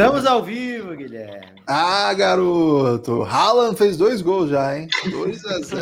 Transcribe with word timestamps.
Estamos 0.00 0.24
ao 0.24 0.42
vivo, 0.42 0.96
Guilherme. 0.96 1.60
Ah, 1.66 2.14
garoto! 2.14 3.22
Haaland 3.22 3.76
fez 3.76 3.96
dois 3.96 4.22
gols 4.22 4.48
já, 4.48 4.78
hein? 4.78 4.88
2 5.10 5.44
a 5.44 5.60
0. 5.60 5.80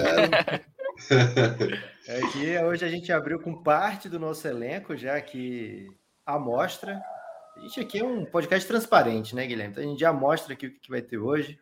Aqui, 2.25 2.51
é 2.51 2.65
hoje 2.65 2.85
a 2.85 2.89
gente 2.89 3.13
abriu 3.13 3.39
com 3.39 3.63
parte 3.63 4.09
do 4.09 4.19
nosso 4.19 4.49
elenco, 4.49 4.97
já 4.97 5.21
que 5.21 5.87
a 6.29 6.39
mostra. 6.39 7.03
A 7.57 7.61
gente 7.61 7.81
aqui 7.81 8.01
é 8.01 8.05
um 8.05 8.25
podcast 8.27 8.69
transparente, 8.69 9.35
né, 9.35 9.47
Guilherme? 9.47 9.73
Então 9.73 9.83
a 9.83 9.87
gente 9.87 9.99
já 9.99 10.13
mostra 10.13 10.53
aqui 10.53 10.67
o 10.67 10.71
que 10.79 10.91
vai 10.91 11.01
ter 11.01 11.17
hoje. 11.17 11.59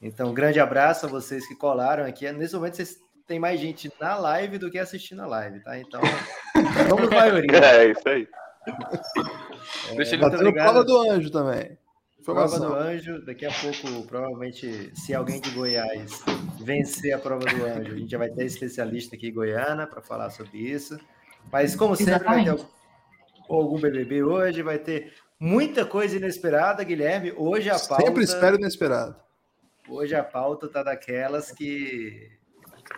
Então, 0.00 0.30
um 0.30 0.34
grande 0.34 0.60
abraço 0.60 1.06
a 1.06 1.08
vocês 1.08 1.46
que 1.48 1.56
colaram 1.56 2.04
aqui. 2.04 2.30
Nesse 2.30 2.54
momento, 2.54 2.76
vocês 2.76 2.98
têm 3.26 3.40
mais 3.40 3.58
gente 3.58 3.92
na 4.00 4.14
live 4.16 4.58
do 4.58 4.70
que 4.70 4.78
assistindo 4.78 5.22
a 5.22 5.26
live, 5.26 5.60
tá? 5.60 5.76
Então, 5.76 6.00
vamos 6.88 7.10
maioria. 7.10 7.58
É, 7.58 7.90
isso 7.90 8.08
aí. 8.08 8.28
É, 9.90 9.94
Deixa 9.96 10.14
ele 10.14 10.22
Batendo 10.22 10.52
prova 10.52 10.84
do 10.84 11.10
anjo 11.10 11.30
também. 11.30 11.76
Prova 12.24 12.60
do 12.60 12.74
anjo, 12.74 13.24
daqui 13.24 13.46
a 13.46 13.52
pouco, 13.52 14.06
provavelmente, 14.06 14.92
se 14.94 15.14
alguém 15.14 15.40
de 15.40 15.50
Goiás 15.50 16.24
vencer 16.60 17.12
a 17.12 17.18
prova 17.18 17.44
do 17.44 17.64
anjo, 17.64 17.92
a 17.92 17.98
gente 17.98 18.10
já 18.10 18.18
vai 18.18 18.28
ter 18.28 18.44
especialista 18.44 19.16
aqui 19.16 19.28
em 19.28 19.34
Goiânia 19.34 19.86
para 19.86 20.02
falar 20.02 20.30
sobre 20.30 20.58
isso. 20.58 20.98
Mas, 21.50 21.74
como 21.74 21.96
sempre, 21.96 22.14
Exatamente. 22.14 22.48
vai 22.48 22.56
ter 22.56 22.75
algum 23.54 23.78
BBB 23.78 24.22
hoje, 24.22 24.62
vai 24.62 24.78
ter 24.78 25.12
muita 25.38 25.84
coisa 25.84 26.16
inesperada, 26.16 26.82
Guilherme. 26.82 27.32
Hoje 27.36 27.70
a 27.70 27.78
pauta. 27.78 28.04
Sempre 28.04 28.24
espero 28.24 28.56
inesperado. 28.56 29.16
Hoje 29.88 30.14
a 30.14 30.24
pauta 30.24 30.68
tá 30.68 30.82
daquelas 30.82 31.52
que 31.52 32.30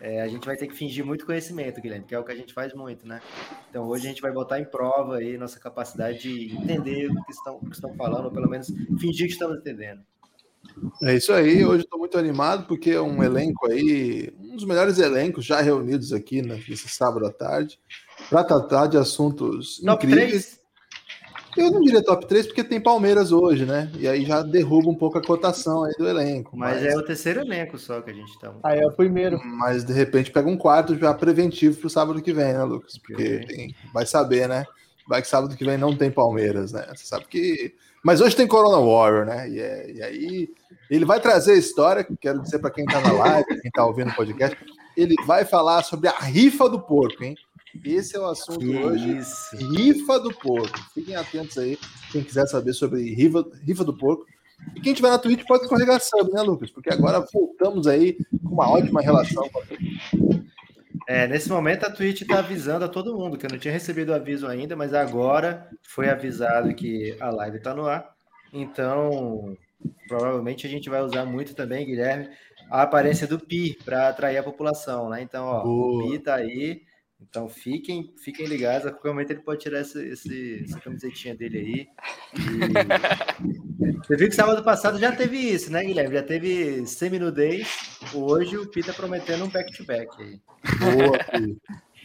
é, 0.01 0.23
a 0.23 0.29
gente 0.29 0.47
vai 0.47 0.57
ter 0.57 0.67
que 0.67 0.75
fingir 0.75 1.05
muito 1.05 1.27
conhecimento, 1.27 1.81
Guilherme, 1.81 2.07
que 2.07 2.15
é 2.15 2.19
o 2.19 2.25
que 2.25 2.33
a 2.33 2.37
gente 2.37 2.53
faz 2.53 2.73
muito, 2.75 3.07
né? 3.07 3.21
Então 3.69 3.87
hoje 3.87 4.07
a 4.07 4.09
gente 4.09 4.23
vai 4.23 4.33
botar 4.33 4.61
em 4.61 4.65
prova 4.65 5.17
aí 5.17 5.37
nossa 5.37 5.59
capacidade 5.59 6.19
de 6.19 6.55
entender 6.55 7.11
o 7.11 7.25
que 7.25 7.33
estão, 7.33 7.57
o 7.57 7.67
que 7.67 7.75
estão 7.75 7.95
falando, 7.95 8.27
ou 8.27 8.31
pelo 8.31 8.49
menos 8.49 8.69
fingir 8.99 9.27
que 9.27 9.33
estamos 9.33 9.59
entendendo. 9.59 10.03
É 11.03 11.15
isso 11.15 11.33
aí, 11.33 11.65
hoje 11.65 11.85
estou 11.85 11.99
muito 11.99 12.17
animado 12.19 12.67
porque 12.67 12.91
é 12.91 13.01
um 13.01 13.23
elenco 13.23 13.71
aí, 13.71 14.33
um 14.39 14.55
dos 14.55 14.65
melhores 14.65 14.99
elencos 14.99 15.45
já 15.45 15.61
reunidos 15.61 16.13
aqui 16.13 16.43
né, 16.43 16.63
nesse 16.69 16.89
sábado 16.89 17.27
à 17.27 17.33
tarde, 17.33 17.81
para 18.29 18.45
tratar 18.45 18.87
de 18.87 18.97
assuntos 18.97 19.81
Top 19.81 20.07
incríveis. 20.07 20.47
3. 20.47 20.59
Eu 21.57 21.73
não 21.73 21.81
diria 21.81 22.03
top 22.03 22.27
3 22.27 22.47
porque 22.47 22.63
tem 22.63 22.81
Palmeiras 22.81 23.33
hoje, 23.33 23.65
né? 23.65 23.91
E 23.99 24.07
aí 24.07 24.25
já 24.25 24.43
derruba 24.43 24.91
um 24.91 24.95
pouco 24.95 25.19
a 25.19 25.23
cotação 25.23 25.83
aí 25.83 25.93
do 25.99 26.07
elenco. 26.07 26.57
Mas, 26.57 26.83
mas... 26.83 26.95
é 26.95 26.97
o 26.97 27.03
terceiro 27.03 27.41
elenco 27.41 27.77
só 27.79 28.01
que 28.01 28.11
a 28.11 28.15
gente 28.15 28.39
tá. 28.39 28.55
Aí 28.63 28.79
é 28.79 28.87
o 28.87 28.93
primeiro. 28.93 29.41
Mas 29.45 29.85
de 29.85 29.93
repente 29.93 30.31
pega 30.31 30.49
um 30.49 30.57
quarto 30.57 30.97
já 30.97 31.13
preventivo 31.13 31.77
pro 31.77 31.91
sábado 31.91 32.23
que 32.23 32.33
vem, 32.33 32.53
né, 32.53 32.63
Lucas? 32.63 32.97
Porque 32.99 33.41
tem... 33.41 33.75
vai 33.93 34.07
saber, 34.07 34.49
né? 34.49 34.65
Vai 35.09 35.21
que 35.21 35.29
sábado 35.29 35.57
que 35.57 35.65
vem 35.65 35.77
não 35.77 35.97
tem 35.97 36.11
Palmeiras, 36.11 36.73
né? 36.73 36.87
Você 36.95 37.07
sabe 37.07 37.25
que. 37.27 37.75
Mas 38.05 38.21
hoje 38.21 38.37
tem 38.37 38.47
Corona 38.47 38.79
Warrior, 38.79 39.27
né? 39.27 39.51
E, 39.51 39.59
é... 39.59 39.91
e 39.91 40.03
aí 40.03 40.49
ele 40.89 41.05
vai 41.05 41.21
trazer 41.21 41.53
a 41.53 41.59
história, 41.59 42.07
quero 42.21 42.41
dizer 42.41 42.61
para 42.61 42.71
quem 42.71 42.85
tá 42.85 43.01
na 43.01 43.13
live, 43.13 43.61
quem 43.61 43.71
tá 43.71 43.85
ouvindo 43.85 44.11
o 44.11 44.15
podcast, 44.15 44.57
ele 44.97 45.15
vai 45.27 45.45
falar 45.45 45.83
sobre 45.83 46.09
a 46.09 46.19
rifa 46.19 46.69
do 46.69 46.81
porco, 46.81 47.25
hein? 47.25 47.37
Esse 47.85 48.17
é 48.17 48.21
o 48.21 48.27
assunto 48.27 48.61
que 48.61 48.77
hoje. 48.77 49.19
Isso. 49.19 49.57
Rifa 49.57 50.19
do 50.19 50.33
porco. 50.33 50.79
Fiquem 50.95 51.17
atentos 51.17 51.57
aí, 51.59 51.79
quem 52.13 52.23
quiser 52.23 52.47
saber 52.47 52.73
sobre 52.73 53.15
rifa, 53.15 53.45
rifa 53.65 53.85
do 53.85 53.97
porco. 53.97 54.27
E 54.75 54.81
quem 54.81 54.93
tiver 54.93 55.09
na 55.09 55.19
Twitch 55.19 55.47
pode 55.47 55.65
escorregar 55.65 56.01
sub, 56.01 56.33
né, 56.33 56.43
Lucas? 56.43 56.71
Porque 56.71 56.93
agora 56.93 57.25
voltamos 57.33 57.87
aí 57.87 58.19
com 58.43 58.55
uma 58.55 58.69
ótima 58.69 59.01
relação 59.01 59.49
com 59.49 59.61
a 59.61 59.65
Twitch. 59.65 60.49
É, 61.07 61.27
nesse 61.27 61.49
momento 61.49 61.85
a 61.85 61.91
Twitch 61.91 62.21
está 62.21 62.41
avisando 62.41 62.85
a 62.85 62.89
todo 62.89 63.17
mundo, 63.17 63.39
que 63.39 63.47
eu 63.47 63.51
não 63.51 63.59
tinha 63.59 63.73
recebido 63.73 64.11
o 64.11 64.15
aviso 64.15 64.47
ainda, 64.47 64.77
mas 64.77 64.93
agora 64.93 65.67
foi 65.83 66.11
avisado 66.11 66.75
que 66.75 67.17
a 67.19 67.31
live 67.31 67.57
está 67.57 67.75
no 67.75 67.87
ar. 67.87 68.11
Então, 68.53 69.57
provavelmente 70.07 70.67
a 70.67 70.71
gente 70.71 70.91
vai 70.91 71.01
usar 71.03 71.25
muito 71.25 71.55
também, 71.55 71.87
Guilherme, 71.87 72.29
a 72.71 72.83
aparência 72.83 73.27
do 73.27 73.39
Pi 73.39 73.79
para 73.85 74.09
atrair 74.09 74.37
a 74.37 74.43
população, 74.43 75.09
né? 75.09 75.23
Então, 75.23 75.47
ó, 75.47 75.63
Boa. 75.63 76.05
o 76.05 76.09
Pi 76.11 76.17
está 76.17 76.35
aí. 76.35 76.83
Então 77.21 77.49
fiquem, 77.49 78.15
fiquem 78.17 78.47
ligados, 78.47 78.87
a 78.87 78.93
qualquer 78.93 79.09
momento 79.09 79.31
ele 79.33 79.41
pode 79.41 79.61
tirar 79.61 79.81
esse, 79.81 79.99
esse 80.09 80.65
essa 80.65 80.81
camisetinha 80.81 81.35
dele 81.35 81.59
aí. 81.59 81.89
E... 82.35 83.99
Você 83.99 84.17
viu 84.17 84.29
que 84.29 84.35
sábado 84.35 84.63
passado 84.63 84.99
já 84.99 85.15
teve 85.15 85.37
isso, 85.37 85.71
né, 85.73 85.85
Guilherme? 85.85 86.15
Já 86.15 86.23
teve 86.23 86.87
semi-nudez. 86.87 87.99
Hoje 88.15 88.57
o 88.57 88.67
Pita 88.69 88.93
prometendo 88.93 89.45
um 89.45 89.49
back-to-back 89.49 90.17
-back 90.17 90.23
aí. 90.23 90.41
Boa, 90.79 91.19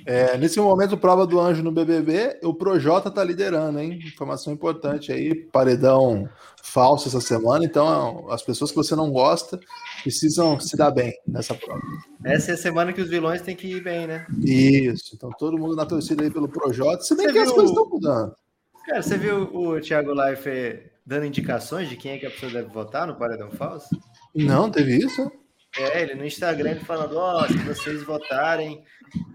é, 0.06 0.38
nesse 0.38 0.60
momento, 0.60 0.98
prova 0.98 1.26
do 1.26 1.40
anjo 1.40 1.64
no 1.64 1.72
BBB, 1.72 2.40
o 2.44 2.54
Projota 2.54 3.10
tá 3.10 3.24
liderando, 3.24 3.80
hein? 3.80 4.00
Informação 4.06 4.54
importante 4.54 5.12
aí, 5.12 5.34
paredão 5.34 6.28
falso 6.62 7.08
essa 7.08 7.22
semana. 7.22 7.64
Então, 7.64 8.26
as 8.30 8.42
pessoas 8.42 8.72
que 8.72 8.78
você 8.78 8.96
não 8.96 9.12
gosta 9.12 9.60
precisam 10.02 10.60
se 10.60 10.76
dar 10.76 10.92
bem 10.92 11.14
nessa 11.28 11.54
prova. 11.54 11.82
Essa 12.24 12.52
é 12.52 12.54
a 12.54 12.58
semana 12.58 12.92
que 12.92 13.02
os 13.02 13.10
vilões 13.10 13.42
têm 13.42 13.56
que 13.56 13.68
ir 13.68 13.84
bem, 13.84 14.08
né? 14.08 14.26
Isso. 14.42 15.16
Então, 15.16 15.30
todo 15.38 15.58
mundo 15.58 15.76
na 15.76 15.86
torcida 15.86 16.24
aí 16.24 16.32
pelo 16.32 16.50
Projota. 16.50 17.04
Se 17.04 17.16
bem 17.16 17.28
você 17.28 17.34
que 17.34 17.40
viu... 17.40 17.44
as 17.44 17.52
coisas 17.52 17.72
estão 17.72 17.90
mudando. 17.90 18.36
Cara, 18.86 19.02
você 19.02 19.18
viu 19.18 19.44
o 19.54 19.80
Thiago 19.80 20.12
Life 20.14 20.92
dando 21.06 21.26
indicações 21.26 21.90
de 21.90 21.96
quem 21.96 22.14
é 22.14 22.18
que 22.18 22.26
a 22.26 22.32
pessoa 22.32 22.52
deve 22.52 22.70
votar 22.70 23.08
no 23.08 23.16
paredão 23.16 23.52
falso? 23.52 23.90
Não, 24.36 24.70
teve 24.70 24.98
isso? 24.98 25.32
É, 25.78 26.02
ele 26.02 26.16
no 26.16 26.26
Instagram 26.26 26.80
falando, 26.82 27.18
ó, 27.18 27.44
oh, 27.44 27.48
se 27.48 27.58
vocês 27.60 28.04
votarem 28.04 28.84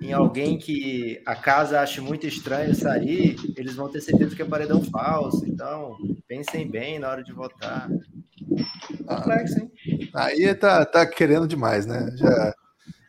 em 0.00 0.12
alguém 0.12 0.56
que 0.56 1.20
a 1.26 1.34
casa 1.34 1.80
ache 1.80 2.00
muito 2.00 2.26
estranho 2.26 2.74
sair, 2.74 3.36
eles 3.56 3.74
vão 3.74 3.88
ter 3.88 4.00
certeza 4.00 4.36
que 4.36 4.42
é 4.42 4.44
paredão 4.44 4.82
falso. 4.84 5.44
Então, 5.46 5.96
pensem 6.28 6.70
bem 6.70 6.98
na 6.98 7.08
hora 7.08 7.24
de 7.24 7.32
votar. 7.32 7.88
Complexo, 9.06 9.58
hein? 9.58 9.72
Aí 10.14 10.54
tá, 10.54 10.84
tá 10.84 11.06
querendo 11.06 11.46
demais, 11.46 11.86
né? 11.86 12.10
Já. 12.16 12.54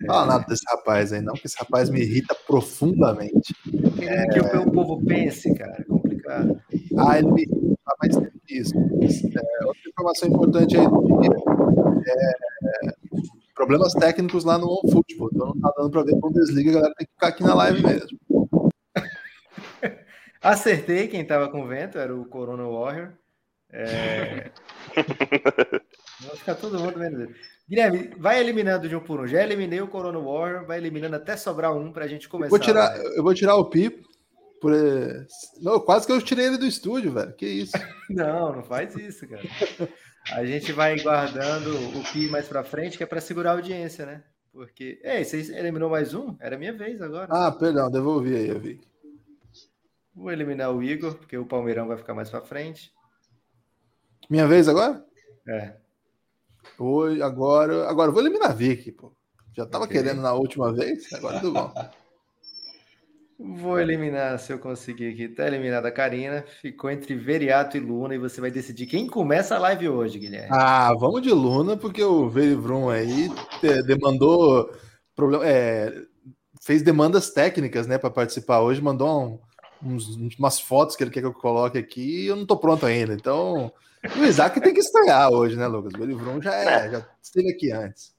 Fala 0.08 0.26
nada 0.26 0.46
desse 0.48 0.64
rapaz 0.70 1.12
aí, 1.12 1.22
não, 1.22 1.34
que 1.34 1.46
esse 1.46 1.58
rapaz 1.58 1.90
me 1.90 2.00
irrita 2.00 2.34
profundamente. 2.48 3.54
É 4.02 4.28
que 4.28 4.40
o 4.40 4.72
povo 4.72 5.06
pense, 5.06 5.54
cara, 5.56 5.76
é 5.78 5.84
complicado. 5.84 6.60
Ah, 6.98 7.20
ele 7.20 7.32
me 7.32 7.42
irrita 7.42 7.94
mais 8.02 8.16
isso. 8.50 8.74
É, 8.78 9.66
outra 9.66 9.90
informação 9.90 10.30
importante 10.30 10.78
aí 10.78 10.88
do 10.88 11.22
dia 11.22 11.30
é, 12.08 12.32
problemas 13.70 13.94
técnicos 13.94 14.44
lá 14.44 14.58
no 14.58 14.82
futebol. 14.92 15.30
Então 15.32 15.48
não 15.48 15.60
tá 15.62 15.72
dando 15.78 15.92
para 15.92 16.02
ver 16.02 16.16
Bundesliga, 16.16 16.72
a 16.72 16.74
galera 16.74 16.96
tem 16.98 17.06
que 17.06 17.14
ficar 17.14 17.28
aqui 17.28 17.44
na 17.44 17.54
live 17.54 17.84
mesmo. 17.86 18.20
Acertei 20.42 21.08
quem 21.08 21.24
tava 21.24 21.50
com 21.50 21.68
vento, 21.68 22.00
era 22.00 22.16
o 22.16 22.26
Corona 22.26 22.68
Warrior. 22.68 23.12
É... 23.72 24.50
Vai 26.22 26.36
ficar 26.36 26.56
todo 26.56 26.80
mundo 26.80 26.98
vendo. 26.98 27.30
Guilherme, 27.70 28.12
vai 28.18 28.40
eliminando 28.42 28.90
de 28.90 28.96
um 28.96 29.00
por 29.00 29.22
um. 29.22 29.28
Já 29.28 29.44
eliminei 29.44 29.80
o 29.80 29.88
Corona 29.88 30.20
Warrior, 30.20 30.66
vai 30.66 30.80
eliminando 30.80 31.16
até 31.16 31.38
sobrar 31.38 31.72
um 31.74 31.94
para 31.94 32.04
a 32.04 32.08
gente 32.08 32.28
começar. 32.28 32.50
Vou 32.50 32.60
tirar, 32.60 32.98
eu 33.16 33.24
vou 33.24 33.34
tirar 33.34 33.56
o 33.56 33.70
Pipo. 33.70 34.10
Por... 34.60 34.74
Não, 35.62 35.80
quase 35.80 36.06
que 36.06 36.12
eu 36.12 36.22
tirei 36.22 36.48
ele 36.48 36.58
do 36.58 36.66
estúdio, 36.66 37.14
velho. 37.14 37.32
Que 37.34 37.46
isso? 37.46 37.72
não, 38.10 38.54
não 38.56 38.64
faz 38.64 38.96
isso, 38.96 39.26
cara. 39.30 39.44
A 40.32 40.46
gente 40.46 40.72
vai 40.72 41.00
guardando 41.00 41.72
o 41.98 42.04
Pi 42.12 42.28
mais 42.30 42.48
para 42.48 42.64
frente, 42.64 42.98
que 42.98 43.04
é 43.04 43.08
para 43.08 43.22
segurar 43.22 43.52
a 43.52 43.54
audiência, 43.54 44.06
né? 44.06 44.24
Porque. 44.52 45.00
Ei, 45.04 45.24
você 45.24 45.38
eliminou 45.58 45.90
mais 45.90 46.14
um? 46.14 46.36
Era 46.40 46.58
minha 46.58 46.74
vez 46.74 47.02
agora. 47.02 47.28
Ah, 47.30 47.52
perdão, 47.52 47.90
devolvi 47.90 48.36
aí, 48.36 48.48
eu 48.48 48.60
vi. 48.60 48.82
Vou 50.14 50.32
eliminar 50.32 50.72
o 50.72 50.84
Igor, 50.84 51.16
porque 51.16 51.38
o 51.38 51.46
Palmeirão 51.46 51.88
vai 51.88 51.98
ficar 51.98 52.14
mais 52.14 52.30
para 52.30 52.42
frente. 52.42 52.94
Minha 54.30 54.48
vez 54.48 54.68
agora? 54.68 55.04
É. 55.48 55.76
Oi, 56.78 57.22
agora. 57.22 57.90
Agora 57.90 58.12
vou 58.12 58.22
eliminar 58.22 58.52
a 58.52 58.54
Vicky, 58.54 58.92
pô. 58.92 59.14
Já 59.54 59.66
tava 59.66 59.86
okay. 59.86 59.98
querendo 59.98 60.22
na 60.22 60.34
última 60.34 60.74
vez, 60.74 61.12
agora 61.14 61.40
tudo 61.40 61.54
bom. 61.54 61.74
Vou 63.42 63.80
eliminar, 63.80 64.38
se 64.38 64.52
eu 64.52 64.60
conseguir 64.60 65.14
aqui. 65.14 65.30
Tá 65.30 65.48
eliminada 65.48 65.88
a 65.88 65.92
Karina. 65.92 66.44
Ficou 66.62 66.92
entre 66.92 67.16
Veriato 67.16 67.78
e 67.78 67.80
Luna. 67.80 68.14
E 68.14 68.18
você 68.18 68.42
vai 68.42 68.52
decidir 68.52 68.86
quem 68.86 69.08
começa 69.08 69.56
a 69.56 69.60
live 69.60 69.88
hoje, 69.88 70.20
Guilherme. 70.20 70.50
Ah, 70.52 70.94
vamos 71.00 71.22
de 71.22 71.32
Luna, 71.32 71.78
porque 71.78 72.04
o 72.04 72.30
Verivrum 72.30 72.90
aí 72.90 73.32
demandou. 73.86 74.70
Problema, 75.16 75.48
é, 75.48 75.94
fez 76.62 76.82
demandas 76.82 77.30
técnicas 77.30 77.88
né, 77.88 77.98
para 77.98 78.10
participar 78.10 78.60
hoje. 78.60 78.82
Mandou 78.82 79.40
um, 79.82 79.96
uns, 79.96 80.18
umas 80.38 80.60
fotos 80.60 80.98
que 80.98 81.04
ele 81.04 81.12
quer 81.12 81.22
que 81.22 81.28
eu 81.28 81.34
coloque 81.34 81.78
aqui. 81.78 82.26
E 82.26 82.28
eu 82.28 82.36
não 82.36 82.46
tô 82.46 82.58
pronto 82.58 82.86
ainda. 82.86 83.14
Então, 83.14 83.72
o 84.18 84.26
Isaac 84.26 84.60
tem 84.60 84.74
que 84.74 84.82
estrear 84.82 85.32
hoje, 85.32 85.56
né, 85.56 85.66
Lucas? 85.66 85.94
O 85.94 85.98
Verivrum 85.98 86.42
já, 86.42 86.56
é, 86.56 86.92
já 86.92 87.08
esteve 87.24 87.52
aqui 87.52 87.72
antes. 87.72 88.19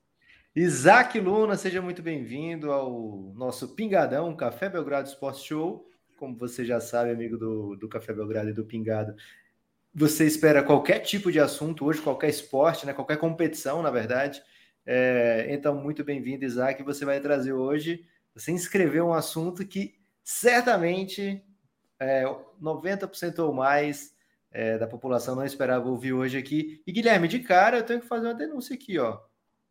Isaac 0.54 1.20
Luna, 1.20 1.56
seja 1.56 1.80
muito 1.80 2.02
bem-vindo 2.02 2.72
ao 2.72 3.32
nosso 3.36 3.68
Pingadão, 3.68 4.34
Café 4.34 4.68
Belgrado 4.68 5.08
Esporte 5.08 5.46
Show, 5.46 5.88
como 6.16 6.36
você 6.36 6.64
já 6.64 6.80
sabe, 6.80 7.12
amigo 7.12 7.38
do, 7.38 7.76
do 7.76 7.88
Café 7.88 8.12
Belgrado 8.12 8.50
e 8.50 8.52
do 8.52 8.64
Pingado, 8.64 9.14
você 9.94 10.26
espera 10.26 10.60
qualquer 10.60 10.98
tipo 11.00 11.30
de 11.30 11.38
assunto 11.38 11.84
hoje, 11.84 12.02
qualquer 12.02 12.28
esporte, 12.28 12.84
né, 12.84 12.92
qualquer 12.92 13.16
competição, 13.16 13.80
na 13.80 13.90
verdade. 13.92 14.42
É, 14.84 15.46
então, 15.50 15.76
muito 15.76 16.02
bem-vindo, 16.02 16.44
Isaac. 16.44 16.82
Você 16.82 17.04
vai 17.04 17.20
trazer 17.20 17.52
hoje, 17.52 18.04
você 18.34 18.50
inscreveu 18.50 19.06
um 19.06 19.14
assunto 19.14 19.64
que 19.64 20.00
certamente 20.24 21.44
é, 22.00 22.24
90% 22.60 23.38
ou 23.38 23.54
mais 23.54 24.16
é, 24.50 24.76
da 24.78 24.86
população 24.88 25.36
não 25.36 25.44
esperava 25.44 25.88
ouvir 25.88 26.12
hoje 26.12 26.36
aqui. 26.36 26.82
E 26.84 26.90
Guilherme, 26.90 27.28
de 27.28 27.38
cara, 27.38 27.78
eu 27.78 27.84
tenho 27.84 28.00
que 28.00 28.08
fazer 28.08 28.26
uma 28.26 28.34
denúncia 28.34 28.74
aqui, 28.74 28.98
ó. 28.98 29.29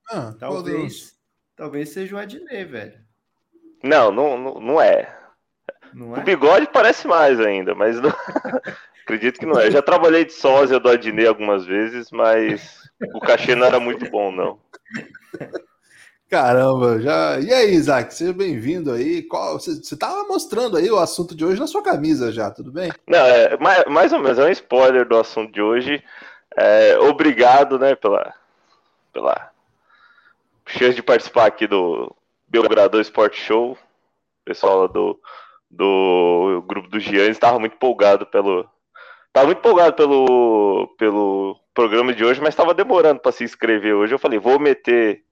Ah, 0.10 0.34
talvez, 0.40 1.14
talvez 1.56 1.90
seja 1.90 2.16
o 2.16 2.20
Adnet, 2.20 2.66
velho. 2.66 3.00
Não, 3.84 4.12
não, 4.12 4.60
não 4.60 4.82
é. 4.82 5.16
Não 5.94 6.16
é? 6.16 6.20
O 6.20 6.24
bigode 6.24 6.68
parece 6.72 7.08
mais 7.08 7.40
ainda, 7.40 7.74
mas 7.76 8.00
não... 8.00 8.14
acredito 9.04 9.40
que 9.40 9.46
não 9.46 9.60
é. 9.60 9.68
Eu 9.68 9.72
já 9.72 9.82
trabalhei 9.82 10.26
de 10.26 10.34
sósia 10.34 10.80
do 10.80 10.90
Adnet 10.90 11.28
algumas 11.28 11.66
vezes, 11.66 12.12
mas 12.12 12.78
o 13.14 13.20
cachê 13.20 13.56
não 13.56 13.66
era 13.66 13.80
muito 13.80 14.10
bom, 14.10 14.32
não. 14.32 14.60
Caramba, 16.30 17.00
já. 17.02 17.40
E 17.40 17.52
aí, 17.52 17.74
Isaac, 17.74 18.14
seja 18.14 18.32
bem-vindo 18.32 18.92
aí. 18.92 19.24
Qual... 19.24 19.60
Você 19.60 19.72
estava 19.72 20.28
mostrando 20.28 20.78
aí 20.78 20.90
o 20.92 21.00
assunto 21.00 21.36
de 21.36 21.44
hoje 21.44 21.60
na 21.60 21.66
sua 21.66 21.82
camisa 21.82 22.32
já, 22.32 22.52
tudo 22.52 22.72
bem? 22.72 22.92
Não, 23.08 23.20
é 23.20 23.58
mais, 23.58 23.86
mais 23.86 24.14
ou 24.14 24.20
menos, 24.20 24.38
é 24.38 24.46
um 24.46 24.52
spoiler 24.52 25.08
do 25.08 25.18
assunto 25.18 25.52
de 25.52 25.62
hoje. 25.62 26.04
É, 26.56 27.00
obrigado, 27.00 27.80
né, 27.80 27.96
pela, 27.96 28.34
pela 29.12 29.49
chance 30.70 30.96
de 30.96 31.04
participar 31.04 31.48
aqui 31.48 31.68
do 31.68 32.16
Belgrador 32.48 33.02
Sport 33.02 33.36
Show. 33.36 33.74
O 33.74 33.78
pessoal 34.46 34.88
do, 34.88 35.20
do 35.70 36.64
grupo 36.68 36.88
do 36.88 37.00
Giannis 37.00 37.32
estava 37.32 37.60
muito 37.60 37.76
empolgado 37.76 38.26
pelo. 38.26 38.70
Tava 39.32 39.48
muito 39.48 39.60
empolgado 39.60 39.96
pelo, 39.96 40.96
pelo 40.98 41.60
programa 41.74 42.14
de 42.14 42.26
hoje, 42.26 42.42
mas 42.42 42.50
estava 42.50 42.74
demorando 42.74 43.20
para 43.20 43.32
se 43.32 43.44
inscrever 43.44 43.94
hoje. 43.94 44.14
Eu 44.14 44.20
falei, 44.20 44.40
vou 44.40 44.60
meter 44.60 45.24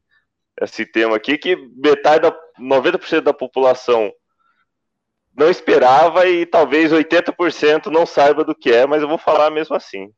esse 0.61 0.85
tema 0.85 1.15
aqui, 1.15 1.37
que 1.37 1.55
metade 1.55 2.21
da 2.21 2.35
90% 2.59 3.21
da 3.21 3.33
população 3.33 4.11
não 5.35 5.49
esperava 5.49 6.27
e 6.27 6.45
talvez 6.45 6.91
80% 6.91 7.87
não 7.87 8.05
saiba 8.05 8.43
do 8.43 8.55
que 8.55 8.71
é, 8.71 8.87
mas 8.87 9.01
eu 9.01 9.07
vou 9.07 9.19
falar 9.19 9.51
mesmo 9.51 9.75
assim. 9.75 10.11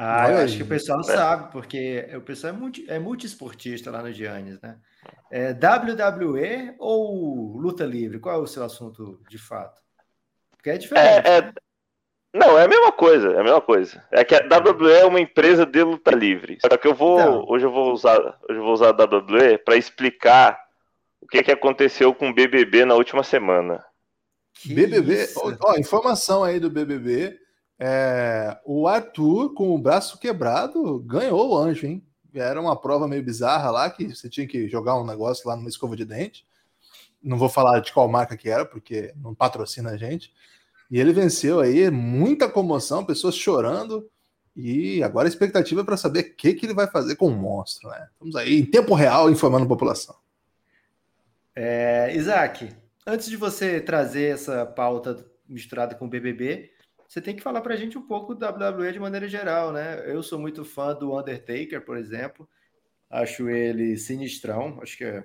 Ah, 0.00 0.30
eu 0.30 0.38
acho 0.38 0.56
que 0.56 0.62
o 0.62 0.66
pessoal 0.68 1.00
é. 1.00 1.02
sabe, 1.02 1.50
porque 1.50 2.08
o 2.14 2.20
pessoal 2.20 2.54
é, 2.54 2.56
multi, 2.56 2.86
é 2.88 3.00
multiesportista 3.00 3.90
lá 3.90 4.00
no 4.00 4.12
Giannis, 4.12 4.60
né? 4.60 4.78
É 5.28 5.50
WWE 5.50 6.76
ou 6.78 7.56
luta 7.56 7.84
livre? 7.84 8.20
Qual 8.20 8.36
é 8.36 8.38
o 8.38 8.46
seu 8.46 8.62
assunto 8.62 9.20
de 9.28 9.38
fato? 9.38 9.82
Porque 10.52 10.70
é 10.70 10.78
diferente. 10.78 11.26
É, 11.26 11.38
é, 11.38 11.42
né? 11.42 11.52
Não, 12.32 12.56
é 12.56 12.66
a 12.66 12.68
mesma 12.68 12.92
coisa, 12.92 13.32
é 13.32 13.40
a 13.40 13.42
mesma 13.42 13.60
coisa. 13.60 14.06
É 14.12 14.22
que 14.22 14.36
a 14.36 14.38
WWE 14.38 14.92
é 14.92 15.04
uma 15.04 15.18
empresa 15.18 15.66
de 15.66 15.82
luta 15.82 16.12
livre. 16.12 16.58
Só 16.60 16.76
que 16.76 16.86
eu 16.86 16.94
vou, 16.94 17.18
então. 17.18 17.44
hoje 17.48 17.66
eu 17.66 17.72
vou 17.72 17.92
usar, 17.92 18.20
hoje 18.48 18.56
eu 18.60 18.62
vou 18.62 18.74
usar 18.74 18.90
a 18.90 19.04
WWE 19.04 19.58
para 19.58 19.76
explicar 19.76 20.60
o 21.20 21.26
que, 21.26 21.42
que 21.42 21.50
aconteceu 21.50 22.14
com 22.14 22.28
o 22.28 22.34
BBB 22.34 22.84
na 22.84 22.94
última 22.94 23.24
semana. 23.24 23.84
Que 24.54 24.72
BBB, 24.72 25.26
ó, 25.60 25.74
informação 25.74 26.44
aí 26.44 26.60
do 26.60 26.70
BBB. 26.70 27.47
É, 27.78 28.58
o 28.64 28.88
Arthur, 28.88 29.54
com 29.54 29.74
o 29.74 29.78
braço 29.78 30.18
quebrado, 30.18 30.98
ganhou 31.00 31.50
o 31.50 31.56
anjo, 31.56 31.86
hein? 31.86 32.02
Era 32.34 32.60
uma 32.60 32.76
prova 32.76 33.08
meio 33.08 33.22
bizarra 33.22 33.70
lá, 33.70 33.90
que 33.90 34.14
você 34.14 34.28
tinha 34.28 34.46
que 34.46 34.68
jogar 34.68 35.00
um 35.00 35.06
negócio 35.06 35.48
lá 35.48 35.56
numa 35.56 35.68
escova 35.68 35.96
de 35.96 36.04
dente. 36.04 36.46
Não 37.22 37.38
vou 37.38 37.48
falar 37.48 37.80
de 37.80 37.92
qual 37.92 38.08
marca 38.08 38.36
que 38.36 38.48
era, 38.48 38.64
porque 38.64 39.12
não 39.16 39.34
patrocina 39.34 39.90
a 39.90 39.96
gente. 39.96 40.32
E 40.90 40.98
ele 40.98 41.12
venceu 41.12 41.60
aí, 41.60 41.90
muita 41.90 42.48
comoção, 42.48 43.04
pessoas 43.04 43.36
chorando. 43.36 44.08
E 44.56 45.02
agora 45.02 45.28
a 45.28 45.30
expectativa 45.30 45.82
é 45.82 45.84
para 45.84 45.96
saber 45.96 46.20
o 46.20 46.34
que, 46.34 46.54
que 46.54 46.66
ele 46.66 46.74
vai 46.74 46.88
fazer 46.88 47.16
com 47.16 47.26
o 47.26 47.36
monstro. 47.36 47.88
Né? 47.88 48.08
Estamos 48.12 48.36
aí 48.36 48.58
em 48.58 48.64
tempo 48.64 48.94
real 48.94 49.30
informando 49.30 49.64
a 49.64 49.68
população. 49.68 50.16
É, 51.54 52.14
Isaac, 52.14 52.68
antes 53.06 53.28
de 53.28 53.36
você 53.36 53.80
trazer 53.80 54.34
essa 54.34 54.64
pauta 54.66 55.24
misturada 55.48 55.94
com 55.94 56.06
o 56.06 56.08
BBB, 56.08 56.70
você 57.08 57.20
tem 57.22 57.34
que 57.34 57.42
falar 57.42 57.62
para 57.62 57.74
a 57.74 57.76
gente 57.76 57.96
um 57.96 58.06
pouco 58.06 58.34
da 58.34 58.50
WWE 58.50 58.92
de 58.92 59.00
maneira 59.00 59.26
geral, 59.26 59.72
né? 59.72 60.04
Eu 60.06 60.22
sou 60.22 60.38
muito 60.38 60.64
fã 60.64 60.94
do 60.94 61.18
Undertaker, 61.18 61.84
por 61.84 61.96
exemplo. 61.96 62.48
Acho 63.10 63.48
ele 63.48 63.96
sinistrão, 63.96 64.78
acho 64.82 64.98
que 64.98 65.04
é 65.04 65.24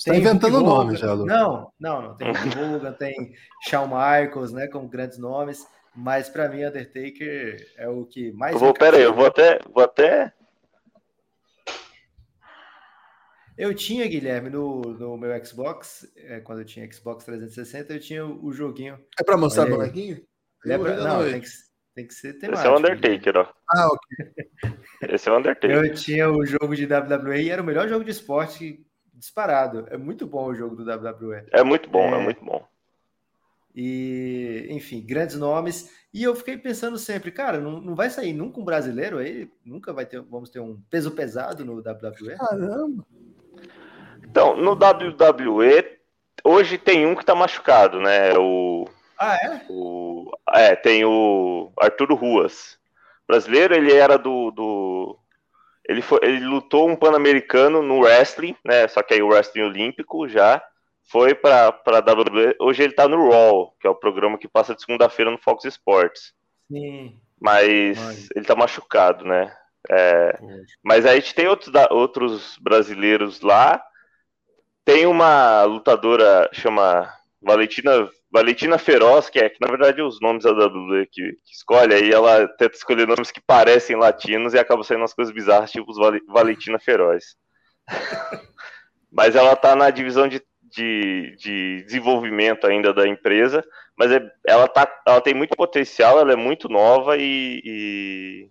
você 0.00 0.12
está 0.12 0.16
inventando 0.16 0.56
o 0.56 0.62
nome 0.62 0.96
já, 0.96 1.12
Lu. 1.12 1.26
Não, 1.26 1.70
não, 1.78 2.00
não. 2.00 2.16
Tem 2.16 2.32
Hulk 2.32 2.58
Hogan, 2.58 2.92
tem 2.94 3.34
Shawn 3.68 3.86
Michaels, 3.86 4.50
né? 4.50 4.66
Como 4.66 4.88
grandes 4.88 5.18
nomes. 5.18 5.66
Mas 5.94 6.26
para 6.26 6.48
mim, 6.48 6.64
Undertaker 6.64 7.70
é 7.76 7.86
o 7.86 8.06
que 8.06 8.32
mais. 8.32 8.54
Eu 8.54 8.60
vou, 8.60 8.72
pera 8.72 8.96
aí, 8.96 9.02
eu 9.02 9.12
vou 9.12 9.26
até, 9.26 9.60
vou 9.70 9.84
até. 9.84 10.32
Eu 13.58 13.74
tinha, 13.74 14.08
Guilherme, 14.08 14.48
no, 14.48 14.80
no 14.80 15.18
meu 15.18 15.44
Xbox, 15.44 16.10
é, 16.16 16.40
quando 16.40 16.60
eu 16.60 16.64
tinha 16.64 16.90
Xbox 16.90 17.26
360, 17.26 17.92
eu 17.92 18.00
tinha 18.00 18.24
o, 18.24 18.46
o 18.46 18.52
joguinho. 18.54 18.98
É 19.18 19.22
para 19.22 19.36
mostrar 19.36 19.66
o 19.66 19.70
bonequinho? 19.70 20.24
É 20.66 20.78
pra... 20.78 20.96
Não, 20.96 21.24
tem 21.24 21.40
que, 21.40 21.48
tem 21.94 22.06
que 22.06 22.14
ser 22.14 22.34
temático. 22.34 22.58
Esse 22.58 22.66
é 22.66 22.70
o 22.70 22.78
Undertaker, 22.78 23.36
ó. 23.36 23.52
Ah, 23.70 23.88
ok. 23.88 24.74
Esse 25.08 25.28
é 25.28 25.32
o 25.32 25.38
Undertaker. 25.38 25.70
Eu 25.70 25.94
tinha 25.94 26.30
o 26.30 26.44
jogo 26.44 26.74
de 26.74 26.86
WWE 26.86 27.42
e 27.42 27.50
era 27.50 27.62
o 27.62 27.64
melhor 27.64 27.88
jogo 27.88 28.04
de 28.04 28.10
esporte 28.10 28.84
disparado. 29.14 29.86
É 29.90 29.96
muito 29.96 30.26
bom 30.26 30.46
o 30.46 30.54
jogo 30.54 30.76
do 30.76 30.82
WWE. 30.82 31.44
É 31.52 31.62
muito 31.62 31.88
bom, 31.88 32.14
é, 32.14 32.20
é 32.20 32.22
muito 32.22 32.44
bom. 32.44 32.66
E, 33.74 34.66
enfim, 34.70 35.04
grandes 35.04 35.36
nomes. 35.36 35.90
E 36.12 36.24
eu 36.24 36.34
fiquei 36.34 36.56
pensando 36.56 36.98
sempre, 36.98 37.30
cara, 37.30 37.60
não, 37.60 37.80
não 37.80 37.94
vai 37.94 38.10
sair 38.10 38.32
nunca 38.32 38.60
um 38.60 38.64
brasileiro 38.64 39.18
aí? 39.18 39.48
Nunca 39.64 39.92
vai 39.92 40.04
ter, 40.04 40.20
vamos 40.22 40.50
ter 40.50 40.58
um 40.58 40.80
peso 40.90 41.12
pesado 41.12 41.64
no 41.64 41.76
WWE? 41.78 42.36
Caramba! 42.36 43.06
Então, 44.24 44.56
no 44.56 44.72
WWE, 44.72 45.98
hoje 46.44 46.78
tem 46.78 47.06
um 47.06 47.14
que 47.14 47.24
tá 47.24 47.34
machucado, 47.34 48.00
né? 48.00 48.36
O. 48.36 48.86
Ah, 49.20 49.36
é? 49.36 49.60
O, 49.68 50.32
é, 50.54 50.74
tem 50.74 51.04
o 51.04 51.70
Arturo 51.78 52.14
Ruas. 52.14 52.78
brasileiro, 53.28 53.74
ele 53.74 53.92
era 53.92 54.16
do, 54.16 54.50
do 54.50 55.18
ele, 55.86 56.00
foi, 56.00 56.20
ele 56.22 56.44
lutou 56.46 56.88
um 56.88 56.96
Pan-Americano 56.96 57.82
no 57.82 58.00
wrestling, 58.00 58.56
né? 58.64 58.88
Só 58.88 59.02
que 59.02 59.12
aí 59.12 59.22
o 59.22 59.28
wrestling 59.28 59.62
olímpico 59.62 60.26
já 60.26 60.62
foi 61.10 61.34
para 61.34 61.68
WWE. 61.86 62.54
Hoje 62.60 62.82
ele 62.82 62.92
está 62.92 63.06
no 63.08 63.28
Raw, 63.28 63.74
que 63.78 63.86
é 63.86 63.90
o 63.90 63.94
programa 63.94 64.38
que 64.38 64.48
passa 64.48 64.74
de 64.74 64.80
segunda-feira 64.80 65.30
no 65.30 65.38
Fox 65.38 65.64
Sports. 65.64 66.32
Sim. 66.70 67.20
Mas 67.38 67.98
ele 68.34 68.44
está 68.44 68.54
machucado, 68.54 69.24
né? 69.24 69.54
É, 69.90 70.38
mas 70.82 71.04
aí 71.04 71.18
a 71.18 71.20
gente 71.20 71.34
tem 71.34 71.48
outros, 71.48 71.72
outros 71.90 72.56
brasileiros 72.58 73.40
lá. 73.40 73.82
Tem 74.84 75.06
uma 75.06 75.64
lutadora 75.64 76.48
chama 76.52 77.12
Valentina 77.42 78.08
Valentina 78.32 78.78
Feroz, 78.78 79.28
que 79.28 79.40
é 79.40 79.48
que 79.48 79.60
na 79.60 79.66
verdade 79.66 80.00
os 80.00 80.20
nomes 80.20 80.44
da 80.44 80.52
WWE 80.52 81.06
que, 81.06 81.32
que, 81.44 81.52
escolhe, 81.52 81.92
aí 81.92 82.10
ela 82.10 82.46
tenta 82.46 82.76
escolher 82.76 83.06
nomes 83.06 83.30
que 83.30 83.40
parecem 83.40 83.96
latinos 83.96 84.54
e 84.54 84.58
acaba 84.58 84.84
saindo 84.84 85.00
umas 85.00 85.14
coisas 85.14 85.34
bizarras, 85.34 85.72
tipo 85.72 85.90
os 85.90 85.98
Valentina 86.28 86.78
Feroz. 86.78 87.36
mas 89.10 89.34
ela 89.34 89.56
tá 89.56 89.74
na 89.74 89.90
divisão 89.90 90.28
de, 90.28 90.40
de, 90.62 91.34
de, 91.36 91.82
desenvolvimento 91.84 92.66
ainda 92.66 92.94
da 92.94 93.06
empresa, 93.08 93.64
mas 93.98 94.12
é, 94.12 94.22
ela, 94.46 94.68
tá, 94.68 94.88
ela 95.06 95.20
tem 95.20 95.34
muito 95.34 95.56
potencial, 95.56 96.20
ela 96.20 96.32
é 96.32 96.36
muito 96.36 96.68
nova 96.68 97.16
e, 97.16 97.60
e 97.64 98.50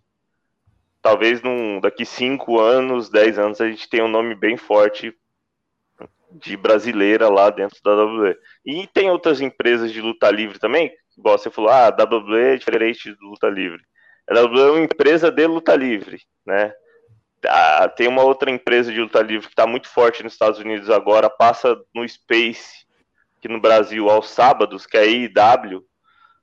talvez 1.02 1.42
num, 1.42 1.80
daqui 1.80 2.06
5 2.06 2.60
anos, 2.60 3.10
10 3.10 3.40
anos, 3.40 3.62
a 3.62 3.70
gente 3.70 3.90
tenha 3.90 4.04
um 4.04 4.10
nome 4.10 4.36
bem 4.36 4.58
forte 4.58 5.16
de 6.32 6.56
brasileira 6.56 7.30
lá 7.30 7.50
dentro 7.50 7.78
da 7.84 7.96
WWE. 8.04 8.36
E 8.66 8.88
tem 8.88 9.10
outras 9.10 9.42
empresas 9.42 9.92
de 9.92 10.02
luta 10.02 10.30
livre 10.30 10.60
também, 10.60 10.92
igual 11.18 11.38
você 11.38 11.50
falou, 11.50 11.70
ah, 11.70 11.88
a 11.88 12.04
WWE 12.04 12.54
é 12.54 12.58
diferente 12.58 13.14
do 13.14 13.30
luta 13.30 13.48
livre. 13.50 13.82
A 14.30 14.40
WWE 14.42 14.60
é 14.60 14.72
uma 14.72 14.80
empresa 14.82 15.32
de 15.32 15.48
luta 15.48 15.76
livre, 15.76 16.22
né? 16.46 16.72
Ah, 17.48 17.88
tem 17.88 18.08
uma 18.08 18.24
outra 18.24 18.52
empresa 18.52 18.92
de 18.92 19.00
luta 19.00 19.22
livre 19.22 19.48
que 19.48 19.54
está 19.54 19.66
muito 19.66 19.88
forte 19.88 20.24
nos 20.24 20.34
Estados 20.34 20.60
Unidos 20.60 20.90
agora, 20.90 21.30
passa 21.30 21.76
no 21.96 22.08
Space, 22.08 22.86
que 23.42 23.48
no 23.48 23.60
Brasil, 23.60 24.10
aos 24.10 24.30
sábados, 24.30 24.86
que 24.86 24.98
é 24.98 25.02
a 25.02 25.06
IW. 25.06 25.84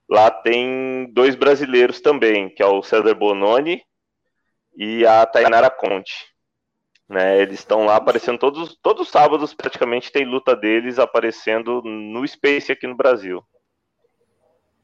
Lá 0.08 0.30
tem 0.30 1.10
dois 1.12 1.34
brasileiros 1.34 2.00
também, 2.00 2.48
que 2.48 2.62
é 2.62 2.66
o 2.66 2.82
César 2.82 3.14
Bononi 3.14 3.82
e 4.76 5.04
a 5.04 5.26
Tainara 5.26 5.70
Conte. 5.70 6.35
Né, 7.08 7.40
eles 7.40 7.60
estão 7.60 7.84
lá 7.84 7.96
aparecendo 7.96 8.38
todos, 8.38 8.76
todos 8.82 9.06
os 9.06 9.12
sábados, 9.12 9.54
praticamente 9.54 10.10
tem 10.10 10.24
luta 10.24 10.56
deles 10.56 10.98
aparecendo 10.98 11.80
no 11.82 12.26
Space 12.26 12.72
aqui 12.72 12.86
no 12.86 12.96
Brasil. 12.96 13.44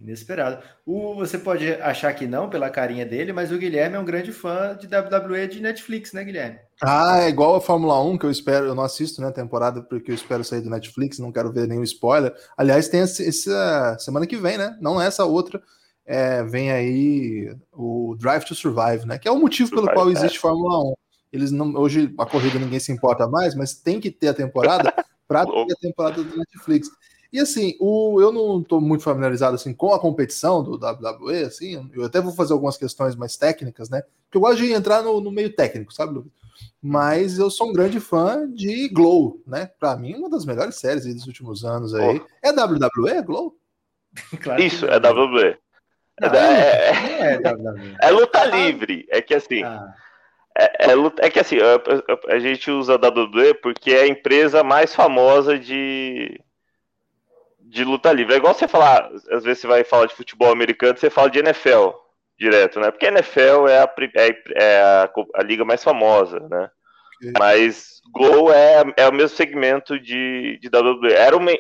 Inesperado. 0.03 0.63
O, 0.85 1.15
você 1.15 1.39
pode 1.39 1.73
achar 1.75 2.13
que 2.13 2.27
não, 2.27 2.51
pela 2.51 2.69
carinha 2.69 3.07
dele, 3.07 3.33
mas 3.33 3.53
o 3.53 3.59
Guilherme 3.59 3.95
é 3.95 3.99
um 4.01 4.05
grande 4.05 4.33
fã 4.33 4.77
de 4.77 4.89
WWE 4.89 5.47
de 5.47 5.61
Netflix, 5.61 6.13
né, 6.13 6.25
Guilherme? 6.25 6.59
Ah, 6.83 7.21
é 7.21 7.29
igual 7.29 7.55
a 7.55 7.61
Fórmula 7.61 8.03
1, 8.03 8.19
que 8.19 8.27
eu 8.27 8.31
espero, 8.31 8.67
eu 8.67 8.75
não 8.75 8.83
assisto, 8.83 9.23
né, 9.23 9.31
temporada, 9.31 9.81
porque 9.81 10.11
eu 10.11 10.15
espero 10.15 10.43
sair 10.43 10.61
do 10.61 10.71
Netflix, 10.71 11.21
não 11.21 11.31
quero 11.31 11.53
ver 11.53 11.69
nenhum 11.69 11.85
spoiler. 11.85 12.35
Aliás, 12.57 12.89
tem 12.89 13.01
essa 13.01 13.97
semana 14.01 14.27
que 14.27 14.37
vem, 14.37 14.59
né? 14.59 14.77
Não 14.81 15.01
é 15.01 15.07
essa 15.07 15.25
outra. 15.25 15.63
É, 16.05 16.43
vem 16.43 16.73
aí 16.73 17.57
o 17.73 18.17
Drive 18.19 18.45
to 18.45 18.57
Survive, 18.57 19.07
né? 19.07 19.19
Que 19.19 19.29
é 19.29 19.31
o 19.31 19.39
motivo 19.39 19.71
pelo 19.71 19.89
qual 19.93 20.11
existe 20.11 20.41
Fórmula 20.41 20.91
1. 20.91 20.95
Eles 21.33 21.51
não, 21.51 21.75
hoje 21.75 22.13
a 22.19 22.27
corrida 22.27 22.59
ninguém 22.59 22.79
se 22.79 22.93
importa 22.93 23.27
mais, 23.27 23.55
mas 23.55 23.75
tem 23.75 24.01
que 24.01 24.11
ter 24.11 24.29
a 24.29 24.35
temporada 24.35 24.93
para 25.27 25.47
ter 25.47 25.73
a 25.73 25.81
temporada 25.81 26.23
do 26.23 26.37
Netflix. 26.37 26.91
E 27.33 27.41
assim, 27.41 27.75
o, 27.81 28.21
eu 28.21 28.31
não 28.31 28.61
estou 28.61 28.79
muito 28.79 29.03
familiarizado 29.03 29.55
assim 29.55 29.73
com 29.73 29.95
a 29.95 29.99
competição 29.99 30.63
do 30.63 30.73
WWE, 30.73 31.45
assim, 31.45 31.91
eu 31.95 32.05
até 32.05 32.21
vou 32.21 32.33
fazer 32.33 32.53
algumas 32.53 32.77
questões 32.77 33.17
mais 33.17 33.39
técnicas, 33.39 33.89
né? 33.89 34.03
Porque 34.25 34.37
eu 34.37 34.41
gosto 34.43 34.59
de 34.59 34.71
entrar 34.71 35.03
no, 35.03 35.19
no 35.19 35.33
meio 35.33 35.55
técnico, 35.55 35.95
sabe, 35.95 36.13
Lucas? 36.13 36.33
Mas 36.81 37.39
eu 37.39 37.51
sou 37.51 37.71
um 37.71 37.73
grande 37.73 38.01
fã 38.01 38.47
de 38.53 38.89
Glow, 38.89 39.41
né? 39.47 39.71
Para 39.81 39.97
mim, 39.97 40.15
uma 40.15 40.29
das 40.29 40.45
melhores 40.45 40.75
séries 40.75 41.05
dos 41.15 41.27
últimos 41.27 41.65
anos 41.65 41.95
aí. 41.95 42.21
Oh. 42.21 42.27
É 42.43 42.53
WWE, 42.53 43.11
é 43.17 43.23
Glow? 43.23 43.57
claro 44.41 44.63
Isso, 44.63 44.87
é 44.87 44.97
WWE. 44.97 45.57
Não, 46.21 46.35
é, 46.35 46.91
é, 46.91 47.35
é, 47.35 47.97
é, 48.03 48.11
luta 48.11 48.45
livre. 48.45 49.07
É 49.09 49.23
que 49.23 49.35
assim. 49.35 49.63
Ah. 49.63 49.95
É, 50.59 50.91
é, 50.91 50.95
é, 51.21 51.31
que 51.31 51.41
assim, 51.41 51.57
a, 51.59 52.35
a, 52.35 52.39
gente 52.39 52.71
usa 52.71 52.95
a 52.95 52.97
WWE 52.97 53.55
porque 53.55 53.93
é 53.93 54.03
a 54.03 54.09
empresa 54.09 54.63
mais 54.63 54.95
famosa 54.95 55.59
de, 55.59 56.39
de 57.61 57.85
luta 57.85 58.13
livre. 58.13 58.35
É 58.35 58.37
igual 58.37 58.53
você 58.53 58.69
falar, 58.69 59.11
às 59.31 59.45
vezes 59.45 59.61
você 59.61 59.67
vai 59.67 59.83
falar 59.83 60.07
de 60.07 60.15
futebol 60.15 60.53
americano, 60.53 60.99
você 60.99 61.09
fala 61.09 61.31
de 61.31 61.39
NFL 61.39 61.91
direto, 62.39 62.81
né? 62.81 62.91
Porque 62.91 63.07
a 63.07 63.11
NFL 63.11 63.69
é 63.69 63.79
a, 63.79 63.95
é, 64.17 64.43
é 64.57 64.81
a, 64.83 65.11
a 65.37 65.43
liga 65.43 65.65
mais 65.65 65.83
famosa, 65.83 66.41
né? 66.41 66.71
Mas 67.39 68.01
Glow 68.13 68.53
é, 68.53 68.83
é 68.97 69.09
o 69.09 69.13
mesmo 69.13 69.37
segmento 69.37 69.99
de, 69.99 70.59
de 70.61 70.69
WWE. 70.69 71.13
Era 71.13 71.37
uma, 71.37 71.53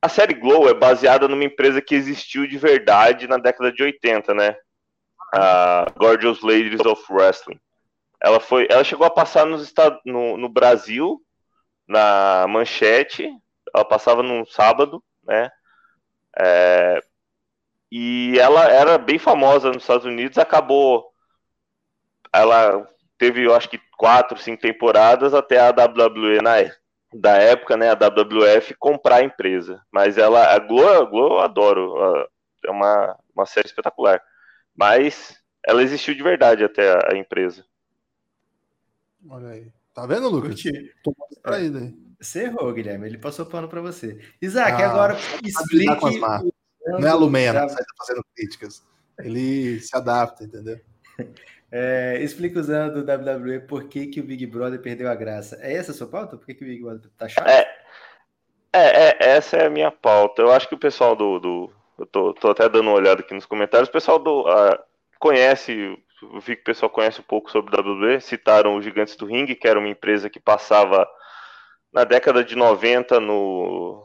a 0.00 0.08
série 0.08 0.34
Glow 0.34 0.68
é 0.68 0.74
baseada 0.74 1.28
numa 1.28 1.44
empresa 1.44 1.82
que 1.82 1.94
existiu 1.94 2.46
de 2.46 2.56
verdade 2.56 3.28
na 3.28 3.36
década 3.36 3.70
de 3.70 3.82
80, 3.82 4.34
né? 4.34 4.56
A 5.34 5.86
Gorgeous 5.96 6.40
Ladies 6.40 6.80
of 6.80 7.02
Wrestling. 7.10 7.60
Ela 8.24 8.40
foi, 8.40 8.66
ela 8.70 8.82
chegou 8.82 9.06
a 9.06 9.10
passar 9.10 9.44
nos 9.44 9.62
Estados, 9.62 10.00
no, 10.06 10.38
no 10.38 10.48
Brasil, 10.48 11.20
na 11.86 12.46
Manchete, 12.48 13.28
ela 13.74 13.84
passava 13.84 14.22
num 14.22 14.46
sábado, 14.46 15.04
né? 15.22 15.50
É, 16.38 17.02
e 17.92 18.38
ela 18.38 18.64
era 18.70 18.96
bem 18.96 19.18
famosa 19.18 19.68
nos 19.68 19.82
Estados 19.82 20.06
Unidos, 20.06 20.38
acabou. 20.38 21.12
Ela 22.32 22.88
teve, 23.18 23.44
eu 23.44 23.54
acho 23.54 23.68
que, 23.68 23.78
quatro, 23.98 24.38
cinco 24.38 24.62
temporadas 24.62 25.34
até 25.34 25.60
a 25.60 25.68
WWE 25.68 26.40
na 26.42 26.54
da 27.12 27.36
época, 27.36 27.76
né? 27.76 27.90
A 27.90 27.94
WWF 27.94 28.74
comprar 28.78 29.16
a 29.16 29.24
empresa. 29.24 29.82
Mas 29.92 30.16
ela, 30.16 30.54
a 30.54 30.58
Glow, 30.58 30.88
a 30.88 31.04
Glow 31.04 31.34
eu 31.34 31.40
adoro, 31.40 32.26
é 32.64 32.70
uma, 32.70 33.18
uma 33.34 33.46
série 33.46 33.66
espetacular. 33.66 34.20
Mas 34.74 35.38
ela 35.66 35.82
existiu 35.82 36.14
de 36.14 36.22
verdade 36.22 36.64
até 36.64 36.90
a, 36.90 37.12
a 37.12 37.16
empresa. 37.16 37.64
Olha 39.28 39.48
aí. 39.48 39.72
Tá 39.92 40.06
vendo, 40.06 40.28
Lucas? 40.28 40.60
Tô 41.02 41.14
distraído 41.30 41.78
aí. 41.78 41.94
Você 42.20 42.44
errou, 42.44 42.72
Guilherme. 42.72 43.06
Ele 43.06 43.18
passou 43.18 43.46
pano 43.46 43.68
para 43.68 43.80
você. 43.80 44.18
Isaac, 44.40 44.82
ah, 44.82 44.90
agora 44.90 45.16
explique. 45.42 46.20
Não 46.86 47.06
é 47.06 47.10
a 47.10 47.14
Lumena 47.14 47.60
que 47.60 47.72
está 47.72 47.84
fazendo 47.98 48.24
críticas. 48.34 48.84
Ele 49.18 49.80
se 49.80 49.96
adapta, 49.96 50.44
entendeu? 50.44 50.80
É, 51.76 52.22
explica 52.22 52.60
usando 52.60 52.98
o 52.98 53.00
WWE 53.00 53.58
por 53.58 53.88
que, 53.88 54.06
que 54.06 54.20
o 54.20 54.22
Big 54.22 54.46
Brother 54.46 54.80
perdeu 54.80 55.10
a 55.10 55.14
graça. 55.16 55.58
É 55.60 55.74
essa 55.74 55.90
a 55.90 55.94
sua 55.94 56.06
pauta? 56.06 56.36
Por 56.36 56.46
que, 56.46 56.54
que 56.54 56.62
o 56.62 56.68
Big 56.68 56.80
Brother 56.80 57.10
tá 57.18 57.28
chato? 57.28 57.48
É, 57.48 57.66
é, 58.72 59.08
é, 59.08 59.16
essa 59.18 59.56
é 59.56 59.66
a 59.66 59.70
minha 59.70 59.90
pauta. 59.90 60.40
Eu 60.40 60.52
acho 60.52 60.68
que 60.68 60.76
o 60.76 60.78
pessoal 60.78 61.16
do. 61.16 61.40
do 61.40 61.72
eu 61.98 62.06
tô, 62.06 62.32
tô 62.32 62.50
até 62.50 62.68
dando 62.68 62.82
uma 62.82 62.92
olhada 62.92 63.22
aqui 63.22 63.34
nos 63.34 63.44
comentários. 63.44 63.88
O 63.88 63.92
pessoal 63.92 64.20
do. 64.20 64.42
Uh, 64.42 64.78
conhece. 65.18 65.98
Vi 66.40 66.56
que 66.56 66.62
o 66.62 66.64
pessoal 66.64 66.90
conhece 66.90 67.20
um 67.20 67.24
pouco 67.24 67.50
sobre 67.50 67.74
o 67.74 67.80
WWE. 67.80 68.20
Citaram 68.20 68.76
os 68.76 68.84
Gigantes 68.84 69.16
do 69.16 69.26
Ring, 69.26 69.46
que 69.46 69.68
era 69.68 69.78
uma 69.78 69.88
empresa 69.88 70.30
que 70.30 70.40
passava 70.40 71.08
na 71.92 72.04
década 72.04 72.44
de 72.44 72.56
90 72.56 73.20
no, 73.20 74.02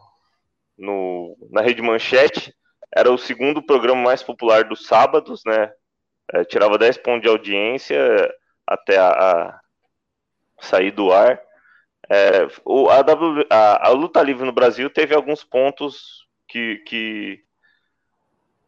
no, 0.78 1.38
na 1.52 1.62
Rede 1.62 1.82
Manchete. 1.82 2.54
Era 2.96 3.12
o 3.12 3.18
segundo 3.18 3.62
programa 3.62 4.02
mais 4.02 4.24
popular 4.24 4.64
dos 4.64 4.86
sábados, 4.86 5.42
né? 5.46 5.72
É, 6.34 6.44
tirava 6.44 6.78
10 6.78 6.98
pontos 6.98 7.22
de 7.22 7.28
audiência 7.28 7.98
até 8.66 8.98
a, 8.98 9.10
a 9.10 9.60
sair 10.60 10.92
do 10.92 11.12
ar. 11.12 11.42
É, 12.10 12.48
o, 12.66 12.90
a, 12.90 13.02
w, 13.02 13.46
a, 13.50 13.88
a, 13.88 13.90
luta 13.92 14.22
livre 14.22 14.46
no 14.46 14.52
Brasil 14.52 14.90
teve 14.90 15.14
alguns 15.14 15.44
pontos 15.44 16.28
que, 16.48 16.78
que 16.88 17.44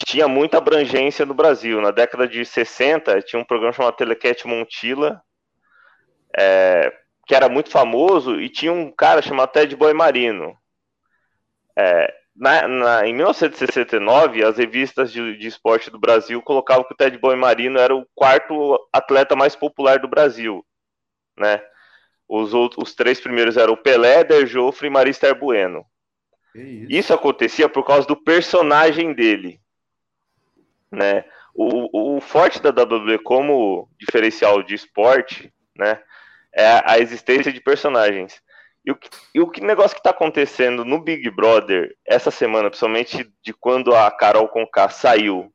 tinha 0.06 0.28
muita 0.28 0.58
abrangência 0.58 1.26
no 1.26 1.34
Brasil. 1.34 1.82
Na 1.82 1.92
década 1.92 2.28
de 2.28 2.46
60, 2.46 3.22
tinha 3.22 3.42
um 3.42 3.46
programa 3.46 3.74
chamado 3.74 3.96
Telecat 3.96 4.46
Montila, 4.48 5.22
é, 6.38 6.92
que 7.28 7.36
era 7.36 7.48
muito 7.50 7.70
famoso, 7.70 8.40
e 8.40 8.50
tinha 8.50 8.72
um 8.72 8.92
cara 8.92 9.22
chamado 9.22 9.52
Ted 9.52 9.76
Boy 9.76 9.94
Marino. 9.94 10.56
É, 11.78 12.14
na, 12.36 12.68
na, 12.68 13.08
em 13.08 13.14
1969, 13.14 14.44
as 14.44 14.58
revistas 14.58 15.12
de, 15.12 15.38
de, 15.38 15.48
esporte 15.48 15.90
do 15.90 16.00
Brasil 16.00 16.42
colocavam 16.42 16.84
que 16.84 16.94
o 16.94 16.98
Ted 16.98 17.18
Boy 17.18 17.36
Marino 17.36 17.80
era 17.80 17.96
o 17.96 18.06
quarto 18.16 18.80
atleta 18.92 19.36
mais 19.36 19.56
popular 19.56 20.00
do 20.00 20.08
Brasil, 20.08 20.66
né? 21.38 21.62
Os, 22.28 22.54
outros, 22.54 22.88
os 22.88 22.96
três 22.96 23.20
primeiros 23.20 23.58
eram 23.58 23.74
o 23.74 23.78
Pelé, 23.78 24.24
Der 24.24 24.48
Joffre 24.48 24.88
e 24.88 24.90
Marista 24.90 25.34
Bueno. 25.34 25.86
Isso. 26.56 26.88
isso. 26.90 27.14
acontecia 27.14 27.70
por 27.70 27.86
causa 27.86 28.08
do 28.08 28.16
personagem 28.16 29.14
dele, 29.14 29.61
né? 30.92 31.26
O, 31.54 32.16
o 32.18 32.22
forte 32.22 32.62
da 32.62 32.70
WWE 32.70 33.20
como 33.20 33.90
diferencial 34.00 34.64
de 34.64 34.76
esporte, 34.76 35.54
né? 35.76 36.00
é 36.54 36.82
a 36.86 37.00
existência 37.00 37.52
de 37.52 37.62
personagens. 37.62 38.42
E 38.86 38.92
o, 38.92 39.00
e 39.34 39.40
o 39.40 39.48
que 39.48 39.62
negócio 39.62 39.96
que 39.96 40.00
está 40.00 40.10
acontecendo 40.10 40.84
no 40.84 41.00
Big 41.00 41.30
Brother 41.30 41.96
essa 42.06 42.32
semana, 42.32 42.70
principalmente 42.70 43.32
de 43.42 43.54
quando 43.54 43.96
a 43.96 44.10
Carol 44.12 44.48
Conká 44.48 44.90
saiu 44.90 45.54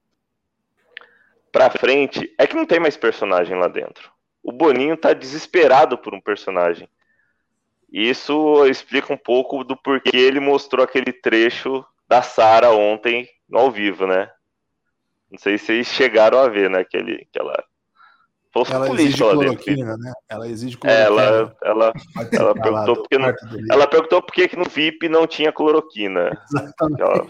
pra 1.52 1.70
frente, 1.70 2.32
é 2.38 2.46
que 2.46 2.54
não 2.54 2.66
tem 2.66 2.78
mais 2.78 2.96
personagem 2.96 3.58
lá 3.58 3.68
dentro. 3.68 4.10
O 4.42 4.52
Boninho 4.52 4.96
tá 4.96 5.12
desesperado 5.12 5.98
por 5.98 6.14
um 6.14 6.20
personagem. 6.20 6.88
E 7.90 8.08
isso 8.08 8.64
explica 8.66 9.12
um 9.12 9.16
pouco 9.16 9.64
do 9.64 9.76
porquê 9.76 10.16
ele 10.16 10.40
mostrou 10.40 10.84
aquele 10.84 11.12
trecho 11.12 11.84
da 12.08 12.22
Sara 12.22 12.70
ontem 12.70 13.28
ao 13.52 13.70
vivo, 13.70 14.06
né? 14.06 14.30
Não 15.30 15.38
sei 15.38 15.58
se 15.58 15.66
vocês 15.66 15.86
chegaram 15.88 16.38
a 16.38 16.48
ver, 16.48 16.70
né? 16.70 16.80
Aquele, 16.80 17.26
aquela 17.28 17.64
ela 18.70 18.88
exige 18.88 19.18
cloroquina, 19.18 19.96
né? 19.98 20.12
Ela 20.28 20.48
exige 20.48 20.76
cloroquina. 20.78 21.04
Ela, 21.04 21.56
ela, 21.62 21.92
ela, 22.32 22.54
perguntou 22.54 22.96
porque 22.96 23.18
não, 23.18 23.34
ela 23.70 23.86
perguntou 23.86 24.22
por 24.22 24.32
que 24.32 24.56
no 24.56 24.64
VIP 24.64 25.08
não 25.08 25.26
tinha 25.26 25.52
cloroquina. 25.52 26.30
Exatamente. 26.50 27.02
Ela... 27.02 27.28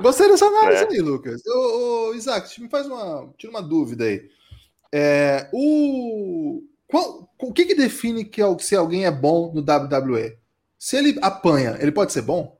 Gostei 0.00 0.28
dessa 0.32 0.46
análise 0.46 0.84
é. 0.84 0.88
aí, 0.88 1.00
Lucas. 1.00 1.42
Ô, 1.46 2.10
ô, 2.10 2.14
Isaac, 2.14 2.58
me 2.60 2.70
faz 2.70 2.86
uma, 2.86 3.30
tira 3.36 3.50
uma 3.50 3.62
dúvida 3.62 4.04
aí. 4.04 4.30
É, 4.90 5.50
o, 5.52 6.62
qual, 6.86 7.28
o 7.38 7.52
que, 7.52 7.66
que 7.66 7.74
define 7.74 8.24
que 8.24 8.40
se 8.60 8.74
alguém 8.74 9.04
é 9.04 9.10
bom 9.10 9.52
no 9.52 9.60
WWE? 9.60 10.38
Se 10.78 10.96
ele 10.96 11.18
apanha, 11.20 11.76
ele 11.80 11.92
pode 11.92 12.12
ser 12.12 12.22
bom? 12.22 12.57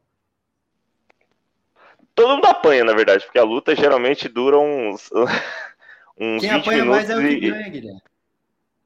Todo 2.18 2.34
mundo 2.34 2.46
apanha, 2.46 2.82
na 2.82 2.94
verdade, 2.94 3.24
porque 3.24 3.38
a 3.38 3.44
luta 3.44 3.76
geralmente 3.76 4.28
dura 4.28 4.58
uns, 4.58 5.08
uns 6.18 6.40
quem 6.40 6.50
20 6.50 6.60
apanha 6.60 6.82
minutos. 6.82 6.88
Mais 6.88 7.10
é 7.10 7.16
o 7.16 7.20
que 7.20 7.38
ganha, 7.38 7.68
Guilherme. 7.68 8.02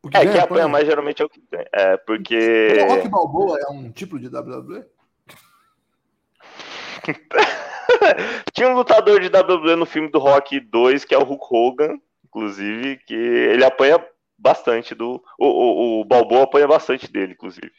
É, 0.04 0.10
quem 0.10 0.20
apanha, 0.20 0.42
apanha 0.42 0.68
mais 0.68 0.86
geralmente 0.86 1.22
é 1.22 1.24
o 1.24 1.30
que 1.30 1.42
ganha. 1.50 1.66
É, 1.72 1.96
porque. 1.96 2.76
O 2.82 2.88
Rock 2.88 3.08
Balboa 3.08 3.58
é 3.58 3.72
um 3.72 3.90
tipo 3.90 4.18
de 4.18 4.28
WWE? 4.28 4.84
Tinha 8.52 8.68
um 8.68 8.74
lutador 8.74 9.18
de 9.18 9.28
WWE 9.28 9.76
no 9.76 9.86
filme 9.86 10.10
do 10.10 10.18
Rock 10.18 10.60
2, 10.60 11.06
que 11.06 11.14
é 11.14 11.18
o 11.18 11.24
Hulk 11.24 11.46
Hogan, 11.50 11.98
inclusive, 12.26 12.98
que 12.98 13.14
ele 13.14 13.64
apanha 13.64 13.98
bastante 14.36 14.94
do. 14.94 15.24
O, 15.38 15.46
o, 15.46 16.00
o 16.02 16.04
Balboa 16.04 16.42
apanha 16.42 16.68
bastante 16.68 17.10
dele, 17.10 17.32
inclusive. 17.32 17.72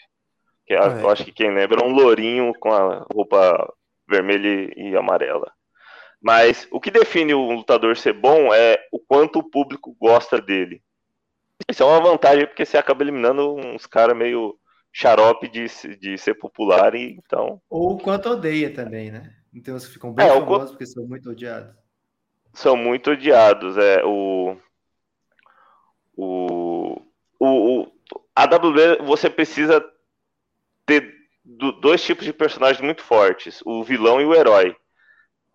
Que 0.65 0.74
é, 0.74 0.79
ah, 0.79 0.98
é. 0.98 1.03
Eu 1.03 1.12
acho 1.12 1.24
que 1.24 1.31
quem 1.31 1.53
lembra 1.53 1.79
é 1.79 1.86
um 1.86 1.93
lourinho 1.93 2.55
com 2.60 2.74
a 2.74 3.05
roupa 3.13 3.72
vermelha 4.13 4.74
e 4.75 4.96
amarela. 4.96 5.51
Mas 6.22 6.67
o 6.72 6.79
que 6.79 6.89
define 6.89 7.34
o 7.34 7.51
lutador 7.51 7.98
ser 7.98 8.13
bom 8.13 8.53
é 8.53 8.77
o 8.91 9.00
quanto 9.00 9.39
o 9.39 9.50
público 9.50 9.96
gosta 10.00 10.41
dele. 10.41 10.82
Isso 11.70 11.84
é 11.84 11.86
uma 11.86 12.00
vantagem 12.00 12.46
porque 12.48 12.65
você 12.65 12.77
acaba 12.77 13.03
eliminando 13.03 13.55
uns 13.55 13.86
caras 13.86 14.15
meio 14.15 14.58
xarope 14.91 15.50
de, 15.50 15.65
de 15.98 16.17
ser 16.17 16.36
popular, 16.36 16.93
e 16.96 17.13
então. 17.13 17.62
Ou 17.70 17.93
o 17.93 17.98
quanto 17.98 18.29
odeia 18.29 18.74
também, 18.74 19.12
né? 19.12 19.34
Então 19.53 19.75
uns 19.75 19.88
que 19.88 19.93
ficam 19.93 20.13
bem 20.13 20.25
é, 20.25 20.29
famosos 20.29 20.72
porque 20.72 20.86
são 20.86 21.05
muito 21.08 21.29
odiados. 21.29 21.75
São 22.53 22.77
muito 22.77 23.12
odiados. 23.12 23.77
É, 23.77 24.03
o, 24.05 24.55
o, 26.15 27.01
o, 27.39 27.82
o, 27.82 27.91
a 28.36 28.43
WWE 28.46 29.05
você 29.05 29.29
precisa 29.29 29.84
ter 30.86 31.23
dois 31.44 32.04
tipos 32.04 32.26
de 32.26 32.34
personagens 32.34 32.82
muito 32.82 33.02
fortes, 33.02 33.62
o 33.66 33.84
vilão 33.84 34.22
e 34.22 34.26
o 34.26 34.34
herói. 34.34 34.76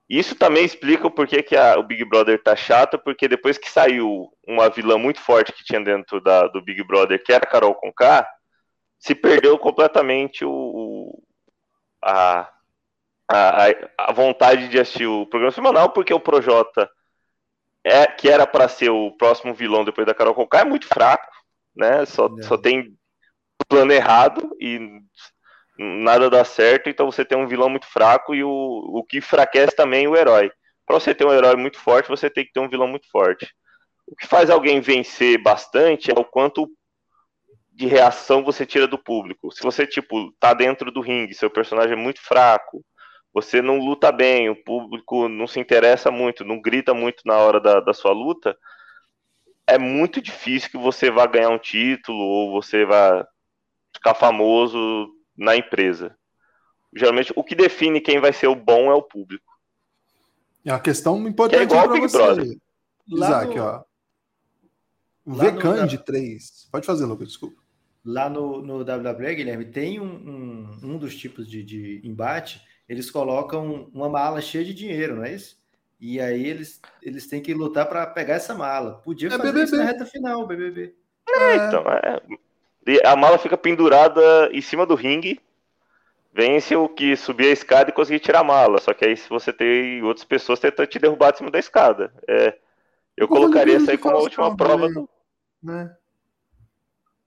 Isso 0.08 0.34
também 0.34 0.64
explica 0.64 1.06
o 1.06 1.10
porquê 1.10 1.42
que 1.42 1.54
a, 1.54 1.78
o 1.78 1.82
Big 1.82 2.04
Brother 2.04 2.42
tá 2.42 2.56
chato, 2.56 2.98
porque 2.98 3.28
depois 3.28 3.58
que 3.58 3.70
saiu 3.70 4.30
uma 4.46 4.70
vilã 4.70 4.96
muito 4.96 5.20
forte 5.20 5.52
que 5.52 5.64
tinha 5.64 5.82
dentro 5.82 6.20
da, 6.20 6.46
do 6.46 6.62
Big 6.62 6.82
Brother, 6.82 7.22
que 7.22 7.32
era 7.32 7.44
a 7.44 7.48
Carol 7.48 7.74
Conká, 7.74 8.26
se 8.98 9.14
perdeu 9.14 9.58
completamente 9.58 10.44
o, 10.44 11.22
a, 12.02 12.50
a, 13.30 13.66
a 13.98 14.12
vontade 14.12 14.68
de 14.68 14.80
assistir 14.80 15.06
o 15.06 15.26
programa 15.26 15.52
semanal, 15.52 15.90
porque 15.90 16.12
o 16.12 16.20
Projota, 16.20 16.90
é, 17.84 18.06
que 18.06 18.30
era 18.30 18.46
para 18.46 18.66
ser 18.66 18.90
o 18.90 19.12
próximo 19.12 19.52
vilão 19.54 19.84
depois 19.84 20.06
da 20.06 20.14
Carol 20.14 20.34
Conká, 20.34 20.60
é 20.60 20.64
muito 20.64 20.86
fraco, 20.86 21.30
né? 21.76 22.06
Só, 22.06 22.34
é. 22.38 22.42
só 22.42 22.56
tem 22.56 22.96
plano 23.68 23.92
errado 23.92 24.56
e 24.58 25.00
nada 25.78 26.28
dá 26.28 26.44
certo, 26.44 26.90
então 26.90 27.06
você 27.06 27.24
tem 27.24 27.38
um 27.38 27.46
vilão 27.46 27.68
muito 27.68 27.86
fraco 27.86 28.34
e 28.34 28.42
o, 28.42 28.50
o 28.50 29.04
que 29.04 29.18
enfraquece 29.18 29.76
também 29.76 30.08
o 30.08 30.16
herói. 30.16 30.50
Para 30.84 30.98
você 30.98 31.14
ter 31.14 31.24
um 31.24 31.32
herói 31.32 31.54
muito 31.56 31.78
forte, 31.78 32.08
você 32.08 32.28
tem 32.28 32.44
que 32.44 32.52
ter 32.52 32.60
um 32.60 32.68
vilão 32.68 32.88
muito 32.88 33.08
forte. 33.10 33.46
O 34.06 34.16
que 34.16 34.26
faz 34.26 34.50
alguém 34.50 34.80
vencer 34.80 35.40
bastante 35.40 36.10
é 36.10 36.14
o 36.18 36.24
quanto 36.24 36.68
de 37.70 37.86
reação 37.86 38.42
você 38.42 38.66
tira 38.66 38.88
do 38.88 38.98
público. 38.98 39.52
Se 39.52 39.62
você, 39.62 39.86
tipo, 39.86 40.32
tá 40.40 40.52
dentro 40.52 40.90
do 40.90 41.00
ringue, 41.00 41.34
seu 41.34 41.50
personagem 41.50 41.92
é 41.92 41.96
muito 41.96 42.20
fraco, 42.20 42.84
você 43.32 43.62
não 43.62 43.78
luta 43.78 44.10
bem, 44.10 44.48
o 44.48 44.56
público 44.64 45.28
não 45.28 45.46
se 45.46 45.60
interessa 45.60 46.10
muito, 46.10 46.44
não 46.44 46.60
grita 46.60 46.92
muito 46.92 47.22
na 47.24 47.36
hora 47.36 47.60
da, 47.60 47.78
da 47.80 47.94
sua 47.94 48.12
luta, 48.12 48.56
é 49.66 49.78
muito 49.78 50.20
difícil 50.20 50.70
que 50.70 50.78
você 50.78 51.10
vá 51.10 51.26
ganhar 51.26 51.50
um 51.50 51.58
título 51.58 52.18
ou 52.18 52.50
você 52.50 52.84
vá 52.86 53.24
ficar 53.94 54.14
famoso 54.14 55.17
na 55.38 55.56
empresa. 55.56 56.14
Geralmente, 56.94 57.32
o 57.36 57.44
que 57.44 57.54
define 57.54 58.00
quem 58.00 58.20
vai 58.20 58.32
ser 58.32 58.48
o 58.48 58.56
bom 58.56 58.90
é 58.90 58.94
o 58.94 59.02
público. 59.02 59.44
É 60.64 60.72
uma 60.72 60.80
questão 60.80 61.16
importante 61.26 61.66
que 61.66 61.74
é 61.74 61.76
igual 61.76 61.88
Big 61.88 62.00
você. 62.00 62.16
Brother. 62.18 62.58
Isaac, 63.06 63.56
no... 63.56 63.62
ó. 63.62 63.84
O 65.24 65.34
Vecan 65.34 65.86
de 65.86 65.98
3. 65.98 66.68
Pode 66.72 66.86
fazer, 66.86 67.04
Lucas, 67.04 67.28
desculpa. 67.28 67.62
Lá 68.04 68.28
no, 68.28 68.62
no 68.62 68.78
WWE, 68.78 69.34
Guilherme, 69.34 69.66
tem 69.66 70.00
um, 70.00 70.04
um, 70.04 70.78
um 70.82 70.98
dos 70.98 71.14
tipos 71.14 71.48
de, 71.48 71.62
de 71.62 72.00
embate, 72.02 72.62
eles 72.88 73.10
colocam 73.10 73.90
uma 73.92 74.08
mala 74.08 74.40
cheia 74.40 74.64
de 74.64 74.72
dinheiro, 74.72 75.16
não 75.16 75.24
é 75.24 75.34
isso? 75.34 75.58
E 76.00 76.20
aí 76.20 76.46
eles, 76.46 76.80
eles 77.02 77.26
têm 77.26 77.42
que 77.42 77.52
lutar 77.52 77.86
para 77.86 78.06
pegar 78.06 78.34
essa 78.34 78.54
mala. 78.54 78.94
Podia 79.02 79.28
é 79.28 79.30
fazer 79.32 79.42
BBB. 79.52 79.64
isso 79.64 79.76
na 79.76 79.84
reta 79.84 80.06
final, 80.06 80.46
BBB. 80.46 80.94
É, 81.28 81.56
então, 81.56 81.82
é. 81.82 82.20
A 83.04 83.16
mala 83.16 83.38
fica 83.38 83.56
pendurada 83.56 84.48
em 84.52 84.60
cima 84.60 84.86
do 84.86 84.94
ringue. 84.94 85.40
Vence 86.32 86.76
o 86.76 86.88
que 86.88 87.16
subir 87.16 87.46
a 87.46 87.52
escada 87.52 87.90
e 87.90 87.92
conseguir 87.92 88.20
tirar 88.20 88.40
a 88.40 88.44
mala. 88.44 88.78
Só 88.78 88.94
que 88.94 89.04
aí, 89.04 89.16
se 89.16 89.28
você 89.28 89.52
tem 89.52 90.02
outras 90.02 90.24
pessoas 90.24 90.60
tentando 90.60 90.86
te 90.86 90.98
derrubar 90.98 91.32
de 91.32 91.38
cima 91.38 91.50
da 91.50 91.58
escada. 91.58 92.12
É, 92.28 92.56
eu 93.16 93.26
colocaria 93.26 93.76
essa 93.76 93.90
aí 93.90 93.98
como 93.98 94.16
a 94.16 94.20
última 94.20 94.56
prova 94.56 94.88
do. 94.88 95.08
Né? 95.62 95.94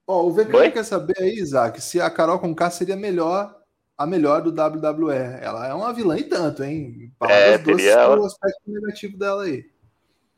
Ó, 0.08 0.24
o 0.24 0.32
VK 0.32 0.72
quer 0.72 0.84
saber 0.84 1.15
aí, 1.20 1.34
Isaac, 1.36 1.82
se 1.82 2.00
a 2.00 2.10
Carol 2.10 2.39
com 2.39 2.56
K 2.56 2.70
seria 2.70 2.96
melhor, 2.96 3.56
a 3.98 4.08
melhor 4.08 4.41
do 4.41 4.50
WWE. 4.50 5.39
Ela 5.41 5.68
é 5.68 5.74
uma 5.74 5.94
vilã 5.94 6.18
e 6.18 6.24
tanto, 6.24 6.63
hein? 6.63 7.12
é, 7.22 7.58
teria 7.58 7.91
ela... 7.91 8.20
o 8.20 8.25
aspecto 8.25 8.62
negativo 8.65 9.18
dela 9.18 9.44
aí. 9.44 9.70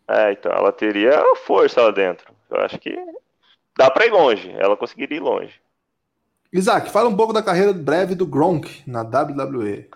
É, 0.07 0.31
então 0.33 0.51
ela 0.51 0.71
teria 0.71 1.23
força 1.45 1.81
lá 1.81 1.91
dentro. 1.91 2.33
Eu 2.49 2.57
acho 2.57 2.77
que 2.77 2.93
dá 3.77 3.89
para 3.89 4.05
ir 4.05 4.11
longe. 4.11 4.51
Ela 4.57 4.77
conseguiria 4.77 5.17
ir 5.17 5.21
longe. 5.21 5.61
Isaac, 6.51 6.91
fala 6.91 7.09
um 7.09 7.15
pouco 7.15 7.33
da 7.33 7.41
carreira 7.41 7.73
breve 7.73 8.13
do 8.13 8.27
Gronk 8.27 8.83
na 8.85 9.01
WWE. 9.01 9.89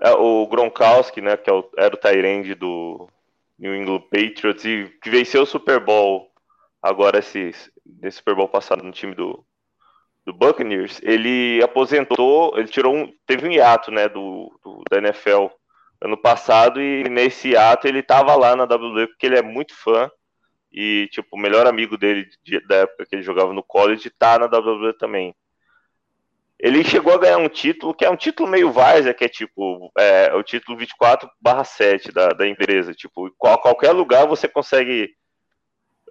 É, 0.00 0.12
o 0.12 0.46
Gronkowski, 0.46 1.20
né, 1.20 1.36
que 1.36 1.50
é 1.50 1.64
era 1.76 1.94
o 1.94 1.98
Tyrande 1.98 2.54
do 2.54 3.08
New 3.58 3.74
England 3.74 4.00
Patriots 4.10 4.64
e 4.64 4.90
que 5.02 5.10
venceu 5.10 5.42
o 5.42 5.46
Super 5.46 5.80
Bowl 5.80 6.30
agora 6.82 7.18
esse, 7.18 7.54
nesse 7.84 8.18
Super 8.18 8.34
Bowl 8.34 8.48
passado 8.48 8.82
no 8.82 8.92
time 8.92 9.14
do, 9.14 9.44
do 10.24 10.32
Buccaneers, 10.32 11.00
ele 11.02 11.62
aposentou, 11.62 12.56
ele 12.56 12.68
tirou 12.68 12.94
um, 12.94 13.12
teve 13.26 13.46
um 13.46 13.50
hiato, 13.52 13.90
né, 13.90 14.08
do, 14.08 14.50
do 14.64 14.82
da 14.90 14.98
NFL 14.98 15.48
ano 16.00 16.16
passado 16.16 16.80
e 16.80 17.04
nesse 17.08 17.50
hiato 17.50 17.86
ele 17.86 17.98
estava 17.98 18.34
lá 18.34 18.56
na 18.56 18.64
WWE 18.64 19.08
porque 19.08 19.26
ele 19.26 19.38
é 19.38 19.42
muito 19.42 19.74
fã 19.74 20.10
e, 20.72 21.08
tipo, 21.10 21.28
o 21.32 21.38
melhor 21.38 21.66
amigo 21.66 21.98
dele 21.98 22.28
de, 22.44 22.60
da 22.66 22.76
época 22.76 23.06
que 23.06 23.16
ele 23.16 23.22
jogava 23.22 23.52
no 23.52 23.62
college 23.62 24.08
tá 24.10 24.38
na 24.38 24.46
WWE 24.46 24.92
também. 24.94 25.34
Ele 26.58 26.84
chegou 26.84 27.14
a 27.14 27.18
ganhar 27.18 27.38
um 27.38 27.48
título, 27.48 27.94
que 27.94 28.04
é 28.04 28.10
um 28.10 28.16
título 28.16 28.48
meio 28.48 28.70
várzea, 28.70 29.14
que 29.14 29.24
é 29.24 29.28
tipo, 29.28 29.90
é, 29.96 30.32
o 30.34 30.42
título 30.42 30.76
24 30.76 31.28
barra 31.40 31.64
7 31.64 32.12
da, 32.12 32.28
da 32.28 32.46
empresa. 32.46 32.92
Tipo, 32.92 33.34
qual, 33.38 33.58
qualquer 33.58 33.92
lugar 33.92 34.26
você 34.26 34.46
consegue. 34.46 35.14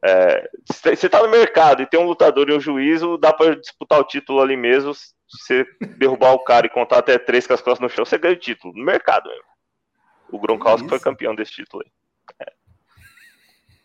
É, 0.04 0.50
você 0.66 1.08
tá 1.08 1.22
no 1.22 1.30
mercado 1.30 1.84
e 1.84 1.86
tem 1.86 2.00
um 2.00 2.06
lutador 2.06 2.50
e 2.50 2.54
um 2.54 2.60
juízo, 2.60 3.18
dá 3.18 3.32
para 3.32 3.56
disputar 3.56 4.00
o 4.00 4.04
título 4.04 4.42
ali 4.42 4.58
mesmo. 4.58 4.94
Se 4.96 5.12
você 5.30 5.68
derrubar 5.98 6.34
o 6.34 6.40
cara 6.40 6.66
e 6.66 6.70
contar 6.70 6.98
até 6.98 7.20
três 7.20 7.46
com 7.46 7.54
as 7.54 7.62
costas 7.62 7.82
no 7.82 7.90
chão, 7.90 8.04
você 8.04 8.18
ganha 8.18 8.34
o 8.34 8.40
título. 8.40 8.74
No 8.76 8.84
mercado 8.84 9.30
mesmo. 9.30 9.44
O 10.32 10.40
Gronkowski 10.40 10.90
foi 10.90 11.00
campeão 11.00 11.36
desse 11.36 11.52
título 11.52 11.84
aí. 11.86 11.92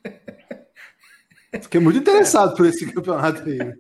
É. 0.07 0.25
Fiquei 1.62 1.81
muito 1.81 1.99
interessado 1.99 2.53
é. 2.53 2.57
por 2.57 2.67
esse 2.67 2.90
campeonato 2.93 3.43
aí. 3.49 3.75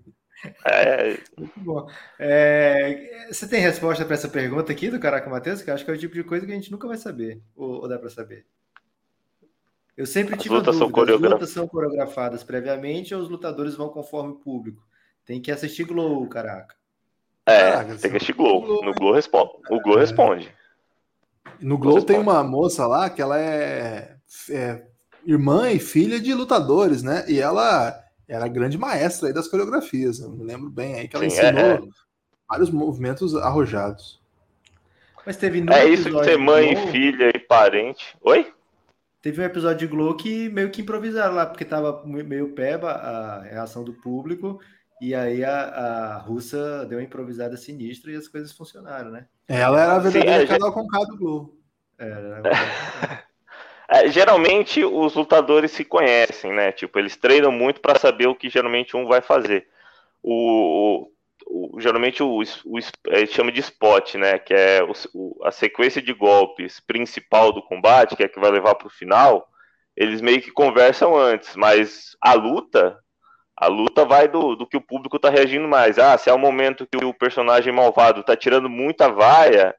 É... 0.64 1.18
Muito 1.38 1.60
bom. 1.60 1.88
É... 2.18 3.26
Você 3.30 3.48
tem 3.48 3.60
resposta 3.60 4.04
para 4.04 4.14
essa 4.14 4.28
pergunta 4.28 4.70
aqui 4.70 4.90
do 4.90 5.00
Caraca 5.00 5.28
Matheus? 5.30 5.62
Que 5.62 5.70
eu 5.70 5.74
acho 5.74 5.84
que 5.84 5.90
é 5.90 5.94
o 5.94 5.98
tipo 5.98 6.14
de 6.14 6.24
coisa 6.24 6.44
que 6.44 6.52
a 6.52 6.54
gente 6.54 6.70
nunca 6.70 6.86
vai 6.86 6.96
saber. 6.96 7.40
Ou, 7.56 7.82
ou 7.82 7.88
dá 7.88 7.98
para 7.98 8.10
saber? 8.10 8.46
Eu 9.96 10.06
sempre 10.06 10.36
tive 10.36 10.54
lutas 10.54 10.76
dúvida. 10.76 11.06
São 11.06 11.14
As 11.14 11.32
lutas 11.32 11.50
são 11.50 11.68
coreografadas 11.68 12.42
previamente 12.42 13.14
ou 13.14 13.22
os 13.22 13.28
lutadores 13.28 13.74
vão 13.74 13.88
conforme 13.88 14.32
o 14.32 14.36
público? 14.36 14.82
Tem 15.24 15.40
que 15.40 15.50
assistir 15.50 15.84
Glow, 15.84 16.26
caraca. 16.28 16.74
É, 17.46 17.70
caraca, 17.70 17.96
tem 17.96 18.10
que 18.10 18.16
assistir 18.16 18.34
Glow. 18.34 18.62
Glow 18.62 18.84
no 18.84 18.92
Glow 18.92 19.12
responde. 19.12 19.52
O 19.70 19.80
Glow 19.80 19.96
é. 19.96 20.00
responde. 20.00 20.52
No 21.60 21.78
Glow 21.78 22.02
tem 22.02 22.18
uma 22.18 22.42
moça 22.42 22.86
lá 22.86 23.08
que 23.08 23.22
ela 23.22 23.38
é, 23.38 24.16
é 24.50 24.86
irmã 25.26 25.70
e 25.70 25.78
filha 25.78 26.20
de 26.20 26.34
lutadores, 26.34 27.02
né? 27.02 27.24
E 27.28 27.40
ela 27.40 27.98
era 28.28 28.48
grande 28.48 28.78
maestra 28.78 29.28
aí 29.28 29.34
das 29.34 29.48
coreografias. 29.48 30.20
Eu 30.20 30.30
me 30.30 30.44
lembro 30.44 30.70
bem 30.70 30.94
aí 30.94 31.08
que 31.08 31.16
ela 31.16 31.28
Sim, 31.28 31.36
ensinou 31.36 31.60
é, 31.60 31.74
é. 31.74 31.82
vários 32.48 32.70
movimentos 32.70 33.34
arrojados. 33.36 34.22
Mas 35.26 35.36
teve 35.36 35.64
É 35.72 35.86
isso 35.86 36.10
de 36.10 36.24
ser 36.24 36.36
mãe, 36.36 36.74
Glow, 36.74 36.88
filha 36.88 37.30
e 37.34 37.38
parente. 37.38 38.16
Oi? 38.22 38.52
Teve 39.22 39.40
um 39.40 39.44
episódio 39.44 39.78
de 39.78 39.86
Glow 39.86 40.14
que 40.16 40.50
meio 40.50 40.70
que 40.70 40.82
improvisaram 40.82 41.34
lá, 41.34 41.46
porque 41.46 41.64
tava 41.64 42.02
meio 42.04 42.50
peba 42.50 42.90
a 42.90 43.42
reação 43.42 43.82
do 43.82 43.94
público, 43.94 44.60
e 45.00 45.14
aí 45.14 45.42
a, 45.42 45.60
a 45.60 46.18
russa 46.18 46.84
deu 46.86 46.98
uma 46.98 47.04
improvisada 47.04 47.56
sinistra 47.56 48.12
e 48.12 48.16
as 48.16 48.28
coisas 48.28 48.52
funcionaram, 48.52 49.10
né? 49.10 49.26
Ela 49.48 49.82
era 49.82 49.92
a 49.94 49.98
verdadeira 49.98 50.38
Sim, 50.38 50.44
é, 50.44 50.46
canal 50.46 50.72
com 50.72 50.86
K 50.86 50.98
do 51.06 51.16
Glow. 51.16 51.58
Era, 51.98 52.42
era... 52.44 53.24
É, 53.88 54.08
geralmente 54.08 54.84
os 54.84 55.14
lutadores 55.14 55.70
se 55.70 55.84
conhecem, 55.84 56.52
né? 56.52 56.72
Tipo, 56.72 56.98
eles 56.98 57.16
treinam 57.16 57.52
muito 57.52 57.80
para 57.80 57.98
saber 57.98 58.26
o 58.26 58.34
que 58.34 58.48
geralmente 58.48 58.96
um 58.96 59.06
vai 59.06 59.20
fazer. 59.20 59.66
O, 60.22 61.10
o, 61.46 61.74
o 61.76 61.80
geralmente 61.80 62.22
o, 62.22 62.40
o, 62.40 62.78
é, 63.08 63.26
chama 63.26 63.52
de 63.52 63.60
spot, 63.60 64.14
né? 64.14 64.38
Que 64.38 64.54
é 64.54 64.82
o, 65.12 65.38
a 65.44 65.50
sequência 65.50 66.00
de 66.00 66.12
golpes 66.12 66.80
principal 66.80 67.52
do 67.52 67.62
combate, 67.62 68.16
que 68.16 68.22
é 68.22 68.28
que 68.28 68.40
vai 68.40 68.50
levar 68.50 68.74
para 68.74 68.86
o 68.86 68.90
final. 68.90 69.48
Eles 69.96 70.20
meio 70.20 70.40
que 70.40 70.50
conversam 70.50 71.16
antes, 71.16 71.54
mas 71.54 72.16
a 72.20 72.34
luta, 72.34 72.98
a 73.56 73.68
luta 73.68 74.04
vai 74.04 74.26
do, 74.26 74.56
do 74.56 74.66
que 74.66 74.76
o 74.76 74.80
público 74.80 75.16
está 75.16 75.28
reagindo 75.28 75.68
mais. 75.68 75.98
Ah, 75.98 76.16
se 76.18 76.30
é 76.30 76.32
o 76.32 76.38
momento 76.38 76.86
que 76.86 77.04
o 77.04 77.14
personagem 77.14 77.72
malvado 77.72 78.20
está 78.20 78.36
tirando 78.36 78.68
muita 78.68 79.08
vaia, 79.12 79.74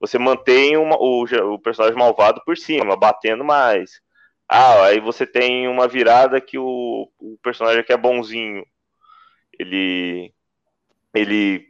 você 0.00 0.18
mantém 0.18 0.76
uma, 0.76 0.96
o, 0.96 1.24
o 1.24 1.58
personagem 1.58 1.98
malvado 1.98 2.42
por 2.44 2.56
cima, 2.56 2.96
batendo 2.96 3.44
mais. 3.44 4.00
Ah, 4.48 4.84
aí 4.86 5.00
você 5.00 5.26
tem 5.26 5.68
uma 5.68 5.86
virada 5.88 6.40
que 6.40 6.58
o, 6.58 7.10
o 7.18 7.38
personagem 7.42 7.84
que 7.84 7.92
é 7.92 7.96
bonzinho, 7.96 8.64
ele 9.58 10.32
ele 11.14 11.66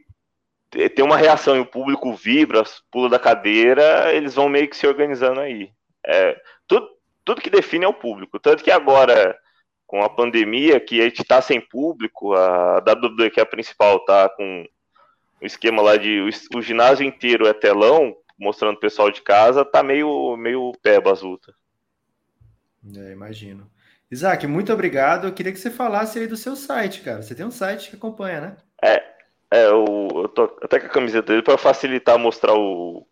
tem 0.95 1.03
uma 1.03 1.17
reação 1.17 1.55
e 1.55 1.59
o 1.59 1.65
público 1.65 2.13
vibra, 2.13 2.63
pula 2.91 3.09
da 3.09 3.19
cadeira, 3.19 4.13
eles 4.13 4.35
vão 4.35 4.47
meio 4.47 4.69
que 4.69 4.77
se 4.77 4.85
organizando 4.85 5.39
aí. 5.39 5.71
É, 6.05 6.39
tudo, 6.67 6.87
tudo 7.25 7.41
que 7.41 7.49
define 7.49 7.85
é 7.85 7.87
o 7.87 7.93
público. 7.93 8.39
Tanto 8.39 8.63
que 8.63 8.69
agora, 8.69 9.35
com 9.87 10.03
a 10.03 10.09
pandemia, 10.09 10.79
que 10.79 11.01
a 11.01 11.05
gente 11.05 11.21
está 11.21 11.41
sem 11.41 11.59
público, 11.59 12.33
a 12.33 12.77
WWE, 12.77 13.31
que 13.31 13.39
é 13.39 13.43
a 13.43 13.47
principal, 13.47 14.03
tá 14.05 14.29
com 14.29 14.65
o 15.41 15.45
esquema 15.45 15.81
lá 15.81 15.97
de 15.97 16.21
o, 16.21 16.57
o, 16.57 16.61
ginásio 16.61 17.05
inteiro 17.05 17.47
é 17.47 17.53
telão, 17.53 18.15
mostrando 18.37 18.75
o 18.75 18.79
pessoal 18.79 19.11
de 19.11 19.21
casa, 19.21 19.65
tá 19.65 19.81
meio, 19.81 20.35
meio 20.37 20.71
pé 20.81 20.99
bazuta. 20.99 21.53
É, 22.95 23.11
imagino. 23.11 23.69
Isaac, 24.11 24.47
muito 24.47 24.73
obrigado. 24.73 25.27
Eu 25.27 25.33
queria 25.33 25.51
que 25.51 25.59
você 25.59 25.69
falasse 25.69 26.17
aí 26.17 26.27
do 26.27 26.37
seu 26.37 26.55
site, 26.55 27.01
cara. 27.01 27.21
Você 27.21 27.35
tem 27.35 27.45
um 27.45 27.51
site 27.51 27.89
que 27.89 27.95
acompanha, 27.95 28.41
né? 28.41 28.57
É, 28.81 29.03
é 29.51 29.65
eu, 29.67 29.85
eu 30.13 30.29
tô 30.29 30.43
até 30.63 30.79
com 30.79 30.87
a 30.87 30.89
camiseta 30.89 31.27
dele 31.27 31.43
para 31.43 31.57
facilitar 31.57 32.17
mostrar 32.17 32.53
o, 32.53 33.05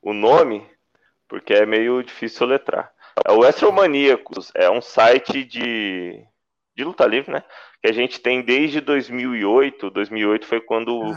o 0.00 0.12
nome, 0.12 0.64
porque 1.28 1.52
é 1.54 1.66
meio 1.66 2.02
difícil 2.02 2.46
letrar. 2.46 2.92
É 3.26 3.32
o 3.32 3.42
Astromaníacos, 3.42 4.50
é 4.54 4.70
um 4.70 4.80
site 4.80 5.44
de, 5.44 6.24
de 6.76 6.84
luta 6.84 7.06
livre, 7.06 7.32
né? 7.32 7.42
Que 7.82 7.88
a 7.88 7.92
gente 7.92 8.20
tem 8.20 8.42
desde 8.42 8.80
2008. 8.80 9.90
2008 9.90 10.46
foi 10.46 10.60
quando 10.60 11.12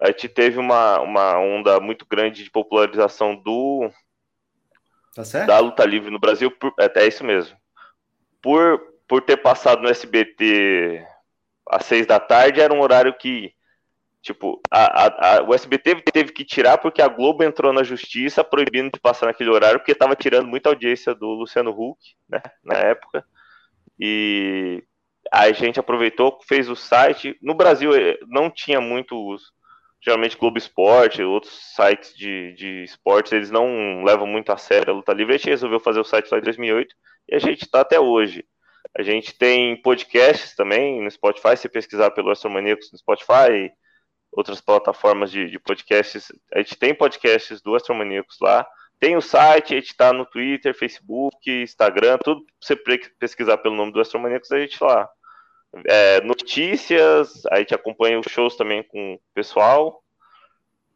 a 0.00 0.08
gente 0.08 0.28
teve 0.28 0.58
uma, 0.58 1.00
uma 1.00 1.38
onda 1.38 1.80
muito 1.80 2.06
grande 2.06 2.44
de 2.44 2.50
popularização 2.50 3.34
do 3.34 3.90
tá 5.14 5.46
da 5.46 5.58
luta 5.58 5.84
livre 5.84 6.10
no 6.10 6.18
Brasil. 6.18 6.50
Por, 6.50 6.74
é, 6.78 7.00
é 7.00 7.06
isso 7.06 7.24
mesmo 7.24 7.56
por, 8.46 8.80
por 9.08 9.22
ter 9.22 9.38
passado 9.38 9.82
no 9.82 9.88
SBT 9.88 11.04
às 11.68 11.84
seis 11.84 12.06
da 12.06 12.20
tarde, 12.20 12.60
era 12.60 12.72
um 12.72 12.80
horário 12.80 13.12
que, 13.18 13.52
tipo, 14.22 14.60
a, 14.70 14.84
a, 14.84 15.38
a, 15.38 15.42
o 15.42 15.52
SBT 15.52 15.96
teve 16.12 16.30
que 16.30 16.44
tirar 16.44 16.78
porque 16.78 17.02
a 17.02 17.08
Globo 17.08 17.42
entrou 17.42 17.72
na 17.72 17.82
justiça 17.82 18.44
proibindo 18.44 18.92
de 18.92 19.00
passar 19.00 19.26
naquele 19.26 19.50
horário, 19.50 19.80
porque 19.80 19.90
estava 19.90 20.14
tirando 20.14 20.46
muita 20.46 20.68
audiência 20.68 21.12
do 21.12 21.26
Luciano 21.26 21.72
Huck, 21.72 21.98
né, 22.28 22.40
na 22.62 22.76
época. 22.76 23.24
E 23.98 24.84
a 25.32 25.50
gente 25.50 25.80
aproveitou, 25.80 26.38
fez 26.46 26.68
o 26.68 26.76
site. 26.76 27.36
No 27.42 27.52
Brasil 27.52 27.96
eh, 27.96 28.16
não 28.28 28.48
tinha 28.48 28.80
muitos, 28.80 29.52
geralmente 30.06 30.36
Globo 30.36 30.56
Esporte, 30.56 31.20
outros 31.22 31.52
sites 31.74 32.14
de, 32.14 32.52
de 32.52 32.84
esportes, 32.84 33.32
eles 33.32 33.50
não 33.50 34.04
levam 34.04 34.26
muito 34.26 34.52
a 34.52 34.56
sério 34.56 34.92
a 34.92 34.96
luta 34.96 35.12
livre. 35.12 35.34
A 35.34 35.36
gente 35.36 35.50
resolveu 35.50 35.80
fazer 35.80 35.98
o 35.98 36.04
site 36.04 36.30
lá 36.30 36.38
em 36.38 36.42
2008 36.42 36.94
e 37.28 37.34
a 37.34 37.38
gente 37.40 37.62
está 37.62 37.80
até 37.80 37.98
hoje. 37.98 38.44
A 38.96 39.02
gente 39.02 39.36
tem 39.36 39.80
podcasts 39.82 40.54
também 40.54 41.02
no 41.02 41.10
Spotify, 41.10 41.56
se 41.56 41.68
pesquisar 41.68 42.12
pelo 42.12 42.30
Astromaníacos 42.30 42.92
no 42.92 42.98
Spotify, 42.98 43.72
outras 44.30 44.60
plataformas 44.60 45.32
de, 45.32 45.50
de, 45.50 45.58
podcasts. 45.58 46.30
A 46.54 46.58
gente 46.58 46.76
tem 46.76 46.94
podcasts 46.94 47.60
do 47.60 47.74
Astromaníacos 47.74 48.36
lá. 48.40 48.64
Tem 49.00 49.16
o 49.16 49.20
site, 49.20 49.74
a 49.74 49.76
gente 49.76 49.90
está 49.90 50.12
no 50.12 50.24
Twitter, 50.24 50.72
Facebook, 50.72 51.50
Instagram, 51.50 52.16
tudo 52.22 52.42
você 52.60 52.76
pesquisar 53.18 53.58
pelo 53.58 53.74
nome 53.74 53.92
do 53.92 54.00
Astromaníacos, 54.00 54.52
a 54.52 54.60
gente 54.60 54.78
tá 54.78 54.86
lá. 54.86 55.08
É, 55.86 56.20
notícias, 56.22 57.44
a 57.50 57.58
gente 57.58 57.74
acompanha 57.74 58.18
os 58.18 58.26
shows 58.26 58.56
também 58.56 58.82
com 58.82 59.14
o 59.14 59.20
pessoal. 59.34 60.02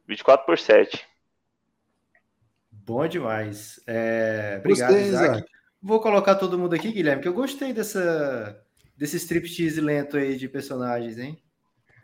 24 0.06 0.46
por 0.46 0.59
7. 0.59 1.06
Bom 2.70 3.06
demais. 3.06 3.80
É, 3.87 4.56
obrigado, 4.59 4.88
Gostei, 4.88 5.09
Isaac. 5.09 5.30
Isaac. 5.37 5.50
Vou 5.83 6.00
colocar 6.00 6.35
todo 6.35 6.59
mundo 6.59 6.74
aqui, 6.74 6.92
Guilherme, 6.92 7.22
que 7.22 7.28
eu 7.28 7.33
gostei 7.33 7.72
dessa, 7.72 8.61
desse 8.96 9.16
striptease 9.16 9.80
lento 9.80 10.16
aí 10.16 10.37
de 10.37 10.48
personagens, 10.48 11.18
hein? 11.18 11.38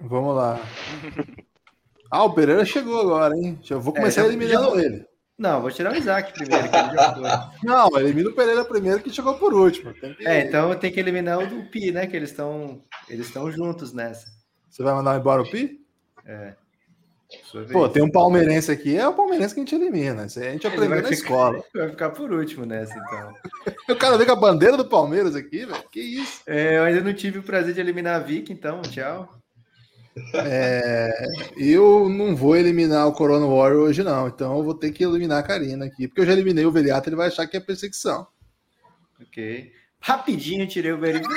Vamos 0.00 0.35
lá. 0.37 0.61
Ah, 2.11 2.22
o 2.22 2.33
Pereira 2.33 2.64
chegou 2.64 3.00
agora, 3.00 3.35
hein? 3.37 3.59
Já 3.62 3.79
vou 3.79 3.92
é, 3.92 3.96
começar 3.98 4.20
é, 4.20 4.24
já, 4.24 4.29
eliminando 4.29 4.76
já... 4.76 4.85
ele. 4.85 5.07
Não, 5.38 5.61
vou 5.61 5.70
tirar 5.70 5.92
o 5.92 5.96
Isaac 5.96 6.33
primeiro. 6.33 6.68
Que 6.68 6.77
ele 6.77 6.94
já 6.94 7.51
Não, 7.62 8.01
elimina 8.01 8.31
o 8.31 8.35
Pereira 8.35 8.64
primeiro 8.64 9.03
que 9.03 9.12
chegou 9.12 9.35
por 9.38 9.53
último. 9.53 9.92
Que... 9.92 10.27
É, 10.27 10.46
então 10.46 10.75
tenho 10.77 10.92
que 10.92 11.01
eliminar 11.01 11.38
o 11.38 11.46
do 11.46 11.64
Pi, 11.70 11.92
né? 11.92 12.07
Que 12.07 12.16
eles 12.16 12.31
estão 12.31 12.83
eles 13.09 13.27
estão 13.27 13.51
juntos 13.51 13.92
nessa. 13.92 14.27
Você 14.70 14.83
vai 14.83 14.94
mandar 14.94 15.18
embora 15.18 15.42
o 15.42 15.51
Pi? 15.51 15.81
É. 16.25 16.55
Pô, 17.72 17.88
tem 17.88 18.03
um 18.03 18.11
palmeirense 18.11 18.70
aqui, 18.70 18.96
é 18.96 19.07
o 19.07 19.14
palmeirense 19.14 19.53
que 19.53 19.61
a 19.61 19.64
gente 19.64 19.75
elimina. 19.75 20.27
Isso 20.27 20.38
a 20.38 20.44
gente 20.44 20.66
aprendeu 20.66 20.90
na 20.90 20.96
ficar, 20.96 21.11
escola. 21.11 21.64
Vai 21.75 21.88
ficar 21.90 22.11
por 22.11 22.33
último 22.33 22.64
nessa, 22.64 22.96
então. 22.96 23.35
o 23.94 23.96
cara 23.96 24.16
vem 24.16 24.27
com 24.27 24.33
a 24.33 24.37
bandeira 24.37 24.77
do 24.77 24.88
Palmeiras 24.88 25.35
aqui, 25.35 25.66
velho. 25.66 25.83
Que 25.90 26.01
isso? 26.01 26.42
É, 26.46 26.79
eu 26.79 26.85
ainda 26.85 27.01
não 27.01 27.12
tive 27.12 27.40
o 27.40 27.42
prazer 27.42 27.75
de 27.75 27.81
eliminar 27.81 28.16
a 28.16 28.18
Vic, 28.20 28.53
então, 28.53 28.81
tchau. 28.83 29.29
É, 30.35 31.11
eu 31.57 32.09
não 32.09 32.35
vou 32.35 32.57
eliminar 32.57 33.07
o 33.07 33.12
Corona 33.12 33.46
Warrior 33.46 33.83
hoje, 33.83 34.02
não. 34.02 34.29
Então 34.29 34.57
eu 34.57 34.64
vou 34.64 34.74
ter 34.74 34.90
que 34.90 35.05
eliminar 35.05 35.38
a 35.38 35.42
Karina 35.42 35.85
aqui. 35.87 36.09
Porque 36.09 36.22
eu 36.22 36.26
já 36.26 36.33
eliminei 36.33 36.64
o 36.64 36.72
Veliato, 36.72 37.09
ele 37.09 37.16
vai 37.16 37.29
achar 37.29 37.46
que 37.46 37.57
é 37.57 37.61
perseguição. 37.61 38.26
Ok. 39.20 39.72
Rapidinho 40.00 40.66
tirei 40.66 40.92
o 40.92 40.98
Veliato. 40.98 41.29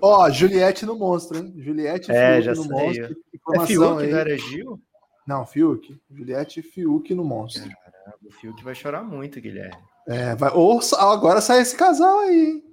Ó, 0.00 0.30
Juliette 0.30 0.86
no 0.86 0.96
monstro, 0.96 1.38
hein? 1.38 1.52
Juliette 1.58 2.12
é, 2.12 2.40
já 2.40 2.52
no 2.54 2.62
saiu. 2.64 2.70
monstro. 2.70 3.16
É 3.54 3.66
Fiuk, 3.66 4.02
aí. 4.02 4.10
não 4.10 4.18
era 4.18 4.38
Gil? 4.38 4.80
Não, 5.26 5.44
Fiuk. 5.44 6.00
Juliette 6.10 6.60
e 6.60 6.62
Fiuk 6.62 7.12
no 7.14 7.24
monstro. 7.24 7.62
Caramba, 7.62 8.18
o 8.24 8.30
Fiuk 8.30 8.62
vai 8.62 8.74
chorar 8.74 9.02
muito, 9.02 9.40
Guilherme. 9.40 9.76
É, 10.06 10.34
vai... 10.36 10.50
Ou 10.52 10.80
agora 10.98 11.40
sai 11.40 11.60
esse 11.60 11.76
casal 11.76 12.20
aí, 12.20 12.46
hein? 12.46 12.69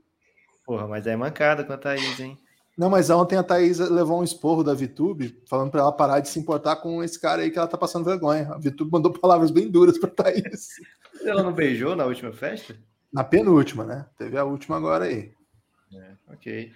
Porra, 0.68 0.86
mas 0.86 1.08
é 1.08 1.16
mancada 1.16 1.64
com 1.64 1.72
a 1.72 1.78
Thaís, 1.78 2.20
hein? 2.20 2.38
Não, 2.78 2.90
mas 2.90 3.10
ontem 3.10 3.38
a 3.38 3.44
Thaís 3.44 3.80
levou 3.80 4.20
um 4.20 4.24
esporro 4.24 4.66
da 4.66 4.74
Vitube, 4.74 5.42
falando 5.50 5.72
para 5.72 5.80
ela 5.80 5.94
parar 5.94 6.20
de 6.20 6.28
se 6.28 6.38
importar 6.38 6.76
com 6.76 7.02
esse 7.02 7.18
cara 7.20 7.42
aí 7.42 7.50
que 7.50 7.58
ela 7.58 7.70
tá 7.70 7.78
passando 7.78 8.04
vergonha. 8.04 8.50
A 8.52 8.58
Vitube 8.58 8.92
mandou 8.92 9.14
palavras 9.18 9.50
bem 9.50 9.72
duras 9.72 9.98
pra 9.98 10.10
Thaís. 10.10 10.76
Ela 11.24 11.42
não 11.42 11.54
beijou 11.54 11.96
na 11.96 12.04
última 12.04 12.34
festa? 12.34 12.76
Na 13.14 13.24
penúltima, 13.24 13.86
né? 13.86 14.06
Teve 14.18 14.38
a 14.38 14.44
última 14.44 14.76
agora 14.76 15.06
aí. 15.06 15.32
É, 15.96 16.34
ok. 16.34 16.74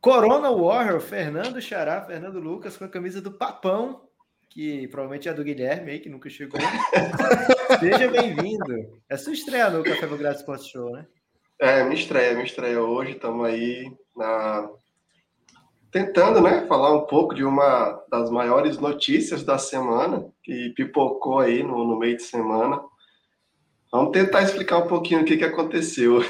Corona 0.00 0.48
Warrior, 0.48 1.00
Fernando 1.00 1.60
Xará, 1.60 2.02
Fernando 2.02 2.38
Lucas, 2.38 2.76
com 2.76 2.84
a 2.84 2.88
camisa 2.88 3.20
do 3.20 3.32
Papão, 3.32 4.02
que 4.48 4.86
provavelmente 4.86 5.28
é 5.28 5.34
do 5.34 5.42
Guilherme 5.42 5.90
aí, 5.90 5.98
que 5.98 6.08
nunca 6.08 6.30
chegou. 6.30 6.60
Seja 7.80 8.08
bem-vindo. 8.08 9.00
É 9.08 9.16
sua 9.16 9.32
estreia 9.32 9.68
no 9.68 9.82
Café 9.82 10.06
Grátis 10.16 10.42
Sports 10.42 10.68
Show, 10.68 10.92
né? 10.92 11.08
É, 11.58 11.82
me 11.84 11.94
estreia, 11.94 12.36
me 12.36 12.44
estreia 12.44 12.82
hoje. 12.82 13.12
Estamos 13.12 13.46
aí 13.46 13.90
na... 14.14 14.68
tentando, 15.90 16.40
né, 16.40 16.66
falar 16.66 16.94
um 16.94 17.06
pouco 17.06 17.34
de 17.34 17.44
uma 17.44 17.98
das 18.10 18.30
maiores 18.30 18.78
notícias 18.78 19.42
da 19.42 19.56
semana, 19.56 20.26
que 20.42 20.70
pipocou 20.70 21.38
aí 21.38 21.62
no, 21.62 21.84
no 21.84 21.98
meio 21.98 22.16
de 22.16 22.22
semana. 22.22 22.80
Vamos 23.90 24.12
tentar 24.12 24.42
explicar 24.42 24.78
um 24.78 24.86
pouquinho 24.86 25.22
o 25.22 25.24
que, 25.24 25.38
que 25.38 25.44
aconteceu. 25.44 26.22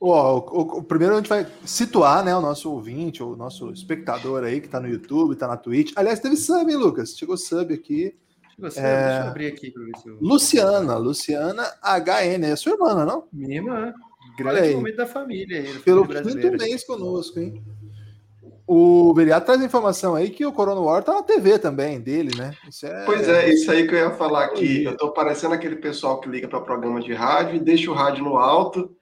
o, 0.00 0.12
o, 0.12 0.78
o, 0.78 0.82
primeiro 0.82 1.14
a 1.14 1.18
gente 1.18 1.28
vai 1.28 1.46
situar 1.64 2.24
né, 2.24 2.34
o 2.34 2.40
nosso 2.40 2.72
ouvinte, 2.72 3.22
o 3.22 3.36
nosso 3.36 3.70
espectador 3.70 4.44
aí 4.44 4.60
que 4.60 4.66
está 4.66 4.80
no 4.80 4.88
YouTube, 4.88 5.32
está 5.32 5.46
na 5.46 5.58
Twitch. 5.58 5.92
Aliás, 5.94 6.20
teve 6.20 6.36
sub, 6.36 6.70
hein, 6.70 6.78
Lucas? 6.78 7.14
Chegou 7.14 7.36
sub 7.36 7.74
aqui. 7.74 8.16
Sub, 8.58 8.78
é... 8.78 9.04
deixa 9.06 9.20
eu 9.24 9.28
abrir 9.28 9.46
aqui 9.46 9.70
para 9.70 9.84
ver 9.84 9.96
se 9.96 10.08
eu... 10.08 10.18
Luciana, 10.20 10.96
Luciana 10.96 11.64
HN, 11.82 12.44
é 12.44 12.56
sua 12.56 12.72
irmã, 12.72 13.04
não? 13.04 13.28
Minha 13.32 13.56
irmã. 13.56 13.94
Grande 14.36 14.74
momento 14.74 14.96
da 14.96 15.06
família 15.06 15.60
aí. 15.60 15.78
Pelo 15.80 16.06
quinto 16.06 16.52
mês 16.52 16.84
conosco, 16.84 17.40
hein? 17.40 17.62
O 18.70 19.14
Beriato 19.14 19.46
traz 19.46 19.62
informação 19.62 20.14
aí 20.14 20.28
que 20.28 20.44
o 20.44 20.52
Corona 20.52 20.78
War 20.78 21.02
tá 21.02 21.14
na 21.14 21.22
TV 21.22 21.58
também, 21.58 21.98
dele, 21.98 22.36
né? 22.36 22.52
É... 22.84 23.04
Pois 23.06 23.26
é, 23.26 23.48
isso 23.48 23.70
aí 23.70 23.88
que 23.88 23.94
eu 23.94 23.98
ia 23.98 24.10
falar 24.10 24.44
aqui. 24.44 24.84
Eu 24.84 24.94
tô 24.94 25.10
parecendo 25.10 25.54
aquele 25.54 25.76
pessoal 25.76 26.20
que 26.20 26.28
liga 26.28 26.46
para 26.46 26.60
programa 26.60 27.00
de 27.00 27.14
rádio 27.14 27.56
e 27.56 27.60
deixa 27.60 27.90
o 27.90 27.94
rádio 27.94 28.22
no 28.24 28.36
alto, 28.36 28.94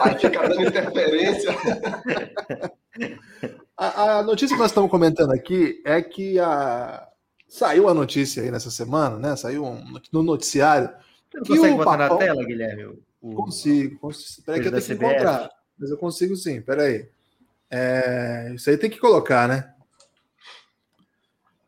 aí 0.00 0.18
fica 0.18 0.48
dando 0.48 0.62
interferência. 0.62 1.54
a, 3.76 4.20
a, 4.20 4.22
notícia 4.22 4.56
que 4.56 4.62
nós 4.62 4.70
estamos 4.70 4.90
comentando 4.90 5.32
aqui 5.32 5.82
é 5.84 6.00
que 6.00 6.38
a... 6.38 7.06
saiu 7.50 7.88
a 7.88 7.94
notícia 7.94 8.42
aí 8.42 8.50
nessa 8.50 8.70
semana, 8.70 9.18
né? 9.18 9.36
Saiu 9.36 9.66
um, 9.66 10.00
no 10.12 10.22
noticiário. 10.22 10.88
Você 11.30 11.38
não 11.38 11.44
consegue 11.44 11.76
botar 11.76 11.98
Papão... 11.98 12.18
na 12.18 12.24
tela, 12.24 12.44
Guilherme? 12.44 12.98
O... 13.20 13.34
Consigo, 13.34 13.98
consigo. 13.98 14.46
Peraí 14.46 14.60
que 14.60 14.68
eu 14.68 14.72
tenho 14.72 14.84
que 14.84 14.92
encontrar. 14.92 15.50
Mas 15.78 15.90
eu 15.90 15.96
consigo 15.98 16.36
sim, 16.36 16.60
peraí. 16.60 17.08
É, 17.70 18.52
isso 18.54 18.70
aí 18.70 18.76
tem 18.76 18.88
que 18.88 18.98
colocar, 18.98 19.48
né? 19.48 19.72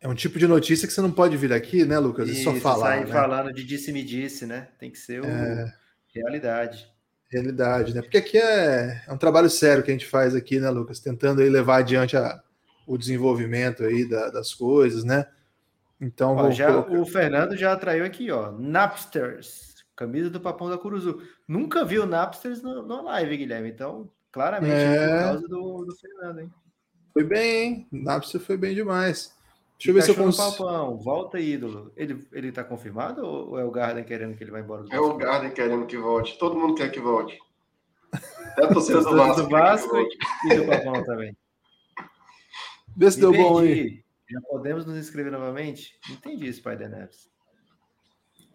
É 0.01 0.09
um 0.09 0.15
tipo 0.15 0.39
de 0.39 0.47
notícia 0.47 0.87
que 0.87 0.95
você 0.95 1.01
não 1.01 1.13
pode 1.13 1.37
vir 1.37 1.53
aqui, 1.53 1.85
né, 1.85 1.99
Lucas? 1.99 2.29
E 2.29 2.43
só 2.43 2.55
falar. 2.57 2.89
Sair 2.89 3.07
né? 3.07 3.13
falando 3.13 3.53
de 3.53 3.65
disse-me 3.65 4.03
disse, 4.03 4.47
né? 4.47 4.69
Tem 4.79 4.91
que 4.91 4.99
ser 4.99 5.23
o... 5.23 5.25
é... 5.25 5.73
realidade. 6.15 6.89
Realidade, 7.31 7.95
né? 7.95 8.03
Porque 8.03 8.19
aqui 8.19 8.37
é... 8.37 9.05
é, 9.07 9.13
um 9.13 9.17
trabalho 9.17 9.49
sério 9.49 9.83
que 9.83 9.91
a 9.91 9.95
gente 9.95 10.07
faz 10.07 10.35
aqui, 10.35 10.59
né, 10.59 10.69
Lucas? 10.71 10.99
Tentando 10.99 11.41
aí 11.41 11.49
levar 11.49 11.79
adiante 11.79 12.17
a... 12.17 12.43
o 12.87 12.99
desenvolvimento 12.99 13.85
aí 13.85 14.09
da... 14.09 14.29
das 14.31 14.53
coisas, 14.53 15.05
né? 15.05 15.27
Então, 16.03 16.37
ó, 16.37 16.51
já, 16.51 16.67
colocar... 16.67 17.01
o 17.01 17.07
Fernando 17.07 17.57
já 17.57 17.73
atraiu 17.73 18.05
aqui, 18.05 18.31
ó. 18.31 18.51
Napsters, 18.51 19.77
camisa 19.97 20.29
do 20.29 20.41
Papão 20.41 20.69
da 20.69 20.77
Curuzu. 20.77 21.23
Nunca 21.49 21.85
viu 21.85 22.05
Napsters 22.05 22.61
no 22.61 23.03
live, 23.05 23.37
Guilherme. 23.37 23.71
Então, 23.71 24.11
Claramente, 24.33 24.73
é... 24.73 25.09
por 25.09 25.19
causa 25.19 25.49
do, 25.49 25.85
do 25.85 25.95
Fernando, 25.95 26.41
hein? 26.41 26.51
Foi 27.13 27.23
bem, 27.23 27.63
hein? 27.63 27.89
Napster 27.93 28.41
foi 28.41 28.57
bem 28.57 28.75
demais. 28.75 29.37
Deixa 29.77 29.91
eu 29.91 29.95
ver 29.95 30.03
se 30.03 30.11
eu 30.11 30.15
consigo. 30.15 30.57
Papão, 30.57 30.97
volta 30.97 31.39
ídolo. 31.39 31.93
Ele, 31.95 32.27
ele 32.33 32.51
tá 32.51 32.65
confirmado 32.65 33.27
ou 33.27 33.59
é 33.59 33.65
o 33.65 33.71
Garden 33.71 34.05
querendo 34.05 34.35
que 34.35 34.43
ele 34.43 34.51
vá 34.51 34.61
embora? 34.61 34.87
é 34.91 34.99
o 34.99 35.15
Garden 35.15 35.51
querendo 35.51 35.85
que 35.87 35.99
volte. 35.99 36.39
Todo 36.39 36.59
mundo 36.59 36.75
quer 36.75 36.91
que 36.91 37.01
volte. 37.01 37.39
É 38.59 38.65
a 38.65 38.69
torcida 38.69 39.03
do 39.03 39.17
Vasco. 39.17 39.43
Do 39.43 39.49
Vasco 39.51 39.97
e 40.47 40.55
do 40.55 40.67
Papão 40.67 41.05
também. 41.05 41.37
Vê 42.97 43.11
se 43.11 43.21
deu 43.21 43.33
bom 43.33 43.59
aí. 43.59 44.02
Já 44.33 44.41
podemos 44.41 44.87
nos 44.87 44.97
inscrever 44.97 45.31
novamente? 45.31 45.99
Entendi, 46.11 46.51
Spider 46.53 46.89
Neves. 46.89 47.31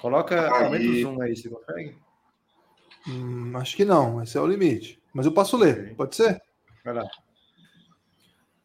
Coloca, 0.02 0.54
aí... 0.56 0.64
aumenta 0.64 0.86
o 0.86 1.02
zoom 1.02 1.22
aí, 1.22 1.36
você 1.36 1.50
consegue? 1.50 1.96
Hum, 3.08 3.56
acho 3.56 3.76
que 3.76 3.86
não, 3.86 4.22
esse 4.22 4.38
é 4.38 4.42
o 4.42 4.48
limite. 4.48 5.02
Mas 5.14 5.26
eu 5.26 5.32
posso 5.32 5.56
ler, 5.56 5.96
pode 5.96 6.16
ser? 6.16 6.42
Vai 6.84 6.96
lá. 6.96 7.08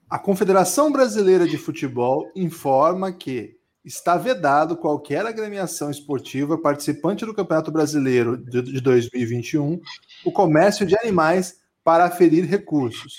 A 0.08 0.18
Confederação 0.18 0.90
Brasileira 0.90 1.46
de 1.46 1.58
Futebol 1.58 2.30
informa 2.34 3.12
que 3.12 3.56
está 3.84 4.16
vedado 4.16 4.76
qualquer 4.76 5.26
agremiação 5.26 5.90
esportiva 5.90 6.56
participante 6.56 7.26
do 7.26 7.34
Campeonato 7.34 7.72
Brasileiro 7.72 8.36
de 8.36 8.80
2021 8.80 9.80
o 10.24 10.32
comércio 10.32 10.86
de 10.86 10.96
animais 10.98 11.60
para 11.82 12.04
aferir 12.04 12.44
recursos. 12.44 13.16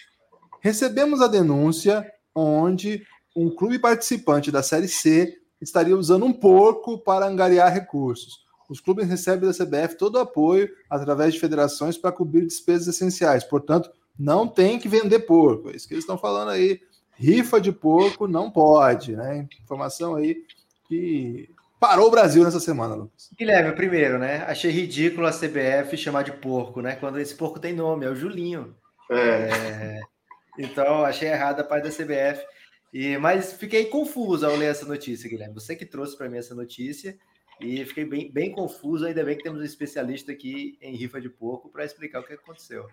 Recebemos 0.62 1.22
a 1.22 1.28
denúncia 1.28 2.10
onde 2.34 3.06
um 3.36 3.50
clube 3.50 3.80
participante 3.80 4.52
da 4.52 4.62
Série 4.64 4.88
C 4.88 5.40
estaria 5.62 5.98
usando 5.98 6.26
um 6.26 6.34
porco 6.34 6.98
para 6.98 7.26
angariar 7.26 7.74
recursos. 7.74 8.44
Os 8.70 8.80
clubes 8.80 9.08
recebem 9.08 9.50
da 9.50 9.54
CBF 9.54 9.98
todo 9.98 10.16
o 10.16 10.20
apoio 10.20 10.70
através 10.90 11.34
de 11.34 11.40
federações 11.40 11.98
para 11.98 12.12
cobrir 12.12 12.46
despesas 12.46 12.88
essenciais. 12.88 13.44
Portanto, 13.44 13.92
não 14.18 14.48
tem 14.48 14.80
que 14.80 14.88
vender 14.88 15.20
porco. 15.20 15.70
É 15.70 15.76
isso 15.76 15.88
que 15.88 15.94
eles 15.94 16.04
estão 16.04 16.18
falando 16.18 16.50
aí. 16.50 16.82
Rifa 17.16 17.62
de 17.62 17.72
porco 17.72 18.28
não 18.28 18.50
pode, 18.50 19.16
né? 19.16 19.48
Informação 19.64 20.16
aí 20.16 20.44
que 20.88 21.50
parou 21.80 22.08
o 22.08 22.12
Brasil 22.12 22.44
nessa 22.44 22.60
semana, 22.60 22.96
Lucas. 22.96 23.30
Guilherme, 23.38 23.74
primeiro, 23.74 24.18
né? 24.18 24.44
Achei 24.48 24.72
ridículo 24.72 25.28
a 25.28 25.32
CBF 25.32 25.96
chamar 25.98 26.24
de 26.24 26.32
porco, 26.32 26.82
né? 26.82 26.96
Quando 26.96 27.20
esse 27.20 27.36
porco 27.36 27.60
tem 27.60 27.74
nome, 27.74 28.06
é 28.06 28.10
o 28.10 28.16
Julinho. 28.16 28.76
É. 29.12 29.18
é... 29.18 30.00
Então, 30.58 31.04
achei 31.04 31.30
errado 31.30 31.60
a 31.60 31.64
parte 31.64 31.84
da 31.84 31.90
CBF. 31.90 32.44
E, 32.94 33.18
mas 33.18 33.54
fiquei 33.54 33.86
confuso 33.86 34.46
ao 34.46 34.56
ler 34.56 34.68
essa 34.68 34.86
notícia, 34.86 35.28
Guilherme. 35.28 35.56
Você 35.56 35.76
que 35.76 35.86
trouxe 35.86 36.16
para 36.16 36.30
mim 36.30 36.38
essa 36.38 36.54
notícia 36.54 37.18
e 37.60 37.84
fiquei 37.86 38.06
bem, 38.06 38.32
bem 38.32 38.52
confuso. 38.52 39.06
Ainda 39.06 39.24
bem 39.24 39.36
que 39.36 39.44
temos 39.44 39.62
um 39.62 39.66
especialista 39.66 40.32
aqui 40.32 40.78
em 40.80 40.96
rifa 40.96 41.20
de 41.20 41.28
porco 41.28 41.70
para 41.70 41.84
explicar 41.84 42.22
o 42.22 42.24
que 42.24 42.34
aconteceu. 42.34 42.88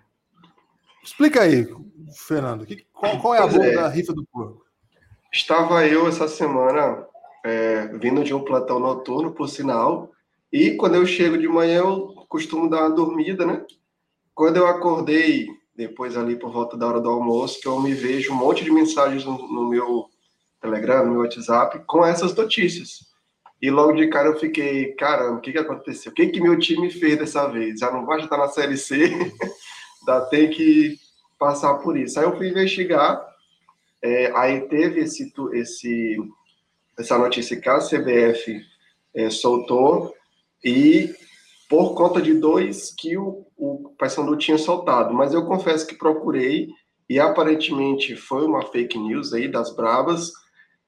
Explica 1.05 1.43
aí, 1.43 1.67
Fernando, 2.15 2.65
que, 2.65 2.87
qual, 2.93 3.21
qual, 3.21 3.35
é 3.35 3.39
a 3.39 3.47
boa 3.47 3.67
é. 3.67 3.75
da 3.75 3.89
rifa 3.89 4.13
do 4.13 4.25
porco? 4.27 4.65
Estava 5.33 5.87
eu 5.87 6.09
essa 6.09 6.27
semana 6.29 7.07
é, 7.45 7.87
vindo 7.99 8.25
de 8.25 8.35
um 8.35 8.45
plantão 8.45 8.79
noturno, 8.79 9.33
por 9.33 9.49
sinal, 9.49 10.11
e 10.53 10.73
quando 10.73 10.97
eu 10.97 11.07
chego 11.07 11.39
de 11.39 11.49
manhã 11.49 11.79
eu 11.79 12.27
costumo 12.29 12.69
dar 12.69 12.81
uma 12.81 12.91
dormida, 12.91 13.47
né? 13.47 13.65
Quando 14.35 14.57
eu 14.57 14.67
acordei, 14.67 15.49
depois 15.81 16.15
ali 16.15 16.37
por 16.37 16.53
volta 16.53 16.77
da 16.77 16.87
hora 16.87 17.01
do 17.01 17.09
almoço, 17.09 17.59
que 17.59 17.67
eu 17.67 17.81
me 17.81 17.95
vejo 17.95 18.33
um 18.33 18.37
monte 18.37 18.63
de 18.63 18.71
mensagens 18.71 19.25
no, 19.25 19.39
no 19.49 19.69
meu 19.69 20.11
Telegram, 20.61 21.07
no 21.07 21.13
meu 21.13 21.21
WhatsApp, 21.23 21.83
com 21.87 22.05
essas 22.05 22.35
notícias. 22.35 23.09
E 23.63 23.71
logo 23.71 23.93
de 23.93 24.09
cara 24.09 24.29
eu 24.29 24.39
fiquei, 24.39 24.93
caramba, 24.93 25.39
o 25.39 25.41
que, 25.41 25.53
que 25.53 25.59
aconteceu? 25.59 26.13
O 26.13 26.15
que, 26.15 26.27
que 26.27 26.41
meu 26.41 26.59
time 26.59 26.91
fez 26.91 27.19
dessa 27.19 27.47
vez? 27.47 27.81
Já 27.81 27.91
não 27.91 28.05
vai 28.05 28.21
estar 28.21 28.37
na 28.37 28.49
Série 28.49 28.77
C? 28.77 29.11
ainda 30.07 30.21
tem 30.27 30.51
que 30.51 30.99
passar 31.39 31.75
por 31.77 31.97
isso. 31.97 32.19
Aí 32.19 32.27
eu 32.27 32.37
fui 32.37 32.49
investigar, 32.49 33.27
é, 34.03 34.31
aí 34.37 34.61
teve 34.69 35.01
esse, 35.01 35.33
esse, 35.55 36.19
essa 36.99 37.17
notícia 37.17 37.59
que 37.59 37.69
a 37.69 37.79
CBF 37.79 38.61
é, 39.15 39.31
soltou, 39.31 40.15
e 40.63 41.11
por 41.71 41.95
conta 41.95 42.21
de 42.21 42.35
dois 42.35 42.93
que 42.99 43.17
o, 43.17 43.47
o 43.57 43.95
Paysandu 43.97 44.37
tinha 44.37 44.59
soltado. 44.59 45.15
Mas 45.15 45.33
eu 45.33 45.47
confesso 45.47 45.87
que 45.87 45.95
procurei, 45.95 46.69
e 47.09 47.21
aparentemente 47.21 48.17
foi 48.17 48.45
uma 48.45 48.67
fake 48.67 48.99
news 48.99 49.33
aí 49.33 49.47
das 49.47 49.75
bravas, 49.75 50.33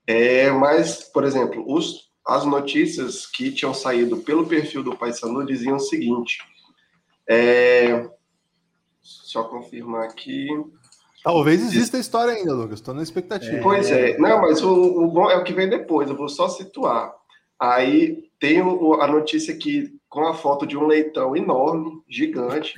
é, 0.08 0.50
mas, 0.50 1.04
por 1.04 1.22
exemplo, 1.22 1.64
os, 1.72 2.10
as 2.26 2.44
notícias 2.44 3.24
que 3.26 3.52
tinham 3.52 3.72
saído 3.72 4.18
pelo 4.18 4.44
perfil 4.44 4.82
do 4.82 4.96
Paysandu 4.96 5.46
diziam 5.46 5.76
o 5.76 5.80
seguinte, 5.80 6.38
é, 7.28 8.10
só 9.00 9.44
confirmar 9.44 10.02
aqui. 10.02 10.48
Talvez 11.22 11.62
exista 11.62 11.96
a 11.96 12.00
história 12.00 12.34
ainda, 12.34 12.52
Lucas. 12.54 12.80
Estou 12.80 12.92
na 12.92 13.04
expectativa. 13.04 13.56
É. 13.56 13.62
Pois 13.62 13.88
é. 13.88 14.18
Não, 14.18 14.40
mas 14.40 14.60
o, 14.64 15.04
o, 15.04 15.06
bom 15.06 15.30
é 15.30 15.36
o 15.36 15.44
que 15.44 15.52
vem 15.52 15.68
depois. 15.68 16.10
Eu 16.10 16.16
vou 16.16 16.28
só 16.28 16.48
situar. 16.48 17.14
Aí 17.60 18.24
tem 18.40 18.60
o, 18.60 18.94
a 18.94 19.06
notícia 19.06 19.54
aqui 19.54 20.01
com 20.12 20.26
a 20.26 20.34
foto 20.34 20.66
de 20.66 20.76
um 20.76 20.86
leitão 20.86 21.34
enorme, 21.34 22.02
gigante. 22.06 22.74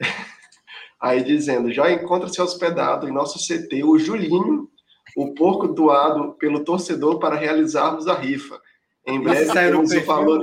Aí 0.98 1.22
dizendo: 1.22 1.70
já 1.70 1.92
encontra-se 1.92 2.40
hospedado 2.40 3.06
em 3.06 3.12
nosso 3.12 3.38
CT 3.38 3.84
o 3.84 3.98
Julinho, 3.98 4.70
o 5.14 5.34
porco 5.34 5.68
doado 5.68 6.32
pelo 6.38 6.64
torcedor 6.64 7.18
para 7.18 7.36
realizarmos 7.36 8.08
a 8.08 8.14
rifa. 8.14 8.58
Em 9.06 9.20
breve 9.20 9.52
teremos 9.52 9.92
o 9.92 10.00
valor 10.00 10.40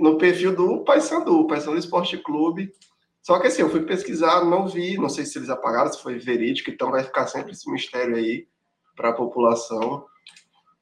no 0.00 0.16
perfil 0.18 0.54
do 0.54 0.84
Paysandu, 0.84 1.44
Paysandu 1.48 1.78
Esporte 1.78 2.16
Clube. 2.18 2.72
Só 3.20 3.40
que 3.40 3.48
assim, 3.48 3.62
eu 3.62 3.70
fui 3.70 3.82
pesquisar, 3.82 4.44
não 4.44 4.68
vi, 4.68 4.96
não 4.96 5.08
sei 5.08 5.26
se 5.26 5.36
eles 5.36 5.50
apagaram, 5.50 5.92
se 5.92 6.00
foi 6.00 6.16
verídico, 6.16 6.70
então 6.70 6.92
vai 6.92 7.02
ficar 7.02 7.26
sempre 7.26 7.52
esse 7.52 7.68
mistério 7.68 8.14
aí 8.14 8.46
para 8.94 9.08
a 9.08 9.14
população. 9.14 10.06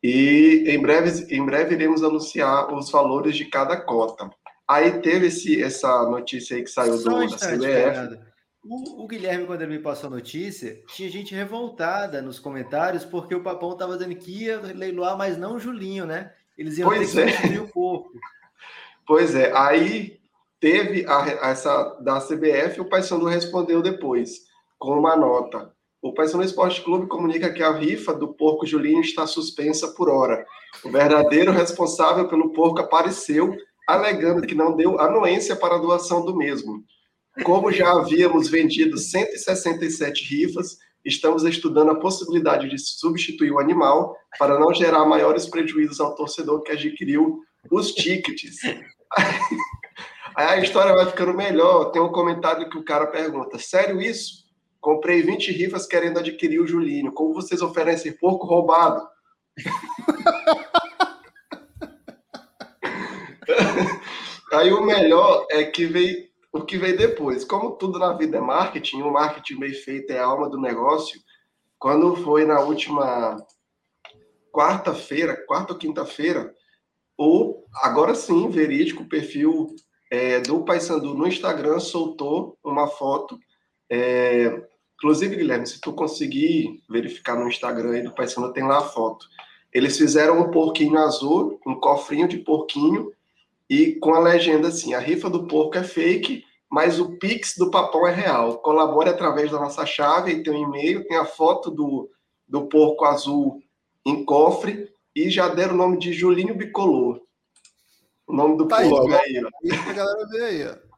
E 0.03 0.65
em 0.69 0.79
breve, 0.79 1.35
em 1.35 1.45
breve 1.45 1.75
iremos 1.75 2.05
anunciar 2.05 2.73
os 2.75 2.91
valores 2.91 3.35
de 3.35 3.47
cada 3.47 3.77
cota. 3.81 4.31
Aí 4.69 5.01
teve 5.01 5.29
esse, 5.29 5.63
essa 5.63 6.05
notícia 6.11 6.57
aí 6.57 6.63
que 6.63 6.71
saiu 6.71 7.03
do, 7.03 7.27
da 7.27 7.37
CBF. 7.37 8.21
O, 8.63 9.05
o, 9.05 9.07
Guilherme, 9.07 9.47
quando 9.47 9.63
ele 9.63 9.79
me 9.79 9.83
passou 9.83 10.09
a 10.09 10.11
notícia, 10.11 10.83
tinha 10.89 11.11
gente 11.11 11.35
revoltada 11.35 12.21
nos 12.21 12.39
comentários 12.39 13.05
porque 13.05 13.35
o 13.35 13.43
Papão 13.43 13.73
estava 13.73 13.97
dizendo 13.97 14.15
que 14.17 14.45
ia 14.45 14.61
leiloar, 14.61 15.17
mas 15.17 15.39
não 15.39 15.57
o 15.57 15.59
Julinho, 15.59 16.05
né? 16.05 16.33
Eles 16.57 16.77
iam 16.77 16.89
pois 16.89 17.13
ter 17.13 17.41
que 17.41 17.55
é. 17.55 17.61
o 17.61 17.69
corpo. 17.69 18.11
Pois 19.07 19.35
é, 19.35 19.51
aí 19.57 20.21
teve 20.61 21.07
a, 21.09 21.49
essa 21.49 21.97
da 21.99 22.21
CBF, 22.21 22.79
o 22.79 22.85
Paysandu 22.91 23.25
respondeu 23.25 23.81
depois, 23.81 24.43
com 24.79 24.99
uma 24.99 25.17
nota. 25.17 25.73
O 26.03 26.13
Paysandu 26.13 26.45
Esporte 26.45 26.83
Clube 26.83 27.07
comunica 27.07 27.51
que 27.51 27.63
a 27.63 27.73
rifa 27.73 28.13
do 28.13 28.35
porco 28.35 28.67
Julinho 28.67 29.01
está 29.01 29.27
suspensa 29.27 29.89
por 29.89 30.11
hora. 30.11 30.45
O 30.85 30.91
verdadeiro 30.91 31.53
responsável 31.53 32.29
pelo 32.29 32.53
porco 32.53 32.81
apareceu, 32.81 33.57
alegando 33.89 34.47
que 34.47 34.55
não 34.55 34.77
deu 34.77 35.01
anuência 35.01 35.57
para 35.57 35.77
a 35.77 35.79
doação 35.79 36.23
do 36.23 36.37
mesmo. 36.37 36.85
Como 37.43 37.73
já 37.73 37.91
havíamos 37.91 38.49
vendido 38.49 38.99
167 38.99 40.25
rifas, 40.25 40.77
estamos 41.03 41.43
estudando 41.45 41.93
a 41.93 41.99
possibilidade 41.99 42.69
de 42.69 42.79
substituir 42.79 43.51
o 43.51 43.59
animal 43.59 44.15
para 44.39 44.59
não 44.59 44.75
gerar 44.75 45.07
maiores 45.07 45.47
prejuízos 45.47 46.01
ao 46.01 46.15
torcedor 46.15 46.63
que 46.63 46.73
adquiriu 46.73 47.41
os 47.71 47.93
tickets. 47.93 48.59
Aí 50.37 50.47
a 50.47 50.59
história 50.59 50.95
vai 50.95 51.07
ficando 51.07 51.33
melhor. 51.33 51.87
Tem 51.87 52.03
um 52.03 52.13
comentário 52.13 52.69
que 52.69 52.77
o 52.77 52.85
cara 52.85 53.07
pergunta: 53.07 53.59
Sério 53.59 54.03
isso? 54.03 54.47
Comprei 54.81 55.23
20 55.23 55.51
rifas 55.51 55.87
querendo 55.87 56.19
adquirir 56.19 56.61
o 56.61 56.67
Julinho. 56.67 57.11
Como 57.11 57.33
vocês 57.33 57.63
oferecem 57.63 58.13
porco 58.13 58.47
roubado? 58.47 59.03
Aí 64.53 64.73
o 64.73 64.83
melhor 64.83 65.47
é 65.51 65.65
que 65.65 65.87
veio 65.87 66.29
o 66.53 66.63
que 66.63 66.79
veio 66.79 66.97
depois. 66.97 67.45
Como 67.45 67.73
tudo 67.73 67.99
na 67.99 68.13
vida 68.15 68.39
é 68.39 68.41
marketing, 68.41 69.03
o 69.03 69.13
marketing 69.13 69.59
bem 69.59 69.73
feito 69.73 70.11
é 70.11 70.19
a 70.19 70.25
alma 70.25 70.49
do 70.49 70.61
negócio. 70.61 71.21
Quando 71.79 72.17
foi 72.17 72.45
na 72.45 72.61
última 72.61 73.37
quarta-feira, 74.53 75.37
quarta 75.47 75.73
ou 75.73 75.79
quinta-feira, 75.79 76.55
ou 77.17 77.67
agora 77.83 78.15
sim, 78.15 78.49
verídico, 78.49 79.03
o 79.03 79.09
perfil 79.09 79.75
é, 80.11 80.41
do 80.41 80.65
Paysandu 80.65 81.15
no 81.15 81.27
Instagram 81.27 81.79
soltou 81.79 82.59
uma 82.65 82.89
foto. 82.89 83.39
É, 83.91 84.63
inclusive, 84.97 85.37
Guilherme, 85.37 85.67
se 85.67 85.81
tu 85.81 85.93
conseguir 85.93 86.83
verificar 86.89 87.37
no 87.37 87.49
Instagram 87.49 87.93
aí 87.93 88.03
do 88.03 88.15
Paysandu, 88.15 88.53
tem 88.53 88.65
lá 88.65 88.79
a 88.79 88.89
foto. 88.89 89.27
Eles 89.73 89.99
fizeram 89.99 90.41
um 90.41 90.51
porquinho 90.51 90.99
azul, 90.99 91.61
um 91.67 91.75
cofrinho 91.75 92.27
de 92.27 92.39
porquinho, 92.39 93.13
e 93.69 93.95
com 93.97 94.15
a 94.15 94.21
legenda 94.21 94.69
assim: 94.69 94.95
a 94.95 94.99
rifa 94.99 95.29
do 95.29 95.47
porco 95.47 95.77
é 95.77 95.85
fake, 95.85 96.45
mas 96.71 96.99
o 96.99 97.17
Pix 97.19 97.55
do 97.57 97.71
Papão 97.71 98.07
é 98.07 98.13
real. 98.13 98.59
Colabore 98.59 99.11
através 99.11 99.51
da 99.51 99.59
nossa 99.59 99.85
chave, 99.85 100.33
aí 100.33 100.43
tem 100.43 100.53
um 100.53 100.69
e-mail, 100.69 101.07
tem 101.07 101.17
a 101.17 101.25
foto 101.25 101.71
do, 101.71 102.11
do 102.47 102.67
porco 102.67 103.05
azul 103.05 103.61
em 104.05 104.25
cofre, 104.25 104.89
e 105.15 105.29
já 105.31 105.49
deram 105.49 105.75
o 105.75 105.79
nome 105.79 105.99
de 105.99 106.13
Julinho 106.13 106.55
Bicolor. 106.55 107.21
O 108.27 108.35
nome 108.35 108.57
do 108.57 108.69
tá 108.69 108.83
porco 108.89 109.13
aí, 109.13 109.43
ó. 109.45 109.49
Isso 109.63 109.89
a 109.89 109.93
galera 109.93 110.29
ver 110.29 110.43
aí, 110.43 110.67
ó. 110.67 110.89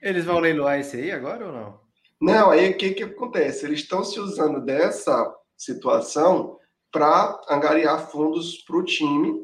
Eles 0.00 0.24
vão 0.24 0.38
leiloar 0.38 0.78
esse 0.78 0.96
aí 0.96 1.10
agora 1.10 1.46
ou 1.46 1.52
não? 1.52 1.80
Não, 2.20 2.50
aí 2.50 2.70
o 2.70 2.76
que, 2.76 2.92
que 2.92 3.02
acontece? 3.02 3.66
Eles 3.66 3.80
estão 3.80 4.04
se 4.04 4.18
usando 4.20 4.64
dessa 4.64 5.34
situação 5.56 6.58
para 6.90 7.40
angariar 7.50 8.10
fundos 8.10 8.58
para 8.58 8.76
o 8.76 8.84
time, 8.84 9.42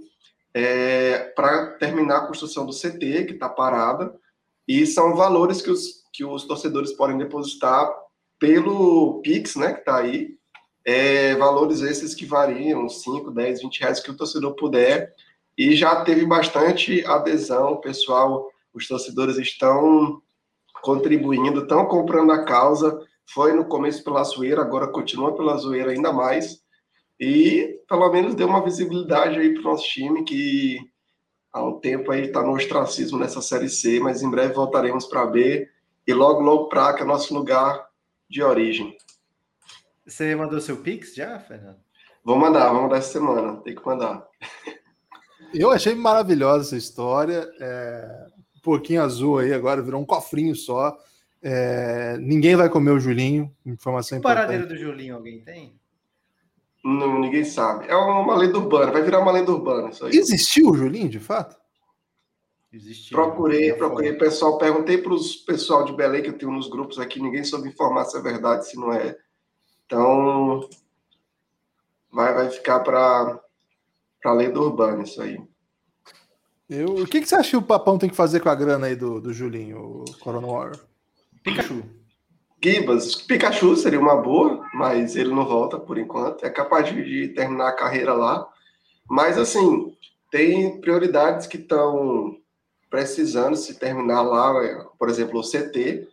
é, 0.55 1.19
para 1.37 1.73
terminar 1.79 2.19
a 2.19 2.27
construção 2.27 2.67
do 2.67 2.73
CT, 2.73 3.25
que 3.25 3.33
está 3.33 3.49
parada, 3.49 4.15
e 4.67 4.87
são 4.87 5.15
valores 5.15 5.63
que 5.63 5.71
os, 5.71 6.05
que 6.13 6.25
os 6.25 6.45
torcedores 6.45 6.93
podem 6.93 7.19
depositar 7.19 7.91
pelo 8.39 9.21
Pix, 9.23 9.57
né, 9.57 9.75
que 9.75 9.81
está 9.81 9.99
aí, 9.99 10.39
é, 10.85 11.35
valores 11.35 11.83
esses 11.83 12.15
que 12.15 12.25
variam, 12.25 12.89
5, 12.89 13.31
10, 13.31 13.63
20 13.63 13.81
reais 13.81 14.01
que 14.01 14.11
o 14.11 14.17
torcedor 14.17 14.55
puder, 14.55 15.15
e 15.57 15.77
já 15.77 16.05
teve 16.05 16.25
bastante 16.25 17.05
adesão, 17.05 17.81
pessoal, 17.81 18.49
os 18.73 18.89
torcedores 18.89 19.37
estão 19.37 20.23
contribuindo, 20.83 21.63
estão 21.63 21.85
comprando 21.87 22.33
a 22.33 22.45
causa, 22.45 22.99
foi 23.27 23.53
no 23.53 23.67
começo 23.67 24.03
pela 24.03 24.25
zoeira, 24.25 24.63
agora 24.63 24.89
continua 24.89 25.35
pela 25.37 25.57
zoeira 25.57 25.91
ainda 25.91 26.13
mais, 26.13 26.60
e 27.21 27.79
pelo 27.87 28.11
menos 28.11 28.35
deu 28.35 28.49
uma 28.49 28.65
visibilidade 28.65 29.39
aí 29.39 29.53
para 29.53 29.61
o 29.61 29.65
nosso 29.65 29.87
time, 29.87 30.25
que 30.25 30.79
há 31.53 31.63
um 31.63 31.79
tempo 31.79 32.11
aí 32.11 32.23
está 32.23 32.43
no 32.43 32.55
ostracismo 32.55 33.19
nessa 33.19 33.43
Série 33.43 33.69
C, 33.69 34.01
mas 34.01 34.23
em 34.23 34.31
breve 34.31 34.55
voltaremos 34.55 35.05
para 35.05 35.27
B, 35.27 35.69
e 36.07 36.15
logo, 36.15 36.41
logo 36.41 36.69
para 36.69 36.89
A, 36.89 36.95
que 36.95 37.03
é 37.03 37.05
nosso 37.05 37.35
lugar 37.35 37.87
de 38.29 38.43
origem. 38.43 38.97
Você 40.07 40.35
mandou 40.35 40.61
seu 40.61 40.79
Pix 40.79 41.15
já, 41.15 41.39
Fernando? 41.39 41.79
Vou 42.25 42.39
mandar, 42.39 42.73
vou 42.73 42.83
mandar 42.83 42.97
essa 42.97 43.13
semana, 43.13 43.57
tem 43.59 43.75
que 43.75 43.85
mandar. 43.85 44.27
Eu 45.53 45.71
achei 45.71 45.95
maravilhosa 45.95 46.69
essa 46.69 46.77
história. 46.77 47.47
É, 47.61 48.27
um 48.57 48.61
pouquinho 48.61 49.03
azul 49.03 49.39
aí, 49.39 49.53
agora 49.53 49.83
virou 49.83 50.01
um 50.01 50.07
cofrinho 50.07 50.55
só. 50.55 50.97
É, 51.43 52.17
ninguém 52.19 52.57
vai 52.57 52.69
comer 52.69 52.91
o 52.93 53.01
Julinho, 53.01 53.55
informação 53.65 54.17
o 54.17 54.21
importante. 54.21 54.43
O 54.43 54.47
paradeiro 54.47 54.69
do 54.69 54.77
Julinho 54.77 55.17
alguém 55.17 55.41
tem? 55.43 55.80
Não, 56.83 57.21
ninguém 57.21 57.45
sabe. 57.45 57.87
É 57.89 57.95
uma 57.95 58.37
lenda 58.37 58.59
urbana, 58.59 58.93
vai 58.93 59.03
virar 59.03 59.21
uma 59.21 59.33
lenda 59.33 59.53
urbana. 59.53 59.91
Isso 59.91 60.07
aí. 60.07 60.17
Existiu 60.17 60.71
o 60.71 60.77
Julinho, 60.77 61.09
de 61.09 61.21
fato? 61.21 61.57
Existiu. 62.73 63.17
Procurei, 63.17 63.73
procurei 63.73 64.13
pessoal, 64.15 64.57
perguntei 64.57 64.99
para 64.99 65.13
os 65.13 65.37
pessoal 65.37 65.85
de 65.85 65.93
Belém 65.93 66.23
que 66.23 66.29
eu 66.29 66.39
tenho 66.39 66.53
nos 66.53 66.69
grupos 66.69 66.99
aqui, 66.99 67.21
ninguém 67.21 67.43
soube 67.43 67.69
informar 67.69 68.05
se 68.05 68.17
é 68.17 68.21
verdade, 68.21 68.69
se 68.69 68.77
não 68.77 68.93
é. 68.93 69.17
Então, 69.85 70.69
vai, 72.13 72.33
vai 72.33 72.49
ficar 72.49 72.81
para 72.81 73.41
a 74.25 74.33
lenda 74.33 74.61
urbana 74.61 75.03
isso 75.03 75.21
aí. 75.21 75.41
Eu, 76.69 76.95
o 76.95 77.07
que, 77.07 77.21
que 77.21 77.29
você 77.29 77.35
acha 77.35 77.51
que 77.51 77.57
o 77.57 77.63
Papão 77.63 77.99
tem 77.99 78.09
que 78.09 78.15
fazer 78.15 78.39
com 78.39 78.49
a 78.49 78.55
grana 78.55 78.87
aí 78.87 78.95
do, 78.95 79.21
do 79.21 79.33
Julinho, 79.33 80.05
o 80.05 80.05
Corona 80.21 80.47
War? 80.47 80.73
Pikachu. 81.43 81.83
Gibas, 82.63 83.15
Pikachu 83.15 83.75
seria 83.77 83.99
uma 83.99 84.17
boa, 84.17 84.67
mas 84.75 85.17
ele 85.17 85.31
não 85.31 85.47
volta 85.47 85.79
por 85.79 85.99
enquanto. 85.99 86.45
É 86.45 86.51
capaz 86.51 86.89
de, 86.89 87.29
terminar 87.29 87.69
a 87.69 87.77
carreira 87.77 88.13
lá. 88.13 88.47
Mas, 89.09 89.39
assim, 89.39 89.97
tem 90.31 90.81
prioridades 90.81 91.47
que 91.47 91.57
estão 91.57 92.37
precisando 92.91 93.57
se 93.57 93.79
terminar 93.79 94.23
lá, 94.23 94.65
é, 94.65 94.85
por 94.99 95.09
exemplo, 95.09 95.41
o 95.41 95.43
CT. 95.43 96.09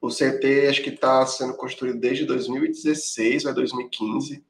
O 0.00 0.08
CT 0.08 0.68
acho 0.68 0.82
que 0.82 0.90
está 0.90 1.26
sendo 1.26 1.54
construído 1.54 2.00
desde 2.00 2.24
2016 2.24 3.44
ou 3.44 3.54
2015. 3.54 4.44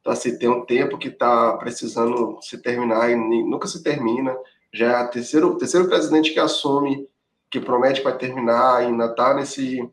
Então, 0.00 0.12
assim, 0.12 0.38
tem 0.38 0.48
um 0.48 0.64
tempo 0.64 0.98
que 0.98 1.08
está 1.08 1.56
precisando 1.58 2.38
se 2.40 2.58
terminar 2.58 3.10
e 3.10 3.16
nunca 3.16 3.66
se 3.68 3.82
termina 3.82 4.34
já 4.74 5.00
é 5.00 5.04
o 5.04 5.08
terceiro, 5.08 5.56
terceiro 5.56 5.88
presidente 5.88 6.32
que 6.32 6.40
assume, 6.40 7.08
que 7.48 7.60
promete 7.60 8.02
vai 8.02 8.18
terminar, 8.18 8.78
ainda 8.78 9.06
está 9.06 9.32
nesse, 9.32 9.88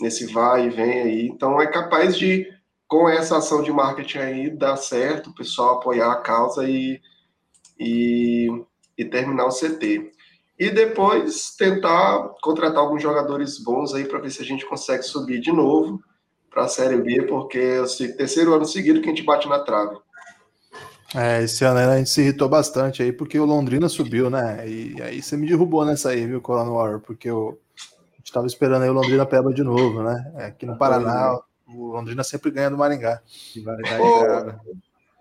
nesse 0.00 0.26
vai 0.32 0.66
e 0.66 0.70
vem 0.70 1.00
aí. 1.00 1.26
Então 1.26 1.60
é 1.60 1.66
capaz 1.66 2.16
de, 2.16 2.46
com 2.86 3.08
essa 3.08 3.38
ação 3.38 3.62
de 3.62 3.72
marketing 3.72 4.18
aí, 4.18 4.50
dar 4.50 4.76
certo, 4.76 5.30
o 5.30 5.34
pessoal 5.34 5.78
apoiar 5.78 6.12
a 6.12 6.20
causa 6.20 6.68
e, 6.68 7.00
e, 7.78 8.48
e 8.96 9.04
terminar 9.04 9.46
o 9.46 9.54
CT. 9.54 10.12
E 10.58 10.70
depois 10.70 11.54
tentar 11.56 12.30
contratar 12.40 12.78
alguns 12.78 13.02
jogadores 13.02 13.58
bons 13.58 13.92
aí 13.92 14.04
para 14.04 14.20
ver 14.20 14.30
se 14.30 14.40
a 14.40 14.44
gente 14.44 14.64
consegue 14.66 15.02
subir 15.02 15.40
de 15.40 15.50
novo 15.50 16.00
para 16.48 16.64
a 16.64 16.68
Série 16.68 16.96
B, 16.96 17.22
porque 17.22 17.58
é 17.58 17.80
o 17.80 18.16
terceiro 18.16 18.54
ano 18.54 18.64
seguido 18.64 19.00
que 19.00 19.06
a 19.06 19.10
gente 19.10 19.24
bate 19.24 19.48
na 19.48 19.58
trave. 19.58 19.96
É, 21.14 21.42
esse 21.42 21.64
ano 21.64 21.78
a 21.78 21.96
gente 21.98 22.10
se 22.10 22.20
irritou 22.20 22.48
bastante 22.48 23.02
aí, 23.02 23.12
porque 23.12 23.38
o 23.38 23.44
Londrina 23.44 23.88
subiu, 23.88 24.30
né? 24.30 24.68
E 24.68 25.00
aí 25.00 25.22
você 25.22 25.36
me 25.36 25.46
derrubou 25.46 25.84
nessa 25.84 26.10
aí, 26.10 26.26
viu, 26.26 26.40
Corona 26.40 26.70
War? 26.70 27.00
Porque 27.00 27.28
eu, 27.30 27.60
a 28.34 28.46
gente 28.46 28.46
tava 28.46 28.46
esperando 28.46 28.82
aí 28.82 28.90
o 28.90 28.92
Londrina 28.92 29.24
peba 29.24 29.52
de 29.52 29.62
novo, 29.62 30.02
né? 30.02 30.32
É, 30.36 30.44
aqui 30.46 30.66
no 30.66 30.76
Paraná, 30.76 31.38
o 31.66 31.92
Londrina 31.92 32.24
sempre 32.24 32.50
ganha 32.50 32.70
do 32.70 32.76
Maringá. 32.76 33.22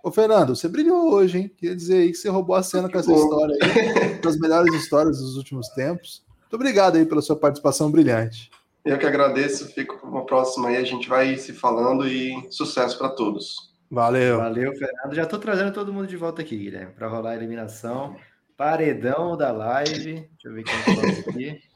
ô, 0.04 0.08
ô, 0.08 0.12
Fernando, 0.12 0.56
você 0.56 0.68
brilhou 0.68 1.14
hoje, 1.14 1.38
hein? 1.38 1.52
Queria 1.56 1.76
dizer 1.76 1.98
aí 1.98 2.12
que 2.12 2.18
você 2.18 2.30
roubou 2.30 2.56
a 2.56 2.64
cena 2.64 2.90
com 2.90 2.98
essa 2.98 3.12
história 3.12 3.56
aí, 3.62 4.20
das 4.22 4.38
melhores 4.38 4.74
histórias 4.74 5.20
dos 5.20 5.38
últimos 5.38 5.70
tempos. 5.70 6.24
Muito 6.42 6.56
obrigado 6.56 6.98
aí 6.98 7.06
pela 7.06 7.22
sua 7.22 7.36
participação 7.36 7.92
brilhante. 7.92 8.50
Eu 8.84 8.98
que 8.98 9.06
agradeço, 9.06 9.68
fico 9.68 9.98
para 9.98 10.10
uma 10.10 10.26
próxima 10.26 10.70
aí, 10.70 10.78
a 10.78 10.84
gente 10.84 11.08
vai 11.08 11.38
se 11.38 11.54
falando 11.54 12.08
e 12.08 12.48
sucesso 12.50 12.98
para 12.98 13.10
todos. 13.10 13.72
Valeu. 13.90 14.38
Valeu, 14.38 14.74
Fernando. 14.74 15.14
Já 15.14 15.24
estou 15.24 15.40
trazendo 15.40 15.72
todo 15.72 15.94
mundo 15.94 16.08
de 16.08 16.18
volta 16.18 16.42
aqui, 16.42 16.58
Guilherme, 16.58 16.94
para 16.94 17.08
rolar 17.08 17.32
a 17.32 17.36
eliminação. 17.36 18.16
Paredão 18.58 19.38
da 19.38 19.52
live. 19.52 20.14
Deixa 20.14 20.48
eu 20.48 20.54
ver 20.54 20.64
quem 20.64 20.96
tá 20.96 21.30
aqui. 21.30 21.73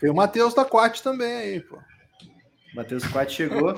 Tem 0.00 0.10
o 0.10 0.14
Matheus 0.14 0.54
da 0.54 0.64
Quat 0.64 1.02
também 1.02 1.32
aí, 1.32 1.60
pô. 1.60 1.78
Matheus 2.74 3.06
Quat 3.06 3.32
chegou. 3.32 3.74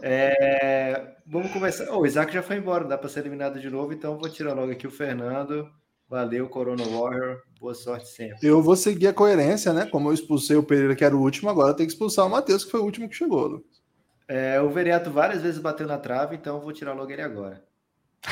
É... 0.00 1.14
Vamos 1.26 1.52
começar. 1.52 1.90
Oh, 1.90 2.00
o 2.00 2.06
Isaac 2.06 2.32
já 2.32 2.42
foi 2.42 2.56
embora, 2.56 2.84
dá 2.84 2.96
para 2.96 3.08
ser 3.08 3.20
eliminado 3.20 3.60
de 3.60 3.68
novo, 3.68 3.92
então 3.92 4.18
vou 4.18 4.28
tirar 4.28 4.54
logo 4.54 4.72
aqui 4.72 4.86
o 4.86 4.90
Fernando. 4.90 5.68
Valeu, 6.08 6.48
Corona 6.48 6.84
Warrior. 6.84 7.42
Boa 7.60 7.74
sorte 7.74 8.08
sempre. 8.08 8.38
Eu 8.42 8.62
vou 8.62 8.76
seguir 8.76 9.08
a 9.08 9.12
coerência, 9.12 9.74
né? 9.74 9.84
Como 9.84 10.08
eu 10.08 10.14
expulsei 10.14 10.56
o 10.56 10.62
Pereira, 10.62 10.96
que 10.96 11.04
era 11.04 11.14
o 11.14 11.20
último, 11.20 11.50
agora 11.50 11.74
tem 11.74 11.86
que 11.86 11.92
expulsar 11.92 12.26
o 12.26 12.30
Matheus, 12.30 12.64
que 12.64 12.70
foi 12.70 12.80
o 12.80 12.84
último 12.84 13.08
que 13.08 13.14
chegou, 13.14 13.46
Lucas. 13.46 13.78
É, 14.26 14.60
o 14.60 14.70
Veriato 14.70 15.10
várias 15.10 15.42
vezes 15.42 15.60
bateu 15.60 15.86
na 15.86 15.98
trave, 15.98 16.36
então 16.36 16.60
vou 16.60 16.72
tirar 16.72 16.94
logo 16.94 17.10
ele 17.10 17.22
agora. 17.22 17.62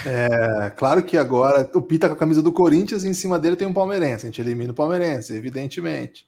É, 0.04 0.70
claro 0.70 1.02
que 1.02 1.16
agora 1.16 1.70
o 1.74 1.82
Pita 1.82 2.06
tá 2.06 2.08
com 2.08 2.16
a 2.16 2.18
camisa 2.18 2.42
do 2.42 2.52
Corinthians 2.52 3.04
e 3.04 3.08
em 3.08 3.14
cima 3.14 3.38
dele 3.38 3.56
tem 3.56 3.68
um 3.68 3.74
palmeirense. 3.74 4.26
A 4.26 4.30
gente 4.30 4.40
elimina 4.40 4.72
o 4.72 4.74
palmeirense, 4.74 5.34
evidentemente. 5.34 6.26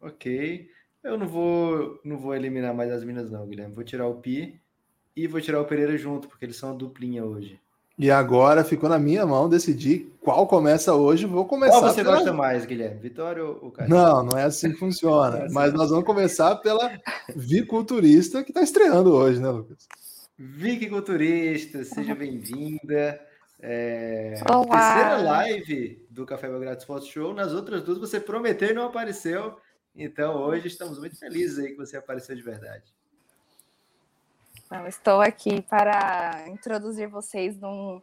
Ok. 0.00 0.68
Eu 1.02 1.16
não 1.16 1.26
vou, 1.26 2.00
não 2.04 2.18
vou 2.18 2.34
eliminar 2.34 2.74
mais 2.74 2.90
as 2.90 3.04
minas, 3.04 3.30
não, 3.30 3.46
Guilherme. 3.46 3.74
Vou 3.74 3.84
tirar 3.84 4.06
o 4.06 4.14
Pi 4.14 4.60
e 5.16 5.26
vou 5.26 5.40
tirar 5.40 5.60
o 5.60 5.64
Pereira 5.64 5.96
junto, 5.96 6.28
porque 6.28 6.44
eles 6.44 6.56
são 6.56 6.70
a 6.70 6.74
duplinha 6.74 7.24
hoje. 7.24 7.58
E 7.98 8.10
agora 8.10 8.64
ficou 8.64 8.88
na 8.88 8.98
minha 8.98 9.26
mão 9.26 9.46
decidir 9.46 10.10
qual 10.22 10.46
começa 10.46 10.94
hoje. 10.94 11.26
Vou 11.26 11.44
começar. 11.44 11.80
Qual 11.80 11.92
você 11.92 12.02
pela... 12.02 12.16
gosta 12.16 12.32
mais, 12.32 12.64
Guilherme? 12.64 12.98
Vitória 12.98 13.44
ou 13.44 13.70
Caio? 13.70 13.90
Não, 13.90 14.24
não 14.24 14.38
é 14.38 14.44
assim 14.44 14.70
que 14.70 14.78
funciona. 14.78 15.36
é 15.36 15.44
assim. 15.44 15.54
Mas 15.54 15.74
nós 15.74 15.90
vamos 15.90 16.06
começar 16.06 16.56
pela 16.56 16.90
Viculturista, 17.36 18.42
que 18.42 18.52
está 18.52 18.62
estreando 18.62 19.12
hoje, 19.12 19.38
né, 19.38 19.50
Lucas? 19.50 19.86
Viculturista, 20.38 21.84
seja 21.84 22.14
bem-vinda. 22.14 23.20
É... 23.60 24.40
Terceira 24.42 25.18
live 25.18 26.02
do 26.08 26.24
Café 26.24 26.48
Belgrado 26.48 26.80
Sports 26.80 27.08
Show. 27.08 27.34
Nas 27.34 27.52
outras 27.52 27.82
duas 27.82 27.98
você 27.98 28.18
prometeu 28.18 28.70
e 28.70 28.74
não 28.74 28.86
apareceu. 28.86 29.56
Então 29.94 30.36
hoje 30.42 30.68
estamos 30.68 30.98
muito 30.98 31.18
felizes 31.18 31.58
aí 31.58 31.70
que 31.70 31.76
você 31.76 31.96
apareceu 31.96 32.34
de 32.36 32.42
verdade. 32.42 32.84
Não, 34.70 34.86
estou 34.86 35.20
aqui 35.20 35.60
para 35.62 36.48
introduzir 36.48 37.08
vocês 37.08 37.58
num, 37.58 38.00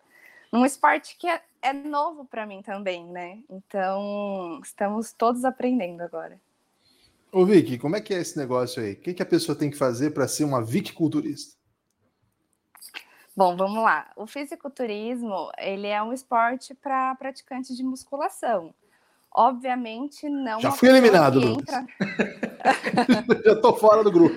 num 0.52 0.66
esporte 0.66 1.16
que 1.18 1.28
é, 1.28 1.42
é 1.62 1.72
novo 1.72 2.26
para 2.26 2.46
mim 2.46 2.62
também, 2.62 3.06
né? 3.06 3.40
Então, 3.50 4.60
estamos 4.62 5.14
todos 5.14 5.46
aprendendo 5.46 6.02
agora. 6.02 6.38
Ô, 7.32 7.46
Vicky, 7.46 7.78
como 7.78 7.96
é 7.96 8.02
que 8.02 8.14
é 8.14 8.20
esse 8.20 8.38
negócio 8.38 8.84
aí? 8.84 8.94
O 8.94 8.96
que, 8.98 9.14
que 9.14 9.24
a 9.24 9.26
pessoa 9.26 9.58
tem 9.58 9.70
que 9.70 9.78
fazer 9.78 10.12
para 10.12 10.28
ser 10.28 10.44
uma 10.44 10.62
Vicky-culturista? 10.62 11.56
Bom, 13.36 13.56
vamos 13.56 13.84
lá. 13.84 14.12
O 14.16 14.26
fisiculturismo, 14.28 15.52
ele 15.58 15.88
é 15.88 16.02
um 16.02 16.12
esporte 16.12 16.74
para 16.74 17.16
praticantes 17.16 17.78
de 17.78 17.84
musculação. 17.84 18.74
Obviamente, 19.38 20.28
não... 20.28 20.60
Já 20.60 20.72
fui 20.72 20.90
eliminado, 20.90 21.40
entra... 21.40 21.86
Já 23.46 23.54
estou 23.54 23.78
fora 23.78 24.04
do 24.04 24.12
grupo. 24.12 24.36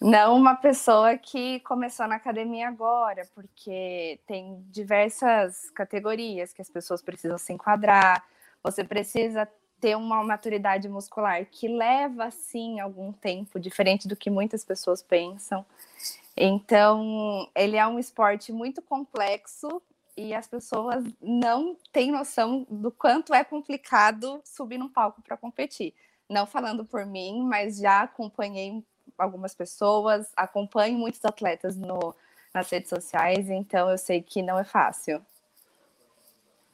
Não 0.00 0.36
uma 0.36 0.54
pessoa 0.54 1.18
que 1.18 1.58
começou 1.60 2.06
na 2.06 2.14
academia 2.14 2.68
agora, 2.68 3.26
porque 3.34 4.20
tem 4.24 4.64
diversas 4.70 5.68
categorias 5.70 6.52
que 6.52 6.62
as 6.62 6.70
pessoas 6.70 7.02
precisam 7.02 7.36
se 7.38 7.52
enquadrar. 7.52 8.24
Você 8.62 8.84
precisa 8.84 9.48
ter 9.80 9.96
uma 9.96 10.22
maturidade 10.22 10.88
muscular 10.88 11.44
que 11.50 11.66
leva, 11.66 12.30
sim, 12.30 12.78
algum 12.78 13.12
tempo, 13.12 13.58
diferente 13.58 14.06
do 14.06 14.14
que 14.14 14.30
muitas 14.30 14.64
pessoas 14.64 15.02
pensam. 15.02 15.66
Então, 16.36 17.48
ele 17.52 17.76
é 17.76 17.84
um 17.84 17.98
esporte 17.98 18.52
muito 18.52 18.80
complexo 18.80 19.82
e 20.16 20.34
as 20.34 20.46
pessoas 20.46 21.04
não 21.20 21.76
têm 21.92 22.10
noção 22.10 22.66
do 22.70 22.90
quanto 22.90 23.34
é 23.34 23.44
complicado 23.44 24.40
subir 24.44 24.78
num 24.78 24.88
palco 24.88 25.20
para 25.22 25.36
competir. 25.36 25.94
Não 26.28 26.46
falando 26.46 26.84
por 26.84 27.04
mim, 27.04 27.42
mas 27.42 27.78
já 27.78 28.02
acompanhei 28.02 28.82
algumas 29.18 29.54
pessoas, 29.54 30.30
acompanho 30.36 30.98
muitos 30.98 31.24
atletas 31.24 31.76
no, 31.76 32.14
nas 32.52 32.68
redes 32.70 32.88
sociais, 32.88 33.48
então 33.50 33.90
eu 33.90 33.98
sei 33.98 34.22
que 34.22 34.42
não 34.42 34.58
é 34.58 34.64
fácil. 34.64 35.24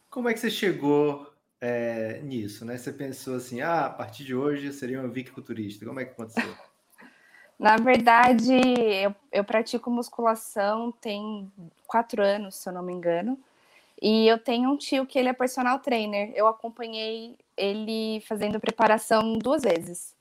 Como 0.08 0.28
é 0.28 0.34
que 0.34 0.40
você 0.40 0.50
chegou 0.50 1.32
é, 1.60 2.20
nisso, 2.22 2.64
né? 2.64 2.76
Você 2.76 2.92
pensou 2.92 3.36
assim, 3.36 3.60
ah, 3.60 3.86
a 3.86 3.90
partir 3.90 4.24
de 4.24 4.34
hoje 4.34 4.66
eu 4.66 4.72
seria 4.72 5.00
um 5.00 5.10
viquiculturista. 5.10 5.86
Como 5.86 6.00
é 6.00 6.04
que 6.04 6.12
aconteceu? 6.12 6.56
Na 7.58 7.76
verdade, 7.76 8.52
eu, 8.52 9.14
eu 9.30 9.44
pratico 9.44 9.90
musculação 9.90 10.92
tem 10.92 11.50
quatro 11.86 12.22
anos, 12.22 12.56
se 12.56 12.68
eu 12.68 12.72
não 12.72 12.82
me 12.82 12.92
engano. 12.92 13.38
E 14.00 14.26
eu 14.26 14.36
tenho 14.38 14.70
um 14.70 14.76
tio 14.76 15.06
que 15.06 15.18
ele 15.18 15.28
é 15.28 15.32
personal 15.32 15.78
trainer. 15.78 16.32
Eu 16.34 16.48
acompanhei 16.48 17.36
ele 17.56 18.20
fazendo 18.26 18.58
preparação 18.58 19.34
duas 19.34 19.62
vezes. 19.62 20.16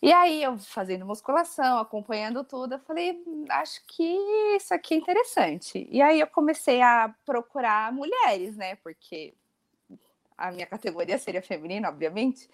E 0.00 0.12
aí, 0.12 0.42
eu 0.42 0.58
fazendo 0.58 1.06
musculação, 1.06 1.78
acompanhando 1.78 2.42
tudo, 2.42 2.74
eu 2.74 2.78
falei, 2.80 3.22
acho 3.50 3.80
que 3.86 4.02
isso 4.56 4.74
aqui 4.74 4.94
é 4.94 4.96
interessante. 4.96 5.88
E 5.90 6.02
aí 6.02 6.18
eu 6.20 6.26
comecei 6.26 6.82
a 6.82 7.14
procurar 7.24 7.92
mulheres, 7.92 8.56
né? 8.56 8.74
Porque 8.76 9.32
a 10.36 10.50
minha 10.50 10.66
categoria 10.66 11.18
seria 11.18 11.42
feminina, 11.42 11.88
obviamente. 11.88 12.48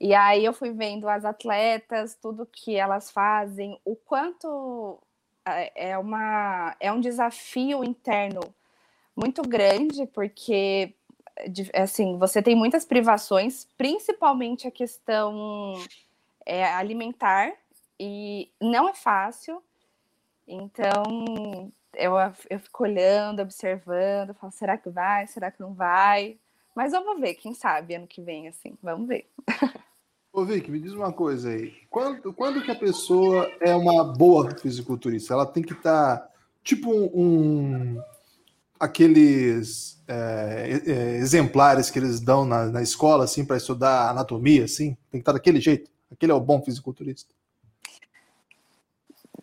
E 0.00 0.14
aí 0.14 0.44
eu 0.44 0.52
fui 0.52 0.72
vendo 0.72 1.08
as 1.08 1.24
atletas, 1.24 2.14
tudo 2.14 2.46
que 2.46 2.76
elas 2.76 3.10
fazem, 3.10 3.80
o 3.84 3.96
quanto 3.96 5.00
é, 5.74 5.96
uma, 5.96 6.76
é 6.80 6.92
um 6.92 7.00
desafio 7.00 7.82
interno 7.82 8.40
muito 9.16 9.42
grande, 9.42 10.06
porque 10.06 10.94
assim, 11.74 12.18
você 12.18 12.42
tem 12.42 12.54
muitas 12.54 12.84
privações, 12.84 13.66
principalmente 13.76 14.66
a 14.66 14.70
questão 14.70 15.74
é, 16.44 16.64
alimentar, 16.64 17.52
e 17.98 18.50
não 18.60 18.88
é 18.88 18.94
fácil. 18.94 19.62
Então, 20.46 21.72
eu, 21.94 22.14
eu 22.50 22.60
fico 22.60 22.82
olhando, 22.84 23.40
observando, 23.40 24.34
falo, 24.34 24.52
será 24.52 24.76
que 24.76 24.88
vai? 24.90 25.26
Será 25.26 25.50
que 25.50 25.60
não 25.60 25.74
vai? 25.74 26.38
Mas 26.76 26.92
vamos 26.92 27.18
ver, 27.18 27.32
quem 27.36 27.54
sabe 27.54 27.94
ano 27.94 28.06
que 28.06 28.20
vem, 28.20 28.48
assim, 28.48 28.76
vamos 28.82 29.08
ver. 29.08 29.26
Ô, 30.30 30.44
Vic, 30.44 30.70
me 30.70 30.78
diz 30.78 30.92
uma 30.92 31.10
coisa 31.10 31.48
aí. 31.48 31.72
Quando, 31.88 32.34
quando 32.34 32.62
que 32.62 32.70
a 32.70 32.74
pessoa 32.74 33.50
é 33.62 33.74
uma 33.74 34.04
boa 34.04 34.54
fisiculturista? 34.58 35.32
Ela 35.32 35.46
tem 35.46 35.62
que 35.62 35.72
estar, 35.72 36.18
tá, 36.18 36.30
tipo, 36.62 36.90
um. 36.92 37.98
aqueles 38.78 39.98
é, 40.06 40.82
é, 40.86 41.16
exemplares 41.16 41.90
que 41.90 41.98
eles 41.98 42.20
dão 42.20 42.44
na, 42.44 42.66
na 42.66 42.82
escola, 42.82 43.24
assim, 43.24 43.42
para 43.42 43.56
estudar 43.56 44.10
anatomia, 44.10 44.64
assim? 44.64 44.98
Tem 45.10 45.12
que 45.12 45.18
estar 45.20 45.32
tá 45.32 45.38
daquele 45.38 45.62
jeito? 45.62 45.90
Aquele 46.12 46.32
é 46.32 46.34
o 46.34 46.40
bom 46.40 46.60
fisiculturista? 46.60 47.32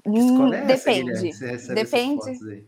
Hum, 0.06 0.54
é 0.54 0.66
depende. 0.66 1.32
Depende. 1.74 2.68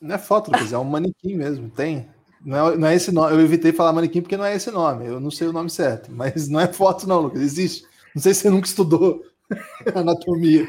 Não 0.00 0.16
é 0.16 0.18
foto, 0.18 0.50
Lucas, 0.50 0.72
é 0.72 0.78
um 0.78 0.82
manequim 0.82 1.36
mesmo, 1.36 1.70
tem. 1.70 2.10
Não 2.44 2.68
é, 2.68 2.76
não 2.76 2.88
é 2.88 2.94
esse 2.94 3.12
nome. 3.12 3.34
Eu 3.34 3.40
evitei 3.40 3.72
falar 3.72 3.92
manequim 3.92 4.20
porque 4.20 4.36
não 4.36 4.44
é 4.44 4.54
esse 4.54 4.70
nome. 4.70 5.06
Eu 5.06 5.20
não 5.20 5.30
sei 5.30 5.46
o 5.46 5.52
nome 5.52 5.70
certo. 5.70 6.10
Mas 6.10 6.48
não 6.48 6.60
é 6.60 6.72
foto, 6.72 7.06
não, 7.06 7.20
Lucas. 7.20 7.40
Existe. 7.40 7.86
Não 8.14 8.20
sei 8.20 8.34
se 8.34 8.42
você 8.42 8.50
nunca 8.50 8.66
estudou 8.66 9.24
anatomia. 9.94 10.68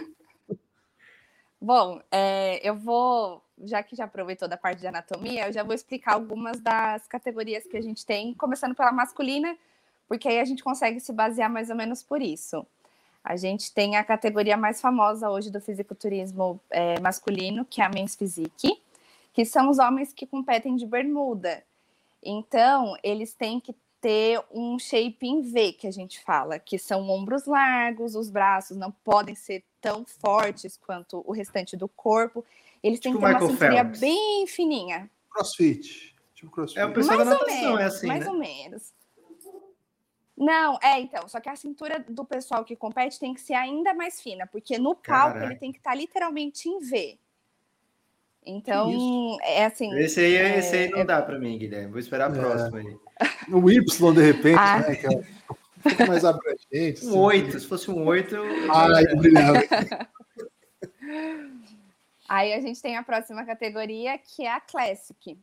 Bom, 1.59 2.01
é, 2.11 2.59
eu 2.67 2.75
vou, 2.75 3.41
já 3.63 3.81
que 3.81 3.95
já 3.95 4.03
aproveitou 4.03 4.47
da 4.47 4.57
parte 4.57 4.81
de 4.81 4.87
anatomia, 4.87 5.47
eu 5.47 5.53
já 5.53 5.63
vou 5.63 5.73
explicar 5.73 6.13
algumas 6.13 6.59
das 6.59 7.07
categorias 7.07 7.63
que 7.63 7.77
a 7.77 7.81
gente 7.81 8.05
tem, 8.05 8.33
começando 8.33 8.75
pela 8.75 8.91
masculina, 8.91 9.55
porque 10.05 10.27
aí 10.27 10.41
a 10.41 10.45
gente 10.45 10.61
consegue 10.61 10.99
se 10.99 11.13
basear 11.13 11.49
mais 11.49 11.69
ou 11.69 11.75
menos 11.75 12.03
por 12.03 12.21
isso. 12.21 12.65
A 13.23 13.37
gente 13.37 13.73
tem 13.73 13.95
a 13.95 14.03
categoria 14.03 14.57
mais 14.57 14.81
famosa 14.81 15.29
hoje 15.29 15.49
do 15.49 15.61
fisiculturismo 15.61 16.59
é, 16.69 16.99
masculino, 16.99 17.63
que 17.63 17.81
é 17.81 17.85
a 17.85 17.89
Men's 17.89 18.13
Physique 18.15 18.83
que 19.33 19.43
são 19.43 19.69
os 19.69 19.79
homens 19.79 20.13
que 20.13 20.27
competem 20.27 20.75
de 20.75 20.85
bermuda. 20.85 21.63
Então, 22.21 22.95
eles 23.03 23.33
têm 23.33 23.59
que 23.59 23.75
ter 23.99 24.39
um 24.51 24.77
shape 24.77 25.25
em 25.25 25.41
V, 25.41 25.73
que 25.73 25.87
a 25.87 25.91
gente 25.91 26.21
fala, 26.23 26.59
que 26.59 26.77
são 26.77 27.09
ombros 27.09 27.45
largos, 27.45 28.15
os 28.15 28.29
braços 28.29 28.77
não 28.77 28.91
podem 28.91 29.33
ser 29.33 29.63
tão 29.81 30.05
fortes 30.05 30.77
quanto 30.77 31.23
o 31.25 31.31
restante 31.31 31.75
do 31.75 31.87
corpo. 31.87 32.45
Eles 32.83 32.99
tipo 32.99 33.17
têm 33.17 33.21
que 33.21 33.27
ter 33.27 33.33
Michael 33.33 33.45
uma 33.45 33.51
cinturinha 33.53 33.83
bem 33.83 34.45
fininha. 34.45 35.09
Crossfit. 35.29 36.15
Tipo 36.35 36.51
crossfit. 36.51 36.79
É 36.79 36.85
o 36.85 36.93
pessoal 36.93 37.17
mais 37.17 37.29
da 37.29 37.35
natação, 37.35 37.61
menos, 37.61 37.79
é 37.79 37.83
assim, 37.85 38.07
Mais 38.07 38.25
né? 38.25 38.31
ou 38.31 38.37
menos. 38.37 38.93
Não, 40.35 40.77
é, 40.81 40.99
então, 40.99 41.27
só 41.29 41.39
que 41.39 41.47
a 41.47 41.55
cintura 41.55 41.99
do 41.99 42.25
pessoal 42.25 42.65
que 42.65 42.75
compete 42.75 43.19
tem 43.19 43.33
que 43.33 43.39
ser 43.39 43.53
ainda 43.53 43.93
mais 43.93 44.19
fina, 44.19 44.45
porque 44.47 44.77
no 44.77 44.95
palco 44.95 45.03
Caraca. 45.03 45.45
ele 45.45 45.55
tem 45.55 45.71
que 45.71 45.77
estar 45.77 45.91
tá 45.91 45.95
literalmente 45.95 46.67
em 46.67 46.79
V. 46.79 47.17
Então, 48.45 49.37
é 49.41 49.65
assim. 49.65 49.93
Esse 49.99 50.19
aí, 50.19 50.35
é, 50.35 50.59
esse 50.59 50.75
aí 50.75 50.89
não 50.89 50.99
é... 50.99 51.05
dá 51.05 51.21
para 51.21 51.39
mim, 51.39 51.57
Guilherme. 51.57 51.91
Vou 51.91 51.99
esperar 51.99 52.31
a 52.31 52.35
é. 52.35 52.39
próxima 52.39 52.79
aí. 52.79 52.97
O 53.51 53.69
Y, 53.69 54.13
de 54.13 54.21
repente, 54.21 54.57
ah. 54.59 54.79
né? 54.79 54.95
Que 54.95 55.05
é 55.05 55.09
um 55.09 56.07
mais 56.07 56.25
abrangente. 56.25 57.05
Um 57.05 57.09
assim. 57.09 57.17
8, 57.17 57.59
se 57.59 57.67
fosse 57.67 57.91
um 57.91 58.05
8, 58.05 58.35
eu. 58.35 58.73
Ai, 58.73 59.05
brilhava. 59.15 59.59
Aí 62.27 62.53
a 62.53 62.61
gente 62.61 62.81
tem 62.81 62.97
a 62.97 63.03
próxima 63.03 63.45
categoria, 63.45 64.17
que 64.17 64.43
é 64.43 64.51
a 64.51 64.59
Classic. 64.59 65.37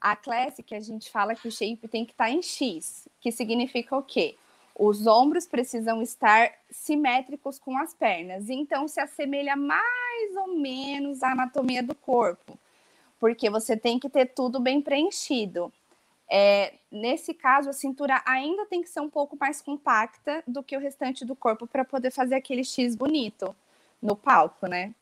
A 0.00 0.16
Classic, 0.16 0.74
a 0.74 0.80
gente 0.80 1.10
fala 1.10 1.34
que 1.34 1.46
o 1.46 1.52
shape 1.52 1.86
tem 1.86 2.04
que 2.04 2.12
estar 2.12 2.24
tá 2.24 2.30
em 2.30 2.42
X, 2.42 3.08
que 3.20 3.30
significa 3.30 3.96
o 3.96 4.02
quê? 4.02 4.36
Os 4.76 5.06
ombros 5.06 5.46
precisam 5.46 6.02
estar 6.02 6.52
simétricos 6.68 7.58
com 7.58 7.78
as 7.78 7.94
pernas, 7.94 8.50
então 8.50 8.88
se 8.88 9.00
assemelha 9.00 9.54
mais 9.54 10.36
ou 10.36 10.58
menos 10.58 11.22
à 11.22 11.30
anatomia 11.30 11.82
do 11.82 11.94
corpo, 11.94 12.58
porque 13.20 13.48
você 13.48 13.76
tem 13.76 14.00
que 14.00 14.08
ter 14.08 14.26
tudo 14.26 14.58
bem 14.58 14.80
preenchido. 14.82 15.72
É, 16.28 16.74
nesse 16.90 17.32
caso, 17.32 17.70
a 17.70 17.72
cintura 17.72 18.20
ainda 18.26 18.66
tem 18.66 18.82
que 18.82 18.88
ser 18.88 19.00
um 19.00 19.10
pouco 19.10 19.36
mais 19.38 19.60
compacta 19.60 20.42
do 20.46 20.62
que 20.62 20.76
o 20.76 20.80
restante 20.80 21.24
do 21.24 21.36
corpo 21.36 21.66
para 21.66 21.84
poder 21.84 22.10
fazer 22.10 22.34
aquele 22.34 22.64
X 22.64 22.96
bonito 22.96 23.54
no 24.02 24.16
palco, 24.16 24.66
né? 24.66 24.92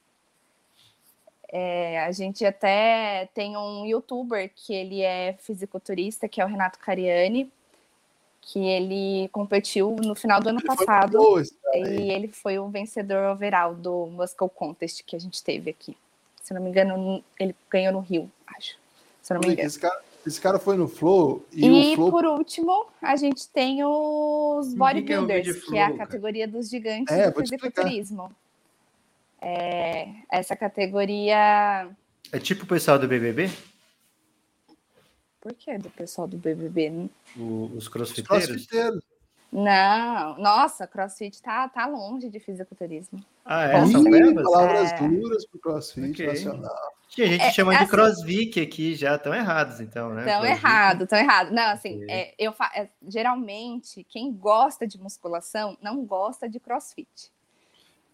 É, 1.48 2.00
a 2.04 2.12
gente 2.12 2.44
até 2.44 3.28
tem 3.34 3.56
um 3.56 3.86
youtuber 3.86 4.50
que 4.54 4.74
ele 4.74 5.02
é 5.02 5.34
fisiculturista, 5.34 6.28
que 6.28 6.40
é 6.40 6.44
o 6.44 6.48
Renato 6.48 6.78
Cariani, 6.78 7.50
que 8.42 8.58
ele 8.58 9.28
competiu 9.28 9.96
no 10.02 10.14
final 10.14 10.40
do 10.40 10.50
ano 10.50 10.58
ele 10.58 10.66
passado 10.66 11.18
e 11.74 12.12
ele 12.12 12.28
foi 12.28 12.58
o 12.58 12.68
vencedor 12.68 13.30
overall 13.30 13.74
do 13.74 14.06
Muscle 14.06 14.50
Contest 14.50 15.02
que 15.04 15.16
a 15.16 15.18
gente 15.18 15.42
teve 15.42 15.70
aqui. 15.70 15.96
Se 16.42 16.52
não 16.52 16.60
me 16.60 16.68
engano, 16.68 17.24
ele 17.38 17.54
ganhou 17.70 17.92
no 17.92 18.00
Rio, 18.00 18.30
acho. 18.46 18.76
Se 19.22 19.32
não 19.32 19.40
me 19.40 19.52
engano. 19.52 19.66
Esse 19.66 19.78
cara, 19.78 20.02
esse 20.26 20.40
cara 20.40 20.58
foi 20.58 20.76
no 20.76 20.88
Flow 20.88 21.46
e, 21.52 21.92
e 21.92 21.94
Flow... 21.94 22.10
por 22.10 22.24
último, 22.26 22.86
a 23.00 23.16
gente 23.16 23.48
tem 23.48 23.84
os 23.84 24.74
bodybuilders, 24.74 25.64
que 25.64 25.68
é, 25.68 25.70
que 25.70 25.78
é 25.78 25.84
a 25.84 25.96
categoria 25.96 26.48
dos 26.48 26.68
gigantes 26.68 27.14
é, 27.14 27.30
do 27.30 27.40
fisiculturismo. 27.40 28.30
É, 29.40 30.08
essa 30.30 30.54
categoria 30.54 31.88
é 32.32 32.38
tipo 32.38 32.64
o 32.64 32.66
pessoal 32.66 32.98
do 32.98 33.06
BBB? 33.06 33.50
Por 35.42 35.54
que 35.54 35.76
do 35.76 35.90
pessoal 35.90 36.28
do 36.28 36.38
BBB? 36.38 37.10
O, 37.36 37.72
os 37.76 37.88
crossfiteiros? 37.88 38.44
Os 38.44 38.46
crossfiteiros. 38.46 39.02
Não, 39.50 40.38
nossa, 40.38 40.86
crossfit 40.86 41.42
tá, 41.42 41.68
tá 41.68 41.84
longe 41.84 42.30
de 42.30 42.38
fisiculturismo. 42.38 43.22
Ah, 43.44 43.64
é? 43.64 43.86
São 43.86 44.02
levas? 44.04 44.44
Palavras 44.44 44.92
é... 44.92 45.08
duras 45.08 45.44
pro 45.44 45.58
crossfit 45.58 46.12
okay. 46.12 46.26
nacional. 46.28 46.92
Que 47.08 47.22
a 47.22 47.26
gente 47.26 47.42
é, 47.42 47.50
chama 47.50 47.72
de 47.72 47.82
assim, 47.82 47.90
crossfit 47.90 48.60
aqui 48.60 48.94
já, 48.94 49.16
estão 49.16 49.34
errados, 49.34 49.80
então, 49.80 50.14
né? 50.14 50.22
Estão 50.22 50.46
errado, 50.46 51.02
estão 51.02 51.18
errado. 51.18 51.50
Não, 51.50 51.70
assim, 51.70 52.06
é, 52.08 52.34
eu 52.38 52.52
fa... 52.52 52.70
É, 52.74 52.88
geralmente, 53.06 54.04
quem 54.04 54.32
gosta 54.32 54.86
de 54.86 54.98
musculação 54.98 55.76
não 55.82 56.04
gosta 56.04 56.48
de 56.48 56.60
crossfit. 56.60 57.32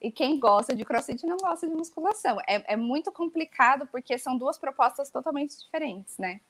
E 0.00 0.10
quem 0.10 0.40
gosta 0.40 0.74
de 0.74 0.84
crossfit 0.84 1.24
não 1.26 1.36
gosta 1.36 1.68
de 1.68 1.74
musculação. 1.74 2.38
É, 2.48 2.72
é 2.72 2.76
muito 2.76 3.12
complicado 3.12 3.86
porque 3.92 4.16
são 4.16 4.36
duas 4.36 4.58
propostas 4.58 5.10
totalmente 5.10 5.56
diferentes, 5.58 6.16
né? 6.16 6.40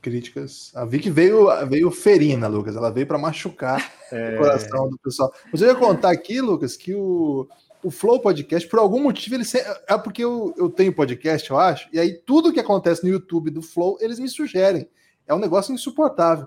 Críticas. 0.00 0.70
A 0.74 0.84
Vicky 0.84 1.10
veio, 1.10 1.48
veio 1.66 1.90
ferina, 1.90 2.46
Lucas. 2.46 2.76
Ela 2.76 2.90
veio 2.90 3.06
para 3.06 3.18
machucar 3.18 3.92
é... 4.12 4.34
o 4.34 4.38
coração 4.38 4.88
do 4.88 4.98
pessoal. 4.98 5.32
Mas 5.50 5.60
eu 5.60 5.68
ia 5.68 5.74
contar 5.74 6.10
aqui, 6.10 6.40
Lucas, 6.40 6.76
que 6.76 6.94
o, 6.94 7.48
o 7.82 7.90
Flow 7.90 8.20
Podcast, 8.20 8.68
por 8.68 8.78
algum 8.78 9.02
motivo, 9.02 9.36
ele 9.36 9.44
é 9.86 9.98
porque 9.98 10.24
eu, 10.24 10.54
eu 10.56 10.70
tenho 10.70 10.94
podcast, 10.94 11.50
eu 11.50 11.58
acho, 11.58 11.88
e 11.92 11.98
aí 11.98 12.14
tudo 12.14 12.52
que 12.52 12.60
acontece 12.60 13.04
no 13.04 13.10
YouTube 13.10 13.50
do 13.50 13.62
Flow, 13.62 13.98
eles 14.00 14.18
me 14.18 14.28
sugerem. 14.28 14.88
É 15.26 15.34
um 15.34 15.38
negócio 15.38 15.74
insuportável. 15.74 16.46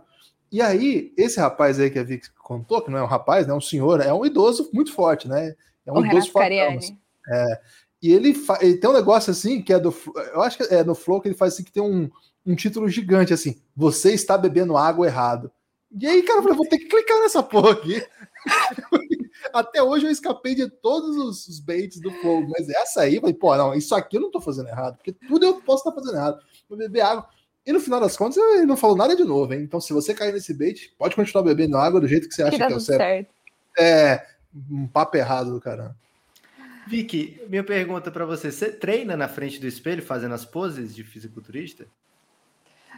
E 0.51 0.61
aí, 0.61 1.13
esse 1.17 1.39
rapaz 1.39 1.79
aí 1.79 1.89
que 1.89 1.99
a 1.99 2.03
Vicky 2.03 2.29
contou, 2.39 2.81
que 2.81 2.89
não 2.89 2.97
é 2.97 3.03
um 3.03 3.07
rapaz, 3.07 3.45
né, 3.45 3.53
é 3.53 3.55
um 3.55 3.61
senhor, 3.61 3.99
é 3.99 4.13
um 4.13 4.25
idoso 4.25 4.69
muito 4.73 4.93
forte, 4.93 5.27
né? 5.27 5.53
É 5.85 5.91
um 5.91 5.97
o 5.97 6.05
idoso 6.05 6.31
forte. 6.31 6.97
É, 7.29 7.59
e 8.01 8.13
ele, 8.13 8.33
ele 8.61 8.77
tem 8.77 8.89
um 8.89 8.93
negócio 8.93 9.31
assim 9.31 9.61
que 9.61 9.73
é 9.73 9.79
do. 9.79 9.93
Eu 10.33 10.41
acho 10.41 10.57
que 10.57 10.73
é 10.73 10.83
no 10.83 10.95
Flow 10.95 11.19
que 11.19 11.27
ele 11.27 11.35
faz 11.35 11.53
assim 11.53 11.63
que 11.63 11.71
tem 11.71 11.83
um 11.83 12.09
um 12.47 12.55
título 12.55 12.89
gigante 12.89 13.33
assim: 13.33 13.61
Você 13.75 14.13
está 14.13 14.37
bebendo 14.37 14.77
água 14.77 15.05
errado. 15.05 15.51
E 15.99 16.07
aí, 16.07 16.21
cara, 16.23 16.39
eu 16.39 16.43
falei, 16.43 16.57
vou 16.57 16.67
ter 16.67 16.79
que 16.79 16.85
clicar 16.85 17.19
nessa 17.19 17.41
porra 17.41 17.71
aqui. 17.71 18.03
Até 19.53 19.81
hoje 19.81 20.05
eu 20.05 20.11
escapei 20.11 20.53
de 20.53 20.69
todos 20.69 21.15
os, 21.47 21.59
baits 21.59 21.99
do 22.01 22.11
Flow, 22.11 22.45
mas 22.49 22.67
essa 22.69 23.01
aí, 23.01 23.19
falei, 23.19 23.33
pô, 23.33 23.55
não, 23.55 23.73
isso 23.73 23.95
aqui 23.95 24.17
eu 24.17 24.21
não 24.21 24.31
tô 24.31 24.41
fazendo 24.41 24.67
errado, 24.67 24.97
porque 24.97 25.13
tudo 25.13 25.45
eu 25.45 25.61
posso 25.61 25.87
estar 25.87 25.91
tá 25.91 26.01
fazendo 26.01 26.17
errado. 26.17 26.39
Vou 26.67 26.77
beber 26.77 27.01
água. 27.01 27.27
E 27.65 27.71
no 27.71 27.79
final 27.79 27.99
das 27.99 28.15
contas, 28.17 28.37
ele 28.37 28.65
não 28.65 28.77
falou 28.77 28.95
nada 28.95 29.15
de 29.15 29.23
novo, 29.23 29.53
hein? 29.53 29.61
Então, 29.61 29.79
se 29.79 29.93
você 29.93 30.13
cair 30.13 30.33
nesse 30.33 30.53
bait, 30.53 30.93
pode 30.97 31.15
continuar 31.15 31.43
bebendo 31.43 31.77
água 31.77 31.99
do 31.99 32.07
jeito 32.07 32.27
que 32.27 32.33
você 32.33 32.43
acha 32.43 32.57
que, 32.57 32.65
que 32.65 32.73
é 32.73 32.75
o 32.75 32.79
certo. 32.79 32.99
certo. 32.99 33.29
É 33.77 34.25
um 34.69 34.87
papo 34.87 35.17
errado 35.17 35.53
do 35.53 35.59
caramba. 35.59 35.95
Vicky, 36.87 37.41
minha 37.49 37.63
pergunta 37.63 38.09
para 38.09 38.25
você: 38.25 38.51
você 38.51 38.71
treina 38.71 39.17
na 39.17 39.27
frente 39.27 39.59
do 39.59 39.67
espelho 39.67 40.01
fazendo 40.01 40.33
as 40.33 40.45
poses 40.45 40.95
de 40.95 41.03
fisiculturista? 41.03 41.85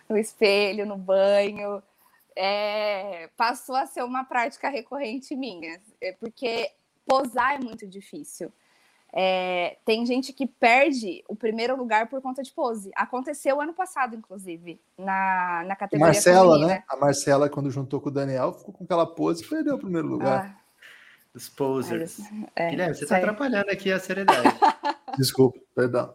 No 0.10 0.18
espelho, 0.18 0.86
no 0.86 0.98
banho. 0.98 1.82
É, 2.36 3.30
passou 3.36 3.76
a 3.76 3.86
ser 3.86 4.04
uma 4.04 4.24
prática 4.24 4.70
recorrente 4.70 5.36
minha, 5.36 5.80
é 6.02 6.14
porque 6.14 6.72
posar 7.06 7.56
é 7.56 7.60
muito 7.60 7.86
difícil. 7.86 8.52
É, 9.12 9.78
tem 9.84 10.06
gente 10.06 10.32
que 10.32 10.46
perde 10.46 11.24
o 11.28 11.36
primeiro 11.36 11.76
lugar 11.76 12.08
por 12.08 12.22
conta 12.22 12.44
de 12.44 12.52
pose. 12.52 12.92
Aconteceu 12.96 13.60
ano 13.60 13.74
passado, 13.74 14.16
inclusive, 14.16 14.80
na, 14.98 15.64
na 15.66 15.76
categoria 15.76 16.14
Marcela, 16.14 16.54
feminina. 16.54 16.68
né? 16.76 16.84
A 16.88 16.96
Marcela, 16.96 17.50
quando 17.50 17.72
juntou 17.72 18.00
com 18.00 18.10
o 18.10 18.12
Daniel, 18.12 18.54
ficou 18.54 18.74
com 18.74 18.84
aquela 18.84 19.08
pose 19.08 19.44
e 19.44 19.48
perdeu 19.48 19.76
o 19.76 19.80
primeiro 19.80 20.08
lugar. 20.08 20.56
Ah, 20.56 20.62
Os 21.34 21.50
posers. 21.50 22.20
é, 22.56 22.70
Guilherme, 22.70 22.96
você 22.96 23.04
está 23.04 23.18
atrapalhando 23.18 23.72
aqui 23.72 23.92
a 23.92 24.00
seriedade. 24.00 24.48
Desculpa, 25.18 25.60
perdão. 25.74 26.14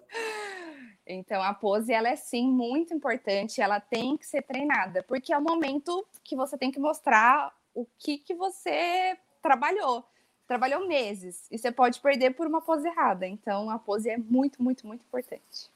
Então, 1.07 1.43
a 1.43 1.53
pose, 1.53 1.93
ela 1.93 2.09
é 2.09 2.17
sim 2.17 2.49
muito 2.49 2.95
importante, 2.95 3.61
ela 3.61 3.79
tem 3.79 4.17
que 4.17 4.27
ser 4.27 4.43
treinada, 4.43 5.03
porque 5.03 5.33
é 5.33 5.39
o 5.39 5.43
momento 5.43 6.07
que 6.23 6.35
você 6.35 6.57
tem 6.57 6.71
que 6.71 6.81
mostrar 6.81 7.55
o 7.75 7.87
que, 7.99 8.19
que 8.19 8.35
você 8.35 9.17
trabalhou. 9.43 10.05
Trabalhou 10.47 10.87
meses, 10.87 11.47
e 11.51 11.59
você 11.59 11.71
pode 11.71 12.01
perder 12.01 12.35
por 12.35 12.47
uma 12.47 12.61
pose 12.61 12.87
errada. 12.87 13.27
Então, 13.27 13.71
a 13.71 13.79
pose 13.79 14.09
é 14.09 14.17
muito, 14.17 14.63
muito, 14.63 14.87
muito 14.87 15.03
importante. 15.03 15.71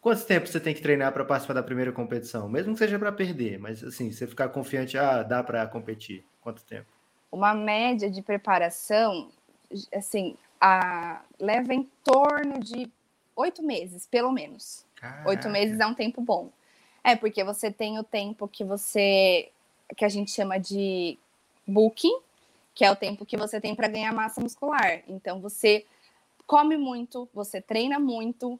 Quanto 0.00 0.26
tempo 0.26 0.46
você 0.46 0.60
tem 0.60 0.74
que 0.74 0.82
treinar 0.82 1.12
para 1.12 1.24
participar 1.24 1.54
da 1.54 1.62
primeira 1.62 1.90
competição? 1.90 2.46
Mesmo 2.46 2.74
que 2.74 2.78
seja 2.78 2.98
para 2.98 3.10
perder, 3.10 3.58
mas 3.58 3.82
assim, 3.82 4.12
você 4.12 4.26
ficar 4.26 4.50
confiante, 4.50 4.98
ah, 4.98 5.22
dá 5.22 5.42
para 5.42 5.66
competir. 5.66 6.26
Quanto 6.42 6.62
tempo? 6.62 6.86
Uma 7.32 7.54
média 7.54 8.10
de 8.10 8.20
preparação, 8.20 9.30
assim, 9.94 10.36
a, 10.60 11.22
leva 11.40 11.72
em 11.72 11.90
torno 12.04 12.60
de 12.60 12.92
oito 13.36 13.62
meses, 13.62 14.06
pelo 14.06 14.32
menos. 14.32 14.84
Oito 15.24 15.42
Caraca. 15.42 15.48
meses 15.48 15.80
é 15.80 15.86
um 15.86 15.94
tempo 15.94 16.20
bom. 16.20 16.50
É, 17.02 17.14
porque 17.16 17.44
você 17.44 17.70
tem 17.70 17.98
o 17.98 18.04
tempo 18.04 18.48
que 18.48 18.64
você. 18.64 19.50
que 19.96 20.04
a 20.04 20.08
gente 20.08 20.30
chama 20.30 20.58
de 20.58 21.18
booking, 21.66 22.18
que 22.74 22.84
é 22.84 22.90
o 22.90 22.96
tempo 22.96 23.26
que 23.26 23.36
você 23.36 23.60
tem 23.60 23.74
para 23.74 23.86
ganhar 23.88 24.12
massa 24.12 24.40
muscular. 24.40 25.02
Então 25.06 25.40
você 25.40 25.84
come 26.46 26.76
muito, 26.76 27.28
você 27.34 27.60
treina 27.60 27.98
muito, 27.98 28.58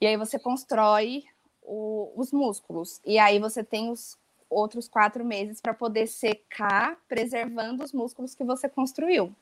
e 0.00 0.06
aí 0.06 0.16
você 0.16 0.38
constrói 0.38 1.24
o- 1.62 2.10
os 2.16 2.32
músculos. 2.32 3.00
E 3.04 3.18
aí 3.18 3.38
você 3.38 3.62
tem 3.62 3.90
os 3.90 4.16
outros 4.48 4.88
quatro 4.88 5.24
meses 5.24 5.60
para 5.60 5.74
poder 5.74 6.06
secar, 6.06 6.96
preservando 7.06 7.84
os 7.84 7.92
músculos 7.92 8.34
que 8.34 8.42
você 8.44 8.68
construiu. 8.68 9.34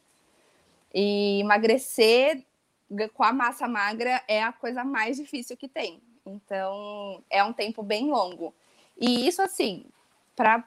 E 0.93 1.41
emagrecer 1.41 2.43
com 3.15 3.23
a 3.25 3.33
massa 3.33 3.67
magra 3.69 4.23
é 4.29 4.43
a 4.43 4.53
coisa 4.53 4.85
mais 4.85 5.17
difícil 5.17 5.57
que 5.57 5.69
tem. 5.69 6.01
Então, 6.25 7.23
é 7.31 7.43
um 7.45 7.53
tempo 7.53 7.83
bem 7.83 8.11
longo. 8.11 8.55
E 8.99 9.27
isso, 9.29 9.43
assim, 9.43 9.85
para 10.35 10.65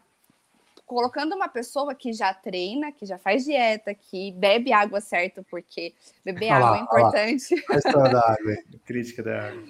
colocando 0.85 1.35
uma 1.35 1.47
pessoa 1.47 1.93
que 1.93 2.11
já 2.13 2.33
treina, 2.33 2.91
que 2.91 3.05
já 3.05 3.17
faz 3.19 3.43
dieta, 3.45 3.93
que 3.93 4.31
bebe 4.31 4.73
água 4.73 4.99
certo, 4.99 5.45
porque 5.51 5.93
beber 6.25 6.51
Olha 6.51 6.59
lá, 6.59 6.67
água 6.67 6.77
é 6.77 6.81
importante. 6.81 7.65
Da 8.11 8.19
água. 8.19 8.57
Crítica 8.85 9.21
da 9.21 9.47
água. 9.49 9.63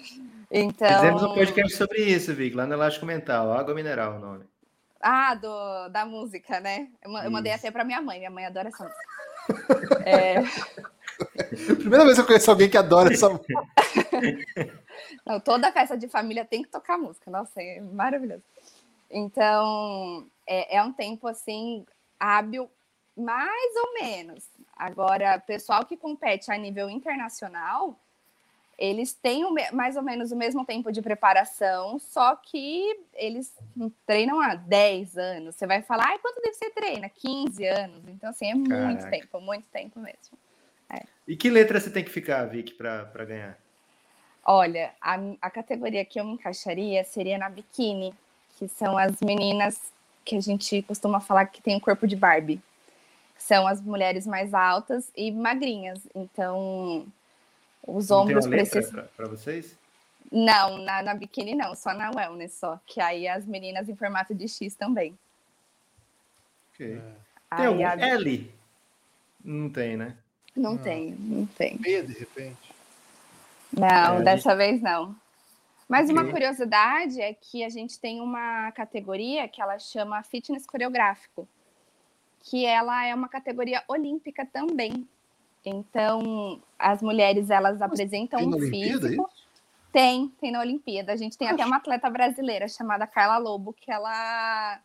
Então, 0.52 0.88
Fizemos 0.88 1.24
um 1.24 1.34
podcast 1.34 1.76
sobre 1.76 2.04
isso, 2.04 2.34
Vic, 2.34 2.56
lá 2.56 2.66
no 2.66 2.74
Elástico 2.74 3.06
Mental. 3.06 3.52
Água 3.52 3.74
mineral 3.76 4.16
o 4.16 4.20
nome. 4.20 4.46
ah, 5.02 5.36
do, 5.36 5.90
da 5.90 6.06
música, 6.06 6.60
né? 6.60 6.88
Eu, 7.04 7.12
ma- 7.12 7.26
eu 7.26 7.32
mandei 7.32 7.52
até 7.52 7.70
para 7.70 7.84
minha 7.84 8.02
mãe. 8.02 8.20
Minha 8.20 8.32
mãe 8.32 8.46
adora 8.46 8.70
essa 8.70 8.84
música. 8.84 9.10
É, 10.06 10.36
Primeira 11.80 12.04
vez 12.06 12.16
que 12.16 12.22
eu 12.22 12.26
conheço 12.26 12.52
alguém 12.52 12.70
que 12.70 12.78
adora 12.78 13.14
essa 13.14 13.30
música. 13.30 13.54
Não, 15.26 15.40
toda 15.40 15.72
festa 15.72 15.98
de 15.98 16.08
família 16.08 16.46
tem 16.46 16.64
que 16.64 16.70
tocar 16.70 16.98
música. 16.98 17.30
Nossa, 17.30 17.62
é 17.62 17.82
maravilhoso. 17.82 18.44
Então, 19.10 20.28
é, 20.46 20.78
é 20.78 20.84
um 20.84 20.94
tempo 20.94 21.28
assim, 21.28 21.86
hábil, 22.20 22.70
mais 23.16 23.76
ou 23.76 23.94
menos. 23.94 24.46
Agora, 24.76 25.40
pessoal 25.40 25.86
que 25.86 25.98
compete 25.98 26.52
a 26.52 26.58
nível 26.58 26.90
internacional, 26.90 28.00
eles 28.78 29.14
têm 29.14 29.46
mais 29.74 29.98
ou 29.98 30.04
menos 30.04 30.32
o 30.32 30.36
mesmo 30.38 30.66
tempo 30.66 30.90
de 30.92 31.02
preparação, 31.02 32.00
só 32.00 32.36
que 32.38 32.98
eles 33.14 33.54
treinam 34.06 34.40
há 34.40 34.56
10 34.56 35.18
anos. 35.18 35.56
Você 35.56 35.68
vai 35.68 35.82
falar, 35.82 36.08
ai, 36.08 36.20
quanto 36.20 36.42
tempo 36.42 36.56
você 36.56 36.70
treina? 36.70 37.10
15 37.10 37.66
anos. 37.66 38.08
Então, 38.08 38.30
assim, 38.30 38.50
é 38.50 38.56
muito 38.56 38.70
Caraca. 38.70 39.10
tempo, 39.10 39.42
muito 39.42 39.68
tempo 39.68 40.00
mesmo. 40.00 40.38
E 41.28 41.36
que 41.38 41.50
letra 41.50 41.80
você 41.80 41.92
tem 41.92 42.04
que 42.04 42.10
ficar, 42.10 42.46
Vic, 42.46 42.74
para 42.74 43.26
ganhar? 43.26 43.58
Olha, 44.44 44.92
a, 45.00 45.16
a 45.42 45.50
categoria 45.52 46.04
que 46.04 46.20
eu 46.20 46.26
me 46.26 46.34
encaixaria 46.34 47.04
seria 47.04 47.38
na 47.38 47.50
biquíni, 47.50 48.16
que 48.58 48.68
são 48.68 48.98
as 48.98 49.22
meninas 49.22 49.94
que 50.26 50.36
a 50.36 50.42
gente 50.42 50.82
costuma 50.82 51.20
falar 51.20 51.46
que 51.46 51.62
tem 51.62 51.76
o 51.78 51.82
corpo 51.82 52.08
de 52.08 52.16
Barbie. 52.16 52.60
São 53.38 53.68
as 53.68 53.80
mulheres 53.80 54.26
mais 54.26 54.54
altas 54.54 55.12
e 55.16 55.32
magrinhas. 55.32 56.02
Então, 56.16 57.06
os 57.88 58.10
Não 58.10 58.26
tem 58.26 58.36
ombros 58.36 58.46
uma 58.48 58.56
letra 58.56 58.82
precisam. 58.82 59.08
para 59.16 59.28
vocês? 59.28 59.78
Não, 60.32 60.78
na, 60.80 61.02
na 61.04 61.14
biquíni 61.14 61.56
não, 61.56 61.76
só 61.76 61.94
na 61.94 62.12
wellness 62.12 62.54
só. 62.54 62.80
Que 62.88 63.00
aí 63.00 63.28
as 63.28 63.46
meninas 63.46 63.88
em 63.88 63.96
formato 63.96 64.34
de 64.34 64.48
X 64.48 64.74
também. 64.76 65.18
Ok. 66.74 66.88
Tem 66.88 67.04
Aí 67.52 67.66
algum 67.66 67.86
a- 67.86 67.94
L? 68.00 68.54
Não 69.44 69.70
tem, 69.70 69.96
né? 69.96 70.18
Não 70.60 70.72
Não. 70.76 70.78
tem, 70.84 71.12
não 71.18 71.46
tem. 71.46 71.78
B, 71.78 72.02
de 72.04 72.14
repente. 72.20 72.74
Não, 73.72 74.20
É, 74.20 74.22
dessa 74.24 74.56
vez 74.56 74.82
não. 74.82 75.16
Mas 75.88 76.10
uma 76.10 76.24
curiosidade 76.30 77.20
é 77.20 77.34
que 77.34 77.64
a 77.64 77.70
gente 77.70 78.00
tem 78.00 78.22
uma 78.22 78.72
categoria 78.74 79.48
que 79.48 79.60
ela 79.62 79.80
chama 79.80 80.22
fitness 80.22 80.66
coreográfico, 80.66 81.48
que 82.42 82.66
ela 82.66 83.06
é 83.06 83.16
uma 83.16 83.28
categoria 83.28 83.84
olímpica 83.88 84.46
também. 84.46 85.08
Então, 85.66 86.62
as 86.78 87.02
mulheres 87.02 87.50
elas 87.50 87.82
apresentam 87.82 88.40
Tem 88.40 88.50
na 88.50 88.56
um 88.56 88.60
Olimpíada 88.60 89.08
físico. 89.08 89.30
isso? 89.32 89.50
Tem, 89.92 90.28
tem 90.40 90.52
na 90.52 90.60
Olimpíada. 90.60 91.12
A 91.12 91.16
gente 91.16 91.38
tem 91.38 91.48
até 91.48 91.66
uma 91.66 91.78
atleta 91.78 92.10
brasileira 92.10 92.68
chamada 92.68 93.08
Carla 93.08 93.38
Lobo, 93.38 93.74
que 93.74 93.92
ela 93.92 94.80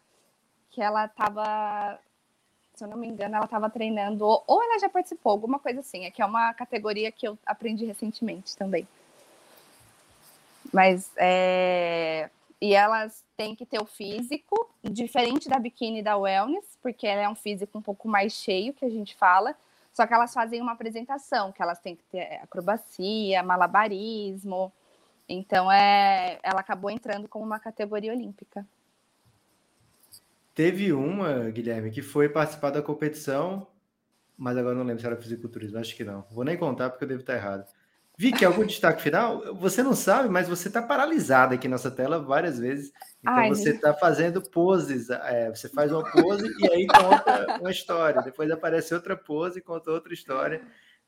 que 0.70 0.82
ela 0.82 1.04
estava, 1.04 2.00
se 2.74 2.84
eu 2.84 2.88
não 2.88 2.96
me 2.96 3.06
engano, 3.06 3.36
ela 3.36 3.44
estava 3.44 3.70
treinando, 3.70 4.24
ou- 4.24 4.62
ela 4.62 4.78
já 4.78 4.88
participou, 4.88 5.32
alguma 5.32 5.58
coisa 5.58 5.80
assim. 5.80 6.04
É 6.04 6.10
que 6.10 6.20
é 6.20 6.26
uma 6.26 6.52
categoria 6.54 7.10
que 7.12 7.26
eu 7.26 7.38
aprendi 7.46 7.84
recentemente 7.84 8.56
também. 8.56 8.86
Mas 10.72 11.10
é... 11.16 12.28
E 12.60 12.74
elas 12.74 13.22
têm 13.36 13.54
que 13.54 13.66
ter 13.66 13.80
o 13.80 13.84
físico, 13.84 14.68
diferente 14.82 15.48
da 15.48 15.58
biquíni 15.58 16.02
da 16.02 16.16
wellness, 16.16 16.64
porque 16.82 17.06
ela 17.06 17.22
é 17.22 17.28
um 17.28 17.34
físico 17.34 17.78
um 17.78 17.82
pouco 17.82 18.08
mais 18.08 18.32
cheio, 18.32 18.72
que 18.72 18.84
a 18.84 18.90
gente 18.90 19.14
fala. 19.16 19.54
Só 19.92 20.06
que 20.06 20.14
elas 20.14 20.32
fazem 20.32 20.60
uma 20.60 20.72
apresentação, 20.72 21.52
que 21.52 21.62
elas 21.62 21.78
têm 21.78 21.94
que 21.94 22.02
ter 22.04 22.40
acrobacia, 22.42 23.42
malabarismo. 23.42 24.72
Então, 25.28 25.70
é, 25.70 26.38
ela 26.42 26.60
acabou 26.60 26.90
entrando 26.90 27.28
como 27.28 27.44
uma 27.44 27.60
categoria 27.60 28.12
olímpica. 28.12 28.66
Teve 30.54 30.92
uma, 30.92 31.50
Guilherme, 31.50 31.90
que 31.90 32.00
foi 32.02 32.28
participar 32.28 32.70
da 32.70 32.80
competição, 32.82 33.66
mas 34.36 34.56
agora 34.56 34.74
não 34.76 34.84
lembro 34.84 35.00
se 35.00 35.06
era 35.06 35.16
fisiculturismo, 35.16 35.78
acho 35.78 35.96
que 35.96 36.04
não. 36.04 36.24
Vou 36.30 36.44
nem 36.44 36.56
contar 36.56 36.90
porque 36.90 37.04
eu 37.04 37.08
devo 37.08 37.20
estar 37.20 37.34
errado. 37.34 37.66
Vicky, 38.16 38.44
algum 38.44 38.64
destaque 38.64 39.02
final? 39.02 39.56
Você 39.56 39.82
não 39.82 39.92
sabe, 39.94 40.28
mas 40.28 40.48
você 40.48 40.68
está 40.68 40.80
paralisada 40.80 41.56
aqui 41.56 41.66
nessa 41.66 41.90
tela 41.90 42.20
várias 42.20 42.60
vezes. 42.60 42.92
Então 43.20 43.34
Ai, 43.34 43.48
você 43.48 43.70
está 43.70 43.92
fazendo 43.92 44.40
poses. 44.40 45.10
é, 45.10 45.50
você 45.50 45.68
faz 45.68 45.90
uma 45.90 46.08
pose 46.12 46.46
e 46.60 46.70
aí 46.70 46.86
conta 46.86 47.58
uma 47.60 47.72
história. 47.72 48.22
Depois 48.22 48.48
aparece 48.52 48.94
outra 48.94 49.16
pose 49.16 49.58
e 49.58 49.62
conta 49.62 49.90
outra 49.90 50.14
história. 50.14 50.62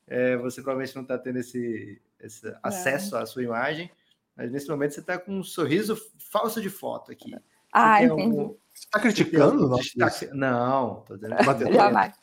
É, 0.08 0.36
você 0.36 0.60
provavelmente 0.60 0.96
não 0.96 1.02
está 1.02 1.16
tendo 1.16 1.38
esse, 1.38 2.02
esse 2.18 2.52
acesso 2.60 3.16
à 3.16 3.24
sua 3.24 3.44
imagem, 3.44 3.88
mas 4.36 4.50
nesse 4.50 4.68
momento 4.68 4.94
você 4.94 5.00
está 5.00 5.16
com 5.16 5.32
um 5.38 5.44
sorriso 5.44 5.96
falso 6.18 6.60
de 6.60 6.68
foto 6.70 7.12
aqui. 7.12 7.30
Você 7.30 7.40
Ah, 7.72 7.98
tem 7.98 8.06
entendi. 8.06 8.22
algum- 8.22 8.54
Você 8.76 8.86
tá 8.90 9.00
criticando 9.00 9.64
o 9.64 9.68
nosso 9.68 9.84
destaque? 9.84 10.28
Não, 10.34 11.00
tô 11.00 11.14
dizendo 11.16 11.34
que 11.36 11.72
Jamais. 11.74 12.14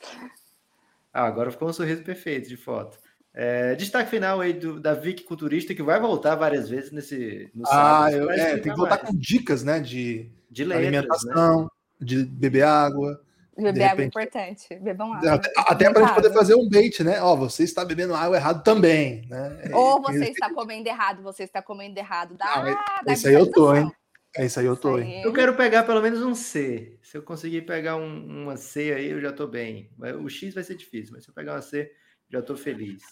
ah, 1.12 1.26
agora 1.26 1.51
ficou 1.51 1.68
um 1.70 1.74
sorriso 1.74 2.04
perfeito 2.04 2.47
de 2.47 2.56
foto. 2.58 2.97
É, 3.34 3.74
destaque 3.74 4.12
final 4.12 4.39
aí 4.39 4.54
do, 4.54 4.80
da 4.80 4.93
Vic 4.93 5.24
Culturista, 5.24 5.74
que 5.74 5.82
vai 5.82 5.99
voltar 5.99 6.36
várias 6.36 6.70
vezes 6.70 6.91
nesse 6.91 7.49
no 7.56 7.66
Ah, 7.66 8.10
sábado. 8.10 8.14
eu, 8.14 8.30
é, 8.30 8.58
tem 8.58 8.72
que 8.72 8.78
voltar 8.78 8.97
mais. 8.97 9.10
com 9.10 9.16
dicas, 9.18 9.64
né? 9.64 9.80
De 9.80 10.32
de 10.51 10.64
letras, 10.64 10.84
né? 10.84 10.97
alimentação, 10.99 11.72
de 11.99 12.24
beber 12.26 12.62
água. 12.64 13.20
Beber 13.58 13.86
água 13.86 14.04
é 14.04 14.08
importante. 14.08 14.76
Bebam 14.80 15.12
água. 15.14 15.34
Até, 15.34 15.51
até 15.58 15.89
para 15.91 16.04
a 16.04 16.06
gente 16.06 16.16
poder 16.16 16.34
fazer 16.34 16.54
um 16.56 16.70
bait, 16.70 17.04
né? 17.04 17.20
Ó, 17.22 17.36
você 17.36 17.64
está 17.64 17.84
bebendo 17.84 18.14
água 18.14 18.38
errado 18.38 18.64
também, 18.64 19.26
né? 19.28 19.72
Ou 19.74 19.97
E- 19.97 20.01
você 20.04 20.26
está 20.30 20.54
comendo 20.54 20.88
errado, 20.88 21.24
você 21.24 21.43
está 21.43 21.60
comendo 21.62 21.97
errado. 21.97 22.36
Dá, 22.36 22.45
Ah, 22.45 23.01
dá 23.04 23.14
esse 23.14 23.28
aí 23.28 23.34
eu 23.34 23.51
tô, 23.51 23.76
hein? 23.76 23.91
É 24.36 24.46
isso 24.46 24.60
aí, 24.60 24.66
eu 24.66 24.76
tô, 24.76 24.98
hein? 24.98 25.22
Eu 25.24 25.32
quero 25.32 25.56
pegar 25.56 25.84
pelo 25.84 26.02
menos 26.02 26.22
um 26.24 26.34
C. 26.34 26.98
Se 27.04 27.18
eu 27.18 27.22
conseguir 27.22 27.62
pegar 27.64 27.98
um- 27.98 28.44
uma 28.44 28.58
C 28.58 28.92
aí, 28.92 29.12
eu 29.12 29.22
já 29.22 29.32
tô 29.32 29.46
bem. 29.46 29.90
O 30.22 30.28
X 30.28 30.54
vai 30.56 30.64
ser 30.64 30.76
difícil, 30.76 31.14
mas 31.14 31.24
se 31.24 31.30
eu 31.30 31.36
pegar 31.36 31.54
uma 31.54 31.62
C, 31.62 31.92
já 32.32 32.42
tô 32.42 32.58
feliz. 32.58 33.04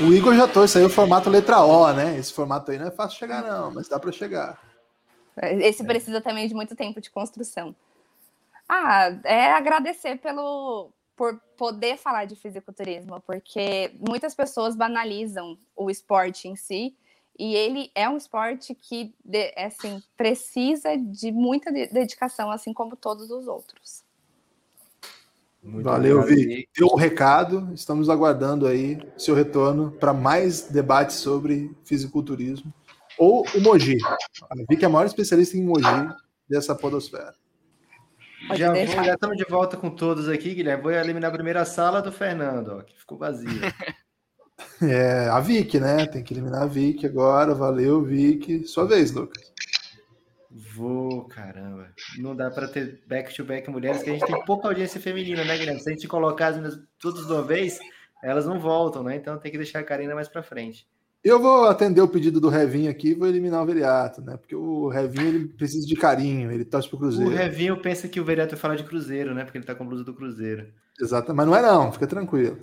O 0.00 0.12
Igor 0.12 0.34
já 0.34 0.46
tô, 0.46 0.64
isso 0.64 0.76
aí 0.76 0.84
é 0.84 0.86
o 0.86 0.90
formato 0.90 1.30
letra 1.30 1.60
O, 1.60 1.90
né? 1.94 2.18
Esse 2.18 2.32
formato 2.32 2.70
aí 2.70 2.78
não 2.78 2.88
é 2.88 2.90
fácil 2.90 3.18
chegar, 3.18 3.42
não, 3.42 3.72
mas 3.72 3.88
dá 3.88 3.98
para 3.98 4.12
chegar. 4.12 4.60
Esse 5.42 5.82
é. 5.82 5.86
precisa 5.86 6.20
também 6.20 6.46
de 6.46 6.54
muito 6.54 6.76
tempo 6.76 7.00
de 7.00 7.10
construção. 7.10 7.74
Ah, 8.68 9.16
é 9.24 9.52
agradecer 9.52 10.18
pelo 10.18 10.90
por 11.16 11.40
poder 11.56 11.96
falar 11.96 12.24
de 12.24 12.34
fisiculturismo, 12.34 13.20
porque 13.20 13.94
muitas 14.00 14.34
pessoas 14.34 14.74
banalizam 14.74 15.56
o 15.76 15.88
esporte 15.88 16.48
em 16.48 16.56
si, 16.56 16.94
e 17.38 17.54
ele 17.54 17.90
é 17.94 18.08
um 18.08 18.16
esporte 18.16 18.74
que 18.74 19.14
assim 19.56 20.02
precisa 20.16 20.96
de 20.96 21.32
muita 21.32 21.72
dedicação, 21.72 22.50
assim 22.50 22.72
como 22.72 22.96
todos 22.96 23.30
os 23.30 23.46
outros. 23.46 24.04
Muito 25.62 25.84
Valeu, 25.84 26.22
Vi. 26.22 26.68
Deu 26.76 26.88
um 26.88 26.96
recado. 26.96 27.72
Estamos 27.72 28.10
aguardando 28.10 28.66
aí 28.66 28.98
seu 29.16 29.34
retorno 29.34 29.92
para 29.92 30.12
mais 30.12 30.68
debates 30.68 31.16
sobre 31.16 31.74
fisiculturismo 31.84 32.72
ou 33.18 33.46
o 33.54 33.60
Moji. 33.60 33.96
A 34.50 34.54
Vi 34.68 34.76
que 34.76 34.84
é 34.84 34.86
a 34.86 34.90
maior 34.90 35.06
especialista 35.06 35.56
em 35.56 35.64
Moji 35.64 36.08
dessa 36.48 36.74
podosfera. 36.74 37.34
já, 38.56 38.74
vou, 38.74 38.86
já 38.86 39.14
estamos 39.14 39.36
de 39.38 39.44
volta 39.44 39.76
com 39.76 39.88
todos 39.88 40.28
aqui, 40.28 40.54
Guilherme. 40.54 40.82
Vou 40.82 40.92
eliminar 40.92 41.30
a 41.30 41.34
primeira 41.34 41.64
sala 41.64 42.02
do 42.02 42.12
Fernando, 42.12 42.76
ó, 42.78 42.82
que 42.82 42.98
ficou 42.98 43.16
vazia. 43.16 43.48
É, 44.82 45.28
a 45.28 45.40
Vic, 45.40 45.80
né? 45.80 46.06
Tem 46.06 46.22
que 46.22 46.34
eliminar 46.34 46.62
a 46.62 46.66
Vic 46.66 47.06
agora. 47.06 47.54
Valeu, 47.54 48.02
Vic. 48.02 48.66
Sua 48.66 48.86
vez, 48.86 49.12
Lucas. 49.12 49.52
Vou, 50.74 51.24
caramba. 51.24 51.88
Não 52.18 52.34
dá 52.36 52.50
para 52.50 52.68
ter 52.68 53.02
back-to-back 53.08 53.66
-back 53.66 53.72
mulheres, 53.72 54.02
que 54.02 54.10
a 54.10 54.12
gente 54.12 54.26
tem 54.26 54.44
pouca 54.44 54.68
audiência 54.68 55.00
feminina, 55.00 55.44
né, 55.44 55.56
Guilherme? 55.56 55.80
Se 55.80 55.90
a 55.90 55.92
gente 55.92 56.06
colocar 56.06 56.48
as 56.48 56.56
meninas 56.56 56.78
todas 57.00 57.26
de 57.26 57.32
uma 57.32 57.42
vez, 57.42 57.80
elas 58.22 58.46
não 58.46 58.60
voltam, 58.60 59.02
né? 59.02 59.16
Então 59.16 59.38
tem 59.38 59.50
que 59.50 59.58
deixar 59.58 59.80
a 59.80 59.84
Karina 59.84 60.14
mais 60.14 60.28
para 60.28 60.42
frente. 60.42 60.86
Eu 61.24 61.40
vou 61.40 61.64
atender 61.64 62.02
o 62.02 62.08
pedido 62.08 62.38
do 62.38 62.50
Revinho 62.50 62.90
aqui 62.90 63.08
e 63.08 63.14
vou 63.14 63.26
eliminar 63.26 63.62
o 63.62 63.66
Veriato, 63.66 64.20
né? 64.20 64.36
Porque 64.36 64.54
o 64.54 64.88
Revinho 64.88 65.28
ele 65.28 65.48
precisa 65.48 65.86
de 65.86 65.96
carinho, 65.96 66.52
ele 66.52 66.64
torce 66.64 66.88
pro 66.88 66.98
Cruzeiro. 66.98 67.30
O 67.30 67.34
Revinho 67.34 67.80
pensa 67.80 68.06
que 68.06 68.20
o 68.20 68.24
Veriato 68.24 68.50
vai 68.50 68.60
falar 68.60 68.76
de 68.76 68.84
Cruzeiro, 68.84 69.34
né? 69.34 69.42
Porque 69.42 69.58
ele 69.58 69.64
tá 69.64 69.74
com 69.74 69.84
a 69.84 69.86
blusa 69.86 70.04
do 70.04 70.14
Cruzeiro. 70.14 70.68
Exato, 71.00 71.34
mas 71.34 71.46
não 71.46 71.56
é 71.56 71.62
não, 71.62 71.90
fica 71.90 72.06
tranquilo. 72.06 72.58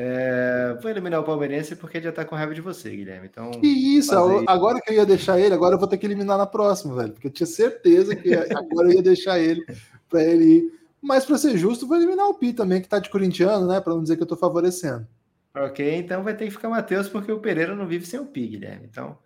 É, 0.00 0.78
vou 0.80 0.88
eliminar 0.88 1.18
o 1.18 1.24
Palmeirense 1.24 1.74
porque 1.74 1.96
ele 1.96 2.04
já 2.04 2.12
tá 2.12 2.24
com 2.24 2.36
raiva 2.36 2.54
de 2.54 2.60
você, 2.60 2.88
Guilherme. 2.88 3.26
Então, 3.26 3.50
que 3.50 3.66
isso, 3.66 4.14
agora 4.46 4.80
que 4.80 4.92
eu 4.92 4.94
ia 4.94 5.04
deixar 5.04 5.40
ele, 5.40 5.52
agora 5.52 5.74
eu 5.74 5.78
vou 5.78 5.88
ter 5.88 5.98
que 5.98 6.06
eliminar 6.06 6.38
na 6.38 6.46
próxima, 6.46 6.94
velho. 6.94 7.12
Porque 7.12 7.26
eu 7.26 7.32
tinha 7.32 7.48
certeza 7.48 8.14
que 8.14 8.32
agora 8.54 8.88
eu 8.88 8.92
ia 8.92 9.02
deixar 9.02 9.40
ele 9.40 9.66
para 10.08 10.22
ele 10.22 10.44
ir. 10.44 10.72
Mas 11.02 11.24
para 11.24 11.36
ser 11.36 11.58
justo, 11.58 11.84
vou 11.84 11.96
eliminar 11.96 12.28
o 12.28 12.34
Pi 12.34 12.52
também, 12.52 12.80
que 12.80 12.88
tá 12.88 13.00
de 13.00 13.10
corintiano, 13.10 13.66
né? 13.66 13.80
Para 13.80 13.92
não 13.92 14.02
dizer 14.02 14.16
que 14.16 14.22
eu 14.22 14.26
tô 14.26 14.36
favorecendo. 14.36 15.04
Ok, 15.52 15.96
então 15.96 16.22
vai 16.22 16.36
ter 16.36 16.44
que 16.44 16.52
ficar 16.52 16.68
Matheus, 16.68 17.08
porque 17.08 17.32
o 17.32 17.40
Pereira 17.40 17.74
não 17.74 17.84
vive 17.84 18.06
sem 18.06 18.20
o 18.20 18.26
Pi, 18.26 18.46
Guilherme. 18.46 18.86
Então, 18.88 19.18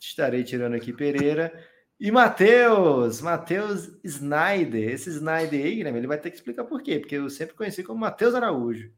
estarei 0.00 0.42
tirando 0.42 0.74
aqui 0.74 0.92
Pereira. 0.92 1.52
E 2.00 2.10
Matheus, 2.10 3.20
Matheus 3.20 3.92
Snyder. 4.02 4.90
Esse 4.90 5.10
Snyder 5.10 5.64
aí, 5.64 5.76
Guilherme, 5.76 6.00
ele 6.00 6.08
vai 6.08 6.18
ter 6.18 6.30
que 6.30 6.36
explicar 6.36 6.64
por 6.64 6.82
quê, 6.82 6.98
porque 6.98 7.14
eu 7.14 7.30
sempre 7.30 7.54
conheci 7.54 7.84
como 7.84 8.00
Matheus 8.00 8.34
Araújo. 8.34 8.90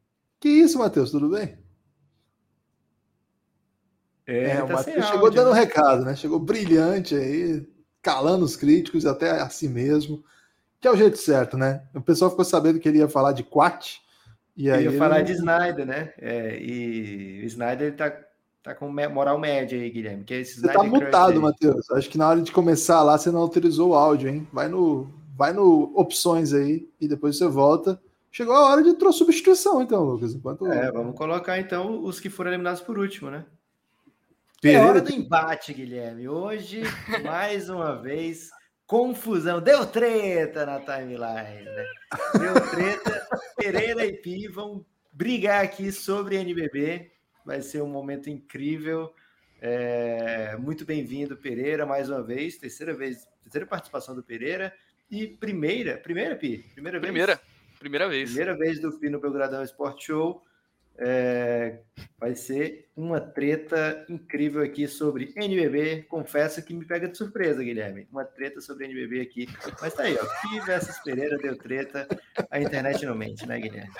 Que 0.46 0.50
isso, 0.50 0.78
Matheus, 0.78 1.10
tudo 1.10 1.28
bem? 1.28 1.58
É, 4.24 4.50
é 4.50 4.62
o 4.62 4.68
tá 4.68 4.74
Matheus 4.74 5.06
chegou 5.06 5.28
dando 5.28 5.50
um 5.50 5.52
recado, 5.52 6.04
né? 6.04 6.14
Chegou 6.14 6.38
brilhante 6.38 7.16
aí, 7.16 7.68
calando 8.00 8.44
os 8.44 8.54
críticos 8.54 9.06
até 9.06 9.40
a 9.40 9.48
si 9.48 9.68
mesmo, 9.68 10.22
que 10.80 10.86
é 10.86 10.90
o 10.92 10.96
jeito 10.96 11.16
certo, 11.16 11.58
né? 11.58 11.82
O 11.92 12.00
pessoal 12.00 12.30
ficou 12.30 12.44
sabendo 12.44 12.78
que 12.78 12.88
ele 12.88 12.98
ia 12.98 13.08
falar 13.08 13.32
de 13.32 13.42
Quat. 13.42 14.00
E 14.56 14.70
aí 14.70 14.84
ia 14.84 14.92
falar 14.96 15.22
de 15.22 15.32
Snyder, 15.32 15.84
né? 15.84 16.12
É, 16.16 16.56
e 16.62 17.40
o 17.42 17.46
Snyder 17.46 17.96
tá, 17.96 18.16
tá 18.62 18.72
com 18.72 18.88
moral 18.88 19.40
média 19.40 19.76
aí, 19.76 19.90
Guilherme. 19.90 20.22
Que 20.22 20.34
é 20.34 20.40
esse 20.42 20.60
você 20.60 20.72
tá 20.72 20.84
mutado, 20.84 21.42
Matheus. 21.42 21.90
Acho 21.90 22.08
que 22.08 22.16
na 22.16 22.28
hora 22.28 22.40
de 22.40 22.52
começar 22.52 23.02
lá 23.02 23.18
você 23.18 23.32
não 23.32 23.40
autorizou 23.40 23.90
o 23.90 23.94
áudio, 23.94 24.28
hein? 24.28 24.46
Vai 24.52 24.68
no, 24.68 25.12
vai 25.36 25.52
no 25.52 25.92
opções 25.96 26.52
aí 26.52 26.88
e 27.00 27.08
depois 27.08 27.36
você 27.36 27.48
volta 27.48 28.00
Chegou 28.36 28.54
a 28.54 28.66
hora 28.66 28.82
de 28.82 28.92
trouxe 28.92 29.20
substituição, 29.20 29.80
então, 29.80 30.04
Lucas. 30.04 30.34
Enquanto... 30.34 30.70
É, 30.70 30.92
vamos 30.92 31.16
colocar 31.16 31.58
então 31.58 32.04
os 32.04 32.20
que 32.20 32.28
foram 32.28 32.50
eliminados 32.50 32.82
por 32.82 32.98
último, 32.98 33.30
né? 33.30 33.46
Pereira... 34.60 34.84
É 34.84 34.86
hora 34.86 35.00
do 35.00 35.10
embate, 35.10 35.72
Guilherme. 35.72 36.28
Hoje, 36.28 36.82
mais 37.24 37.70
uma 37.70 37.98
vez, 37.98 38.50
confusão. 38.86 39.58
Deu 39.58 39.86
treta 39.86 40.66
na 40.66 40.78
timeline, 40.80 41.64
né? 41.64 41.86
Deu 42.38 42.70
treta. 42.72 43.26
Pereira 43.56 44.04
e 44.04 44.12
Pi 44.12 44.48
vão 44.48 44.84
brigar 45.10 45.64
aqui 45.64 45.90
sobre 45.90 46.36
NBB. 46.36 47.10
Vai 47.42 47.62
ser 47.62 47.80
um 47.80 47.88
momento 47.88 48.28
incrível. 48.28 49.14
É... 49.62 50.54
Muito 50.58 50.84
bem-vindo, 50.84 51.38
Pereira, 51.38 51.86
mais 51.86 52.10
uma 52.10 52.22
vez. 52.22 52.58
Terceira 52.58 52.92
vez, 52.92 53.26
terceira 53.42 53.66
participação 53.66 54.14
do 54.14 54.22
Pereira. 54.22 54.74
E 55.10 55.26
primeira, 55.26 55.96
primeira, 55.96 56.36
Pi? 56.36 56.66
Primeira 56.74 57.00
vez? 57.00 57.10
Primeira. 57.10 57.55
Primeira 57.78 58.08
vez. 58.08 58.30
Primeira 58.30 58.56
vez 58.56 58.80
do 58.80 58.92
Pino 58.98 59.20
Belgradão 59.20 59.62
Sport 59.62 60.02
Show. 60.04 60.42
É, 60.98 61.80
vai 62.18 62.34
ser 62.34 62.88
uma 62.96 63.20
treta 63.20 64.06
incrível 64.08 64.62
aqui 64.62 64.88
sobre 64.88 65.32
NBB. 65.36 66.06
Confesso 66.08 66.64
que 66.64 66.72
me 66.72 66.86
pega 66.86 67.06
de 67.06 67.16
surpresa, 67.18 67.62
Guilherme. 67.62 68.08
Uma 68.10 68.24
treta 68.24 68.60
sobre 68.60 68.86
NBB 68.86 69.20
aqui. 69.20 69.46
Mas 69.80 69.92
tá 69.92 70.04
aí, 70.04 70.16
ó. 70.18 70.24
Pi 70.48 70.60
versus 70.60 70.98
Pereira 71.00 71.36
deu 71.36 71.56
treta. 71.56 72.08
A 72.50 72.60
internet 72.60 73.04
não 73.04 73.14
mente, 73.14 73.46
né, 73.46 73.60
Guilherme? 73.60 73.90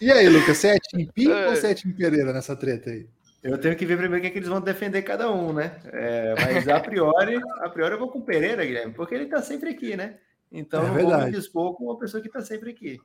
E 0.00 0.12
aí, 0.12 0.28
Lucas, 0.28 0.58
você 0.58 0.68
é 0.68 0.78
time 0.78 1.10
Pi 1.12 1.30
é. 1.30 1.48
ou 1.48 1.56
você 1.56 1.68
é 1.68 1.74
time 1.74 1.94
Pereira 1.94 2.32
nessa 2.32 2.54
treta 2.54 2.90
aí? 2.90 3.08
Eu 3.42 3.56
tenho 3.56 3.76
que 3.76 3.86
ver 3.86 3.96
primeiro 3.96 4.18
o 4.18 4.20
que, 4.20 4.26
é 4.26 4.30
que 4.30 4.38
eles 4.38 4.48
vão 4.48 4.60
defender 4.60 5.02
cada 5.02 5.30
um, 5.30 5.52
né? 5.52 5.80
É, 5.86 6.34
mas 6.38 6.68
a 6.68 6.80
priori, 6.80 7.36
a 7.60 7.68
priori 7.70 7.94
eu 7.94 7.98
vou 7.98 8.08
com 8.08 8.18
o 8.18 8.24
Pereira, 8.24 8.64
Guilherme, 8.64 8.92
porque 8.92 9.14
ele 9.14 9.26
tá 9.26 9.40
sempre 9.40 9.70
aqui, 9.70 9.96
né? 9.96 10.16
Então, 10.50 10.82
é 10.82 11.02
não 11.02 11.10
vou 11.10 11.24
me 11.24 11.30
dispor 11.30 11.74
com 11.74 11.84
uma 11.84 11.98
pessoa 11.98 12.20
que 12.20 12.28
está 12.28 12.40
sempre 12.40 12.70
aqui. 12.70 12.98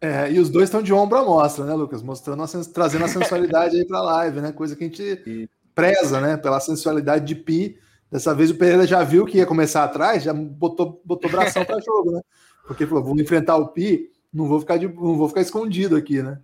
É, 0.00 0.30
e 0.32 0.38
os 0.38 0.50
dois 0.50 0.64
estão 0.64 0.82
de 0.82 0.92
ombro 0.92 1.18
à 1.18 1.24
mostra, 1.24 1.64
né, 1.64 1.74
Lucas? 1.74 2.02
Mostrando, 2.02 2.42
a, 2.42 2.46
trazendo 2.72 3.04
a 3.04 3.08
sensualidade 3.08 3.76
aí 3.76 3.86
para 3.86 3.98
a 3.98 4.02
live, 4.02 4.40
né? 4.40 4.52
Coisa 4.52 4.74
que 4.74 4.84
a 4.84 4.86
gente 4.86 5.48
preza, 5.74 6.20
né? 6.20 6.36
Pela 6.36 6.60
sensualidade 6.60 7.24
de 7.24 7.34
Pi. 7.34 7.78
Dessa 8.10 8.34
vez 8.34 8.50
o 8.50 8.56
Pereira 8.56 8.86
já 8.86 9.02
viu 9.02 9.24
que 9.24 9.38
ia 9.38 9.46
começar 9.46 9.84
atrás, 9.84 10.22
já 10.22 10.34
botou, 10.34 11.00
botou 11.04 11.30
bração 11.30 11.64
para 11.64 11.80
jogo, 11.80 12.12
né? 12.12 12.20
Porque 12.66 12.86
falou: 12.86 13.02
vou 13.02 13.18
enfrentar 13.18 13.56
o 13.56 13.68
Pi, 13.68 14.10
não 14.32 14.46
vou 14.46 14.60
ficar, 14.60 14.76
de, 14.76 14.86
não 14.86 15.16
vou 15.16 15.28
ficar 15.28 15.40
escondido 15.40 15.96
aqui, 15.96 16.22
né? 16.22 16.38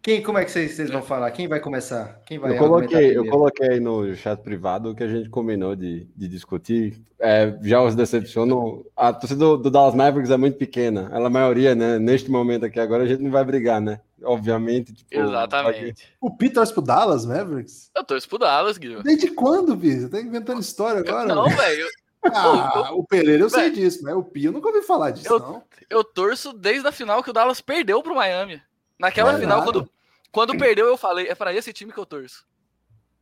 Quem, 0.00 0.22
como 0.22 0.38
é 0.38 0.44
que 0.44 0.50
vocês, 0.50 0.72
vocês 0.72 0.90
vão 0.90 1.02
falar? 1.02 1.30
Quem 1.32 1.48
vai 1.48 1.60
começar? 1.60 2.20
Quem 2.24 2.38
vai 2.38 2.52
eu 2.52 2.58
coloquei, 2.58 3.16
eu 3.16 3.26
coloquei 3.26 3.80
no 3.80 4.14
chat 4.14 4.40
privado 4.40 4.90
o 4.90 4.94
que 4.94 5.02
a 5.02 5.08
gente 5.08 5.28
combinou 5.28 5.74
de, 5.74 6.08
de 6.16 6.28
discutir. 6.28 7.02
É, 7.18 7.58
já 7.62 7.82
os 7.82 7.94
decepcionam. 7.94 8.84
A 8.96 9.12
torcida 9.12 9.40
do, 9.40 9.56
do, 9.56 9.70
Dallas 9.70 9.94
Mavericks 9.94 10.30
é 10.30 10.36
muito 10.36 10.56
pequena. 10.56 11.10
Ela, 11.12 11.26
a 11.26 11.30
maioria, 11.30 11.74
né? 11.74 11.98
Neste 11.98 12.30
momento 12.30 12.64
aqui 12.64 12.78
agora, 12.78 13.02
a 13.02 13.06
gente 13.06 13.22
não 13.22 13.30
vai 13.30 13.44
brigar, 13.44 13.80
né? 13.80 14.00
Obviamente. 14.22 14.94
Tipo, 14.94 15.20
Exatamente. 15.20 16.08
O 16.20 16.30
Pi 16.30 16.50
torce 16.50 16.72
pro 16.72 16.82
Dallas 16.82 17.26
Mavericks? 17.26 17.90
Eu 17.94 18.04
torço 18.04 18.28
pro 18.28 18.38
Dallas, 18.38 18.78
Guilherme. 18.78 19.02
Desde 19.02 19.32
quando, 19.32 19.76
Pi? 19.76 20.00
Você 20.00 20.08
tá 20.08 20.20
inventando 20.20 20.60
história 20.60 21.00
agora? 21.00 21.34
Não, 21.34 21.48
velho. 21.48 21.86
Ah, 22.22 22.90
o 22.92 23.04
Pereira 23.04 23.44
eu 23.44 23.50
sei 23.50 23.70
disso, 23.70 24.02
né? 24.04 24.14
O 24.14 24.22
Pi 24.22 24.46
eu 24.46 24.52
nunca 24.52 24.68
ouvi 24.68 24.82
falar 24.82 25.10
disso, 25.10 25.32
eu, 25.32 25.38
não. 25.38 25.62
Eu 25.88 26.04
torço 26.04 26.52
desde 26.52 26.86
a 26.86 26.92
final 26.92 27.22
que 27.22 27.30
o 27.30 27.32
Dallas 27.32 27.60
perdeu 27.60 28.02
pro 28.02 28.14
Miami. 28.14 28.60
Naquela 28.98 29.34
é 29.34 29.38
final, 29.38 29.62
quando, 29.62 29.88
quando 30.32 30.58
perdeu, 30.58 30.86
eu 30.86 30.96
falei, 30.96 31.28
é 31.28 31.34
para 31.34 31.54
esse 31.54 31.72
time 31.72 31.92
que 31.92 31.98
eu 31.98 32.06
torço. 32.06 32.44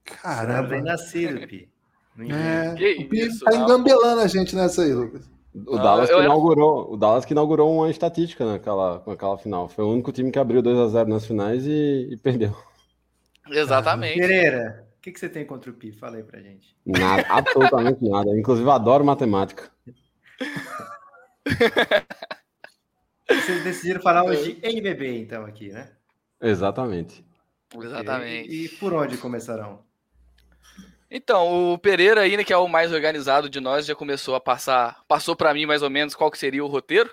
Caramba. 0.04 0.68
Bem 0.68 0.82
nascido, 0.82 1.46
Pi. 1.46 1.68
É, 2.18 3.02
o 3.02 3.08
Pi 3.08 3.20
isso, 3.20 3.44
tá 3.44 3.54
engambelando 3.54 4.22
a 4.22 4.26
gente 4.26 4.56
nessa 4.56 4.82
aí, 4.82 4.92
Lucas. 4.92 5.28
O 5.66 5.78
Dallas, 5.78 6.10
que 6.10 6.16
inaugurou, 6.16 6.92
o 6.92 6.96
Dallas 6.96 7.24
que 7.24 7.32
inaugurou 7.32 7.74
uma 7.74 7.90
estatística 7.90 8.44
naquela, 8.44 9.02
naquela 9.06 9.38
final. 9.38 9.68
Foi 9.68 9.84
o 9.84 9.92
único 9.92 10.12
time 10.12 10.30
que 10.30 10.38
abriu 10.38 10.60
2 10.60 10.78
a 10.78 10.88
0 10.88 11.08
nas 11.08 11.26
finais 11.26 11.66
e, 11.66 12.08
e 12.10 12.16
perdeu. 12.18 12.54
Exatamente. 13.48 14.18
Pereira, 14.18 14.86
o 14.98 15.00
que, 15.00 15.12
que 15.12 15.20
você 15.20 15.28
tem 15.28 15.46
contra 15.46 15.70
o 15.70 15.74
Pi? 15.74 15.92
Fala 15.92 16.16
aí 16.16 16.22
pra 16.22 16.40
gente. 16.40 16.76
Nada, 16.84 17.24
absolutamente 17.28 18.06
nada. 18.06 18.38
Inclusive, 18.38 18.68
adoro 18.70 19.04
matemática. 19.04 19.70
Vocês 23.28 23.64
decidiram 23.64 24.00
falar 24.00 24.24
hoje 24.24 24.54
de 24.54 24.66
NBB, 24.66 25.18
então, 25.18 25.44
aqui, 25.44 25.70
né? 25.70 25.90
Exatamente. 26.40 27.24
Exatamente. 27.74 28.48
E, 28.48 28.64
e, 28.64 28.68
por 28.68 28.92
onde 28.92 29.16
começarão? 29.16 29.80
Então, 31.10 31.72
o 31.72 31.78
Pereira 31.78 32.22
ainda 32.22 32.44
que 32.44 32.52
é 32.52 32.56
o 32.56 32.68
mais 32.68 32.92
organizado 32.92 33.48
de 33.48 33.60
nós, 33.60 33.86
já 33.86 33.94
começou 33.94 34.34
a 34.34 34.40
passar, 34.40 35.02
passou 35.08 35.36
para 35.36 35.54
mim 35.54 35.66
mais 35.66 35.82
ou 35.82 35.90
menos 35.90 36.14
qual 36.14 36.30
que 36.30 36.38
seria 36.38 36.64
o 36.64 36.68
roteiro. 36.68 37.10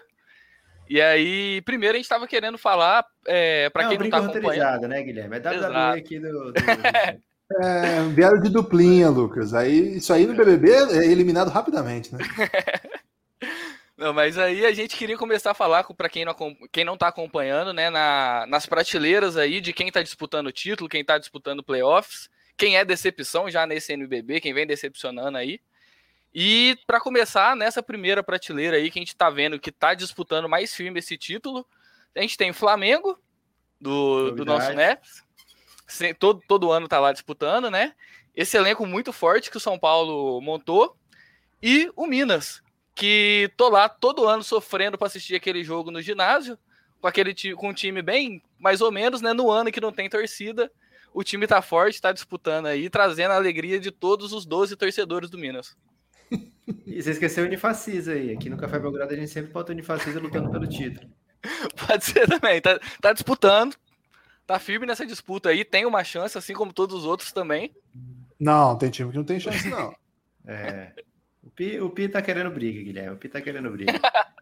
E 0.90 1.02
aí, 1.02 1.62
primeiro 1.62 1.96
a 1.96 1.98
gente 1.98 2.06
estava 2.06 2.28
querendo 2.28 2.58
falar 2.58 3.06
é, 3.26 3.70
para 3.70 3.88
quem 3.88 3.98
não 3.98 4.06
está 4.06 4.18
acompanhando, 4.18 4.88
né, 4.88 5.02
Guilherme? 5.02 5.38
É 5.38 5.40
WWE 5.40 5.56
Exato. 5.56 5.98
aqui 5.98 6.20
do, 6.20 6.52
do... 6.52 6.54
É, 7.62 8.02
vieram 8.16 8.40
de 8.40 8.50
duplinha, 8.50 9.10
Lucas. 9.10 9.54
Aí, 9.54 9.98
isso 9.98 10.12
aí 10.12 10.26
no 10.26 10.34
BBB 10.34 10.72
é 10.72 11.06
eliminado 11.06 11.50
rapidamente, 11.50 12.12
né? 12.12 12.20
Não, 14.04 14.12
mas 14.12 14.38
aí 14.38 14.66
a 14.66 14.74
gente 14.74 14.98
queria 14.98 15.18
começar 15.18 15.52
a 15.52 15.54
falar 15.54 15.86
para 15.86 16.10
quem 16.10 16.26
não, 16.26 16.36
quem 16.74 16.84
não 16.84 16.98
tá 16.98 17.08
acompanhando, 17.08 17.72
né, 17.72 17.90
na, 17.90 18.46
nas 18.50 18.66
prateleiras 18.66 19.38
aí 19.38 19.62
de 19.62 19.72
quem 19.72 19.90
tá 19.90 20.04
disputando 20.04 20.48
o 20.48 20.52
título, 20.52 20.90
quem 20.90 21.06
tá 21.06 21.18
disputando 21.18 21.64
playoffs, 21.64 22.30
quem 22.58 22.76
é 22.76 22.84
decepção 22.84 23.50
já 23.50 23.66
nesse 23.66 23.94
NBB, 23.94 24.42
quem 24.42 24.54
vem 24.54 24.68
decepcionando 24.68 25.38
aí. 25.38 25.62
E 26.36 26.78
para 26.86 27.00
começar, 27.00 27.56
nessa 27.56 27.82
primeira 27.82 28.22
prateleira 28.22 28.76
aí 28.76 28.92
que 28.92 29.00
a 29.00 29.02
gente 29.02 29.16
tá 29.16 29.30
vendo 29.30 29.58
que 29.58 29.72
tá 29.72 29.94
disputando 29.94 30.50
mais 30.50 30.76
firme 30.76 31.00
esse 31.00 31.18
título, 31.18 31.66
a 32.14 32.20
gente 32.20 32.36
tem 32.36 32.50
o 32.50 32.54
Flamengo, 32.54 33.18
do, 33.80 34.32
do 34.32 34.44
nosso 34.44 34.74
Neps. 34.74 35.24
Todo, 36.20 36.42
todo 36.46 36.72
ano 36.74 36.90
tá 36.90 37.00
lá 37.00 37.14
disputando, 37.14 37.72
né? 37.72 37.94
Esse 38.36 38.58
elenco 38.58 38.86
muito 38.86 39.14
forte 39.14 39.50
que 39.50 39.58
o 39.58 39.62
São 39.62 39.80
Paulo 39.80 40.42
montou. 40.42 40.98
E 41.62 41.90
o 41.96 42.06
Minas, 42.08 42.63
que 42.96 43.52
tô 43.58 43.70
lá 43.70 43.90
todo 43.90 44.28
ano 44.28 44.44
sofrendo 44.44 44.98
para 44.98 45.08
assistir 45.08 45.36
aquele 45.36 45.64
jogo 45.64 45.92
no 45.92 46.02
ginásio, 46.02 46.58
com 47.02 47.08
aquele 47.08 47.34
com 47.56 47.70
um 47.70 47.74
time 47.74 48.02
bem 48.02 48.42
mais 48.60 48.82
ou 48.82 48.92
menos, 48.92 49.22
né? 49.22 49.34
No 49.34 49.50
ano 49.50 49.72
que 49.72 49.82
não 49.82 49.92
tem 49.92 50.10
torcida, 50.10 50.72
o 51.14 51.24
time 51.24 51.46
tá 51.48 51.62
forte, 51.62 52.02
tá 52.02 52.12
disputando 52.12 52.68
aí, 52.68 52.90
trazendo 52.90 53.32
a 53.32 53.36
alegria 53.36 53.80
de 53.80 53.92
todos 53.92 54.32
os 54.32 54.46
12 54.46 54.76
torcedores 54.76 55.30
do 55.30 55.38
Minas. 55.38 55.76
E 56.86 57.02
você 57.02 57.12
esqueceu 57.12 57.44
o 57.44 57.48
Unifacis 57.48 58.08
aí. 58.08 58.32
Aqui 58.32 58.50
no 58.50 58.58
Café 58.58 58.80
Belgrado 58.80 59.14
a 59.14 59.18
gente 59.18 59.30
sempre 59.30 59.52
bota 59.52 59.72
o 59.72 59.74
Unifacis 59.74 60.16
lutando 60.16 60.50
pelo 60.50 60.68
título. 60.68 61.10
Pode 61.88 62.06
ser 62.06 62.28
também. 62.28 62.62
Tá, 62.62 62.80
tá 63.02 63.14
disputando. 63.14 63.76
Tá 64.46 64.60
firme 64.60 64.86
nessa 64.86 65.06
disputa 65.06 65.50
aí. 65.50 65.66
Tem 65.66 65.86
uma 65.86 66.04
chance, 66.04 66.38
assim 66.38 66.54
como 66.54 66.74
todos 66.74 67.00
os 67.00 67.06
outros 67.06 67.32
também. 67.32 67.76
Não, 68.40 68.78
tem 68.78 68.90
time 68.90 69.12
que 69.12 69.18
não 69.18 69.24
tem 69.24 69.40
chance, 69.40 69.68
não. 69.70 69.96
é. 70.48 70.94
O 71.46 71.50
Pi, 71.50 71.80
o 71.80 71.90
Pi 71.90 72.08
tá 72.08 72.22
querendo 72.22 72.50
briga, 72.50 72.82
Guilherme. 72.82 73.16
O 73.16 73.18
Pi 73.18 73.28
tá 73.28 73.42
querendo 73.42 73.70
briga. 73.70 73.92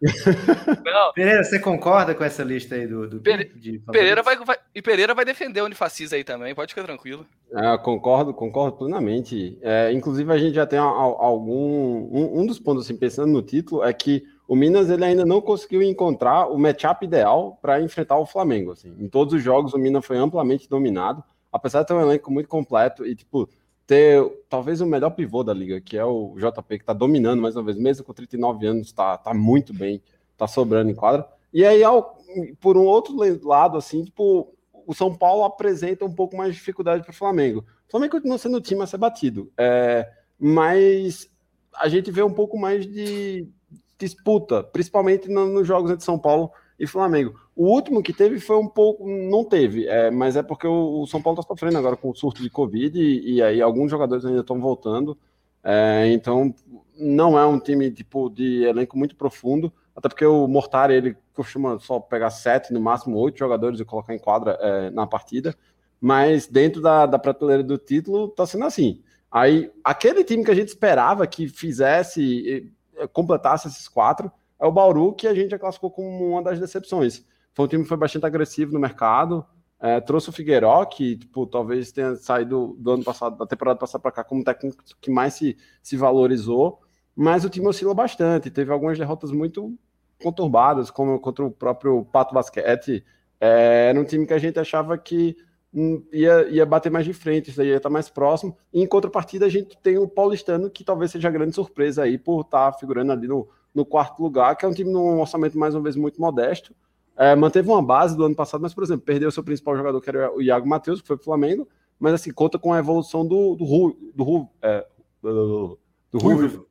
Não. 0.84 1.12
Pereira, 1.12 1.42
você 1.42 1.58
concorda 1.58 2.14
com 2.14 2.22
essa 2.22 2.44
lista 2.44 2.76
aí 2.76 2.86
do, 2.86 3.08
do 3.08 3.20
Pere... 3.20 3.46
Pereira 3.90 4.22
vai, 4.22 4.36
vai, 4.36 4.56
E 4.72 4.80
Pereira 4.80 5.12
vai 5.12 5.24
defender 5.24 5.60
o 5.60 5.64
Unifacis 5.64 6.12
aí 6.12 6.22
também, 6.22 6.54
pode 6.54 6.72
ficar 6.72 6.86
tranquilo. 6.86 7.26
É, 7.52 7.76
concordo, 7.78 8.32
concordo 8.32 8.76
plenamente. 8.78 9.58
É, 9.62 9.92
inclusive, 9.92 10.32
a 10.32 10.38
gente 10.38 10.54
já 10.54 10.64
tem 10.64 10.78
algum. 10.78 12.08
Um, 12.12 12.40
um, 12.40 12.46
dos 12.46 12.60
pontos, 12.60 12.84
assim, 12.84 12.96
pensando 12.96 13.32
no 13.32 13.42
título, 13.42 13.82
é 13.82 13.92
que 13.92 14.24
o 14.46 14.54
Minas 14.54 14.88
ele 14.88 15.04
ainda 15.04 15.24
não 15.24 15.40
conseguiu 15.40 15.82
encontrar 15.82 16.46
o 16.46 16.58
matchup 16.58 17.04
ideal 17.04 17.58
para 17.60 17.80
enfrentar 17.80 18.16
o 18.16 18.26
Flamengo. 18.26 18.70
Assim. 18.70 18.94
Em 18.98 19.08
todos 19.08 19.34
os 19.34 19.42
jogos, 19.42 19.74
o 19.74 19.78
Minas 19.78 20.06
foi 20.06 20.18
amplamente 20.18 20.68
dominado, 20.68 21.22
apesar 21.52 21.82
de 21.82 21.88
ter 21.88 21.94
um 21.94 22.00
elenco 22.00 22.30
muito 22.30 22.48
completo 22.48 23.04
e, 23.04 23.16
tipo 23.16 23.48
ter 23.86 24.22
talvez 24.48 24.80
o 24.80 24.86
melhor 24.86 25.10
pivô 25.10 25.42
da 25.42 25.52
liga, 25.52 25.80
que 25.80 25.96
é 25.96 26.04
o 26.04 26.34
JP, 26.36 26.78
que 26.78 26.82
está 26.82 26.92
dominando 26.92 27.40
mais 27.40 27.56
uma 27.56 27.62
vez, 27.62 27.76
mesmo 27.76 28.04
com 28.04 28.12
39 28.12 28.66
anos, 28.66 28.86
está 28.88 29.18
tá 29.18 29.34
muito 29.34 29.74
bem, 29.74 30.02
está 30.32 30.46
sobrando 30.46 30.90
em 30.90 30.94
quadra. 30.94 31.26
E 31.52 31.64
aí, 31.64 31.82
ao, 31.82 32.18
por 32.60 32.76
um 32.76 32.84
outro 32.84 33.14
lado, 33.46 33.76
assim, 33.76 34.04
tipo, 34.04 34.54
o 34.86 34.94
São 34.94 35.14
Paulo 35.14 35.44
apresenta 35.44 36.04
um 36.04 36.14
pouco 36.14 36.36
mais 36.36 36.52
de 36.52 36.58
dificuldade 36.58 37.02
para 37.02 37.12
o 37.12 37.16
Flamengo. 37.16 37.60
O 37.88 37.90
Flamengo 37.90 38.12
continua 38.12 38.38
sendo 38.38 38.56
o 38.56 38.60
time 38.60 38.82
a 38.82 38.86
ser 38.86 38.98
batido, 38.98 39.52
é, 39.58 40.10
mas 40.38 41.28
a 41.74 41.88
gente 41.88 42.10
vê 42.10 42.22
um 42.22 42.32
pouco 42.32 42.58
mais 42.58 42.86
de 42.86 43.46
disputa, 43.98 44.62
principalmente 44.62 45.28
nos 45.28 45.66
jogos 45.66 45.90
entre 45.90 46.04
São 46.04 46.18
Paulo 46.18 46.50
e 46.78 46.86
Flamengo. 46.86 47.38
O 47.54 47.66
último 47.66 48.02
que 48.02 48.12
teve 48.12 48.40
foi 48.40 48.56
um 48.56 48.66
pouco. 48.66 49.06
Não 49.06 49.44
teve, 49.44 49.86
é, 49.86 50.10
mas 50.10 50.36
é 50.36 50.42
porque 50.42 50.66
o, 50.66 51.02
o 51.02 51.06
São 51.06 51.20
Paulo 51.20 51.38
está 51.38 51.46
sofrendo 51.46 51.78
agora 51.78 51.96
com 51.96 52.10
o 52.10 52.14
surto 52.14 52.42
de 52.42 52.48
Covid 52.50 52.98
e, 52.98 53.34
e 53.34 53.42
aí 53.42 53.60
alguns 53.60 53.90
jogadores 53.90 54.24
ainda 54.24 54.40
estão 54.40 54.60
voltando. 54.60 55.18
É, 55.62 56.08
então, 56.12 56.54
não 56.98 57.38
é 57.38 57.46
um 57.46 57.58
time 57.60 57.90
tipo 57.90 58.28
de 58.30 58.64
elenco 58.64 58.98
muito 58.98 59.14
profundo, 59.14 59.72
até 59.94 60.08
porque 60.08 60.24
o 60.24 60.46
Mortari 60.48 60.94
ele 60.94 61.16
costuma 61.34 61.78
só 61.78 62.00
pegar 62.00 62.30
sete, 62.30 62.72
no 62.72 62.80
máximo 62.80 63.16
oito 63.18 63.38
jogadores 63.38 63.78
e 63.80 63.84
colocar 63.84 64.14
em 64.14 64.18
quadra 64.18 64.58
é, 64.60 64.90
na 64.90 65.06
partida. 65.06 65.54
Mas 66.00 66.46
dentro 66.46 66.82
da, 66.82 67.06
da 67.06 67.18
prateleira 67.18 67.62
do 67.62 67.78
título, 67.78 68.26
está 68.26 68.44
sendo 68.46 68.64
assim. 68.64 69.00
Aí, 69.30 69.70
aquele 69.84 70.24
time 70.24 70.44
que 70.44 70.50
a 70.50 70.54
gente 70.54 70.68
esperava 70.68 71.26
que 71.26 71.48
fizesse, 71.48 72.72
completasse 73.12 73.68
esses 73.68 73.88
quatro, 73.88 74.30
é 74.60 74.66
o 74.66 74.72
Bauru, 74.72 75.12
que 75.14 75.26
a 75.26 75.34
gente 75.34 75.50
já 75.50 75.58
classificou 75.58 75.90
como 75.90 76.30
uma 76.30 76.42
das 76.42 76.58
decepções. 76.58 77.24
Foi 77.54 77.64
um 77.64 77.68
time 77.68 77.82
que 77.82 77.88
foi 77.88 77.96
bastante 77.96 78.26
agressivo 78.26 78.72
no 78.72 78.80
mercado, 78.80 79.44
é, 79.80 80.00
trouxe 80.00 80.28
o 80.28 80.32
Figueiró, 80.32 80.84
que 80.84 81.16
tipo, 81.16 81.44
talvez 81.46 81.90
tenha 81.90 82.14
saído 82.14 82.76
do 82.78 82.92
ano 82.92 83.04
passado, 83.04 83.36
da 83.36 83.46
temporada 83.46 83.78
passada 83.78 84.00
para 84.00 84.12
cá, 84.12 84.22
como 84.22 84.44
técnico 84.44 84.82
que 85.00 85.10
mais 85.10 85.34
se, 85.34 85.56
se 85.82 85.96
valorizou, 85.96 86.80
mas 87.16 87.44
o 87.44 87.50
time 87.50 87.66
oscila 87.66 87.92
bastante, 87.92 88.50
teve 88.50 88.72
algumas 88.72 88.96
derrotas 88.96 89.32
muito 89.32 89.76
conturbadas, 90.22 90.90
como 90.90 91.18
contra 91.18 91.44
o 91.44 91.50
próprio 91.50 92.04
Pato 92.06 92.32
Basquete. 92.32 93.04
É, 93.40 93.88
era 93.90 94.00
um 94.00 94.04
time 94.04 94.24
que 94.24 94.32
a 94.32 94.38
gente 94.38 94.58
achava 94.58 94.96
que 94.96 95.36
hum, 95.74 96.02
ia, 96.12 96.48
ia 96.48 96.64
bater 96.64 96.90
mais 96.90 97.04
de 97.04 97.12
frente, 97.12 97.50
isso 97.50 97.62
ia 97.62 97.76
estar 97.76 97.90
mais 97.90 98.08
próximo. 98.08 98.56
E 98.72 98.80
em 98.80 98.86
contrapartida, 98.86 99.46
a 99.46 99.48
gente 99.48 99.76
tem 99.82 99.98
o 99.98 100.08
Paulistano, 100.08 100.70
que 100.70 100.84
talvez 100.84 101.10
seja 101.10 101.28
a 101.28 101.30
grande 101.30 101.54
surpresa 101.54 102.04
aí 102.04 102.16
por 102.16 102.42
estar 102.42 102.72
figurando 102.74 103.12
ali 103.12 103.26
no, 103.26 103.48
no 103.74 103.84
quarto 103.84 104.22
lugar, 104.22 104.56
que 104.56 104.64
é 104.64 104.68
um 104.68 104.72
time 104.72 104.92
num 104.92 105.20
orçamento 105.20 105.58
mais 105.58 105.74
uma 105.74 105.82
vez 105.82 105.96
muito 105.96 106.20
modesto. 106.20 106.74
É, 107.16 107.36
manteve 107.36 107.68
uma 107.68 107.82
base 107.82 108.16
do 108.16 108.24
ano 108.24 108.34
passado, 108.34 108.60
mas, 108.60 108.74
por 108.74 108.84
exemplo, 108.84 109.04
perdeu 109.04 109.30
seu 109.30 109.42
principal 109.42 109.76
jogador, 109.76 110.00
que 110.00 110.08
era 110.08 110.34
o 110.34 110.40
Iago 110.40 110.68
Matheus, 110.68 111.00
que 111.00 111.06
foi 111.06 111.16
pro 111.16 111.24
Flamengo, 111.24 111.68
mas 111.98 112.14
assim, 112.14 112.32
conta 112.32 112.58
com 112.58 112.72
a 112.72 112.78
evolução 112.78 113.26
do, 113.26 113.54
do, 113.54 113.64
Ru, 113.64 113.96
do, 114.14 114.24
Ru, 114.24 114.48
é, 114.60 114.86
do, 115.22 115.78
do, 116.10 116.18
Ruivo, 116.18 116.66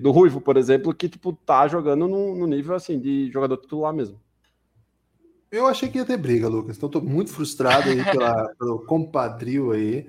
do 0.00 0.10
Ruivo, 0.10 0.40
por 0.40 0.56
exemplo, 0.56 0.94
que 0.94 1.08
tipo, 1.08 1.32
tá 1.32 1.68
jogando 1.68 2.08
no, 2.08 2.34
no 2.34 2.46
nível 2.46 2.74
assim 2.74 2.98
de 2.98 3.30
jogador 3.30 3.56
titular 3.56 3.92
mesmo. 3.92 4.18
Eu 5.50 5.68
achei 5.68 5.88
que 5.88 5.98
ia 5.98 6.04
ter 6.04 6.16
briga, 6.16 6.48
Lucas. 6.48 6.76
Então 6.76 6.88
tô 6.88 7.00
muito 7.00 7.30
frustrado 7.30 7.88
aí 7.88 8.02
pela, 8.04 8.48
pelo 8.58 8.84
compadrio 8.86 9.70
aí. 9.70 10.08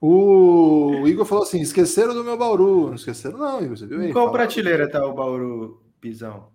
O 0.00 1.06
Igor 1.06 1.26
falou 1.26 1.44
assim: 1.44 1.60
esqueceram 1.60 2.14
do 2.14 2.24
meu 2.24 2.38
Bauru. 2.38 2.86
Não 2.86 2.94
esqueceram, 2.94 3.38
não, 3.38 3.62
Igor. 3.62 3.76
Você 3.76 3.86
viu 3.86 4.00
aí? 4.00 4.08
Em 4.08 4.12
qual 4.12 4.32
prateleira 4.32 4.90
tá 4.90 5.06
o 5.06 5.12
Bauru 5.12 5.82
Pisão? 6.00 6.48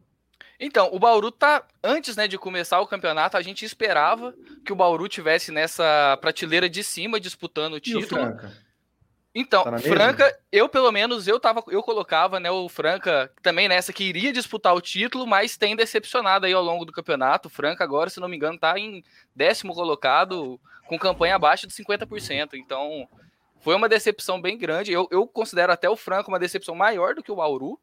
Então, 0.64 0.90
o 0.94 1.00
Bauru 1.00 1.32
tá. 1.32 1.66
Antes 1.84 2.16
né, 2.16 2.28
de 2.28 2.38
começar 2.38 2.80
o 2.80 2.86
campeonato, 2.86 3.36
a 3.36 3.42
gente 3.42 3.66
esperava 3.66 4.32
que 4.64 4.72
o 4.72 4.76
Bauru 4.76 5.10
tivesse 5.10 5.52
nessa 5.52 6.16
prateleira 6.22 6.70
de 6.70 6.84
cima 6.84 7.20
disputando 7.20 7.74
o 7.74 7.80
título. 7.80 8.04
E 8.04 8.06
o 8.06 8.08
Franca? 8.08 8.72
Então, 9.34 9.64
tá 9.64 9.80
Franca, 9.80 10.40
eu 10.52 10.70
pelo 10.70 10.92
menos 10.92 11.28
eu 11.28 11.40
tava, 11.40 11.64
eu 11.70 11.82
colocava, 11.82 12.38
né, 12.40 12.52
o 12.52 12.68
Franca 12.68 13.32
também 13.42 13.68
nessa 13.68 13.94
que 13.94 14.04
iria 14.04 14.32
disputar 14.32 14.76
o 14.76 14.82
título, 14.82 15.26
mas 15.26 15.58
tem 15.58 15.74
decepcionado 15.76 16.46
aí 16.46 16.54
ao 16.54 16.62
longo 16.62 16.86
do 16.86 16.92
campeonato. 16.92 17.48
O 17.48 17.52
Franca 17.52 17.84
agora, 17.84 18.10
se 18.10 18.20
não 18.20 18.28
me 18.28 18.36
engano, 18.36 18.60
tá 18.60 18.78
em 18.78 19.04
décimo 19.36 19.74
colocado, 19.74 20.60
com 20.86 21.00
campanha 21.00 21.38
abaixo 21.38 21.66
de 21.66 21.74
50%. 21.74 22.50
Então, 22.54 23.08
foi 23.62 23.74
uma 23.74 23.90
decepção 23.90 24.40
bem 24.40 24.58
grande. 24.58 24.92
Eu, 24.92 25.08
eu 25.10 25.26
considero 25.26 25.72
até 25.72 25.90
o 25.90 25.96
Franco 25.96 26.30
uma 26.30 26.40
decepção 26.40 26.76
maior 26.76 27.16
do 27.16 27.24
que 27.24 27.32
o 27.32 27.38
Bauru. 27.38 27.80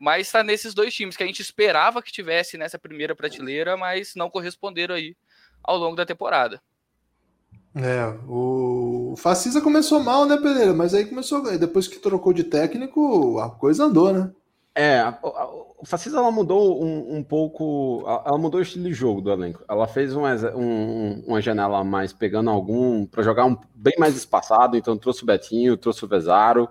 Mas 0.00 0.28
está 0.28 0.42
nesses 0.42 0.72
dois 0.72 0.94
times 0.94 1.14
que 1.14 1.22
a 1.22 1.26
gente 1.26 1.42
esperava 1.42 2.00
que 2.00 2.10
tivesse 2.10 2.56
nessa 2.56 2.78
primeira 2.78 3.14
prateleira, 3.14 3.76
mas 3.76 4.14
não 4.16 4.30
corresponderam 4.30 4.94
aí 4.94 5.14
ao 5.62 5.76
longo 5.76 5.94
da 5.94 6.06
temporada. 6.06 6.60
É, 7.74 8.06
o 8.26 9.14
Facisa 9.18 9.60
começou 9.60 10.02
mal, 10.02 10.24
né, 10.24 10.38
Pereira? 10.38 10.72
Mas 10.72 10.94
aí 10.94 11.04
começou, 11.04 11.42
depois 11.58 11.86
que 11.86 11.98
trocou 11.98 12.32
de 12.32 12.44
técnico, 12.44 13.38
a 13.38 13.50
coisa 13.50 13.84
andou, 13.84 14.12
né? 14.12 14.32
É, 14.74 15.02
o 15.22 15.84
Facisa 15.84 16.18
ela 16.18 16.30
mudou 16.30 16.82
um, 16.82 17.16
um, 17.16 17.22
pouco, 17.22 18.02
ela 18.06 18.38
mudou 18.38 18.60
o 18.60 18.62
estilo 18.62 18.84
de 18.84 18.94
jogo 18.94 19.20
do 19.20 19.30
elenco. 19.30 19.62
Ela 19.68 19.86
fez 19.86 20.16
um, 20.16 20.22
um, 20.24 21.24
uma 21.26 21.40
janela 21.40 21.84
mais 21.84 22.12
pegando 22.12 22.48
algum 22.50 23.04
para 23.04 23.22
jogar 23.22 23.44
um, 23.44 23.56
bem 23.74 23.94
mais 23.98 24.16
espaçado. 24.16 24.76
Então 24.76 24.96
trouxe 24.96 25.22
o 25.22 25.26
Betinho, 25.26 25.76
trouxe 25.76 26.04
o 26.04 26.08
Vezaro, 26.08 26.68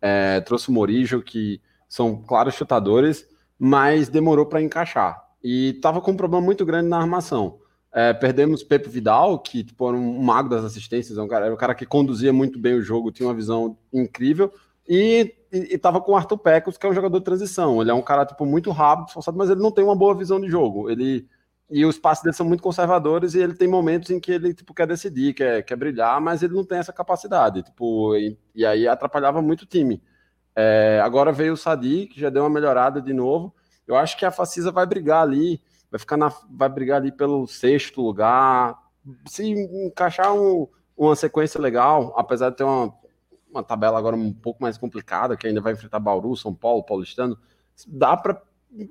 é, 0.00 0.40
trouxe 0.40 0.68
o 0.68 0.72
Morijo, 0.72 1.22
que 1.22 1.60
são 1.88 2.16
claros 2.22 2.54
chutadores, 2.54 3.26
mas 3.58 4.08
demorou 4.08 4.46
para 4.46 4.62
encaixar 4.62 5.24
e 5.42 5.74
tava 5.74 6.00
com 6.00 6.10
um 6.10 6.16
problema 6.16 6.44
muito 6.44 6.64
grande 6.64 6.88
na 6.88 6.98
armação. 6.98 7.58
É, 7.92 8.12
perdemos 8.12 8.62
Pepe 8.62 8.88
Vidal, 8.88 9.38
que 9.38 9.64
tipo, 9.64 9.88
era 9.88 9.96
um 9.96 10.22
mago 10.22 10.48
das 10.48 10.64
assistências, 10.64 11.16
é 11.16 11.22
um 11.22 11.28
cara, 11.28 11.46
era 11.46 11.54
um 11.54 11.58
cara 11.58 11.74
que 11.74 11.86
conduzia 11.86 12.32
muito 12.32 12.58
bem 12.58 12.74
o 12.74 12.82
jogo, 12.82 13.10
tinha 13.10 13.26
uma 13.28 13.34
visão 13.34 13.78
incrível. 13.92 14.52
E 14.86 15.34
e, 15.52 15.74
e 15.74 15.78
tava 15.78 16.00
com 16.00 16.12
o 16.12 16.16
Arthur 16.16 16.38
Pecos, 16.38 16.76
que 16.76 16.86
é 16.86 16.88
um 16.88 16.94
jogador 16.94 17.18
de 17.18 17.24
transição. 17.24 17.80
Ele 17.80 17.90
é 17.90 17.94
um 17.94 18.02
cara, 18.02 18.24
tipo, 18.26 18.44
muito 18.44 18.70
rápido, 18.70 19.08
esforçado, 19.08 19.36
mas 19.36 19.50
ele 19.50 19.60
não 19.60 19.72
tem 19.72 19.84
uma 19.84 19.96
boa 19.96 20.14
visão 20.14 20.40
de 20.40 20.48
jogo. 20.48 20.90
Ele. 20.90 21.26
E 21.70 21.84
os 21.84 21.98
passes 21.98 22.24
dele 22.24 22.34
são 22.34 22.46
muito 22.46 22.62
conservadores 22.62 23.34
e 23.34 23.40
ele 23.40 23.52
tem 23.52 23.68
momentos 23.68 24.08
em 24.08 24.18
que 24.18 24.32
ele 24.32 24.54
tipo, 24.54 24.72
quer 24.72 24.86
decidir, 24.86 25.34
quer, 25.34 25.62
quer 25.62 25.76
brilhar, 25.76 26.18
mas 26.18 26.42
ele 26.42 26.54
não 26.54 26.64
tem 26.64 26.78
essa 26.78 26.94
capacidade. 26.94 27.62
Tipo, 27.62 28.16
e, 28.16 28.38
e 28.54 28.64
aí 28.64 28.88
atrapalhava 28.88 29.42
muito 29.42 29.62
o 29.62 29.66
time. 29.66 30.02
É, 30.60 31.00
agora 31.04 31.30
veio 31.30 31.52
o 31.52 31.56
Sadi, 31.56 32.06
que 32.06 32.20
já 32.20 32.30
deu 32.30 32.42
uma 32.42 32.50
melhorada 32.50 33.00
de 33.00 33.12
novo. 33.12 33.54
Eu 33.86 33.94
acho 33.94 34.16
que 34.18 34.24
a 34.24 34.30
Facisa 34.32 34.72
vai 34.72 34.84
brigar 34.84 35.22
ali, 35.22 35.62
vai 35.88 36.00
ficar 36.00 36.16
na, 36.16 36.32
vai 36.50 36.68
brigar 36.68 36.96
ali 37.00 37.12
pelo 37.12 37.46
sexto 37.46 38.02
lugar. 38.02 38.76
Se 39.28 39.48
encaixar 39.48 40.34
um, 40.34 40.66
uma 40.96 41.14
sequência 41.14 41.60
legal, 41.60 42.12
apesar 42.16 42.50
de 42.50 42.56
ter 42.56 42.64
uma 42.64 42.92
uma 43.50 43.62
tabela 43.62 43.98
agora 43.98 44.14
um 44.14 44.32
pouco 44.32 44.62
mais 44.62 44.76
complicada, 44.76 45.36
que 45.36 45.46
ainda 45.46 45.60
vai 45.60 45.72
enfrentar 45.72 45.98
Bauru, 45.98 46.36
São 46.36 46.54
Paulo, 46.54 46.84
Paulistano, 46.84 47.38
dá 47.86 48.16
para 48.16 48.42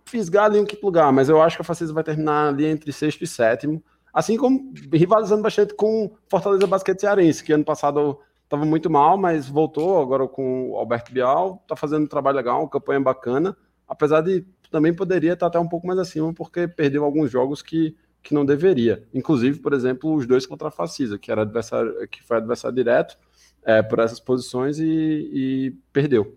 fisgar 0.05 0.45
ali 0.45 0.59
um 0.59 0.65
quinto 0.65 0.84
lugar, 0.84 1.11
mas 1.13 1.30
eu 1.30 1.41
acho 1.41 1.57
que 1.57 1.61
a 1.61 1.65
Facisa 1.65 1.93
vai 1.93 2.03
terminar 2.03 2.49
ali 2.49 2.65
entre 2.65 2.91
sexto 2.91 3.24
e 3.24 3.28
sétimo, 3.28 3.84
assim 4.11 4.36
como 4.36 4.74
rivalizando 4.91 5.43
bastante 5.43 5.76
com 5.76 6.11
Fortaleza 6.30 6.65
Basquete 6.65 7.01
Cearense, 7.01 7.43
que 7.43 7.53
ano 7.53 7.63
passado 7.63 8.20
estava 8.47 8.65
muito 8.65 8.89
mal, 8.89 9.17
mas 9.17 9.47
voltou 9.47 10.01
agora 10.01 10.25
com 10.27 10.71
o 10.71 10.77
Alberto 10.77 11.11
Bial, 11.11 11.59
está 11.61 11.75
fazendo 11.75 12.03
um 12.03 12.07
trabalho 12.07 12.37
legal, 12.37 12.61
uma 12.61 12.69
campanha 12.69 12.99
bacana, 12.99 13.55
apesar 13.85 14.21
de 14.21 14.45
também 14.71 14.93
poderia 14.93 15.33
estar 15.33 15.47
até 15.47 15.59
um 15.59 15.67
pouco 15.67 15.85
mais 15.85 15.99
acima, 15.99 16.33
porque 16.33 16.67
perdeu 16.67 17.03
alguns 17.03 17.29
jogos 17.29 17.61
que, 17.61 17.95
que 18.23 18.33
não 18.33 18.45
deveria. 18.45 19.05
Inclusive, 19.13 19.59
por 19.59 19.73
exemplo, 19.73 20.13
os 20.13 20.25
dois 20.25 20.45
contra 20.45 20.69
a 20.69 20.71
Facisa, 20.71 21.17
que, 21.17 21.31
era 21.31 21.41
adversário, 21.41 22.07
que 22.07 22.23
foi 22.23 22.37
adversário 22.37 22.75
direto 22.75 23.17
é, 23.63 23.81
por 23.81 23.99
essas 23.99 24.19
posições 24.19 24.79
e, 24.79 24.85
e 24.85 25.73
perdeu. 25.91 26.35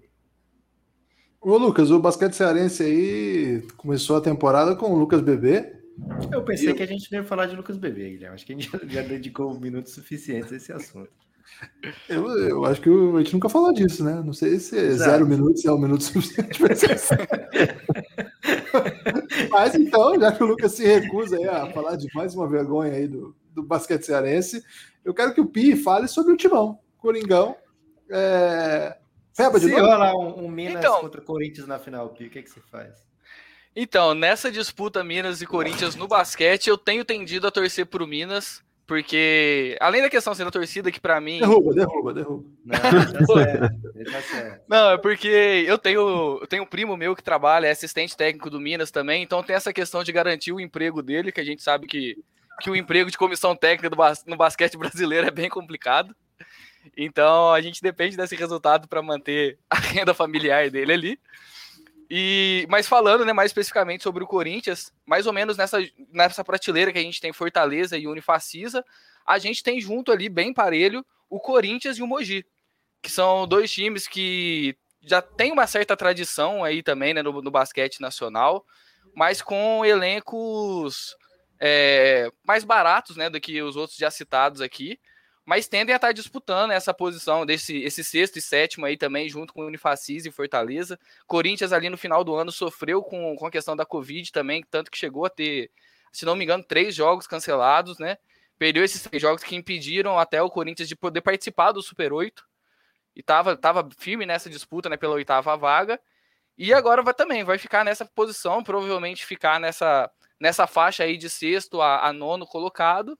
Ô 1.40 1.56
Lucas, 1.56 1.90
o 1.90 1.98
basquete 1.98 2.34
cearense 2.34 2.82
aí 2.82 3.62
começou 3.76 4.16
a 4.16 4.20
temporada 4.20 4.76
com 4.76 4.92
o 4.92 4.98
Lucas 4.98 5.20
Bebê. 5.20 5.80
Eu 6.30 6.42
pensei 6.42 6.70
eu... 6.70 6.74
que 6.74 6.82
a 6.82 6.86
gente 6.86 7.10
não 7.10 7.20
ia 7.20 7.24
falar 7.24 7.46
de 7.46 7.56
Lucas 7.56 7.78
Bebê, 7.78 8.10
Guilherme. 8.10 8.34
Acho 8.34 8.46
que 8.46 8.52
a 8.52 8.56
gente 8.56 8.70
já 8.92 9.02
dedicou 9.02 9.58
minutos 9.58 9.92
suficientes 9.92 10.52
a 10.52 10.56
esse 10.56 10.72
assunto. 10.72 11.29
Eu, 12.08 12.28
eu 12.38 12.64
acho 12.64 12.80
que 12.80 12.88
a 12.88 13.18
gente 13.18 13.34
nunca 13.34 13.48
falou 13.48 13.72
disso, 13.72 14.04
né? 14.04 14.22
Não 14.24 14.32
sei 14.32 14.58
se 14.58 14.78
é 14.78 14.82
Exato. 14.82 15.10
zero 15.10 15.26
minutos 15.26 15.64
é 15.64 15.72
um 15.72 15.78
minuto 15.78 16.04
suficiente 16.04 16.58
para 16.58 16.72
assim. 16.72 16.86
Mas 19.50 19.74
então, 19.74 20.18
já 20.18 20.32
que 20.32 20.42
o 20.42 20.46
Lucas 20.46 20.72
se 20.72 20.84
recusa 20.84 21.36
a 21.50 21.70
falar 21.70 21.96
de 21.96 22.06
mais 22.14 22.34
uma 22.34 22.48
vergonha 22.48 22.92
aí 22.92 23.06
do, 23.06 23.34
do 23.54 23.62
basquete 23.62 24.04
cearense, 24.04 24.62
eu 25.04 25.12
quero 25.12 25.34
que 25.34 25.40
o 25.40 25.46
Pi 25.46 25.76
fale 25.76 26.08
sobre 26.08 26.32
o 26.32 26.36
Timão, 26.36 26.78
Coringão. 26.98 27.56
É, 28.10 28.96
Peba 29.36 29.58
de 29.58 29.66
Se 29.66 29.72
novo? 29.72 29.86
rolar 29.86 30.16
um, 30.16 30.44
um 30.44 30.48
Minas 30.48 30.84
então, 30.84 31.00
contra 31.00 31.20
o 31.20 31.24
Corinthians 31.24 31.66
na 31.66 31.78
final, 31.78 32.06
o 32.06 32.10
que, 32.10 32.28
que 32.28 32.46
você 32.46 32.60
faz? 32.70 32.94
Então, 33.74 34.14
nessa 34.14 34.50
disputa 34.50 35.04
Minas 35.04 35.40
e 35.40 35.46
Corinthians 35.46 35.94
no 35.94 36.08
basquete, 36.08 36.68
eu 36.68 36.76
tenho 36.76 37.04
tendido 37.04 37.46
a 37.46 37.50
torcer 37.50 37.86
pro 37.86 38.06
Minas, 38.06 38.62
porque 38.90 39.76
além 39.78 40.02
da 40.02 40.10
questão 40.10 40.34
sendo 40.34 40.50
torcida, 40.50 40.90
que 40.90 40.98
para 40.98 41.20
mim. 41.20 41.38
Derruba, 41.38 41.72
derruba, 41.72 42.12
derruba. 42.12 42.44
Não, 42.64 42.76
tá 42.76 43.24
certo, 43.24 43.82
tá 44.10 44.20
certo. 44.20 44.64
Não, 44.68 44.90
é 44.90 44.98
porque 44.98 45.28
eu 45.64 45.78
tenho, 45.78 46.38
eu 46.40 46.46
tenho 46.48 46.64
um 46.64 46.66
primo 46.66 46.96
meu 46.96 47.14
que 47.14 47.22
trabalha, 47.22 47.68
é 47.68 47.70
assistente 47.70 48.16
técnico 48.16 48.50
do 48.50 48.60
Minas 48.60 48.90
também, 48.90 49.22
então 49.22 49.44
tem 49.44 49.54
essa 49.54 49.72
questão 49.72 50.02
de 50.02 50.10
garantir 50.10 50.50
o 50.50 50.58
emprego 50.58 51.02
dele, 51.02 51.30
que 51.30 51.40
a 51.40 51.44
gente 51.44 51.62
sabe 51.62 51.86
que, 51.86 52.18
que 52.60 52.68
o 52.68 52.74
emprego 52.74 53.08
de 53.08 53.16
comissão 53.16 53.54
técnica 53.54 53.88
do, 53.88 53.96
no 54.26 54.36
basquete 54.36 54.76
brasileiro 54.76 55.28
é 55.28 55.30
bem 55.30 55.48
complicado. 55.48 56.12
Então 56.96 57.52
a 57.52 57.60
gente 57.60 57.80
depende 57.80 58.16
desse 58.16 58.34
resultado 58.34 58.88
para 58.88 59.00
manter 59.00 59.56
a 59.70 59.78
renda 59.78 60.12
familiar 60.12 60.68
dele 60.68 60.92
ali. 60.92 61.20
E, 62.10 62.66
mas 62.68 62.88
falando 62.88 63.24
né, 63.24 63.32
mais 63.32 63.50
especificamente 63.50 64.02
sobre 64.02 64.24
o 64.24 64.26
Corinthians, 64.26 64.92
mais 65.06 65.28
ou 65.28 65.32
menos 65.32 65.56
nessa, 65.56 65.78
nessa 66.12 66.42
prateleira 66.42 66.92
que 66.92 66.98
a 66.98 67.02
gente 67.02 67.20
tem 67.20 67.32
Fortaleza 67.32 67.96
e 67.96 68.08
Unifacisa, 68.08 68.84
a 69.24 69.38
gente 69.38 69.62
tem 69.62 69.80
junto 69.80 70.10
ali, 70.10 70.28
bem 70.28 70.52
parelho, 70.52 71.06
o 71.28 71.38
Corinthians 71.38 71.98
e 71.98 72.02
o 72.02 72.08
Mogi, 72.08 72.44
que 73.00 73.12
são 73.12 73.46
dois 73.46 73.70
times 73.70 74.08
que 74.08 74.76
já 75.00 75.22
tem 75.22 75.52
uma 75.52 75.68
certa 75.68 75.96
tradição 75.96 76.64
aí 76.64 76.82
também 76.82 77.14
né, 77.14 77.22
no, 77.22 77.40
no 77.40 77.50
basquete 77.50 78.00
nacional, 78.00 78.66
mas 79.14 79.40
com 79.40 79.84
elencos 79.84 81.14
é, 81.60 82.28
mais 82.44 82.64
baratos 82.64 83.16
né, 83.16 83.30
do 83.30 83.40
que 83.40 83.62
os 83.62 83.76
outros 83.76 83.96
já 83.96 84.10
citados 84.10 84.60
aqui 84.60 84.98
mas 85.44 85.66
tendem 85.66 85.92
a 85.92 85.96
estar 85.96 86.12
disputando 86.12 86.70
essa 86.70 86.92
posição 86.92 87.44
desse 87.44 87.78
esse 87.82 88.04
sexto 88.04 88.38
e 88.38 88.42
sétimo 88.42 88.86
aí 88.86 88.96
também, 88.96 89.28
junto 89.28 89.52
com 89.52 89.62
o 89.62 89.66
Unifacis 89.66 90.26
e 90.26 90.30
Fortaleza. 90.30 90.98
Corinthians 91.26 91.72
ali 91.72 91.88
no 91.88 91.98
final 91.98 92.22
do 92.22 92.34
ano 92.34 92.52
sofreu 92.52 93.02
com, 93.02 93.34
com 93.36 93.46
a 93.46 93.50
questão 93.50 93.74
da 93.74 93.86
Covid 93.86 94.30
também, 94.32 94.64
tanto 94.70 94.90
que 94.90 94.98
chegou 94.98 95.24
a 95.24 95.30
ter, 95.30 95.70
se 96.12 96.24
não 96.24 96.36
me 96.36 96.44
engano, 96.44 96.62
três 96.62 96.94
jogos 96.94 97.26
cancelados, 97.26 97.98
né? 97.98 98.16
Perdeu 98.58 98.84
esses 98.84 99.02
três 99.02 99.22
jogos 99.22 99.42
que 99.42 99.56
impediram 99.56 100.18
até 100.18 100.42
o 100.42 100.50
Corinthians 100.50 100.88
de 100.88 100.94
poder 100.94 101.22
participar 101.22 101.72
do 101.72 101.82
Super 101.82 102.12
8. 102.12 102.44
E 103.16 103.22
tava, 103.22 103.56
tava 103.56 103.88
firme 103.98 104.26
nessa 104.26 104.48
disputa, 104.50 104.88
né, 104.88 104.96
pela 104.96 105.14
oitava 105.14 105.56
vaga. 105.56 105.98
E 106.56 106.72
agora 106.72 107.02
vai 107.02 107.14
também, 107.14 107.42
vai 107.42 107.58
ficar 107.58 107.84
nessa 107.84 108.04
posição, 108.04 108.62
provavelmente 108.62 109.24
ficar 109.24 109.58
nessa, 109.58 110.10
nessa 110.38 110.66
faixa 110.66 111.04
aí 111.04 111.16
de 111.16 111.30
sexto 111.30 111.80
a, 111.80 112.06
a 112.06 112.12
nono 112.12 112.46
colocado 112.46 113.18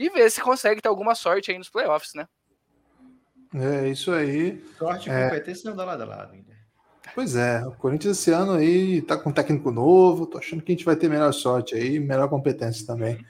e 0.00 0.08
ver 0.08 0.30
se 0.30 0.40
consegue 0.40 0.80
ter 0.80 0.88
alguma 0.88 1.14
sorte 1.14 1.50
aí 1.50 1.58
nos 1.58 1.68
playoffs, 1.68 2.14
né? 2.14 2.26
É, 3.54 3.86
isso 3.88 4.10
aí. 4.10 4.64
Sorte 4.78 5.10
e 5.10 5.12
é... 5.12 5.28
competência 5.28 5.70
não 5.70 5.84
lado 5.84 6.02
a 6.02 6.06
lado 6.06 6.32
ainda. 6.32 6.58
Pois 7.14 7.36
é, 7.36 7.62
o 7.66 7.72
Corinthians 7.72 8.18
esse 8.18 8.30
ano 8.30 8.52
aí 8.52 9.02
tá 9.02 9.18
com 9.18 9.28
um 9.28 9.32
técnico 9.32 9.70
novo, 9.70 10.26
tô 10.26 10.38
achando 10.38 10.62
que 10.62 10.72
a 10.72 10.74
gente 10.74 10.84
vai 10.86 10.96
ter 10.96 11.10
melhor 11.10 11.32
sorte 11.32 11.74
aí, 11.74 11.98
melhor 11.98 12.30
competência 12.30 12.86
também 12.86 13.22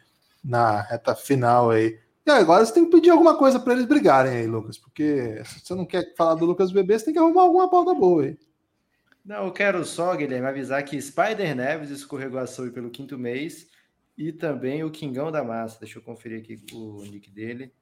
na 0.44 0.82
reta 0.82 1.14
final 1.16 1.70
aí. 1.70 1.98
E 2.24 2.30
agora 2.30 2.64
você 2.64 2.72
tem 2.72 2.84
que 2.84 2.90
pedir 2.92 3.10
alguma 3.10 3.36
coisa 3.36 3.58
para 3.58 3.72
eles 3.72 3.86
brigarem 3.86 4.32
aí, 4.32 4.46
Lucas, 4.46 4.78
porque 4.78 5.42
se 5.44 5.60
você 5.60 5.74
não 5.74 5.84
quer 5.84 6.14
falar 6.14 6.34
do 6.34 6.44
Lucas 6.44 6.70
Bebê, 6.70 6.96
você 6.96 7.06
tem 7.06 7.14
que 7.14 7.18
arrumar 7.20 7.42
alguma 7.42 7.68
pauta 7.68 7.94
boa 7.94 8.22
aí. 8.22 8.38
Não, 9.24 9.46
eu 9.46 9.52
quero 9.52 9.84
só, 9.84 10.14
Guilherme, 10.14 10.46
avisar 10.46 10.84
que 10.84 11.00
Spider 11.00 11.56
Neves 11.56 11.90
escorregou 11.90 12.38
a 12.38 12.46
sub 12.46 12.70
pelo 12.70 12.90
quinto 12.90 13.18
mês 13.18 13.66
e 14.20 14.32
também 14.32 14.84
o 14.84 14.90
Kingão 14.90 15.32
da 15.32 15.42
Massa. 15.42 15.80
Deixa 15.80 15.98
eu 15.98 16.02
conferir 16.02 16.40
aqui 16.40 16.62
o 16.74 17.02
nick 17.04 17.30
dele. 17.30 17.72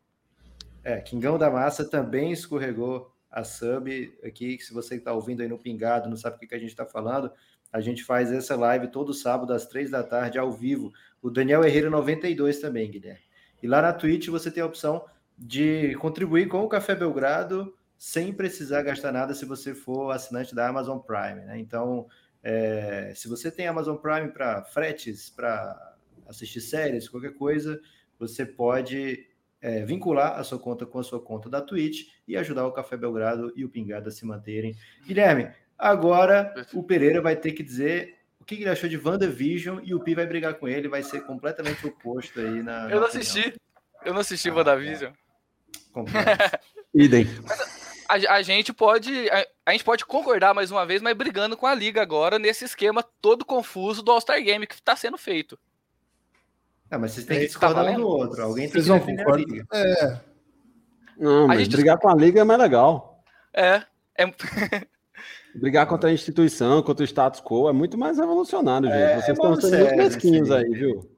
É, 0.85 1.01
Kingão 1.01 1.37
da 1.37 1.51
Massa 1.51 1.85
também 1.85 2.31
escorregou 2.31 3.13
a 3.29 3.43
sub 3.43 4.17
aqui. 4.23 4.57
Se 4.61 4.73
você 4.73 4.95
está 4.95 5.13
ouvindo 5.13 5.41
aí 5.41 5.49
no 5.49 5.59
Pingado, 5.59 6.09
não 6.09 6.17
sabe 6.17 6.37
o 6.37 6.39
que, 6.39 6.47
que 6.47 6.55
a 6.55 6.59
gente 6.59 6.71
está 6.71 6.87
falando, 6.87 7.29
a 7.73 7.81
gente 7.81 8.05
faz 8.05 8.31
essa 8.31 8.55
live 8.55 8.87
todo 8.87 9.13
sábado 9.13 9.53
às 9.53 9.67
três 9.67 9.91
da 9.91 10.05
tarde 10.05 10.39
ao 10.39 10.53
vivo. 10.53 10.93
O 11.21 11.29
Daniel 11.29 11.65
Herreira 11.65 11.91
92 11.91 12.61
também, 12.61 12.89
Guilherme. 12.89 13.21
E 13.61 13.67
lá 13.67 13.83
na 13.83 13.93
Twitch 13.93 14.29
você 14.29 14.49
tem 14.49 14.63
a 14.63 14.67
opção 14.67 15.05
de 15.37 15.97
contribuir 15.97 16.47
com 16.47 16.63
o 16.63 16.69
Café 16.69 16.95
Belgrado 16.95 17.75
sem 17.97 18.33
precisar 18.33 18.83
gastar 18.83 19.11
nada 19.11 19.35
se 19.35 19.45
você 19.45 19.75
for 19.75 20.13
assinante 20.13 20.55
da 20.55 20.69
Amazon 20.69 20.99
Prime. 20.99 21.45
Né? 21.47 21.59
Então, 21.59 22.07
é, 22.45 23.13
se 23.17 23.27
você 23.27 23.51
tem 23.51 23.67
Amazon 23.67 23.97
Prime 23.97 24.29
para 24.29 24.63
fretes, 24.63 25.29
para 25.31 25.88
assistir 26.29 26.61
séries, 26.61 27.09
qualquer 27.09 27.35
coisa, 27.35 27.81
você 28.19 28.45
pode 28.45 29.27
é, 29.61 29.85
vincular 29.85 30.39
a 30.39 30.45
sua 30.45 30.59
conta 30.59 30.87
com 30.87 30.99
a 30.99 31.03
sua 31.03 31.21
conta 31.21 31.49
da 31.49 31.61
Twitch 31.61 32.09
e 32.27 32.37
ajudar 32.37 32.67
o 32.67 32.73
Café 32.73 32.97
Belgrado 32.97 33.53
e 33.57 33.65
o 33.65 33.69
Pingado 33.69 34.09
a 34.09 34.13
se 34.13 34.25
manterem. 34.25 34.77
Guilherme, 35.07 35.51
agora 35.79 36.55
o 36.73 36.83
Pereira 36.83 37.21
vai 37.21 37.35
ter 37.35 37.53
que 37.53 37.63
dizer 37.63 38.19
o 38.41 38.45
que 38.45 38.57
ele 38.57 38.69
achou 38.69 38.89
de 38.89 38.97
WandaVision 38.97 39.81
e 39.83 39.95
o 39.95 40.01
Pi 40.01 40.15
vai 40.15 40.27
brigar 40.27 40.55
com 40.55 40.69
ele, 40.69 40.89
vai 40.89 41.03
ser 41.03 41.23
completamente 41.23 41.87
oposto 41.87 42.41
aí 42.41 42.63
na. 42.63 42.91
Eu 42.91 43.01
não 43.01 43.07
assisti. 43.09 43.55
Eu 44.05 44.15
não 44.15 44.21
assisti 44.21 44.49
ah, 44.49 44.55
WandaVision. 44.55 45.13
É. 45.13 46.61
Idem. 46.95 47.27
A, 48.09 48.37
a, 48.37 48.43
gente 48.43 48.73
pode 48.73 49.29
a, 49.29 49.47
a, 49.67 49.73
gente 49.73 49.85
pode 49.85 50.07
concordar 50.07 50.55
mais 50.55 50.71
uma 50.71 50.87
vez, 50.87 51.03
mas 51.03 51.17
brigando 51.17 51.57
com 51.57 51.67
a 51.67 51.75
liga 51.75 52.01
agora 52.01 52.39
nesse 52.39 52.65
esquema 52.65 53.03
todo 53.21 53.45
confuso 53.45 54.03
do 54.03 54.11
All 54.11 54.21
Star 54.21 54.43
Game 54.43 54.67
que 54.67 54.75
está 54.75 54.97
sendo 54.97 55.19
feito. 55.19 55.59
É, 56.91 56.97
mas 56.97 57.13
vocês 57.13 57.27
têm 57.27 57.41
que 57.41 57.47
discordar 57.47 57.85
tá 57.85 57.91
um 57.91 57.97
do 57.97 58.07
outro. 58.07 58.43
Alguém 58.43 58.69
tem 58.69 58.83
vocês 58.83 58.87
que 58.87 59.07
defender 59.07 59.31
a 59.31 59.37
liga. 59.37 59.67
É. 59.73 60.21
Não, 61.19 61.49
mas 61.49 61.61
gente... 61.61 61.73
brigar 61.73 61.99
com 61.99 62.09
a 62.09 62.15
liga 62.15 62.41
é 62.41 62.45
mais 62.45 62.61
legal. 62.61 63.23
É. 63.53 63.83
é... 64.17 64.27
brigar 65.55 65.87
contra 65.87 66.09
a 66.11 66.13
instituição, 66.13 66.83
contra 66.83 67.03
o 67.03 67.07
status 67.07 67.41
quo, 67.41 67.69
é 67.69 67.73
muito 67.73 67.99
mais 67.99 68.19
revolucionário, 68.19 68.89
gente. 68.89 68.99
É, 68.99 69.21
Vocês 69.21 69.39
estão 69.39 69.61
sendo 69.61 69.79
muito 69.79 69.97
mesquinhos 69.97 70.51
aí, 70.51 70.69
viu? 70.71 71.11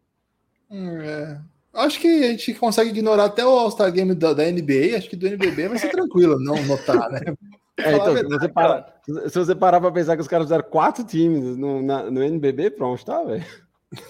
É. 0.70 1.38
Acho 1.72 2.00
que 2.00 2.24
a 2.24 2.28
gente 2.28 2.54
consegue 2.54 2.90
ignorar 2.90 3.26
até 3.26 3.44
o 3.44 3.50
All-Star 3.50 3.92
Game 3.92 4.14
da, 4.14 4.32
da, 4.32 4.44
NBA. 4.44 4.96
Acho 4.96 5.08
que 5.08 5.16
do 5.16 5.26
NBB 5.26 5.68
vai 5.68 5.78
ser 5.78 5.90
tranquilo 5.90 6.40
não 6.40 6.60
notar, 6.64 7.10
né? 7.10 7.20
É, 7.82 7.94
então, 7.94 8.14
se, 8.14 8.24
você 8.24 8.48
para, 8.48 8.94
se 9.06 9.38
você 9.38 9.54
parar 9.54 9.80
pra 9.80 9.90
pensar 9.90 10.14
que 10.14 10.20
os 10.20 10.28
caras 10.28 10.44
fizeram 10.44 10.64
quatro 10.64 11.02
times 11.02 11.56
no, 11.56 11.80
na, 11.80 12.10
no 12.10 12.22
NBB, 12.22 12.72
pronto, 12.72 13.02
tá, 13.02 13.22
velho? 13.22 13.42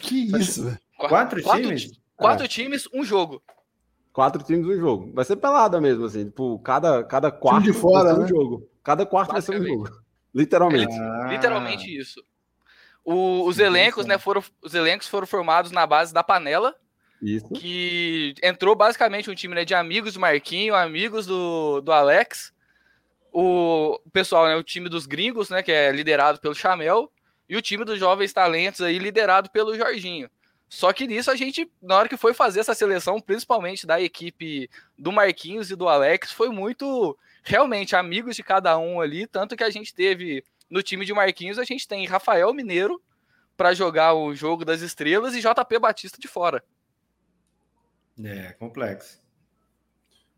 Que 0.01 0.25
isso, 0.37 0.65
velho. 0.65 0.79
Quatro, 1.09 1.43
quatro 1.43 1.63
times? 1.63 2.01
Quatro 2.17 2.45
é. 2.45 2.49
times, 2.49 2.89
um 2.93 3.03
jogo. 3.03 3.43
Quatro 4.13 4.43
times, 4.43 4.67
um 4.67 4.79
jogo. 4.79 5.11
Vai 5.15 5.25
ser 5.25 5.37
pelada 5.37 5.81
mesmo, 5.81 6.05
assim. 6.05 6.27
Tipo, 6.27 6.59
cada, 6.59 7.03
cada 7.05 7.31
quarto 7.31 7.65
de 7.65 7.73
fora, 7.73 8.13
né? 8.13 8.25
um 8.25 8.29
jogo. 8.29 8.69
Cada 8.83 9.07
quarto 9.07 9.33
vai 9.33 9.41
ser 9.41 9.61
um 9.61 9.65
jogo. 9.65 9.89
Literalmente. 10.35 10.93
Ah. 10.93 11.29
Literalmente 11.31 11.97
isso. 11.97 12.23
O, 13.05 13.47
os 13.47 13.59
elencos, 13.59 14.05
né, 14.05 14.19
foram, 14.19 14.43
os 14.63 14.75
elencos 14.75 15.09
foram 15.09 15.27
formados 15.27 15.71
na 15.71 15.87
base 15.87 16.13
da 16.13 16.23
panela. 16.23 16.75
Isso. 17.23 17.49
Que 17.51 18.35
entrou 18.43 18.75
basicamente 18.75 19.31
um 19.31 19.35
time 19.35 19.55
né, 19.55 19.65
de 19.65 19.75
amigos 19.75 20.15
do 20.15 20.21
Marquinho, 20.21 20.75
amigos 20.75 21.27
do, 21.27 21.81
do 21.81 21.93
Alex. 21.93 22.53
O, 23.33 23.99
o 24.05 24.11
pessoal, 24.11 24.47
né, 24.47 24.57
o 24.57 24.63
time 24.63 24.89
dos 24.89 25.07
gringos, 25.07 25.51
né, 25.51 25.63
que 25.63 25.73
é 25.73 25.93
liderado 25.93 26.41
pelo 26.41 26.55
Chamel, 26.55 27.11
e 27.49 27.57
o 27.57 27.63
time 27.63 27.85
dos 27.85 27.99
jovens 27.99 28.33
talentos 28.33 28.81
aí 28.81 28.99
liderado 28.99 29.51
pelo 29.51 29.77
Jorginho. 29.77 30.29
Só 30.71 30.93
que 30.93 31.05
nisso 31.05 31.33
a 31.33 31.35
gente, 31.35 31.68
na 31.83 31.97
hora 31.97 32.09
que 32.09 32.16
foi 32.16 32.33
fazer 32.33 32.61
essa 32.61 32.75
seleção, 32.75 33.21
principalmente 33.21 33.89
da 33.89 34.01
equipe 34.01 34.71
do 34.97 35.11
Marquinhos 35.11 35.68
e 35.68 35.75
do 35.75 35.89
Alex, 35.89 36.31
foi 36.31 36.49
muito 36.49 37.18
realmente 37.43 37.97
amigos 37.97 38.37
de 38.37 38.45
cada 38.45 38.79
um 38.79 39.01
ali. 39.01 39.27
Tanto 39.27 39.57
que 39.57 39.64
a 39.64 39.68
gente 39.68 39.93
teve 39.93 40.45
no 40.71 40.81
time 40.81 41.05
de 41.05 41.12
Marquinhos, 41.12 41.59
a 41.59 41.64
gente 41.64 41.89
tem 41.89 42.07
Rafael 42.07 42.55
Mineiro, 42.55 43.03
para 43.57 43.75
jogar 43.75 44.14
o 44.14 44.33
jogo 44.33 44.64
das 44.64 44.81
estrelas 44.81 45.35
e 45.35 45.41
JP 45.41 45.79
Batista 45.81 46.18
de 46.21 46.29
fora. 46.29 46.62
É, 48.23 48.53
complexo. 48.53 49.18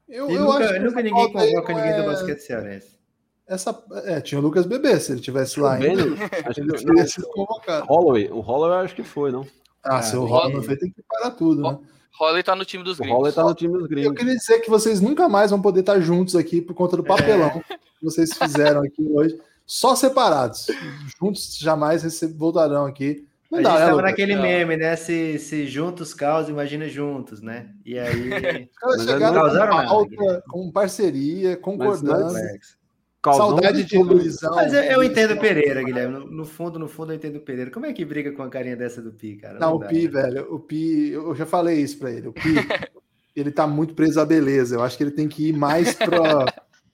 Eu, 0.09 0.31
eu 0.31 0.41
nunca, 0.47 0.65
acho 0.65 0.73
que 0.73 0.79
nunca 0.79 1.03
ninguém 1.03 1.33
convoca 1.33 1.73
não 1.75 1.81
ninguém 1.81 1.97
do 1.97 2.03
é- 2.03 2.07
basquete 2.07 2.41
cearense. 2.41 2.99
Essa, 3.47 3.85
é, 4.07 4.21
tinha 4.23 4.39
o 4.39 4.43
Lucas 4.43 4.65
Bebê, 4.65 4.99
se 4.99 5.13
ele 5.13 5.21
tivesse 5.21 5.61
lá 5.61 5.75
ainda. 5.75 6.05
Acho 6.49 6.61
Ele 6.61 6.73
que, 6.73 7.07
sido 7.07 7.29
convocado. 7.29 7.85
Holloway, 7.87 8.31
o 8.31 8.41
Holloway 8.41 8.79
eu 8.79 8.85
acho 8.85 8.95
que 8.95 9.03
foi, 9.03 9.31
não? 9.31 9.47
Ah, 9.85 9.97
Ah, 9.99 10.03
se 10.03 10.17
o 10.17 10.21
tem 10.21 10.29
Rola 10.31 10.47
que- 10.51 10.57
não 10.57 10.63
fez, 10.63 10.79
tem 10.79 10.91
que 10.91 11.03
parar 11.09 11.31
tudo, 11.33 11.63
né? 11.63 11.79
Holloway 12.21 12.43
tá 12.43 12.55
no 12.55 12.65
time 12.65 12.85
dos 12.85 12.99
O 12.99 13.03
gringos. 13.03 13.15
Holloway 13.17 13.33
tá 13.33 13.43
no 13.43 13.55
time 13.55 13.73
dos 13.73 13.83
Eu 13.83 13.89
gringos. 13.89 14.19
queria 14.19 14.35
dizer 14.37 14.61
que 14.61 14.71
vocês 14.71 15.01
nunca 15.01 15.29
mais 15.29 15.51
vão 15.51 15.61
poder 15.61 15.81
estar 15.81 15.99
juntos 16.01 16.37
aqui 16.37 16.61
por 16.61 16.75
conta 16.75 16.97
do 16.97 17.03
papelão 17.03 17.51
que 17.69 18.05
vocês 18.05 18.33
fizeram 18.37 18.83
aqui 18.83 19.03
hoje, 19.11 19.39
só 19.67 19.97
separados. 19.97 20.67
Juntos 21.21 21.57
jamais 21.59 22.03
voltarão 22.37 22.85
aqui. 22.87 23.27
Não 23.51 23.59
a 23.59 23.63
dá, 23.63 23.71
gente 23.71 23.79
né, 23.81 23.85
tava 23.87 23.97
Lucas? 23.97 24.11
naquele 24.11 24.35
Não. 24.37 24.43
meme, 24.43 24.77
né? 24.77 24.97
Se, 24.97 25.39
se 25.39 25.67
juntos 25.67 26.15
causa, 26.15 26.51
imagina 26.51 26.89
juntos, 26.89 27.41
né? 27.43 27.69
E 27.85 27.99
aí. 27.99 28.29
Os 28.29 28.79
caras 28.79 28.97
Mas 28.99 29.05
chegaram 29.05 29.51
com 29.51 29.85
pauta, 29.89 30.11
Guilherme. 30.11 30.43
com 30.49 30.71
parceria, 30.71 31.57
concordando. 31.57 32.35
Saudade 33.25 33.85
de. 33.85 33.99
Luizão. 33.99 34.55
Mas 34.55 34.73
eu, 34.75 34.83
eu 34.83 35.03
entendo 35.03 35.35
o 35.35 35.39
Pereira, 35.41 35.83
Guilherme. 35.83 36.15
No, 36.19 36.27
no 36.31 36.45
fundo, 36.45 36.79
no 36.79 36.89
fundo, 36.89 37.13
eu 37.13 37.17
entendo 37.17 37.37
o 37.37 37.41
Pereira. 37.41 37.71
Como 37.71 37.87
é 37.87 37.93
que 37.93 38.05
briga 38.05 38.33
com 38.33 38.43
a 38.43 38.49
carinha 38.49 38.77
dessa 38.77 39.01
do 39.01 39.13
Pi, 39.13 39.37
cara? 39.37 39.59
Não, 39.59 39.77
o 39.77 39.79
dá, 39.79 39.87
Pi, 39.87 40.05
né? 40.05 40.23
velho, 40.23 40.53
o 40.53 40.59
Pi, 40.59 41.11
eu 41.11 41.35
já 41.35 41.47
falei 41.47 41.81
isso 41.81 41.99
pra 41.99 42.11
ele. 42.11 42.29
O 42.29 42.33
Pi, 42.33 42.41
ele 43.37 43.53
tá 43.53 43.67
muito 43.67 43.95
preso 43.95 44.21
à 44.21 44.25
beleza. 44.25 44.75
Eu 44.75 44.83
acho 44.83 44.97
que 44.97 45.05
ele 45.05 45.13
tem 45.13 45.29
que 45.29 45.49
ir 45.51 45.53
mais 45.53 45.95
pra, 45.95 46.47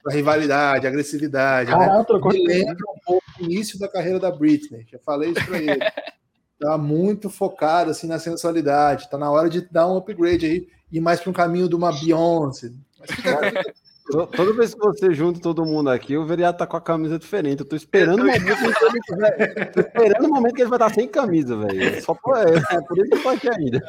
pra 0.03 0.13
rivalidade, 0.13 0.85
agressividade. 0.85 1.71
né? 1.71 2.03
Trocou 2.05 2.31
Me 2.31 2.39
de 2.41 2.47
lembra 2.47 2.75
um 2.89 2.99
pouco 3.05 3.23
o 3.39 3.43
início 3.45 3.79
da 3.79 3.87
carreira 3.87 4.19
da 4.19 4.31
Britney. 4.31 4.85
Já 4.91 4.99
falei 4.99 5.31
isso 5.31 5.45
pra 5.45 5.57
ele. 5.57 5.79
Tá 6.61 6.77
muito 6.77 7.29
focado 7.29 7.89
assim 7.89 8.05
na 8.05 8.19
sensualidade. 8.19 9.09
Tá 9.09 9.17
na 9.17 9.31
hora 9.31 9.49
de 9.49 9.61
dar 9.71 9.87
um 9.87 9.95
upgrade 9.95 10.45
aí, 10.45 10.67
ir 10.91 10.99
mais 10.99 11.21
para 11.21 11.29
um 11.29 11.33
caminho 11.33 11.69
de 11.69 11.75
uma 11.75 11.89
Beyoncé. 11.89 12.69
Mas 12.99 13.11
fica- 13.11 13.63
Toda 14.11 14.53
vez 14.53 14.73
que 14.73 14.79
você 14.79 15.13
junta 15.13 15.39
todo 15.39 15.65
mundo 15.65 15.89
aqui, 15.89 16.17
o 16.17 16.25
Veriato 16.25 16.59
tá 16.59 16.67
com 16.67 16.77
a 16.77 16.81
camisa 16.81 17.19
diferente. 17.19 17.59
Eu 17.59 17.65
tô 17.65 17.75
esperando 17.75 18.21
o 18.21 18.25
momento 18.25 18.43
que 18.43 18.51
ele 18.51 19.65
tô 19.65 19.79
esperando 19.79 20.25
o 20.25 20.29
momento 20.29 20.55
que 20.55 20.61
ele 20.61 20.69
vai 20.69 20.77
estar 20.77 20.93
sem 20.93 21.07
camisa, 21.07 21.55
velho. 21.55 22.03
Só 22.03 22.15
por, 22.15 22.35
é, 22.37 22.81
por 22.81 22.97
isso 22.97 23.09
que 23.09 23.15
eu 23.15 23.21
tô 23.21 23.29
aqui 23.29 23.49
ainda. 23.49 23.81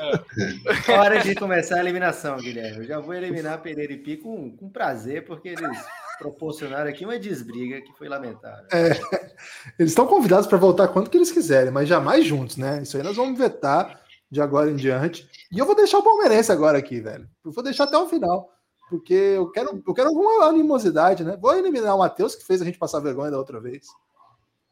Hora 0.88 1.20
de 1.20 1.34
começar 1.34 1.76
a 1.76 1.80
eliminação, 1.80 2.36
Guilherme. 2.36 2.78
Eu 2.78 2.84
já 2.84 3.00
vou 3.00 3.14
eliminar 3.14 3.62
Pereira 3.62 3.92
e 3.92 3.96
Pi 3.96 4.18
com, 4.18 4.54
com 4.56 4.68
prazer, 4.68 5.24
porque 5.24 5.48
eles 5.48 5.78
proporcionaram 6.18 6.90
aqui 6.90 7.04
uma 7.04 7.18
desbriga 7.18 7.80
que 7.80 7.92
foi 7.96 8.08
lamentável. 8.08 8.66
Eles 9.78 9.92
estão 9.92 10.06
convidados 10.06 10.46
para 10.46 10.58
voltar 10.58 10.88
quando 10.88 11.08
que 11.08 11.16
eles 11.16 11.32
quiserem, 11.32 11.70
mas 11.70 11.88
jamais 11.88 12.26
juntos, 12.26 12.58
né? 12.58 12.82
Isso 12.82 12.96
aí 12.96 13.02
nós 13.02 13.16
vamos 13.16 13.38
vetar 13.38 14.00
de 14.30 14.40
agora 14.40 14.70
em 14.70 14.76
diante. 14.76 15.26
E 15.50 15.58
eu 15.58 15.64
vou 15.64 15.74
deixar 15.74 15.98
o 15.98 16.02
palmeirense 16.02 16.52
agora 16.52 16.76
aqui, 16.76 17.00
velho. 17.00 17.26
Eu 17.44 17.50
vou 17.50 17.64
deixar 17.64 17.84
até 17.84 17.96
o 17.96 18.06
final. 18.06 18.59
Porque 18.90 19.14
eu 19.14 19.48
quero, 19.50 19.82
eu 19.86 19.94
quero 19.94 20.08
alguma 20.08 20.44
animosidade, 20.46 21.22
né? 21.24 21.38
Vou 21.40 21.56
eliminar 21.56 21.94
o 21.94 22.00
Matheus, 22.00 22.34
que 22.34 22.44
fez 22.44 22.60
a 22.60 22.64
gente 22.64 22.76
passar 22.78 22.98
vergonha 23.00 23.30
da 23.30 23.38
outra 23.38 23.60
vez. 23.60 23.86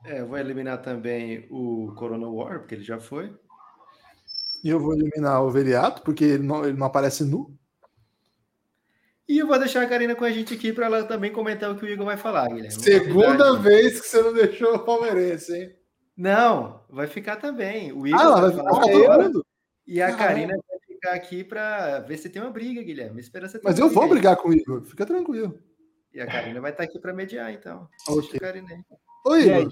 É, 0.04 0.20
eu 0.20 0.26
vou 0.26 0.36
eliminar 0.36 0.82
também 0.82 1.46
o 1.50 1.94
Corona 1.96 2.28
War, 2.28 2.58
porque 2.58 2.74
ele 2.74 2.84
já 2.84 2.98
foi. 2.98 3.32
E 4.64 4.68
eu 4.68 4.80
vou 4.80 4.92
eliminar 4.92 5.42
o 5.44 5.50
Veliato, 5.50 6.02
porque 6.02 6.24
ele 6.24 6.42
não, 6.42 6.64
ele 6.64 6.76
não 6.76 6.86
aparece 6.86 7.24
nu. 7.24 7.56
E 9.28 9.38
eu 9.38 9.46
vou 9.46 9.58
deixar 9.58 9.82
a 9.82 9.86
Karina 9.86 10.14
com 10.16 10.24
a 10.24 10.30
gente 10.30 10.54
aqui 10.54 10.72
para 10.72 10.86
ela 10.86 11.04
também 11.04 11.30
comentar 11.32 11.70
o 11.70 11.76
que 11.76 11.84
o 11.84 11.88
Igor 11.88 12.06
vai 12.06 12.16
falar, 12.16 12.48
Guilherme. 12.48 12.72
Segunda 12.72 13.56
vez 13.58 14.00
que 14.00 14.08
você 14.08 14.22
não 14.22 14.32
deixou 14.32 14.74
o 14.74 14.78
palmeirense, 14.84 15.54
hein? 15.54 15.76
Não, 16.16 16.82
vai 16.90 17.06
ficar 17.06 17.36
também. 17.36 17.92
O 17.92 18.06
Igor 18.06 18.20
Ah, 18.20 18.40
vai 18.40 18.50
vai 18.50 18.52
falar 18.52 18.70
agora, 18.70 19.22
mundo. 19.24 19.46
e 19.86 20.00
a 20.02 20.06
Caramba. 20.06 20.24
Karina 20.24 20.54
vai 20.68 20.77
ficar 20.98 21.14
aqui 21.14 21.44
para 21.44 22.00
ver 22.00 22.18
se 22.18 22.28
tem 22.28 22.42
uma 22.42 22.50
briga, 22.50 22.82
Guilherme. 22.82 23.20
Espera 23.20 23.48
você 23.48 23.58
ter 23.58 23.64
Mas 23.64 23.78
eu 23.78 23.88
vou 23.88 24.02
aí. 24.02 24.10
brigar 24.10 24.36
com 24.36 24.48
o 24.48 24.52
Igor, 24.52 24.82
fica 24.82 25.06
tranquilo. 25.06 25.58
E 26.12 26.20
a 26.20 26.26
Karina 26.26 26.60
vai 26.60 26.72
estar 26.72 26.84
aqui 26.84 26.98
para 26.98 27.12
mediar, 27.12 27.52
então. 27.52 27.88
Ok. 28.08 28.22
Deixa 28.22 28.36
a 28.36 28.40
Karina 28.40 28.68
aí. 28.72 29.68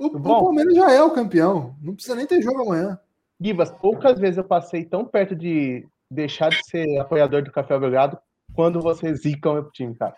O, 0.00 0.06
o? 0.06 0.22
Palmeiras 0.22 0.74
já 0.74 0.92
é 0.92 1.02
o 1.02 1.10
campeão. 1.10 1.76
Não 1.82 1.94
precisa 1.94 2.14
nem 2.14 2.26
ter 2.26 2.40
jogo 2.42 2.62
amanhã. 2.62 2.98
Gibas, 3.40 3.70
poucas 3.70 4.18
vezes 4.18 4.38
eu 4.38 4.44
passei 4.44 4.84
tão 4.84 5.04
perto 5.04 5.34
de 5.34 5.86
deixar 6.10 6.50
de 6.50 6.64
ser 6.64 6.98
apoiador 6.98 7.42
do 7.42 7.50
Café 7.50 7.78
Belgrado 7.78 8.18
quando 8.54 8.80
vocês 8.80 9.22
zicam 9.22 9.58
o 9.58 9.70
time, 9.70 9.94
cara. 9.96 10.14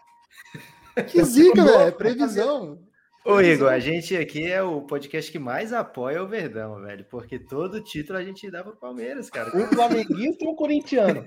Que 1.08 1.24
zica, 1.24 1.64
velho. 1.64 1.80
É 1.80 1.90
previsão. 1.90 2.78
Ô, 3.24 3.40
Igor, 3.40 3.72
a 3.72 3.78
gente 3.78 4.14
aqui 4.14 4.44
é 4.50 4.62
o 4.62 4.82
podcast 4.82 5.32
que 5.32 5.38
mais 5.38 5.72
apoia 5.72 6.22
o 6.22 6.28
Verdão, 6.28 6.80
velho. 6.82 7.06
Porque 7.10 7.38
todo 7.38 7.80
título 7.82 8.18
a 8.18 8.22
gente 8.22 8.50
dá 8.50 8.62
pro 8.62 8.76
Palmeiras, 8.76 9.30
cara. 9.30 9.50
Um 9.56 9.66
flamenguista 9.68 10.44
e 10.44 10.48
um 10.48 10.54
corintiano. 10.54 11.24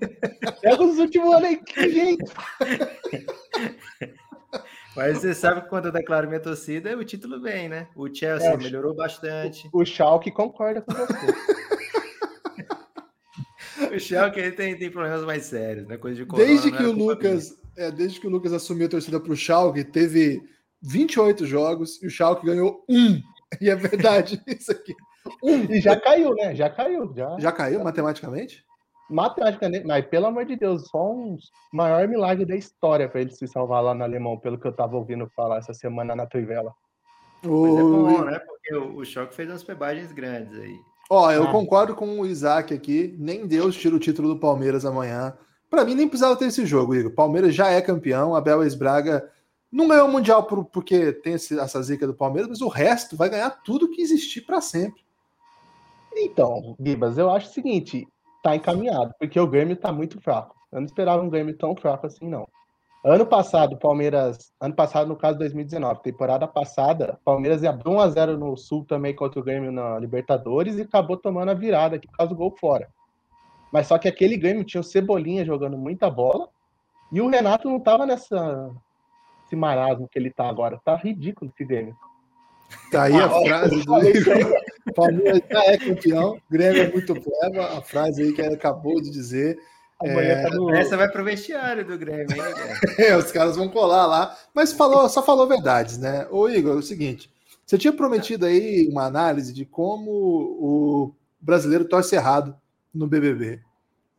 Pega 0.62 0.84
os 0.84 1.00
últimos 1.00 1.34
anos 1.34 1.46
aí, 1.48 1.58
que 1.58 1.90
gente. 1.90 2.24
Mas 4.96 5.18
você 5.18 5.34
sabe 5.34 5.62
que 5.62 5.70
quando 5.70 5.88
eu 5.88 5.92
declaro 5.92 6.28
minha 6.28 6.40
torcida, 6.40 6.96
o 6.96 7.04
título 7.04 7.42
vem, 7.42 7.68
né? 7.68 7.88
O 7.96 8.14
Chelsea 8.14 8.48
É. 8.52 8.58
melhorou 8.58 8.96
bastante. 8.96 9.68
O 9.74 9.84
Schalke 9.84 10.32
concorda 10.32 10.82
com 10.82 10.94
você. 10.94 11.08
O 13.96 14.00
Schalke 14.00 14.40
ele 14.40 14.52
tem, 14.52 14.78
tem 14.78 14.90
problemas 14.90 15.24
mais 15.24 15.44
sérios, 15.46 15.88
né? 15.88 15.98
Coisa 15.98 16.18
de 16.18 16.26
corona, 16.26 16.48
Desde 16.48 16.72
que 16.72 16.84
o 16.84 16.94
culpa 16.96 17.14
Lucas, 17.14 17.56
é, 17.78 17.92
desde 17.92 18.20
que 18.20 18.26
o 18.28 18.30
Lucas 18.30 18.52
assumiu 18.52 18.88
a 18.88 18.90
torcida 18.90 19.20
pro 19.20 19.36
Schalke, 19.36 19.84
teve 19.84 20.42
28 20.82 21.46
jogos 21.46 22.02
e 22.02 22.08
o 22.08 22.10
Schalke 22.10 22.46
ganhou 22.46 22.84
um. 22.90 23.20
E 23.62 23.70
é 23.70 23.76
verdade 23.76 24.42
isso 24.48 24.72
aqui. 24.72 24.94
E 25.70 25.80
já 25.82 26.00
caiu, 26.00 26.34
né? 26.36 26.56
Já 26.56 26.70
caiu. 26.70 27.14
Já. 27.16 27.38
Já 27.40 27.52
caiu 27.52 27.84
matematicamente? 27.84 28.64
Matematicamente, 29.10 29.86
mas 29.88 30.06
pelo 30.06 30.26
amor 30.26 30.44
de 30.46 30.58
Deus, 30.58 30.88
só 30.90 31.12
um 31.12 31.38
maior 31.72 32.06
milagre 32.10 32.46
da 32.46 32.56
história 32.58 33.08
para 33.08 33.22
ele 33.22 33.32
se 33.32 33.48
salvar 33.48 33.82
lá 33.82 33.94
no 33.94 34.04
alemão, 34.04 34.38
pelo 34.38 34.60
que 34.60 34.68
eu 34.68 34.74
tava 34.74 34.98
ouvindo 34.98 35.30
falar 35.34 35.58
essa 35.60 35.74
semana 35.74 36.14
na 36.16 36.26
Trivela. 36.26 36.74
Mas 37.42 37.52
é 37.52 37.82
bom, 37.82 38.20
O- 38.22 38.26
né? 38.26 38.38
Porque 38.40 38.76
o, 38.76 38.98
o 38.98 39.06
Schalke 39.06 39.34
fez 39.34 39.50
umas 39.50 39.64
pebagens 39.64 40.12
grandes 40.12 40.60
aí. 40.60 40.76
Ó, 41.10 41.32
eu 41.32 41.44
Ah. 41.44 41.52
concordo 41.52 41.96
com 41.96 42.20
o 42.20 42.26
Isaac 42.26 42.74
aqui. 42.74 43.16
Nem 43.18 43.48
Deus 43.48 43.78
tira 43.78 43.96
o 43.96 44.00
título 44.00 44.28
do 44.34 44.40
Palmeiras 44.42 44.84
amanhã. 44.86 45.38
Pra 45.70 45.86
mim, 45.86 45.96
nem 45.96 46.08
precisava 46.08 46.36
ter 46.36 46.46
esse 46.48 46.66
jogo, 46.66 46.94
Igor. 46.94 47.14
Palmeiras 47.14 47.56
já 47.56 47.70
é 47.70 47.82
campeão. 47.82 48.36
Abel 48.36 48.62
Ex-Braga 48.64 49.30
não 49.72 49.88
ganhou 49.88 50.08
o 50.08 50.12
Mundial 50.12 50.44
por- 50.44 50.66
porque 50.66 51.12
tem 51.12 51.34
esse- 51.34 51.60
essa 51.60 51.82
zica 51.82 52.08
do 52.08 52.14
Palmeiras, 52.14 52.50
mas 52.50 52.62
o 52.62 52.68
resto 52.68 53.16
vai 53.16 53.30
ganhar 53.30 53.50
tudo 53.64 53.90
que 53.90 54.02
existir 54.02 54.42
pra 54.42 54.62
sempre. 54.62 55.06
Então, 56.16 56.76
Gibas, 56.80 57.18
eu 57.18 57.30
acho 57.30 57.50
o 57.50 57.54
seguinte, 57.54 58.08
tá 58.44 58.56
encaminhado, 58.56 59.14
porque 59.20 59.40
o 59.40 59.48
Grêmio 59.48 59.76
tá 59.76 59.92
muito 59.92 60.20
fraco. 60.22 60.56
Eu 60.72 60.80
não 60.80 60.86
esperava 60.86 61.22
um 61.22 61.30
Grêmio 61.30 61.56
tão 61.58 61.76
fraco 61.76 62.08
assim, 62.08 62.28
não. 62.28 62.48
Ano 63.06 63.26
passado, 63.26 63.78
Palmeiras, 63.78 64.52
ano 64.60 64.74
passado, 64.74 65.08
no 65.08 65.16
caso 65.16 65.38
2019, 65.38 66.02
temporada 66.02 66.48
passada, 66.48 67.20
Palmeiras 67.24 67.64
abriu 67.64 67.94
1x0 67.94 68.38
no 68.38 68.58
Sul 68.58 68.84
também 68.86 69.16
contra 69.16 69.40
o 69.40 69.44
Grêmio 69.44 69.72
na 69.72 70.00
Libertadores 70.00 70.76
e 70.78 70.82
acabou 70.82 71.16
tomando 71.16 71.50
a 71.50 71.54
virada 71.54 71.96
aqui 71.96 72.08
por 72.08 72.18
causa 72.18 72.34
do 72.34 72.38
gol 72.38 72.56
fora. 72.60 72.90
Mas 73.72 73.88
só 73.88 73.98
que 73.98 74.08
aquele 74.08 74.36
Grêmio 74.36 74.64
tinha 74.64 74.82
o 74.82 74.84
Cebolinha 74.84 75.46
jogando 75.46 75.78
muita 75.78 76.10
bola 76.10 76.50
e 77.12 77.22
o 77.22 77.30
Renato 77.30 77.70
não 77.70 77.80
tava 77.80 78.06
nessa 78.06 78.72
esse 79.48 79.56
marasmo 79.56 80.08
que 80.08 80.20
ele 80.20 80.30
tá 80.30 80.48
agora. 80.48 80.80
Tá 80.84 80.96
ridículo 80.96 81.50
esse 81.54 81.66
Grêmio. 81.66 81.96
Tá 82.92 83.04
aí 83.04 83.16
a 83.16 83.30
frase 83.30 83.84
do 83.86 84.08
Igor. 84.08 84.62
Palmeiras 84.94 85.42
já 85.50 85.64
é 85.66 85.78
campeão. 85.78 86.38
Grêmio 86.52 86.84
é 86.84 86.92
muito 86.92 87.14
pleba. 87.14 87.78
A 87.78 87.82
frase 87.82 88.22
aí 88.22 88.34
que 88.34 88.42
ele 88.42 88.56
acabou 88.56 89.02
de 89.02 89.10
dizer. 89.10 89.58
Amanhã 90.00 90.44
tá 90.44 90.50
no... 90.50 90.70
Essa 90.76 90.96
vai 90.96 91.10
pro 91.10 91.24
vestiário 91.24 91.84
do 91.86 91.98
Grêmio, 91.98 92.28
hein? 92.32 92.54
É, 93.00 93.16
os 93.18 93.32
caras 93.32 93.56
vão 93.56 93.70
colar 93.70 94.06
lá. 94.06 94.38
Mas 94.54 94.74
falou, 94.74 95.08
só 95.10 95.24
falou 95.24 95.48
verdades, 95.48 95.98
né? 95.98 96.28
Ô, 96.30 96.48
Igor, 96.48 96.76
é 96.76 96.80
o 96.80 96.84
seguinte: 96.84 97.32
você 97.66 97.78
tinha 97.78 97.94
prometido 97.94 98.46
aí 98.46 98.88
uma 98.92 99.06
análise 99.06 99.54
de 99.54 99.66
como 99.66 100.12
o 100.12 101.16
brasileiro 101.40 101.86
torce 101.86 102.16
errado 102.16 102.56
no 102.94 103.08
BBB. 103.08 103.62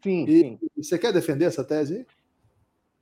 Sim, 0.02 0.24
E, 0.26 0.40
sim. 0.40 0.58
você 0.76 0.98
quer 0.98 1.12
defender 1.12 1.44
essa 1.44 1.64
tese 1.64 1.96
aí? 1.96 2.06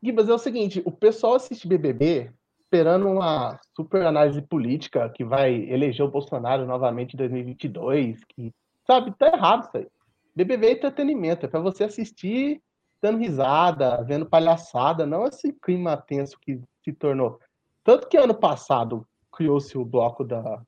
Gibas, 0.03 0.29
é 0.29 0.35
o 0.35 0.39
seguinte, 0.39 0.83
o 0.85 0.93
pessoal 0.93 1.35
assiste 1.35 1.67
BBB 1.67 2.33
esperando 2.61 3.09
uma 3.09 3.59
super 3.75 4.05
análise 4.05 4.43
política 4.43 5.09
que 5.09 5.25
vai 5.25 5.55
eleger 5.55 6.05
o 6.05 6.11
Bolsonaro 6.11 6.67
novamente 6.67 7.15
em 7.15 7.17
2022, 7.17 8.25
que, 8.25 8.53
sabe, 8.87 9.15
tá 9.17 9.29
errado 9.29 9.65
isso 9.65 9.77
aí. 9.77 9.87
BBB 10.35 10.67
é 10.67 10.73
entretenimento, 10.73 11.47
é 11.47 11.49
para 11.49 11.61
você 11.61 11.85
assistir 11.85 12.61
dando 13.01 13.19
risada, 13.19 14.03
vendo 14.03 14.27
palhaçada, 14.27 15.07
não 15.07 15.27
esse 15.27 15.53
clima 15.53 15.97
tenso 15.97 16.39
que 16.41 16.61
se 16.85 16.93
tornou. 16.93 17.39
Tanto 17.85 18.09
que 18.09 18.17
ano 18.17 18.35
passado 18.35 19.07
criou-se 19.33 19.77
o 19.79 19.85
bloco 19.85 20.25
da, 20.25 20.63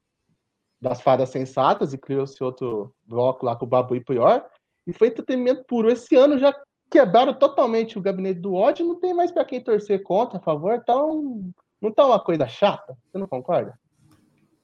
das 0.80 1.00
fadas 1.00 1.30
sensatas 1.30 1.92
e 1.92 1.98
criou-se 1.98 2.42
outro 2.42 2.94
bloco 3.04 3.44
lá 3.44 3.56
com 3.56 3.64
o 3.64 3.68
Babu 3.68 3.96
e 3.96 4.04
Pior, 4.04 4.46
e 4.86 4.92
foi 4.92 5.08
entretenimento 5.08 5.64
puro. 5.64 5.90
Esse 5.90 6.14
ano 6.16 6.38
já 6.38 6.54
quebraram 6.91 7.34
totalmente 7.34 7.99
o 7.99 8.03
gabinete 8.03 8.41
do 8.41 8.55
ódio, 8.55 8.86
não 8.86 8.97
tem 8.97 9.14
mais 9.14 9.30
para 9.30 9.45
quem 9.45 9.61
torcer 9.61 10.03
contra, 10.03 10.39
a 10.39 10.43
favor, 10.43 10.74
então 10.74 11.51
não 11.80 11.93
tá 11.93 12.07
uma 12.07 12.20
coisa 12.20 12.47
chata, 12.49 12.97
você 13.11 13.18
não 13.18 13.26
concorda? 13.26 13.78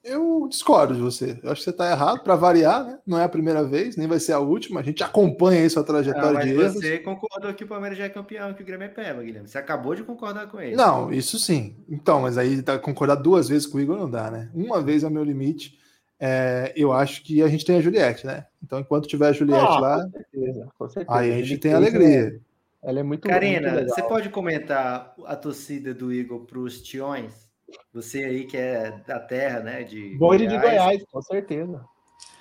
Eu 0.02 0.46
discordo 0.50 0.94
de 0.94 1.00
você. 1.00 1.40
Eu 1.42 1.50
acho 1.50 1.60
que 1.60 1.64
você 1.64 1.70
está 1.70 1.90
errado, 1.90 2.22
para 2.22 2.36
variar, 2.36 2.84
né? 2.84 2.98
Não 3.06 3.18
é 3.18 3.24
a 3.24 3.28
primeira 3.28 3.64
vez, 3.64 3.96
nem 3.96 4.06
vai 4.06 4.20
ser 4.20 4.34
a 4.34 4.38
última. 4.38 4.80
A 4.80 4.82
gente 4.82 5.02
acompanha 5.02 5.62
aí 5.62 5.70
sua 5.70 5.82
trajetória 5.82 6.28
Ah, 6.28 6.32
mas 6.34 6.44
de 6.44 6.50
erros. 6.52 6.74
você 6.74 6.98
concordou 6.98 7.54
que 7.54 7.64
o 7.64 7.66
Palmeiras 7.66 7.96
já 7.96 8.04
é 8.04 8.10
campeão, 8.10 8.52
que 8.52 8.62
o 8.62 8.66
Grêmio 8.66 8.84
é 8.84 8.88
peba, 8.88 9.22
Guilherme. 9.22 9.48
Você 9.48 9.56
acabou 9.56 9.94
de 9.94 10.02
concordar 10.02 10.46
com 10.48 10.60
ele. 10.60 10.76
Não, 10.76 11.10
isso 11.10 11.38
sim. 11.38 11.74
Então, 11.88 12.20
mas 12.20 12.36
aí 12.36 12.60
tá, 12.60 12.78
concordar 12.78 13.14
duas 13.14 13.48
vezes 13.48 13.66
com 13.66 13.78
o 13.78 13.80
Igor 13.80 13.96
não 13.96 14.10
dá, 14.10 14.30
né? 14.30 14.50
Uma 14.54 14.82
vez 14.82 15.02
é 15.02 15.06
o 15.06 15.10
meu 15.10 15.24
limite. 15.24 15.78
É, 16.26 16.72
eu 16.74 16.90
acho 16.90 17.22
que 17.22 17.42
a 17.42 17.48
gente 17.48 17.66
tem 17.66 17.76
a 17.76 17.80
Juliette, 17.82 18.26
né? 18.26 18.46
Então, 18.62 18.80
enquanto 18.80 19.06
tiver 19.06 19.28
a 19.28 19.32
Juliette 19.32 19.62
Ah, 19.62 19.78
lá, 19.78 20.04
Com 20.04 20.10
certeza, 20.10 20.68
com 20.78 20.88
certeza. 20.88 21.18
aí 21.18 21.32
a 21.34 21.42
gente 21.42 21.58
tem 21.58 21.72
fez, 21.72 21.74
alegria. 21.74 22.30
né? 22.30 22.38
Ela 22.82 23.00
é 23.00 23.02
muito 23.02 23.28
Karina, 23.28 23.72
muito 23.72 23.88
você 23.90 24.02
pode 24.02 24.30
comentar 24.30 25.14
a 25.26 25.36
torcida 25.36 25.92
do 25.92 26.10
Igor 26.10 26.40
para 26.46 26.58
os 26.58 26.80
Tiões? 26.82 27.46
Você 27.92 28.24
aí 28.24 28.44
que 28.44 28.56
é 28.56 28.92
da 29.06 29.18
terra, 29.20 29.60
né? 29.60 29.82
De 29.82 30.16
Bonde 30.16 30.46
de 30.46 30.56
Goiás, 30.56 31.02
com 31.12 31.20
certeza. 31.20 31.84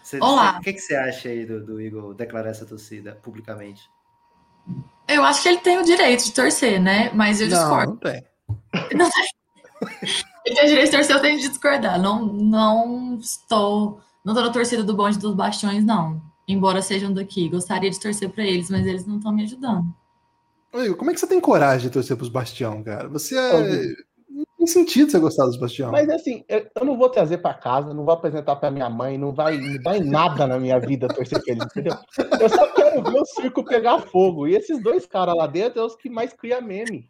Você- 0.02 0.20
Olá. 0.22 0.60
O 0.60 0.62
que, 0.62 0.72
que 0.74 0.80
você 0.80 0.96
acha 0.96 1.28
aí 1.28 1.46
do, 1.46 1.62
do 1.66 1.82
Igor 1.82 2.14
declarar 2.14 2.52
essa 2.52 2.66
torcida 2.66 3.16
publicamente? 3.22 3.82
Eu 5.10 5.24
acho 5.26 5.42
que 5.44 5.50
ele 5.50 5.58
tem 5.60 5.78
o 5.78 5.84
direito 5.84 6.24
de 6.24 6.34
torcer, 6.34 6.82
né? 6.82 7.12
Mas 7.14 7.42
eu 7.42 7.50
Não, 7.50 7.58
discordo. 7.58 7.92
não 7.92 7.98
tem. 7.98 8.24
Não 8.96 9.10
tem. 9.12 10.24
Ele 10.46 10.56
tem 10.56 10.66
o 10.66 10.68
direito 10.68 10.92
de 10.92 10.98
torcer, 10.98 11.16
eu 11.16 11.22
tenho 11.22 11.40
de 11.40 11.48
discordar. 11.48 12.02
Não, 12.02 12.26
não 12.26 13.18
estou. 13.20 14.02
Não 14.24 14.34
tô 14.34 14.42
na 14.42 14.52
torcida 14.52 14.84
do 14.84 14.96
bonde 14.96 15.18
dos 15.18 15.36
bastiões, 15.36 15.84
não. 15.84 16.22
Embora 16.48 16.82
sejam 16.82 17.14
daqui. 17.14 17.50
Gostaria 17.50 17.90
de 17.90 18.00
torcer 18.00 18.30
para 18.30 18.44
eles, 18.44 18.70
mas 18.70 18.86
eles 18.86 19.06
não 19.06 19.18
estão 19.18 19.34
me 19.34 19.44
ajudando. 19.44 19.86
Ô, 20.74 20.82
Igor, 20.82 20.98
como 20.98 21.12
é 21.12 21.14
que 21.14 21.20
você 21.20 21.28
tem 21.28 21.40
coragem 21.40 21.88
de 21.88 21.94
torcer 21.94 22.18
pros 22.18 22.30
Bastião, 22.30 22.84
cara? 22.84 23.08
Você 23.10 23.38
é. 23.38 23.86
Não 24.28 24.44
tem 24.58 24.66
sentido 24.66 25.12
você 25.12 25.20
gostar 25.20 25.46
dos 25.46 25.60
Bastião. 25.60 25.92
Mas 25.92 26.10
assim, 26.10 26.44
eu, 26.50 26.66
eu 26.76 26.86
não 26.86 26.98
vou 26.98 27.10
trazer 27.10 27.38
pra 27.38 27.54
casa, 27.54 27.94
não 27.94 28.04
vou 28.04 28.14
apresentar 28.14 28.56
pra 28.56 28.72
minha 28.72 28.90
mãe, 28.90 29.16
não 29.16 29.32
vai 29.32 29.58
mudar 29.58 29.98
em 29.98 30.04
nada 30.04 30.48
na 30.48 30.60
minha 30.60 30.80
vida 30.80 31.08
torcer 31.08 31.42
pra 31.44 31.54
eles, 31.54 31.66
entendeu? 31.66 31.96
Eu 32.40 32.50
só 32.50 32.66
quero 32.74 33.04
ver 33.04 33.22
o 33.22 33.26
circo 33.26 33.64
pegar 33.64 34.00
fogo. 34.00 34.48
E 34.48 34.56
esses 34.56 34.82
dois 34.82 35.06
caras 35.06 35.36
lá 35.36 35.46
dentro 35.46 35.80
é 35.80 35.86
os 35.86 35.96
que 35.96 36.10
mais 36.10 36.34
criam 36.34 36.62
meme. 36.62 37.08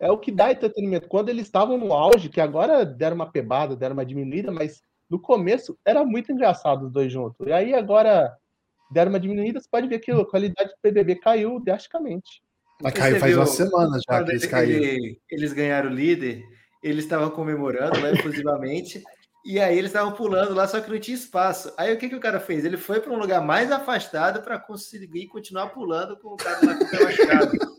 É 0.00 0.10
o 0.10 0.18
que 0.18 0.30
dá 0.30 0.52
entretenimento. 0.52 1.08
Quando 1.08 1.28
eles 1.28 1.46
estavam 1.46 1.76
no 1.76 1.92
auge, 1.92 2.28
que 2.28 2.40
agora 2.40 2.84
deram 2.84 3.16
uma 3.16 3.30
pebada, 3.30 3.74
deram 3.74 3.94
uma 3.94 4.06
diminuída, 4.06 4.52
mas 4.52 4.80
no 5.10 5.20
começo 5.20 5.76
era 5.84 6.04
muito 6.04 6.30
engraçado 6.30 6.86
os 6.86 6.92
dois 6.92 7.12
juntos. 7.12 7.46
E 7.46 7.52
aí 7.52 7.74
agora 7.74 8.32
deram 8.90 9.10
uma 9.10 9.20
diminuída, 9.20 9.60
você 9.60 9.68
pode 9.70 9.88
ver 9.88 9.98
que 9.98 10.10
a 10.10 10.24
qualidade 10.24 10.70
do 10.70 10.76
PBB 10.82 11.16
caiu 11.16 11.58
drasticamente. 11.60 12.42
Mas 12.80 12.92
caiu 12.94 13.18
faz 13.18 13.32
viu 13.32 13.40
uma 13.40 13.46
semana 13.46 13.98
já 14.08 14.22
que 14.22 14.30
eles 14.30 14.42
ele- 14.44 14.50
caíram. 14.50 15.16
eles 15.30 15.52
ganharam 15.52 15.90
o 15.90 15.94
líder, 15.94 16.42
eles 16.82 17.04
estavam 17.04 17.30
comemorando 17.30 18.00
lá 18.00 18.10
efusivamente. 18.12 19.02
E 19.44 19.58
aí 19.58 19.76
eles 19.78 19.90
estavam 19.90 20.12
pulando 20.12 20.54
lá, 20.54 20.68
só 20.68 20.80
que 20.80 20.90
não 20.90 20.98
tinha 20.98 21.14
espaço. 21.16 21.72
Aí 21.76 21.92
o 21.92 21.98
que, 21.98 22.08
que 22.08 22.14
o 22.14 22.20
cara 22.20 22.38
fez? 22.38 22.64
Ele 22.64 22.76
foi 22.76 23.00
para 23.00 23.12
um 23.12 23.18
lugar 23.18 23.40
mais 23.40 23.72
afastado 23.72 24.42
para 24.42 24.58
conseguir 24.58 25.26
continuar 25.28 25.68
pulando 25.68 26.16
com 26.18 26.34
o 26.34 26.36
cara 26.36 26.58
lá 26.64 26.74
com 26.76 26.84
o 26.84 27.04
machucado. 27.04 27.77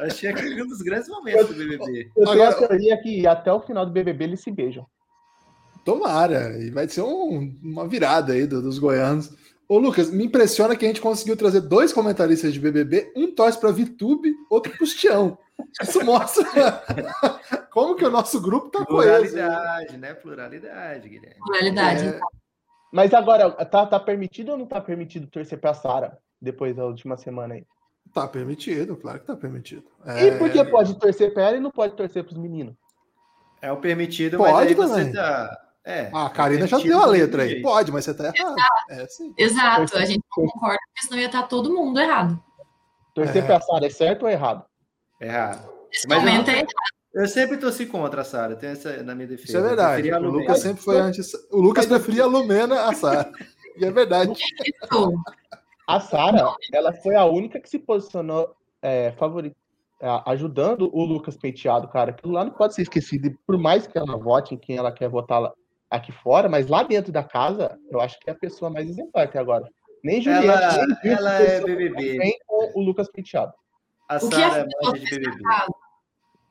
Achei 0.00 0.30
aquele 0.30 0.62
um 0.62 0.66
dos 0.66 0.82
grandes 0.82 1.08
momentos 1.08 1.48
do 1.48 1.54
BBB. 1.54 2.10
Eu 2.16 2.24
tenho 2.26 2.42
Agora- 2.42 2.50
a 2.64 2.68
teoria 2.68 3.00
que 3.02 3.26
até 3.26 3.52
o 3.52 3.60
final 3.60 3.84
do 3.86 3.92
BBB 3.92 4.24
eles 4.24 4.40
se 4.40 4.50
beijam. 4.50 4.86
Tomara. 5.84 6.58
E 6.58 6.70
vai 6.70 6.88
ser 6.88 7.02
um- 7.02 7.56
uma 7.62 7.86
virada 7.86 8.32
aí 8.32 8.46
do- 8.46 8.60
dos 8.62 8.78
goianos. 8.78 9.32
Ô, 9.68 9.78
Lucas, 9.78 10.10
me 10.10 10.24
impressiona 10.24 10.76
que 10.76 10.84
a 10.84 10.88
gente 10.88 11.00
conseguiu 11.00 11.36
trazer 11.36 11.60
dois 11.60 11.92
comentaristas 11.92 12.52
de 12.52 12.60
BBB, 12.60 13.12
um 13.16 13.32
torce 13.34 13.58
para 13.58 13.72
Vitube, 13.72 14.32
outro 14.50 14.72
pro 14.76 14.86
Tião. 14.86 15.38
Isso 15.82 16.04
mostra 16.04 16.44
como 17.72 17.94
que 17.96 18.04
o 18.04 18.10
nosso 18.10 18.40
grupo 18.40 18.68
tá 18.70 18.84
coeso. 18.84 19.32
Pluralidade, 19.32 19.96
né? 19.96 20.14
Pluralidade, 20.14 21.08
Guilherme. 21.08 21.40
Pluralidade. 21.40 22.06
É, 22.08 22.20
Mas 22.92 23.12
agora, 23.12 23.50
tá, 23.64 23.84
tá 23.86 23.98
permitido 23.98 24.52
ou 24.52 24.58
não 24.58 24.66
tá 24.66 24.80
permitido 24.80 25.26
torcer 25.26 25.58
pra 25.58 25.74
Sara 25.74 26.16
depois 26.40 26.74
da 26.76 26.84
última 26.86 27.16
semana 27.16 27.54
aí? 27.54 27.64
Tá 28.22 28.28
permitido, 28.28 28.96
claro 28.96 29.20
que 29.20 29.26
tá 29.26 29.36
permitido. 29.36 29.84
E 30.16 30.30
por 30.38 30.50
que 30.50 30.58
É, 30.58 30.64
pode 30.64 30.98
torcer 30.98 31.32
pra 31.34 31.44
ela 31.44 31.56
e 31.56 31.60
não 31.60 31.70
pode 31.70 31.94
torcer 31.94 32.24
pros 32.24 32.36
meninos? 32.38 32.74
É 33.62 33.70
o 33.72 33.76
permitido, 33.78 34.36
Pode 34.38 34.52
mas 34.52 34.68
aí 34.68 34.74
também. 34.74 35.06
você 35.06 35.12
tá. 35.12 35.58
É, 35.84 36.10
Ah, 36.12 36.24
a 36.24 36.26
é 36.26 36.30
Karina 36.30 36.66
já 36.66 36.78
deu 36.78 36.98
a 37.00 37.06
letra 37.06 37.42
aí. 37.44 37.62
Pode, 37.62 37.92
mas 37.92 38.04
você 38.04 38.14
tá 38.14 38.32
errado. 38.34 38.56
É 38.90 39.06
sim. 39.06 39.32
Exato, 39.38 39.96
a 39.96 40.04
gente 40.04 40.22
não 40.36 40.46
concorda, 40.46 40.78
porque 40.88 41.06
senão 41.06 41.18
ia 41.20 41.26
estar 41.26 41.42
todo 41.44 41.72
mundo 41.72 41.98
errado. 42.00 42.42
Torcer 43.14 43.42
É. 43.42 43.46
pra 43.46 43.60
Sara 43.60 43.86
é 43.86 43.90
certo 43.90 44.22
ou 44.24 44.28
errado? 44.28 44.64
Errado. 45.20 45.68
Nesse 45.92 46.08
Mas 46.08 46.18
eu 46.18 46.24
momento 46.28 46.46
não- 46.50 46.54
é 46.54 46.66
Eu 47.14 47.26
sempre 47.28 47.56
torci 47.56 47.86
contra 47.86 48.20
a 48.20 48.24
Sara, 48.24 48.56
tenho 48.56 48.72
essa 48.72 49.02
na 49.02 49.14
minha 49.14 49.28
defesa. 49.28 49.48
Isso 49.48 49.56
é 49.56 49.62
verdade. 49.62 50.12
O. 50.12 50.18
Lucas 50.30 50.58
sempre 50.60 50.82
foi 50.82 50.98
antes. 50.98 51.32
O 51.50 51.60
Lucas 51.60 51.86
preferia 51.86 52.24
a 52.24 52.26
Lumena 52.26 52.82
a 52.88 52.92
Sara. 52.92 53.30
E 53.78 53.84
é 53.84 53.90
verdade. 53.90 54.32
A 55.86 56.00
Sara, 56.00 56.54
ela 56.72 56.92
foi 56.92 57.14
a 57.14 57.24
única 57.24 57.60
que 57.60 57.68
se 57.68 57.78
posicionou 57.78 58.54
é, 58.82 59.12
favori- 59.12 59.54
é, 60.00 60.22
ajudando 60.26 60.90
o 60.92 61.04
Lucas 61.04 61.36
Penteado, 61.36 61.88
cara. 61.88 62.10
Aquilo 62.10 62.32
lá 62.32 62.44
não 62.44 62.52
pode 62.52 62.74
ser 62.74 62.82
esquecido. 62.82 63.26
E 63.28 63.36
por 63.46 63.56
mais 63.56 63.86
que 63.86 63.96
ela 63.96 64.16
vote 64.16 64.54
em 64.54 64.58
quem 64.58 64.76
ela 64.76 64.90
quer 64.92 65.08
votar 65.08 65.40
lá- 65.40 65.52
aqui 65.90 66.10
fora, 66.10 66.48
mas 66.48 66.66
lá 66.66 66.82
dentro 66.82 67.12
da 67.12 67.22
casa, 67.22 67.78
eu 67.90 68.00
acho 68.00 68.18
que 68.18 68.28
é 68.28 68.32
a 68.32 68.36
pessoa 68.36 68.70
mais 68.70 68.88
exemplar 68.88 69.24
até 69.24 69.38
agora. 69.38 69.68
Nem 70.02 70.20
Juliette, 70.20 70.46
Ela, 70.48 70.86
nem 71.02 71.12
ela 71.12 71.34
é 71.40 71.60
BBB. 71.60 72.38
com 72.46 72.72
o 72.80 72.82
Lucas 72.82 73.08
Penteado. 73.10 73.52
A 74.08 74.16
O 74.16 74.28
que 74.28 74.34
é 74.34 74.50
Sara 74.50 74.62
é 74.62 74.86
manja 74.86 75.04
de 75.04 75.10
BBB. 75.18 75.42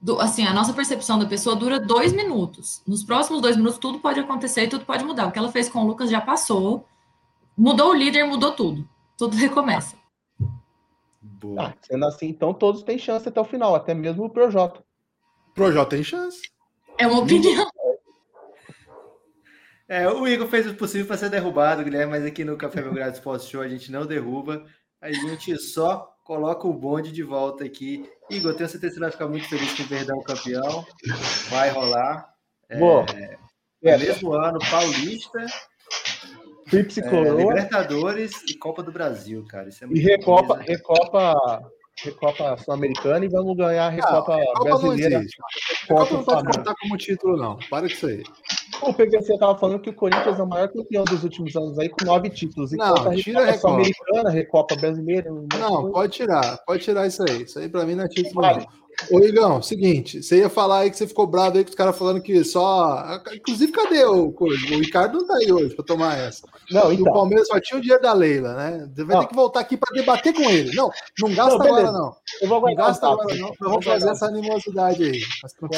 Do- 0.02 0.20
assim, 0.20 0.46
a 0.46 0.54
nossa 0.54 0.74
percepção 0.74 1.18
da 1.20 1.26
pessoa 1.26 1.56
dura 1.56 1.80
dois 1.80 2.14
minutos. 2.14 2.82
Nos 2.88 3.04
próximos 3.04 3.42
dois 3.42 3.56
minutos, 3.58 3.78
tudo 3.80 4.00
pode 4.00 4.20
acontecer 4.20 4.64
e 4.64 4.68
tudo 4.70 4.86
pode 4.86 5.04
mudar. 5.04 5.28
O 5.28 5.32
que 5.32 5.40
ela 5.40 5.52
fez 5.52 5.68
com 5.70 5.80
o 5.80 5.86
Lucas 5.88 6.10
já 6.10 6.22
passou. 6.22 6.86
Mudou 7.58 7.92
o 7.92 7.94
líder, 7.94 8.24
mudou 8.26 8.52
tudo. 8.52 8.88
Tudo 9.18 9.36
recomeça. 9.36 9.96
Boa. 11.22 11.68
Ah, 11.70 11.74
sendo 11.82 12.06
assim, 12.06 12.28
então 12.28 12.54
todos 12.54 12.84
têm 12.84 12.98
chance 12.98 13.28
até 13.28 13.40
o 13.40 13.46
final, 13.46 13.76
até 13.76 13.94
mesmo 13.94 14.26
o 14.26 14.30
Projota. 14.30 14.84
Projota 15.54 15.92
tem 15.92 16.04
chance. 16.04 16.42
É 16.98 17.08
uma 17.08 17.22
opinião. 17.22 17.70
É, 19.88 20.10
o 20.10 20.28
Igor 20.28 20.48
fez 20.48 20.66
o 20.68 20.74
possível 20.74 21.06
para 21.06 21.18
ser 21.18 21.30
derrubado, 21.30 21.84
Guilherme, 21.84 22.12
mas 22.12 22.26
aqui 22.26 22.44
no 22.44 22.58
Café 22.58 22.82
Belgrado 22.82 23.16
Sports 23.16 23.48
Show 23.48 23.62
a 23.62 23.68
gente 23.68 23.92
não 23.92 24.06
derruba, 24.06 24.66
a 25.00 25.12
gente 25.12 25.56
só 25.60 26.12
coloca 26.24 26.68
o 26.68 26.74
bonde 26.74 27.12
de 27.12 27.22
volta 27.22 27.64
aqui. 27.64 28.10
Igor, 28.32 28.56
tenho 28.56 28.68
certeza 28.68 28.94
que 28.94 28.96
você 28.96 29.00
vai 29.00 29.12
ficar 29.12 29.28
muito 29.28 29.48
feliz 29.48 29.74
com 29.76 29.84
o 29.84 29.86
Verdão 29.86 30.24
campeão. 30.24 30.86
Vai 31.50 31.70
rolar. 31.70 32.34
É, 32.68 32.80
Boa. 32.80 33.06
no 33.06 33.90
É, 33.90 33.98
mesmo 33.98 34.34
ano, 34.34 34.58
Paulista, 34.72 35.46
É, 36.74 37.10
Coroa 37.10 37.36
Libertadores 37.36 38.32
e 38.50 38.58
Copa 38.58 38.82
do 38.82 38.92
Brasil, 38.92 39.46
cara. 39.48 39.70
Isso 39.70 39.84
é 39.84 39.88
e 39.88 39.90
muito 39.92 40.04
Recopa. 40.06 40.58
Recopa, 40.58 41.72
Recopa 42.04 42.58
Sul-Americana 42.58 43.24
e 43.24 43.30
vamos 43.30 43.56
ganhar 43.56 43.88
a 43.88 43.90
Recopa 43.90 44.36
A 44.36 44.46
Copa 44.46 44.70
não 44.70 44.80
Brasileira. 44.80 45.18
existe. 45.18 45.38
A 45.84 45.94
Copa 45.94 46.14
não 46.14 46.24
pode 46.24 46.58
contar 46.58 46.74
como 46.82 46.98
título, 46.98 47.38
não. 47.38 47.58
Para 47.70 47.88
com 47.88 47.94
isso 47.94 48.08
aí. 48.08 48.24
O 48.82 48.94
PVC 48.94 49.38
tava 49.38 49.58
falando 49.58 49.80
que 49.80 49.90
o 49.90 49.94
Corinthians 49.94 50.38
é 50.40 50.44
o 50.44 50.48
maior 50.48 50.68
campeão 50.68 51.06
dos 51.06 51.24
últimos 51.24 51.56
anos 51.56 51.80
aí, 51.80 51.88
com 51.88 52.04
nove 52.04 52.30
títulos. 52.30 52.72
Não, 52.72 52.96
a 52.96 53.16
tira 53.16 53.42
a 53.42 53.46
Recopa 53.46 53.46
Recopa. 53.46 53.60
Sul-Americana, 53.60 54.30
Recopa 54.32 54.76
Brasileira. 54.76 55.32
Não, 55.32 55.48
coisa. 55.82 55.92
pode 55.92 56.14
tirar. 56.14 56.58
Pode 56.66 56.84
tirar 56.84 57.08
isso 57.08 57.24
aí. 57.24 57.44
Isso 57.44 57.60
aí 57.60 57.70
pra 57.70 57.86
mim 57.86 57.96
não 57.96 58.04
é 58.04 58.08
título, 58.10 58.42
não. 58.42 58.85
Ô, 59.12 59.20
Igão, 59.20 59.62
seguinte, 59.62 60.24
você 60.24 60.40
ia 60.40 60.50
falar 60.50 60.80
aí 60.80 60.90
que 60.92 60.98
você 60.98 61.08
ficou 61.08 61.28
bravo 61.28 61.58
aí 61.58 61.64
com 61.64 61.70
os 61.70 61.76
caras 61.76 61.98
falando 61.98 62.22
que 62.22 62.44
só. 62.44 63.22
Inclusive, 63.34 63.72
cadê 63.72 64.04
o 64.06 64.32
coisa? 64.32 64.66
O 64.74 64.80
Ricardo 64.80 65.18
não 65.20 65.28
tá 65.28 65.36
aí 65.36 65.52
hoje 65.52 65.76
pra 65.76 65.86
tomar 65.86 66.18
essa. 66.18 66.48
Não, 66.72 66.92
E 66.92 66.98
o 66.98 67.02
então. 67.02 67.14
Palmeiras 67.14 67.48
só 67.48 67.60
tinha 67.60 67.78
o 67.78 67.82
dinheiro 67.82 68.02
da 68.02 68.14
Leila, 68.14 68.56
né? 68.56 68.90
Você 68.94 69.04
vai 69.04 69.16
Não. 69.16 69.24
ter 69.24 69.30
que 69.30 69.36
voltar 69.36 69.60
aqui 69.60 69.78
pra 69.78 69.94
debater 69.94 70.34
com 70.34 70.50
ele. 70.50 70.76
Não, 70.76 70.90
não 71.20 71.34
gasta 71.36 71.58
Não, 71.58 71.66
agora, 71.66 71.92
não. 71.92 72.16
Eu 72.42 72.48
vou 72.48 72.50
Não 72.50 72.58
aguardar 72.58 72.88
gasta 72.88 73.08
agora, 73.08 73.36
não. 73.36 73.48
Nós 73.50 73.58
Vou 73.60 73.70
vamos 73.70 73.86
fazer 73.86 74.10
essa 74.10 74.26
animosidade 74.28 75.04
aí. 75.04 75.22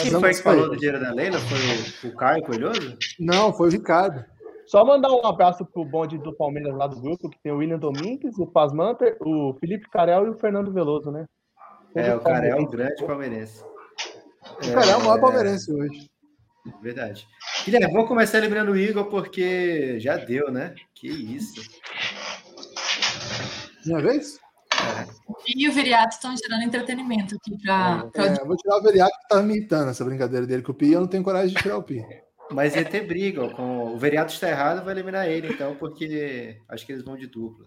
Quem 0.01 0.11
foi 0.11 0.29
que 0.31 0.41
falou 0.41 0.69
do 0.69 0.75
dinheiro 0.77 0.99
da 0.99 1.11
Leila? 1.11 1.37
Foi 1.39 2.09
o, 2.09 2.13
o 2.13 2.15
Caio 2.15 2.43
Coelhoso? 2.43 2.97
Não, 3.19 3.51
foi 3.53 3.67
o 3.67 3.71
Ricardo. 3.71 4.23
Só 4.67 4.83
mandar 4.83 5.09
um 5.11 5.25
abraço 5.25 5.65
pro 5.65 5.85
bonde 5.85 6.17
do 6.17 6.33
Palmeiras 6.35 6.75
lá 6.75 6.87
do 6.87 6.99
grupo, 6.99 7.29
que 7.29 7.39
tem 7.41 7.53
o 7.53 7.57
William 7.57 7.79
Domingues, 7.79 8.37
o 8.37 8.45
Paz 8.45 8.73
Manter, 8.73 9.15
o 9.21 9.53
Felipe 9.61 9.89
Carel 9.89 10.25
e 10.25 10.29
o 10.29 10.37
Fernando 10.37 10.73
Veloso, 10.73 11.09
né? 11.09 11.25
É, 11.99 12.15
o 12.15 12.19
cara 12.19 12.47
é 12.47 12.55
um 12.55 12.65
Palmeirense. 12.65 12.71
grande 12.71 13.05
palmeirense. 13.05 13.63
O 14.63 14.73
cara 14.73 14.91
é 14.91 14.95
o 14.95 14.99
maior 14.99 15.19
palmeirense 15.19 15.71
hoje. 15.71 16.09
Verdade. 16.81 17.27
Guilherme, 17.65 17.93
vamos 17.93 18.07
começar 18.07 18.39
lembrando 18.39 18.71
o 18.71 18.77
Igor, 18.77 19.05
porque 19.05 19.99
já 19.99 20.17
deu, 20.17 20.51
né? 20.51 20.75
Que 20.93 21.07
isso. 21.07 21.61
Minha 23.85 24.01
vez? 24.01 24.39
E 25.47 25.67
o 25.67 25.71
Viriato 25.71 26.15
estão 26.15 26.35
gerando 26.35 26.63
entretenimento 26.63 27.35
aqui 27.35 27.57
para 27.61 28.09
É, 28.15 28.41
eu 28.41 28.45
vou 28.45 28.55
tirar 28.57 28.77
o 28.77 28.83
Veriato 28.83 29.17
que 29.21 29.27
tá 29.29 29.41
me 29.41 29.55
irritando 29.55 29.89
essa 29.89 30.05
brincadeira 30.05 30.45
dele 30.45 30.61
com 30.61 30.71
o 30.71 30.75
Pi. 30.75 30.91
Eu 30.91 31.01
não 31.01 31.07
tenho 31.07 31.23
coragem 31.23 31.55
de 31.55 31.61
tirar 31.61 31.77
o 31.77 31.83
Pi. 31.83 32.05
Mas 32.51 32.75
ia 32.75 32.85
ter 32.85 33.05
briga. 33.07 33.49
Com... 33.49 33.93
O 33.93 33.97
vereador 33.97 34.31
está 34.31 34.49
errado, 34.49 34.83
vai 34.83 34.93
eliminar 34.93 35.27
ele, 35.27 35.51
então, 35.51 35.75
porque 35.75 36.57
acho 36.69 36.85
que 36.85 36.91
eles 36.91 37.03
vão 37.03 37.17
de 37.17 37.27
dupla. 37.27 37.65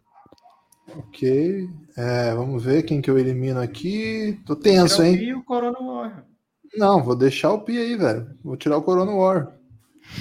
Ok. 0.97 1.69
É, 1.97 2.35
vamos 2.35 2.65
ver 2.65 2.83
quem 2.83 3.01
que 3.01 3.11
eu 3.11 3.19
elimino 3.19 3.61
aqui. 3.61 4.41
Tô 4.47 4.57
tenso, 4.57 5.03
hein? 5.03 5.17
Pi 5.19 5.25
e 5.27 5.35
o 5.35 5.43
Corona 5.45 5.79
morre. 5.81 6.23
Não, 6.77 7.03
vou 7.03 7.17
deixar 7.17 7.53
o 7.53 7.61
Pi 7.63 7.79
aí, 7.79 7.97
velho. 7.97 8.27
Vou 8.43 8.57
tirar 8.57 8.77
o 8.77 8.83
Corona 8.83 9.11
War. 9.13 9.53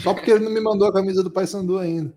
Só 0.03 0.13
porque 0.13 0.31
ele 0.31 0.43
não 0.43 0.51
me 0.51 0.59
mandou 0.61 0.87
a 0.87 0.93
camisa 0.93 1.23
do 1.23 1.31
Paysandu 1.31 1.77
ainda. 1.77 2.13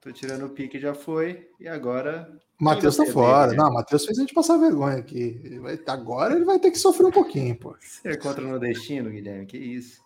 Tô 0.00 0.10
tirando 0.12 0.46
o 0.46 0.50
pique, 0.50 0.78
já 0.80 0.94
foi. 0.94 1.46
E 1.60 1.68
agora. 1.68 2.30
Matheus 2.58 2.96
tá 2.96 3.04
fora. 3.06 3.50
vê, 3.50 3.56
né? 3.56 3.62
Não, 3.62 3.72
Matheus 3.72 4.04
fez 4.06 4.18
a 4.18 4.22
gente 4.22 4.32
passar 4.34 4.56
vergonha 4.56 4.96
aqui. 4.96 5.40
Ele 5.44 5.58
vai- 5.58 5.78
agora 5.86 6.34
ele 6.34 6.44
vai 6.44 6.58
ter 6.58 6.70
que 6.70 6.78
sofrer 6.78 7.06
um 7.06 7.10
pouquinho, 7.10 7.54
pô. 7.56 7.74
Você 7.80 8.08
é 8.08 8.16
contra 8.16 8.42
o 8.44 8.48
nordestino, 8.48 9.10
Guilherme? 9.10 9.46
Que 9.46 9.58
isso? 9.58 10.00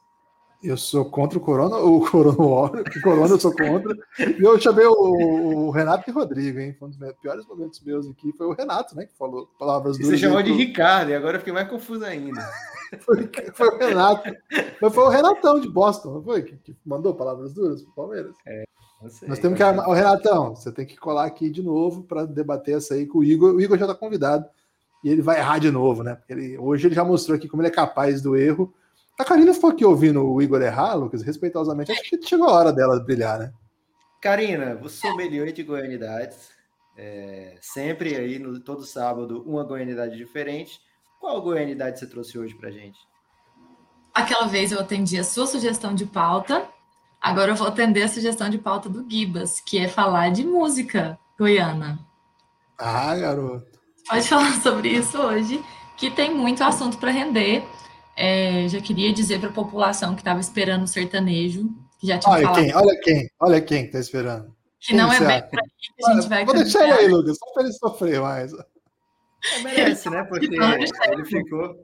Eu 0.64 0.78
sou 0.78 1.04
contra 1.04 1.38
o 1.38 1.40
Corona, 1.42 1.76
o 1.76 2.00
Corona, 2.10 2.80
o 2.80 3.00
Corona 3.02 3.34
eu 3.34 3.38
sou 3.38 3.54
contra. 3.54 3.94
E 4.18 4.42
eu 4.42 4.58
chamei 4.58 4.86
o, 4.86 5.66
o 5.66 5.70
Renato 5.70 6.08
e 6.08 6.10
o 6.10 6.14
Rodrigo, 6.14 6.58
hein? 6.58 6.74
Foi 6.78 6.88
um 6.88 6.90
dos 6.90 7.12
piores 7.20 7.46
momentos 7.46 7.82
meus 7.82 8.08
aqui. 8.08 8.32
Foi 8.32 8.46
o 8.46 8.54
Renato, 8.54 8.96
né? 8.96 9.04
Que 9.04 9.14
falou 9.14 9.46
palavras 9.58 9.98
duras. 9.98 10.18
você 10.18 10.26
chamou 10.26 10.42
de 10.42 10.52
Ricardo, 10.52 11.10
e 11.10 11.14
agora 11.14 11.36
eu 11.36 11.40
fiquei 11.40 11.52
mais 11.52 11.68
confuso 11.68 12.04
ainda. 12.04 12.40
Foi, 13.00 13.28
foi 13.52 13.68
o 13.70 13.78
Renato. 13.78 14.30
Mas 14.80 14.94
foi 14.94 15.02
o 15.02 15.08
Renatão 15.08 15.58
de 15.58 15.68
Boston, 15.68 16.14
não 16.14 16.22
foi? 16.22 16.44
Que, 16.44 16.56
que 16.58 16.76
mandou 16.86 17.12
palavras 17.12 17.52
duras 17.52 17.82
pro 17.82 17.92
Palmeiras. 17.92 18.36
Não 19.02 19.10
sei, 19.10 19.28
Nós 19.28 19.40
temos 19.40 19.56
que 19.56 19.64
armar. 19.64 19.88
Ô, 19.88 19.92
Renatão, 19.92 20.54
você 20.54 20.70
tem 20.70 20.86
que 20.86 20.96
colar 20.96 21.24
aqui 21.24 21.50
de 21.50 21.60
novo 21.60 22.04
para 22.04 22.24
debater 22.24 22.76
essa 22.76 22.94
aí 22.94 23.04
com 23.04 23.18
o 23.18 23.24
Igor. 23.24 23.52
O 23.52 23.60
Igor 23.60 23.76
já 23.76 23.86
está 23.86 23.96
convidado 23.96 24.46
e 25.02 25.08
ele 25.08 25.22
vai 25.22 25.40
errar 25.40 25.58
de 25.58 25.72
novo, 25.72 26.04
né? 26.04 26.14
Porque 26.14 26.32
ele, 26.32 26.56
hoje 26.56 26.86
ele 26.86 26.94
já 26.94 27.04
mostrou 27.04 27.36
aqui 27.36 27.48
como 27.48 27.62
ele 27.62 27.68
é 27.68 27.72
capaz 27.72 28.22
do 28.22 28.36
erro. 28.36 28.72
A 29.18 29.24
Karina 29.24 29.54
ficou 29.54 29.70
aqui 29.70 29.84
ouvindo 29.84 30.26
o 30.26 30.42
Igor 30.42 30.60
errar, 30.60 30.94
Lucas, 30.94 31.22
respeitosamente. 31.22 31.92
Acho 31.92 32.02
que 32.02 32.26
chegou 32.26 32.48
a 32.48 32.52
hora 32.52 32.72
dela 32.72 32.98
brilhar, 33.00 33.38
né? 33.38 33.52
Karina, 34.20 34.74
você 34.74 35.08
sommelier 35.08 35.52
de 35.52 35.62
goianidades. 35.62 36.50
É, 36.96 37.56
sempre 37.60 38.16
aí, 38.16 38.38
no, 38.38 38.58
todo 38.60 38.84
sábado, 38.84 39.42
uma 39.46 39.64
goianidade 39.64 40.16
diferente. 40.16 40.80
Qual 41.20 41.40
goianidade 41.42 41.98
você 41.98 42.06
trouxe 42.06 42.38
hoje 42.38 42.54
pra 42.54 42.70
gente? 42.70 42.98
Aquela 44.12 44.46
vez 44.46 44.72
eu 44.72 44.80
atendi 44.80 45.18
a 45.18 45.24
sua 45.24 45.46
sugestão 45.46 45.94
de 45.94 46.06
pauta, 46.06 46.68
agora 47.20 47.50
eu 47.50 47.56
vou 47.56 47.66
atender 47.66 48.02
a 48.02 48.08
sugestão 48.08 48.48
de 48.48 48.58
pauta 48.58 48.88
do 48.88 49.04
Gibas, 49.10 49.60
que 49.60 49.78
é 49.78 49.88
falar 49.88 50.30
de 50.30 50.44
música 50.44 51.18
goiana. 51.36 51.98
Ah, 52.78 53.16
garoto. 53.16 53.78
Pode 54.08 54.28
falar 54.28 54.52
sobre 54.60 54.90
isso 54.90 55.18
hoje, 55.18 55.64
que 55.96 56.10
tem 56.10 56.32
muito 56.32 56.62
assunto 56.62 56.98
para 56.98 57.10
render. 57.10 57.64
É, 58.16 58.68
já 58.68 58.80
queria 58.80 59.12
dizer 59.12 59.40
para 59.40 59.48
a 59.48 59.52
população 59.52 60.14
que 60.14 60.20
estava 60.20 60.40
esperando 60.40 60.84
o 60.84 60.88
sertanejo, 60.88 61.68
que 61.98 62.06
já 62.06 62.18
tinha 62.18 62.32
Olha 62.32 62.42
falado 62.46 62.62
quem, 62.62 62.74
olha 62.74 63.00
quem, 63.00 63.30
olha 63.40 63.60
quem 63.60 63.86
que 63.86 63.92
tá 63.92 63.98
esperando. 63.98 64.54
que 64.80 64.94
não 64.94 65.08
quem 65.08 65.16
é 65.16 65.20
você 65.20 65.26
bem 65.26 65.36
aí 65.36 65.42
que 65.42 66.04
a 66.06 66.14
gente 66.14 66.28
vai 66.28 66.44
Vou 66.44 66.54
deixar 66.54 66.84
ele 66.84 66.92
aí, 66.92 67.08
Lucas, 67.08 67.36
só 67.38 67.52
para 67.52 67.62
ele 67.64 67.72
sofrer 67.72 68.20
mais. 68.20 68.52
É, 68.52 69.58
merece, 69.62 70.08
né? 70.10 70.24
Porque 70.24 70.46
Não, 70.48 70.70
deixa 70.70 71.12
ele 71.12 71.24
ficou, 71.24 71.76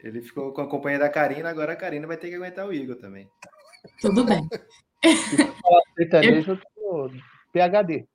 ele 0.00 0.22
ficou 0.22 0.52
com 0.52 0.60
a 0.62 0.68
companhia 0.68 0.98
da 0.98 1.08
Karina, 1.08 1.48
agora 1.48 1.72
a 1.72 1.76
Karina 1.76 2.06
vai 2.06 2.16
ter 2.16 2.28
que 2.28 2.34
aguentar 2.34 2.66
o 2.66 2.72
Igor 2.72 2.96
também. 2.96 3.28
Tudo 4.00 4.24
bem. 4.24 4.46
Sertanejo 5.96 6.56
do 6.56 7.10
PHD. 7.52 8.06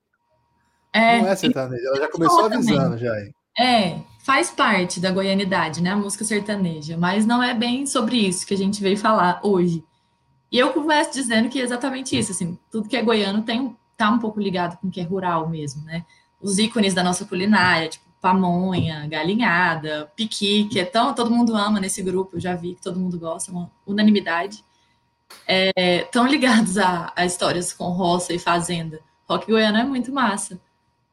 É, 0.93 1.21
Não 1.21 1.27
é 1.27 1.35
sertanejo, 1.35 1.85
ela 1.85 1.97
já 1.97 2.09
começou 2.09 2.49
também. 2.49 2.57
avisando 2.57 2.97
já 2.97 3.13
aí. 3.13 3.31
É, 3.59 3.99
faz 4.27 4.51
parte 4.51 4.99
da 4.99 5.09
goianidade, 5.09 5.81
né? 5.81 5.91
A 5.91 5.95
música 5.95 6.25
sertaneja, 6.25 6.97
mas 6.97 7.25
não 7.25 7.41
é 7.41 7.53
bem 7.53 7.85
sobre 7.85 8.17
isso 8.17 8.45
que 8.45 8.53
a 8.53 8.57
gente 8.57 8.81
veio 8.81 8.97
falar 8.97 9.39
hoje. 9.41 9.85
E 10.51 10.59
eu 10.59 10.73
começo 10.73 11.13
dizendo 11.13 11.47
que 11.47 11.57
é 11.57 11.63
exatamente 11.63 12.19
isso, 12.19 12.33
assim, 12.33 12.59
tudo 12.69 12.89
que 12.89 12.97
é 12.97 13.01
goiano 13.01 13.43
tem, 13.43 13.73
tá 13.95 14.11
um 14.11 14.19
pouco 14.19 14.37
ligado 14.37 14.77
com 14.79 14.89
o 14.89 14.91
que 14.91 14.99
é 14.99 15.03
rural 15.03 15.47
mesmo, 15.47 15.81
né? 15.85 16.05
Os 16.41 16.59
ícones 16.59 16.93
da 16.93 17.01
nossa 17.01 17.23
culinária, 17.23 17.87
tipo 17.87 18.05
pamonha, 18.19 19.07
galinhada, 19.07 20.11
piqui, 20.13 20.65
que 20.65 20.77
é 20.77 20.83
tão, 20.83 21.15
todo 21.15 21.31
mundo 21.31 21.55
ama 21.55 21.79
nesse 21.79 22.03
grupo, 22.03 22.35
eu 22.35 22.41
já 22.41 22.53
vi 22.53 22.75
que 22.75 22.81
todo 22.81 22.99
mundo 22.99 23.17
gosta, 23.17 23.49
é 23.49 23.53
uma 23.53 23.71
unanimidade. 23.85 24.61
É, 25.47 26.01
tão 26.11 26.27
ligados 26.27 26.77
a, 26.77 27.13
a 27.15 27.25
histórias 27.25 27.71
com 27.71 27.91
roça 27.91 28.33
e 28.33 28.39
fazenda. 28.39 28.99
Rock 29.25 29.49
goiano 29.49 29.77
é 29.77 29.85
muito 29.85 30.11
massa. 30.11 30.59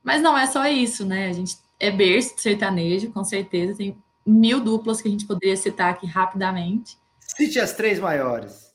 Mas 0.03 0.21
não 0.21 0.37
é 0.37 0.49
só 0.49 0.67
isso, 0.67 1.07
né? 1.07 1.29
A 1.29 1.33
gente 1.33 1.64
é 1.81 1.91
berço 1.91 2.35
sertanejo, 2.39 3.13
com 3.13 3.25
certeza. 3.25 3.77
Tem 3.77 3.97
mil 4.27 4.61
duplas 4.61 5.01
que 5.03 5.09
a 5.09 5.11
gente 5.11 5.27
poderia 5.27 5.57
citar 5.57 5.91
aqui 5.93 6.07
rapidamente. 6.07 6.97
Cite 7.21 7.59
as 7.61 7.73
três 7.73 7.99
maiores. 7.99 8.73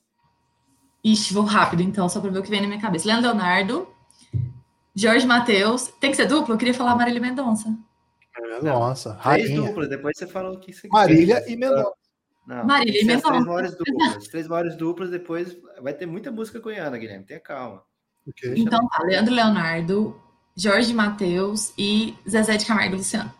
Ixi, 1.04 1.34
vou 1.34 1.44
rápido 1.44 1.82
então, 1.82 2.10
só 2.10 2.20
para 2.20 2.30
ver 2.30 2.40
o 2.40 2.44
que 2.44 2.50
vem 2.50 2.62
na 2.62 2.68
minha 2.68 2.82
cabeça. 2.82 3.08
Leandro 3.08 3.30
Leonardo, 3.32 3.88
Jorge 4.94 5.26
Matheus. 5.26 5.88
Tem 6.00 6.12
que 6.12 6.18
ser 6.18 6.26
dupla? 6.28 6.54
Eu 6.56 6.58
queria 6.58 6.74
falar 6.74 6.96
Marília 6.96 7.22
Mendonça. 7.22 7.74
Nossa, 8.62 9.16
Três 9.24 9.54
duplas, 9.54 9.90
depois 9.90 10.18
você 10.18 10.28
fala 10.28 10.52
o 10.52 10.60
que 10.60 10.74
você 10.74 10.88
Marília 10.90 11.42
quer. 11.42 11.52
e 11.52 11.56
Mendonça. 11.56 11.94
Não, 12.46 12.66
Marília 12.66 12.94
e 12.94 13.00
as 13.00 13.06
três 13.06 13.24
Mendonça. 13.24 13.46
maiores 13.46 13.78
duplas. 13.78 14.16
As 14.18 14.28
três 14.28 14.48
maiores 14.48 14.76
duplas, 14.76 15.10
depois 15.10 15.58
vai 15.82 15.94
ter 15.94 16.06
muita 16.06 16.32
música 16.32 16.60
goiana, 16.60 16.98
Guilherme. 16.98 17.26
Tenha 17.26 17.40
calma. 17.40 17.84
Ok. 18.28 18.54
Então 18.58 18.86
tá, 18.88 19.04
Leandro 19.04 19.34
Leonardo, 19.34 20.22
Jorge 20.60 20.94
Matheus 20.94 21.72
e 21.78 22.18
Zezé 22.30 22.58
de 22.58 22.66
Camargo 22.66 22.96
e 22.96 22.98
Luciano. 22.98 23.34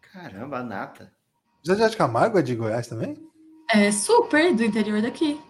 Caramba, 0.00 0.58
a 0.58 0.62
nata. 0.62 1.12
Zé 1.66 1.88
de 1.88 1.96
Camargo 1.96 2.38
é 2.38 2.42
de 2.42 2.54
Goiás 2.54 2.86
também? 2.86 3.16
É 3.68 3.90
super 3.90 4.54
do 4.54 4.62
interior 4.62 5.02
daqui. 5.02 5.40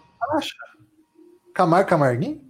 Camargo 1.53 1.87
Camarguinho? 1.87 2.41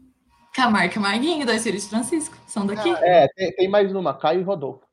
Camargo 0.54 0.94
Camarguinho, 0.94 1.46
dois 1.46 1.64
filhos 1.64 1.84
de 1.84 1.90
Francisco, 1.90 2.38
são 2.48 2.66
daqui. 2.66 2.90
É, 2.90 3.28
tem, 3.36 3.52
tem 3.58 3.68
mais 3.68 3.94
uma, 3.94 4.14
Caio 4.18 4.40
e 4.40 4.44
Rodolfo. 4.44 4.86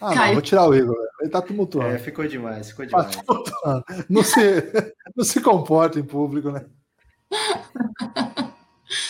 Ah, 0.00 0.08
não, 0.08 0.14
Caio. 0.16 0.32
vou 0.32 0.42
tirar 0.42 0.66
o 0.66 0.74
Igor. 0.74 0.96
Ele 1.20 1.30
tá 1.30 1.40
tumultuando. 1.40 1.94
É, 1.94 1.98
ficou 1.98 2.26
demais, 2.26 2.70
ficou 2.70 2.84
Tá 2.88 3.02
demais. 3.02 3.16
tumultuando. 3.24 3.84
Não 4.10 4.24
se, 4.24 4.34
não 5.14 5.24
se 5.24 5.40
comporta 5.40 6.00
em 6.00 6.04
público, 6.04 6.50
né? 6.50 6.66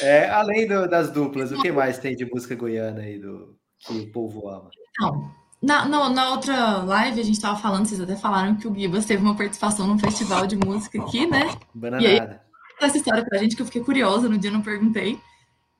É, 0.00 0.28
além 0.30 0.66
do- 0.66 0.88
das 0.88 1.10
duplas, 1.10 1.52
o 1.52 1.60
que 1.60 1.70
mais 1.72 1.98
tem 1.98 2.14
de 2.16 2.24
música 2.24 2.54
goiana 2.54 3.00
aí 3.00 3.18
do 3.18 3.56
que 3.78 3.92
o 3.98 4.12
povo 4.12 4.48
ama? 4.48 4.70
Então, 4.90 5.30
na, 5.62 5.84
no- 5.86 6.09
na 6.10 6.30
outra 6.30 6.78
live 6.84 7.20
a 7.20 7.24
gente 7.24 7.40
tava 7.40 7.59
falando, 7.60 7.86
vocês 7.86 8.00
até 8.00 8.16
falaram 8.16 8.56
que 8.56 8.66
o 8.68 8.74
Gibas 8.74 9.04
teve 9.06 9.22
uma 9.22 9.36
participação 9.36 9.86
num 9.86 9.98
festival 9.98 10.46
de 10.46 10.56
música 10.56 11.00
aqui, 11.02 11.26
né? 11.26 11.54
Bananada. 11.74 12.42
essa 12.80 12.96
história 12.96 13.24
pra 13.24 13.38
gente 13.38 13.54
que 13.56 13.62
eu 13.62 13.66
fiquei 13.66 13.82
curiosa, 13.82 14.28
no 14.28 14.36
dia 14.38 14.50
eu 14.50 14.54
não 14.54 14.62
perguntei. 14.62 15.20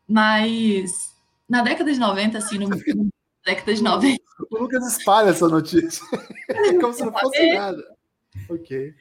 Mas 0.09 1.13
na 1.49 1.63
década 1.63 1.93
de 1.93 1.99
90, 1.99 2.39
assim, 2.39 2.59
no, 2.59 2.69
na 2.69 2.77
década 3.45 3.75
de 3.75 3.83
90, 3.83 4.23
O 4.51 4.59
Lucas 4.59 4.87
espalha 4.87 5.31
essa 5.31 5.49
notícia. 5.49 6.05
Como 6.81 6.93
se 6.93 7.05
não 7.05 7.13
fosse 7.13 7.53
nada. 7.55 7.83
Ok. 8.49 8.95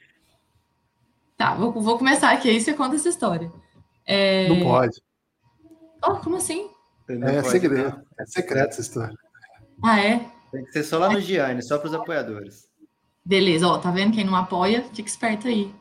tá, 1.36 1.54
vou, 1.54 1.72
vou 1.72 1.98
começar 1.98 2.30
aqui, 2.32 2.48
aí 2.48 2.60
você 2.60 2.72
conta 2.74 2.96
essa 2.96 3.08
história. 3.08 3.50
É... 4.06 4.48
Não 4.48 4.60
pode. 4.60 5.00
Oh, 6.04 6.16
como 6.16 6.36
assim? 6.36 6.68
Não 7.08 7.28
É 7.28 7.36
pode, 7.42 7.50
segredo. 7.50 7.90
não. 7.90 8.02
É 8.18 8.26
secreto 8.26 8.70
essa 8.70 8.80
história. 8.80 9.14
Ah, 9.84 10.00
é? 10.00 10.26
Tem 10.50 10.64
que 10.64 10.72
ser 10.72 10.84
só 10.84 10.98
lá 10.98 11.10
no 11.10 11.20
Gianni, 11.20 11.62
só 11.62 11.78
para 11.78 11.88
os 11.88 11.94
apoiadores. 11.94 12.68
Beleza, 13.24 13.66
ó, 13.68 13.78
tá 13.78 13.90
vendo? 13.90 14.14
Quem 14.14 14.24
não 14.24 14.36
apoia, 14.36 14.82
fica 14.92 15.08
esperto 15.08 15.46
aí. 15.48 15.72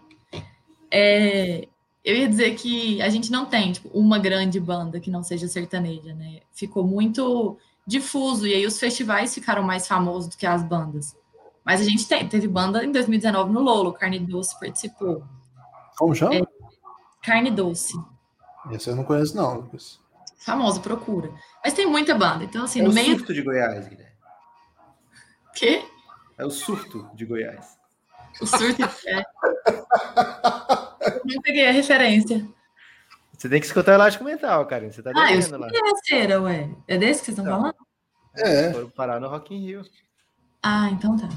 É, 0.91 1.68
eu 2.03 2.15
ia 2.15 2.27
dizer 2.27 2.56
que 2.56 3.02
a 3.02 3.10
gente 3.10 3.31
não 3.31 3.45
tem, 3.45 3.72
tipo, 3.72 3.89
uma 3.89 4.19
grande 4.19 4.60
banda 4.60 4.99
que 4.99 5.10
não 5.10 5.23
seja 5.23 5.48
sertaneja, 5.48 6.14
né? 6.14 6.41
Ficou 6.52 6.84
muito 6.85 7.57
difuso, 7.85 8.45
e 8.45 8.53
aí 8.53 8.65
os 8.65 8.80
festivais 8.80 9.34
ficaram 9.34 9.64
mais 9.64 9.88
famosos 9.88 10.30
do 10.30 10.38
que 10.38 10.45
as 10.45 10.64
bandas. 10.64 11.15
Mas 11.65 11.81
a 11.81 11.84
gente 11.84 12.07
tem, 12.07 12.27
teve 12.27 12.48
banda 12.48 12.84
em 12.84 12.91
2019 12.91 13.52
no 13.52 13.61
Lolo, 13.61 13.93
Carne 13.93 14.19
Doce 14.19 14.60
participou. 14.60 15.23
Como 15.98 16.14
chama? 16.15 16.35
É. 16.35 16.41
Carne 17.23 17.52
Doce, 17.52 17.93
Esse 18.70 18.90
eu 18.90 18.96
não 18.96 19.04
conheço, 19.04 19.36
não, 19.36 19.56
Lucas. 19.56 20.00
famoso, 20.38 20.82
procura. 20.82 21.32
Mas 21.64 21.74
tem 21.74 21.86
muita 21.88 22.14
banda, 22.16 22.44
então 22.44 22.64
assim, 22.66 22.82
É 22.82 22.84
no 22.84 22.92
o 22.92 22.94
meio 22.94 23.18
surto 23.18 23.34
de 23.34 23.42
Goiás, 23.42 23.88
Guilherme. 23.88 24.12
quê? 25.56 25.84
É 26.38 26.46
o 26.46 26.50
surto 26.52 27.10
de 27.14 27.26
Goiás. 27.26 27.78
O 28.42 28.46
surto 28.46 28.82
é... 29.08 29.24
Eu 31.02 31.22
não 31.26 31.42
peguei 31.42 31.68
a 31.68 31.72
referência. 31.72 32.48
Você 33.38 33.50
tem 33.50 33.60
que 33.60 33.66
escutar 33.66 33.92
o 33.92 33.96
Elástico 33.96 34.24
Mental, 34.24 34.66
cara. 34.68 34.90
Você 34.92 35.02
tá 35.02 35.12
Ah, 35.16 35.32
eu 35.34 35.40
devendo 35.40 35.58
lá. 35.60 35.68
cera, 36.08 36.42
ué. 36.42 36.70
É 36.88 36.98
desse 36.98 37.22
que 37.22 37.26
vocês 37.26 37.38
estão 37.38 37.46
Não. 37.46 37.60
falando? 37.60 37.76
É. 38.38 38.72
Foram 38.72 38.90
parar 38.90 39.20
no 39.20 39.28
Rock 39.28 39.54
in 39.54 39.60
Rio. 39.66 39.82
Ah, 40.64 40.90
então 40.92 41.18
tá. 41.18 41.28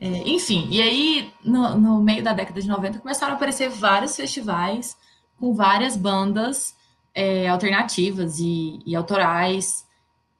É, 0.00 0.06
enfim, 0.06 0.68
e 0.70 0.80
aí 0.80 1.32
no, 1.44 1.74
no 1.76 2.00
meio 2.02 2.22
da 2.22 2.32
década 2.32 2.60
de 2.60 2.68
90 2.68 2.98
começaram 3.00 3.32
a 3.32 3.36
aparecer 3.36 3.68
vários 3.68 4.14
festivais 4.14 4.96
com 5.38 5.54
várias 5.54 5.96
bandas 5.96 6.74
é, 7.14 7.48
alternativas 7.48 8.38
e, 8.38 8.80
e 8.86 8.94
autorais. 8.96 9.86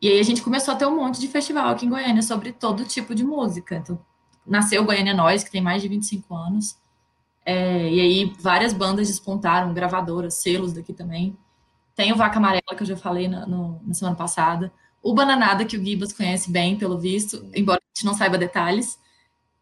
E 0.01 0.09
aí 0.09 0.19
a 0.21 0.23
gente 0.23 0.43
começou 0.43 0.75
a 0.75 0.77
ter 0.77 0.87
um 0.87 0.97
monte 0.97 1.21
de 1.21 1.29
festival 1.29 1.69
aqui 1.69 1.87
em 1.87 1.91
Goiânia 1.91 2.23
sobre 2.23 2.53
todo 2.53 2.85
tipo 2.85 3.15
de 3.15 3.25
música. 3.25 3.77
Então, 3.77 3.99
nasceu 4.47 4.83
o 4.83 4.85
Goiânia 4.85 5.15
Nós, 5.15 5.43
que 5.43 5.51
tem 5.51 5.61
mais 5.61 5.83
de 5.83 5.89
25 5.89 6.35
anos. 6.35 6.77
É, 7.45 7.89
e 7.91 8.01
aí 8.01 8.37
várias 8.41 8.73
bandas 8.73 9.09
despontaram, 9.09 9.73
gravadoras, 9.73 10.35
selos 10.35 10.73
daqui 10.73 10.93
também. 10.93 11.37
Tem 11.95 12.13
o 12.13 12.17
Vaca 12.17 12.39
Amarela, 12.39 12.75
que 12.77 12.83
eu 12.83 12.87
já 12.87 12.97
falei 12.97 13.29
na, 13.29 13.47
no- 13.47 13.81
na 13.85 13.95
semana 13.95 14.17
passada. 14.17 14.73
O 15.03 15.15
Bananada, 15.15 15.65
que 15.65 15.77
o 15.77 15.85
Gibas 15.85 16.13
conhece 16.13 16.51
bem, 16.51 16.77
pelo 16.77 16.99
visto, 16.99 17.49
embora 17.55 17.79
a 17.81 17.97
gente 17.97 18.05
não 18.05 18.15
saiba 18.15 18.37
detalhes. 18.37 18.99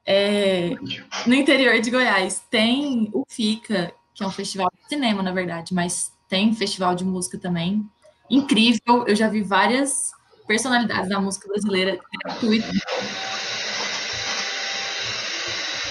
É, 0.07 0.71
no 1.27 1.35
interior 1.35 1.81
de 1.81 1.91
Goiás 1.91 2.43
tem 2.51 3.11
o 3.13 3.25
FICA, 3.29 3.93
que 4.15 4.23
é 4.23 4.27
um 4.27 4.31
festival 4.31 4.71
de 4.81 4.89
cinema, 4.89 5.23
na 5.23 5.33
verdade, 5.33 5.75
mas 5.75 6.13
tem 6.29 6.55
festival 6.55 6.95
de 6.95 7.05
música 7.05 7.37
também. 7.37 7.85
Incrível, 8.31 9.05
eu 9.07 9.17
já 9.17 9.29
vi 9.29 9.43
várias 9.43 10.13
personalidades 10.47 11.09
da 11.09 11.21
música 11.21 11.49
brasileira 11.49 11.99
gratuita. 12.23 12.69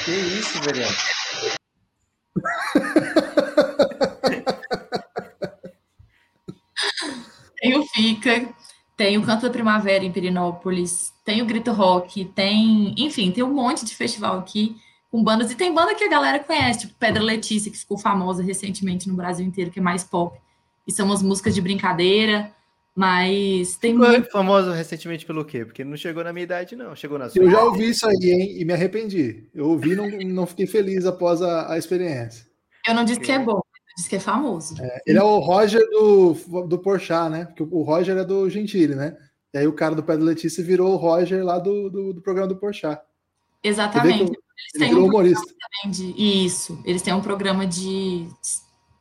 Que 0.06 0.12
isso, 0.12 0.62
Veriano? 0.62 0.96
Tem 7.60 7.78
o 7.78 7.86
Fica, 7.88 8.54
tem 8.98 9.18
o 9.18 9.26
Canto 9.26 9.44
da 9.44 9.50
Primavera 9.50 10.04
em 10.04 10.12
Perinópolis, 10.12 11.14
tem 11.24 11.42
o 11.42 11.46
Grito 11.46 11.72
Rock, 11.72 12.26
tem, 12.26 12.94
enfim, 12.98 13.32
tem 13.32 13.44
um 13.44 13.54
monte 13.54 13.86
de 13.86 13.96
festival 13.96 14.40
aqui 14.40 14.76
com 15.14 15.24
bandas, 15.24 15.52
e 15.52 15.56
tem 15.56 15.72
banda 15.72 15.94
que 15.94 16.04
a 16.04 16.10
galera 16.10 16.40
conhece, 16.40 16.80
tipo 16.80 16.96
Pedra 16.96 17.22
Letícia, 17.22 17.72
que 17.72 17.78
ficou 17.78 18.00
famosa 18.00 18.42
recentemente 18.42 19.08
no 19.08 19.14
Brasil 19.14 19.46
inteiro, 19.46 19.70
que 19.70 19.78
é 19.78 19.82
mais 19.82 20.04
pop, 20.04 20.36
e 20.88 20.92
são 20.92 21.06
umas 21.06 21.22
músicas 21.22 21.54
de 21.54 21.62
brincadeira, 21.62 22.52
mas 22.96 23.76
tem 23.76 23.94
Ficou 23.94 24.10
muito... 24.10 24.32
famoso 24.32 24.72
recentemente 24.72 25.24
pelo 25.24 25.46
quê? 25.46 25.66
Porque 25.66 25.84
não 25.84 25.96
chegou 25.96 26.24
na 26.24 26.34
minha 26.34 26.46
idade, 26.46 26.76
não. 26.76 26.96
Chegou 26.96 27.20
na 27.20 27.30
sua. 27.30 27.44
Eu 27.44 27.52
já 27.52 27.64
ouvi 27.64 27.92
isso 27.92 28.08
aí, 28.08 28.32
hein, 28.32 28.56
e 28.60 28.66
me 28.66 28.74
arrependi. 28.74 29.48
Eu 29.54 29.70
ouvi 29.70 29.92
e 29.92 29.96
não, 29.96 30.10
não 30.34 30.48
fiquei 30.48 30.66
feliz 30.66 31.06
após 31.06 31.44
a, 31.44 31.74
a 31.74 31.78
experiência. 31.78 32.48
Eu 32.88 32.96
não 32.96 33.06
disse 33.06 33.20
que 33.20 33.32
é 33.32 33.38
bom, 33.38 33.58
eu 33.58 33.96
disse 33.96 34.10
que 34.10 34.16
é 34.16 34.20
famoso. 34.20 34.82
É, 34.82 35.00
ele 35.06 35.20
é 35.20 35.24
o 35.24 35.38
Roger 35.38 35.88
do, 35.92 36.34
do 36.66 36.80
Porchat, 36.80 37.30
né? 37.30 37.46
Porque 37.46 37.62
o 37.62 37.84
Roger 37.84 38.18
é 38.18 38.26
do 38.26 38.50
Gentili, 38.50 38.96
né? 38.96 39.16
E 39.54 39.60
aí 39.60 39.68
o 39.68 39.74
cara 39.74 39.94
do 39.94 40.02
Pedro 40.02 40.26
Letícia 40.26 40.64
virou 40.64 40.92
o 40.92 40.98
Roger 40.98 41.46
lá 41.46 41.60
do, 41.60 41.88
do, 41.88 42.14
do 42.14 42.22
programa 42.24 42.48
do 42.48 42.56
Porchat. 42.56 43.00
Exatamente. 43.64 44.42
Ele 44.76 44.86
Eles 44.86 44.94
têm 44.94 44.96
um 44.96 45.06
humorista. 45.06 45.42
também 45.42 45.92
de 45.92 46.46
isso. 46.46 46.82
Eles 46.86 47.02
têm 47.02 47.14
um 47.14 47.22
programa 47.22 47.66
de 47.66 48.28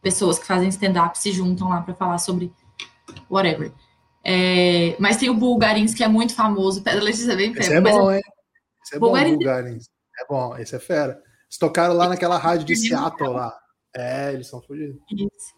pessoas 0.00 0.38
que 0.38 0.46
fazem 0.46 0.68
stand-up 0.68 1.18
se 1.18 1.32
juntam 1.32 1.68
lá 1.68 1.80
para 1.80 1.94
falar 1.94 2.18
sobre 2.18 2.52
whatever. 3.30 3.72
É, 4.24 4.96
mas 4.98 5.16
tem 5.16 5.30
o 5.30 5.34
Bulgarins, 5.34 5.94
que 5.94 6.04
é 6.04 6.08
muito 6.08 6.34
famoso. 6.34 6.82
Pedro 6.82 7.04
Letícia 7.04 7.32
é 7.32 7.36
bem 7.36 7.52
Esse 7.52 7.68
feio, 7.68 7.78
é 7.78 7.80
bom, 7.80 8.12
hein? 8.12 8.22
Esse 8.84 8.96
é 8.96 8.98
bom, 8.98 9.06
Bulgarins. 9.06 9.36
Bulgarins. 9.36 9.90
É 10.20 10.26
bom, 10.26 10.56
esse 10.56 10.76
é 10.76 10.78
fera. 10.78 11.12
Eles 11.12 11.58
tocaram 11.58 11.94
lá 11.94 12.08
naquela 12.08 12.38
rádio 12.38 12.66
de 12.66 12.76
Seattle 12.76 13.32
lá. 13.32 13.52
É, 13.94 14.32
eles 14.32 14.46
são 14.46 14.60
fugidos. 14.62 15.00
Isso. 15.10 15.54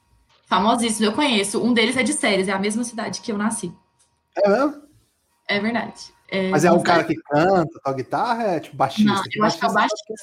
Famosíssimo, 0.46 1.06
eu 1.06 1.12
conheço. 1.12 1.62
Um 1.62 1.72
deles 1.72 1.96
é 1.96 2.02
de 2.02 2.12
Séries, 2.12 2.48
é 2.48 2.52
a 2.52 2.58
mesma 2.58 2.84
cidade 2.84 3.20
que 3.20 3.32
eu 3.32 3.38
nasci. 3.38 3.72
É 4.36 4.48
mesmo? 4.48 4.82
É 5.48 5.60
verdade. 5.60 6.13
É, 6.34 6.48
Mas 6.50 6.64
é 6.64 6.72
um 6.72 6.82
cara 6.82 7.04
que 7.04 7.14
canta, 7.14 7.68
toca 7.82 7.92
guitarra, 7.96 8.42
é 8.44 8.60
tipo 8.60 8.76
baixista. 8.76 9.12
Não, 9.12 9.22
eu 9.36 9.44
acho 9.44 9.58
que 9.58 9.64
é 9.64 9.68
o 9.68 9.72
baixista. 9.72 10.14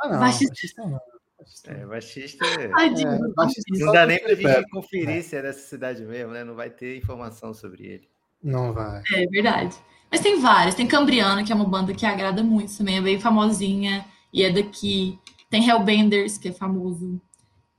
Ah, 0.00 0.08
não, 0.08 0.18
baixista. 0.20 0.52
baixista 0.52 0.82
não. 0.84 1.00
Baixista 1.38 1.72
não. 1.72 1.80
É, 1.82 1.86
baixista. 1.86 2.46
é- 2.46 2.70
Ai, 2.74 2.88
É, 2.88 3.34
baixista 3.34 3.84
Não 3.84 3.92
dá 3.92 4.06
nem 4.06 4.18
pra 4.18 4.34
gente 4.34 4.70
conferir 4.70 5.22
se 5.22 5.36
é 5.36 5.42
dessa 5.42 5.60
cidade 5.68 6.04
mesmo, 6.04 6.32
né? 6.32 6.44
Não 6.44 6.54
vai 6.54 6.70
ter 6.70 6.96
informação 6.96 7.52
sobre 7.54 7.84
ele. 7.86 8.08
Não 8.42 8.72
vai. 8.72 9.02
É 9.14 9.26
verdade. 9.26 9.76
Mas 10.10 10.20
tem 10.20 10.40
vários. 10.40 10.74
Tem 10.74 10.86
Cambriana, 10.86 11.42
que 11.44 11.52
é 11.52 11.54
uma 11.54 11.64
banda 11.68 11.92
que 11.94 12.06
agrada 12.06 12.42
muito 12.42 12.76
também, 12.76 12.98
é 12.98 13.00
bem 13.00 13.18
famosinha 13.20 14.04
e 14.32 14.42
é 14.42 14.50
daqui. 14.52 15.18
Tem 15.50 15.68
Hellbenders, 15.68 16.38
que 16.38 16.48
é 16.48 16.52
famoso. 16.52 17.20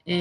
É, 0.05 0.15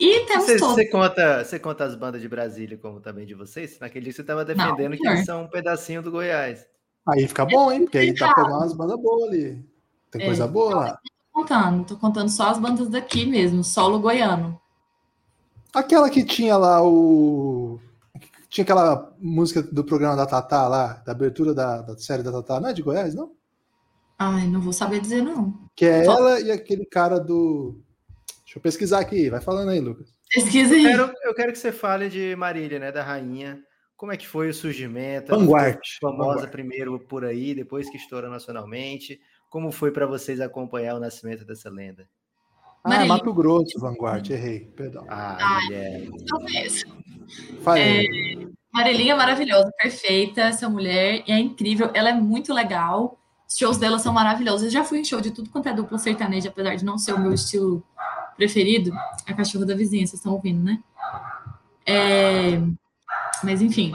E 0.00 0.24
temos 0.26 0.46
Você, 0.46 0.56
todos. 0.58 0.74
você 0.76 0.86
conta, 0.86 1.44
você 1.44 1.58
conta 1.58 1.84
as 1.84 1.94
bandas 1.94 2.22
de 2.22 2.28
Brasília 2.28 2.78
como 2.78 3.00
também 3.00 3.26
de 3.26 3.34
vocês? 3.34 3.78
Naquele 3.78 4.04
dia 4.04 4.12
você 4.14 4.22
estava 4.22 4.44
defendendo 4.44 4.92
que 4.92 4.98
senhor. 4.98 5.12
eles 5.14 5.26
são 5.26 5.42
um 5.44 5.48
pedacinho 5.48 6.00
do 6.02 6.10
Goiás. 6.10 6.66
Aí 7.08 7.26
fica 7.28 7.44
bom, 7.44 7.70
hein? 7.70 7.82
Porque 7.84 7.98
aí 7.98 8.12
dá 8.14 8.32
pra 8.32 8.44
pegar 8.44 8.56
umas 8.58 8.72
bandas 8.72 9.00
boas 9.00 9.28
ali. 9.28 9.64
Tem 10.10 10.22
É. 10.22 10.26
coisa 10.26 10.46
boa 10.46 10.74
lá. 10.74 10.92
Tô 11.32 11.40
contando, 11.42 11.84
tô 11.84 11.96
contando 11.96 12.28
só 12.30 12.48
as 12.50 12.58
bandas 12.58 12.88
daqui 12.88 13.26
mesmo, 13.26 13.62
solo 13.62 14.00
goiano. 14.00 14.58
Aquela 15.74 16.08
que 16.10 16.24
tinha 16.24 16.56
lá 16.56 16.82
o. 16.82 17.78
Tinha 18.48 18.62
aquela 18.64 19.14
música 19.18 19.62
do 19.62 19.84
programa 19.84 20.16
da 20.16 20.24
Tatá 20.24 20.66
lá, 20.66 20.94
da 21.04 21.12
abertura 21.12 21.52
da, 21.52 21.82
da 21.82 21.96
série 21.98 22.22
da 22.22 22.32
Tatá, 22.32 22.58
não 22.58 22.70
é 22.70 22.72
de 22.72 22.80
Goiás, 22.82 23.14
não? 23.14 23.32
Ai, 24.18 24.46
não 24.48 24.60
vou 24.62 24.72
saber 24.72 24.98
dizer 25.00 25.22
não. 25.22 25.52
Que 25.76 25.84
é 25.84 26.04
Só- 26.04 26.16
ela 26.16 26.40
e 26.40 26.50
aquele 26.50 26.86
cara 26.86 27.18
do. 27.20 27.78
Deixa 28.44 28.58
eu 28.58 28.62
pesquisar 28.62 29.00
aqui, 29.00 29.28
vai 29.28 29.40
falando 29.42 29.68
aí, 29.70 29.80
Lucas. 29.80 30.08
Pesquisa 30.32 30.72
Eu 30.74 30.78
aí. 30.78 30.84
quero, 30.86 31.12
eu 31.24 31.34
quero 31.34 31.52
que 31.52 31.58
você 31.58 31.70
fale 31.70 32.08
de 32.08 32.34
Marília, 32.36 32.78
né? 32.78 32.90
Da 32.90 33.02
rainha. 33.02 33.60
Como 33.96 34.12
é 34.12 34.16
que 34.16 34.28
foi 34.28 34.50
o 34.50 34.54
surgimento? 34.54 35.34
Vanguard. 35.34 35.80
Famosa 36.00 36.28
Vanguard. 36.28 36.50
primeiro 36.50 36.98
por 37.00 37.24
aí, 37.24 37.54
depois 37.54 37.88
que 37.88 37.96
estoura 37.96 38.28
nacionalmente. 38.28 39.18
Como 39.48 39.72
foi 39.72 39.90
para 39.90 40.06
vocês 40.06 40.40
acompanhar 40.40 40.96
o 40.96 41.00
nascimento 41.00 41.44
dessa 41.44 41.70
lenda? 41.70 42.06
Ah, 42.84 42.88
é 42.88 42.98
Marília. 42.98 43.08
Mato 43.08 43.32
Grosso, 43.32 43.80
Vanguard, 43.80 44.30
errei, 44.30 44.60
perdão. 44.76 45.04
Ah. 45.08 45.60
Guilherme. 45.62 46.10
Não 46.30 46.40
conheço. 46.40 46.84
Falei. 47.62 48.54
Marilinha 48.72 49.14
é 49.14 49.16
maravilhosa, 49.16 49.72
perfeita, 49.80 50.42
essa 50.42 50.68
mulher 50.68 51.24
é 51.26 51.38
incrível, 51.38 51.90
ela 51.94 52.10
é 52.10 52.12
muito 52.12 52.52
legal. 52.52 53.18
Os 53.48 53.56
shows 53.56 53.78
dela 53.78 53.98
são 53.98 54.12
maravilhosos. 54.12 54.64
Eu 54.64 54.70
já 54.70 54.84
fui 54.84 54.98
em 54.98 55.04
show 55.04 55.20
de 55.20 55.30
tudo 55.30 55.48
quanto 55.48 55.68
é 55.68 55.72
dupla 55.72 55.96
sertaneja, 55.98 56.50
apesar 56.50 56.74
de 56.74 56.84
não 56.84 56.98
ser 56.98 57.14
o 57.14 57.18
meu 57.18 57.32
estilo 57.32 57.82
preferido. 58.36 58.92
A 59.26 59.32
cachorra 59.32 59.64
da 59.64 59.74
vizinha, 59.74 60.06
vocês 60.06 60.18
estão 60.20 60.34
ouvindo, 60.34 60.62
né? 60.62 60.82
É, 61.86 62.60
Mas 63.42 63.62
enfim. 63.62 63.92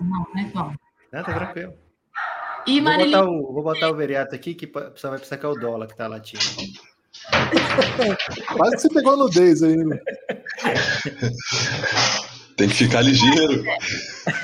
Não, 0.00 0.26
né, 0.34 0.50
Paulo? 0.52 0.74
Não, 1.12 1.22
tá 1.22 1.34
tranquilo. 1.34 1.74
E 2.66 2.80
Vou 2.80 2.96
botar, 2.96 3.24
o, 3.24 3.52
vou 3.52 3.62
botar 3.62 3.90
o 3.90 3.94
Veriato 3.94 4.34
aqui, 4.34 4.54
que 4.54 4.70
só 4.96 5.10
vai 5.10 5.18
precisar 5.18 5.36
que 5.36 5.44
é 5.44 5.48
o 5.48 5.54
dólar 5.54 5.86
que 5.86 5.96
tá 5.96 6.06
latindo. 6.06 6.42
Quase 8.56 8.76
que 8.76 8.82
você 8.82 8.88
pegou 8.88 9.12
a 9.12 9.16
nudez 9.16 9.62
aí, 9.62 9.76
né? 9.76 9.98
Tem 12.56 12.68
que 12.68 12.74
ficar 12.74 13.02
ligeiro. 13.02 13.64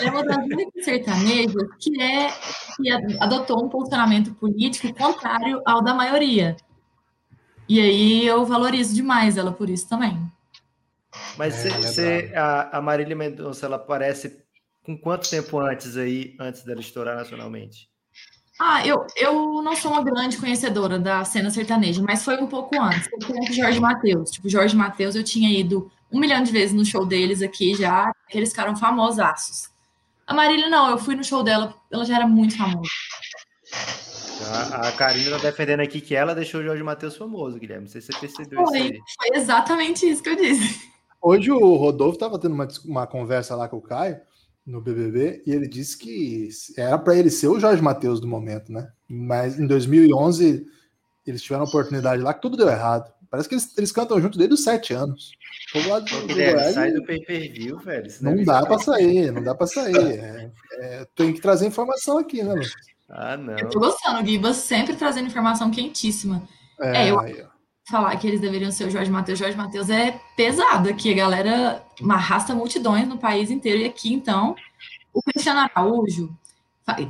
É 0.01 0.11
uma 0.11 0.25
das 0.25 0.45
únicas 0.45 0.85
sertanejas 0.85 1.69
que, 1.79 2.03
é, 2.03 2.29
que 2.77 2.91
adotou 3.21 3.65
um 3.65 3.69
posicionamento 3.69 4.35
político 4.35 4.93
contrário 4.95 5.63
ao 5.65 5.83
da 5.83 5.95
maioria. 5.95 6.57
E 7.69 7.81
aí 7.81 8.27
eu 8.27 8.45
valorizo 8.45 8.95
demais 8.95 9.37
ela 9.37 9.53
por 9.53 9.71
isso 9.71 9.89
também. 9.89 10.21
Mas 11.37 11.65
É, 11.65 11.71
cê- 11.71 11.89
cê- 12.29 12.33
a, 12.35 12.79
a 12.79 12.83
Marília 12.83 13.17
Mendonça, 13.17 13.67
ela 13.67 13.77
aparece 13.77 14.43
com 14.85 14.97
quanto 14.97 15.29
tempo 15.29 15.59
antes 15.59 15.97
aí, 15.97 16.35
antes 16.41 16.63
dela 16.65 16.81
estourar 16.81 17.17
nacionalmente? 17.17 17.89
Ah, 18.63 18.87
eu, 18.87 19.07
eu 19.17 19.63
não 19.63 19.75
sou 19.75 19.91
uma 19.91 20.05
grande 20.05 20.37
conhecedora 20.37 20.99
da 20.99 21.25
cena 21.25 21.51
sertaneja, 21.51 22.03
mas 22.03 22.23
foi 22.23 22.37
um 22.37 22.47
pouco 22.47 22.79
antes. 22.81 23.09
Eu 23.11 23.27
conheço 23.27 23.55
Jorge 23.55 23.81
Matheus. 23.81 24.31
Tipo, 24.31 24.49
Jorge 24.51 24.77
Matheus, 24.77 25.15
eu 25.15 25.25
tinha 25.25 25.51
ido 25.51 25.91
um 26.13 26.21
milhão 26.21 26.43
de 26.43 26.53
vezes 26.53 26.75
no 26.75 26.85
show 26.85 27.07
deles 27.07 27.41
aqui 27.41 27.75
já, 27.75 28.13
que 28.29 28.37
eles 28.37 28.51
ficaram 28.51 28.77
famosaços. 28.77 29.71
A 30.27 30.35
Marília, 30.35 30.69
não, 30.69 30.91
eu 30.91 30.99
fui 30.99 31.15
no 31.17 31.25
show 31.25 31.43
dela, 31.43 31.75
ela 31.91 32.05
já 32.05 32.17
era 32.17 32.27
muito 32.27 32.57
famosa. 32.57 32.89
A, 34.53 34.89
a 34.89 34.93
Karina 34.93 35.31
tá 35.39 35.39
defendendo 35.51 35.81
aqui 35.81 36.01
que 36.01 36.15
ela 36.15 36.35
deixou 36.35 36.61
o 36.61 36.65
Jorge 36.65 36.83
Matheus 36.83 37.17
famoso, 37.17 37.59
Guilherme. 37.59 37.85
Não 37.85 37.91
sei 37.91 38.01
se 38.01 38.09
você 38.13 38.19
percebeu 38.19 38.63
isso 38.63 38.71
Foi, 38.73 38.81
aí. 38.81 38.99
foi 39.19 39.37
exatamente 39.39 40.07
isso 40.09 40.23
que 40.23 40.29
eu 40.29 40.37
disse. 40.37 40.91
Hoje 41.23 41.51
o 41.51 41.77
Rodolfo 41.77 42.15
estava 42.17 42.39
tendo 42.39 42.55
uma, 42.55 42.69
uma 42.85 43.07
conversa 43.07 43.55
lá 43.55 43.69
com 43.69 43.77
o 43.77 43.83
Caio 43.83 44.21
no 44.67 44.81
BBB 44.81 45.43
e 45.47 45.53
ele 45.53 45.67
disse 45.69 45.99
que 45.99 46.49
era 46.77 46.99
para 46.99 47.17
ele 47.17 47.31
ser 47.31 47.49
o 47.49 47.59
Jorge 47.61 47.83
Matheus 47.83 48.21
do 48.21 48.27
momento, 48.27 48.73
né? 48.73 48.89
Mas 49.09 49.59
em 49.59 49.67
2011 49.67 50.67
eles 51.27 51.43
tiveram 51.43 51.65
a 51.65 51.69
oportunidade 51.69 52.23
lá 52.23 52.33
que 52.33 52.41
tudo 52.43 52.57
deu 52.57 52.69
errado. 52.69 53.13
Parece 53.31 53.49
que 53.49 53.55
eles, 53.55 53.77
eles 53.79 53.93
cantam 53.93 54.21
junto 54.21 54.37
desde 54.39 54.55
os 54.55 54.65
sete 54.65 54.93
anos. 54.93 55.33
O 55.69 55.73
povo 55.75 55.89
lá 55.91 55.99
do, 56.01 56.27
do 56.27 56.35
Goiás 56.35 56.75
sai 56.75 56.91
do 56.93 57.05
pay-per-view, 57.05 57.79
velho. 57.79 58.11
Não 58.21 58.43
dá 58.43 58.67
para 58.67 58.79
sair, 58.79 59.31
não 59.31 59.43
dá 59.43 59.55
para 59.55 59.67
sair. 59.67 59.97
É- 60.19 60.51
é, 60.81 61.07
tem 61.15 61.33
que 61.33 61.41
trazer 61.41 61.67
informação 61.67 62.19
aqui, 62.19 62.43
né, 62.43 62.53
Lucas? 62.55 62.73
Ah, 63.09 63.37
não. 63.37 63.57
Eu 63.59 63.69
tô 63.69 63.79
gostando, 63.79 64.23
o 64.23 64.27
Gibas 64.27 64.57
sempre 64.57 64.97
trazendo 64.97 65.27
informação 65.27 65.71
quentíssima. 65.71 66.43
É, 66.81 67.07
É, 67.07 67.11
eu- 67.11 67.21
aí, 67.21 67.43
ó. 67.45 67.50
Falar 67.91 68.17
que 68.17 68.27
eles 68.27 68.41
deveriam 68.41 68.71
ser 68.71 68.85
o 68.85 68.91
Jorge 68.91 69.11
Matheus. 69.11 69.39
Jorge 69.39 69.57
Matheus 69.57 69.91
é 69.91 70.21
pesado 70.37 70.89
aqui, 70.89 71.13
a 71.13 71.17
galera 71.17 71.85
arrasta 72.09 72.55
multidões 72.55 73.09
no 73.09 73.19
país 73.19 73.51
inteiro. 73.51 73.81
E 73.81 73.85
aqui, 73.85 74.13
então, 74.13 74.55
o 75.13 75.21
Cristiano 75.21 75.61
Araújo, 75.61 76.33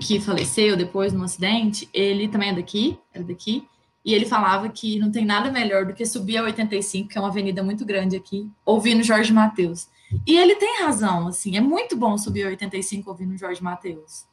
que 0.00 0.18
faleceu 0.18 0.76
depois 0.76 1.12
num 1.12 1.22
acidente, 1.22 1.88
ele 1.92 2.28
também 2.28 2.50
é 2.50 2.54
daqui, 2.54 2.98
era 3.12 3.22
daqui, 3.22 3.66
e 4.04 4.14
ele 4.14 4.24
falava 4.24 4.68
que 4.70 4.98
não 4.98 5.10
tem 5.10 5.24
nada 5.24 5.50
melhor 5.52 5.84
do 5.84 5.92
que 5.92 6.06
subir 6.06 6.38
a 6.38 6.44
85, 6.44 7.08
que 7.10 7.18
é 7.18 7.20
uma 7.20 7.28
avenida 7.28 7.62
muito 7.62 7.84
grande 7.84 8.16
aqui, 8.16 8.50
ouvindo 8.64 9.02
Jorge 9.02 9.32
Matheus. 9.32 9.88
E 10.26 10.36
ele 10.36 10.56
tem 10.56 10.82
razão, 10.82 11.28
assim, 11.28 11.56
é 11.56 11.60
muito 11.60 11.96
bom 11.96 12.16
subir 12.16 12.44
a 12.44 12.48
85 12.48 13.10
ouvindo 13.10 13.36
Jorge 13.36 13.62
Matheus. 13.62 14.24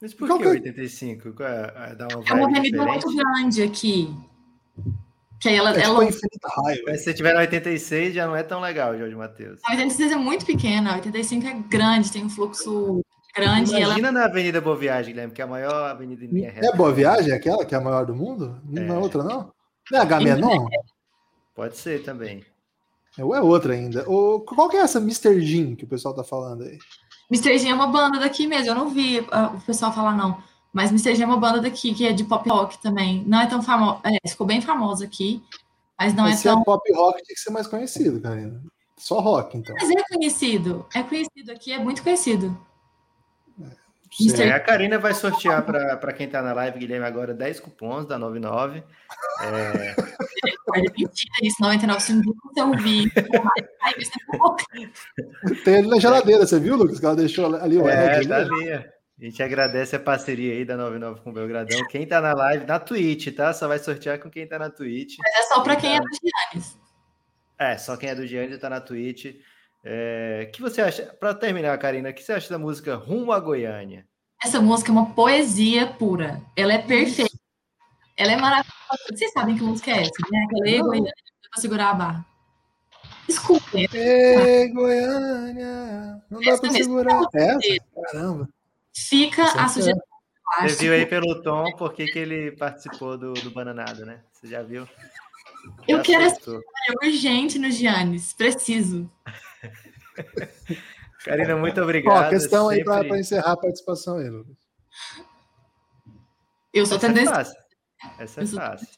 Mas 0.00 0.14
por 0.14 0.26
Qual 0.28 0.38
que 0.38 0.44
que 0.44 0.50
é? 0.50 0.52
85? 0.52 1.32
Qual 1.32 1.48
é? 1.48 1.94
Dá 1.94 2.08
uma 2.08 2.24
É 2.24 2.34
uma 2.34 2.44
avenida 2.44 2.78
diferente? 2.78 3.06
muito 3.06 3.16
grande 3.16 3.62
aqui. 3.62 4.14
Que 5.42 5.48
aí 5.48 5.56
ela, 5.56 5.70
É 5.70 5.72
tipo 5.72 5.86
ela. 5.86 6.04
Mas 6.86 6.98
se 6.98 7.04
você 7.04 7.14
tiver 7.14 7.34
na 7.34 7.40
86, 7.40 8.14
já 8.14 8.26
não 8.28 8.36
é 8.36 8.44
tão 8.44 8.60
legal, 8.60 8.96
Jorge 8.96 9.16
Matheus. 9.16 9.60
A 9.66 9.72
86 9.72 10.12
é 10.12 10.16
muito 10.16 10.46
pequena, 10.46 10.92
a 10.92 10.94
85 10.94 11.46
é 11.48 11.54
grande, 11.68 12.12
tem 12.12 12.24
um 12.24 12.30
fluxo 12.30 13.04
grande. 13.34 13.72
e 13.72 13.74
ela... 13.74 13.86
Imagina 13.86 14.12
na 14.12 14.24
Avenida 14.26 14.60
Boa 14.60 14.76
Viagem, 14.76 15.12
Guilherme, 15.12 15.34
que 15.34 15.42
é 15.42 15.44
a 15.44 15.48
maior 15.48 15.90
avenida 15.90 16.24
em 16.24 16.28
linha 16.28 16.52
reta. 16.52 16.64
É 16.68 16.76
Boa 16.76 16.92
Viagem 16.92 17.32
aquela 17.32 17.64
que 17.64 17.74
é 17.74 17.78
a 17.78 17.80
maior 17.80 18.06
do 18.06 18.14
mundo? 18.14 18.56
Não 18.64 18.82
é 18.84 18.86
É. 18.86 18.92
outra, 18.92 19.24
não? 19.24 19.52
Não 19.90 19.98
é 19.98 20.02
H 20.02 20.20
Menon? 20.20 20.68
Pode 21.56 21.76
ser 21.76 22.04
também. 22.04 22.44
É, 23.18 23.24
ou 23.24 23.34
é 23.34 23.40
outra 23.40 23.74
ainda. 23.74 24.08
Ou, 24.08 24.40
qual 24.42 24.68
que 24.68 24.76
é 24.76 24.80
essa 24.80 25.00
Mr. 25.00 25.40
Jean 25.40 25.74
que 25.74 25.84
o 25.84 25.88
pessoal 25.88 26.14
tá 26.14 26.22
falando 26.22 26.62
aí? 26.62 26.78
Mr. 27.28 27.58
Jean 27.58 27.70
é 27.72 27.74
uma 27.74 27.88
banda 27.88 28.20
daqui 28.20 28.46
mesmo, 28.46 28.68
eu 28.68 28.74
não 28.76 28.90
vi 28.90 29.18
uh, 29.18 29.56
o 29.56 29.60
pessoal 29.62 29.92
falar 29.92 30.14
não. 30.16 30.40
Mas 30.72 30.90
Mr. 30.90 31.20
É 31.22 31.26
uma 31.26 31.36
banda 31.36 31.60
daqui, 31.60 31.94
que 31.94 32.06
é 32.06 32.12
de 32.12 32.24
pop 32.24 32.48
rock 32.48 32.78
também. 32.78 33.22
Não 33.26 33.40
é 33.40 33.46
tão 33.46 33.62
famosa, 33.62 34.00
é, 34.04 34.28
ficou 34.28 34.46
bem 34.46 34.60
famosa 34.60 35.04
aqui, 35.04 35.42
mas 35.98 36.14
não 36.14 36.24
Mas 36.24 36.34
é 36.34 36.36
se 36.38 36.48
é 36.48 36.52
tão... 36.52 36.64
pop 36.64 36.92
rock, 36.94 37.22
tem 37.22 37.34
que 37.34 37.40
ser 37.40 37.50
mais 37.50 37.66
conhecido, 37.66 38.20
Karina. 38.20 38.62
Só 38.96 39.20
rock, 39.20 39.58
então. 39.58 39.74
Mas 39.78 39.90
é 39.90 40.02
conhecido, 40.14 40.86
é 40.94 41.02
conhecido 41.02 41.52
aqui, 41.52 41.72
é 41.72 41.78
muito 41.78 42.02
conhecido. 42.02 42.56
É, 44.38 44.50
a 44.52 44.60
Karina 44.60 44.98
vai 44.98 45.14
sortear 45.14 45.64
para 45.64 46.12
quem 46.12 46.26
está 46.26 46.42
na 46.42 46.52
live, 46.52 46.78
Guilherme, 46.78 47.06
agora 47.06 47.32
10 47.32 47.60
cupons 47.60 48.04
da 48.04 48.18
99. 48.18 48.82
É... 49.42 49.94
É 50.74 50.80
mentira 50.80 51.34
isso, 51.42 51.56
99 51.60 52.00
segundos 52.00 52.56
eu 52.56 52.72
vi. 52.78 53.10
Tem 55.64 55.76
ali 55.76 55.88
na 55.88 55.98
geladeira, 55.98 56.46
você 56.46 56.58
viu, 56.58 56.76
Lucas? 56.76 56.98
Que 56.98 57.04
ela 57.04 57.16
deixou 57.16 57.54
ali 57.56 57.76
o 57.76 57.86
É, 57.86 58.20
Ed 58.20 58.28
tá 58.28 58.36
ali. 58.36 58.84
A 59.22 59.24
gente 59.24 59.40
agradece 59.40 59.94
a 59.94 60.00
parceria 60.00 60.52
aí 60.52 60.64
da 60.64 60.76
99 60.76 61.20
com 61.20 61.30
o 61.30 61.32
Belgradão. 61.32 61.86
Quem 61.86 62.04
tá 62.04 62.20
na 62.20 62.32
live, 62.34 62.66
na 62.66 62.80
Twitch, 62.80 63.32
tá? 63.32 63.52
Só 63.52 63.68
vai 63.68 63.78
sortear 63.78 64.18
com 64.18 64.28
quem 64.28 64.48
tá 64.48 64.58
na 64.58 64.68
Twitch. 64.68 65.14
Mas 65.16 65.34
é 65.36 65.42
só 65.46 65.62
para 65.62 65.76
quem 65.76 65.94
é 65.94 66.00
do 66.00 66.08
Giannis. 66.52 66.76
É, 67.56 67.78
só 67.78 67.96
quem 67.96 68.08
é 68.08 68.16
do 68.16 68.26
Giannis 68.26 68.58
tá 68.58 68.68
na 68.68 68.80
Twitch. 68.80 69.36
É, 69.84 70.50
que 70.52 70.60
você 70.60 70.82
acha, 70.82 71.04
para 71.20 71.32
terminar, 71.34 71.78
Karina, 71.78 72.10
o 72.10 72.12
que 72.12 72.20
você 72.20 72.32
acha 72.32 72.50
da 72.50 72.58
música 72.58 72.96
Rumo 72.96 73.30
a 73.30 73.38
Goiânia? 73.38 74.04
Essa 74.44 74.60
música 74.60 74.90
é 74.90 74.92
uma 74.92 75.14
poesia 75.14 75.86
pura. 75.86 76.42
Ela 76.56 76.72
é 76.72 76.78
perfeita. 76.78 77.30
Ela 78.16 78.32
é 78.32 78.36
maravilhosa. 78.36 78.72
Vocês 79.08 79.32
sabem 79.32 79.56
que 79.56 79.62
música 79.62 79.92
é 79.92 80.00
essa, 80.00 80.10
né? 80.32 80.46
Aquela 80.46 80.68
E 80.68 80.80
Goiânia 80.80 81.12
para 81.48 81.60
segurar 81.60 81.90
a 81.90 81.94
barra. 81.94 82.26
Desculpem. 83.28 83.86
Ei, 83.94 84.68
Goiânia! 84.72 86.20
Não 86.28 86.40
dá 86.40 86.50
Essa 86.50 86.60
pra 86.60 86.72
mesmo. 86.72 86.84
segurar. 86.98 87.22
Essa? 87.32 87.60
Caramba. 87.94 88.48
Fica 88.94 89.42
é 89.42 89.60
a 89.60 89.68
sugestão. 89.68 90.02
Você 90.60 90.84
viu 90.84 90.92
aí 90.92 91.06
pelo 91.06 91.42
tom 91.42 91.64
por 91.76 91.94
que 91.94 92.02
ele 92.14 92.52
participou 92.52 93.16
do, 93.16 93.32
do 93.32 93.50
Bananado, 93.50 94.04
né? 94.04 94.22
Você 94.32 94.48
já 94.48 94.62
viu? 94.62 94.86
Eu 95.88 95.98
Já 95.98 96.02
quero 96.02 96.24
essa 96.24 96.60
urgente 97.02 97.58
no 97.58 97.70
Giannis. 97.70 98.32
Preciso. 98.34 99.10
Karina, 101.24 101.56
muito 101.56 101.80
Ó, 101.80 101.84
obrigado. 101.84 102.30
questão 102.30 102.68
aí 102.68 102.78
Sempre- 102.78 103.08
para 103.08 103.18
encerrar 103.18 103.52
a 103.52 103.56
participação 103.56 104.18
aí, 104.18 104.28
Lucas. 104.28 104.56
Eu 106.74 106.84
sou 106.84 106.96
Essa 106.96 107.06
é 107.08 107.24
fácil. 107.24 107.54
Essa 108.18 108.42
é 108.42 108.46
fácil. 108.46 108.88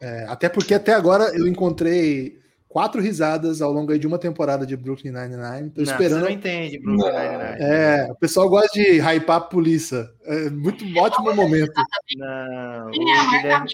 É, 0.00 0.24
até 0.26 0.48
porque 0.48 0.74
até 0.74 0.92
agora 0.92 1.24
eu 1.36 1.46
encontrei 1.46 2.40
quatro 2.72 3.02
risadas 3.02 3.60
ao 3.60 3.70
longo 3.70 3.92
aí 3.92 3.98
de 3.98 4.06
uma 4.06 4.18
temporada 4.18 4.64
de 4.66 4.74
Brooklyn 4.74 5.12
Nine-Nine. 5.12 5.68
Tô 5.70 5.82
Não, 5.82 5.92
esperando. 5.92 6.20
Você 6.20 6.24
não 6.24 6.30
entende, 6.30 6.78
Brooklyn 6.78 7.12
Nine-Nine. 7.12 7.56
É, 7.60 8.08
o 8.10 8.14
pessoal 8.16 8.48
gosta 8.48 8.70
de 8.72 8.98
hypar 8.98 9.36
a 9.36 9.40
polícia. 9.42 10.08
É 10.24 10.48
muito 10.48 10.82
ótimo 10.98 11.34
momento. 11.34 11.74
Não, 12.16 12.86
o 12.86 13.08
é 13.10 13.18
a 13.18 13.30
Guilherme, 13.30 13.70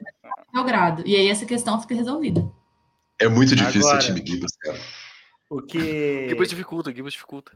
meu 0.52 0.64
grado. 0.64 1.04
E 1.06 1.14
aí 1.14 1.28
essa 1.28 1.46
questão 1.46 1.80
fica 1.80 1.94
resolvida. 1.94 2.44
É 3.20 3.28
muito 3.28 3.54
difícil 3.54 3.82
Agora- 3.88 4.00
ser 4.00 4.14
time 4.14 4.26
Gibas, 4.26 4.50
cara. 4.56 4.78
o 5.48 5.62
que, 5.62 6.28
Gibbs 6.30 6.50
dificulta, 6.50 6.92
Gibbs 6.92 7.12
dificulta. 7.12 7.52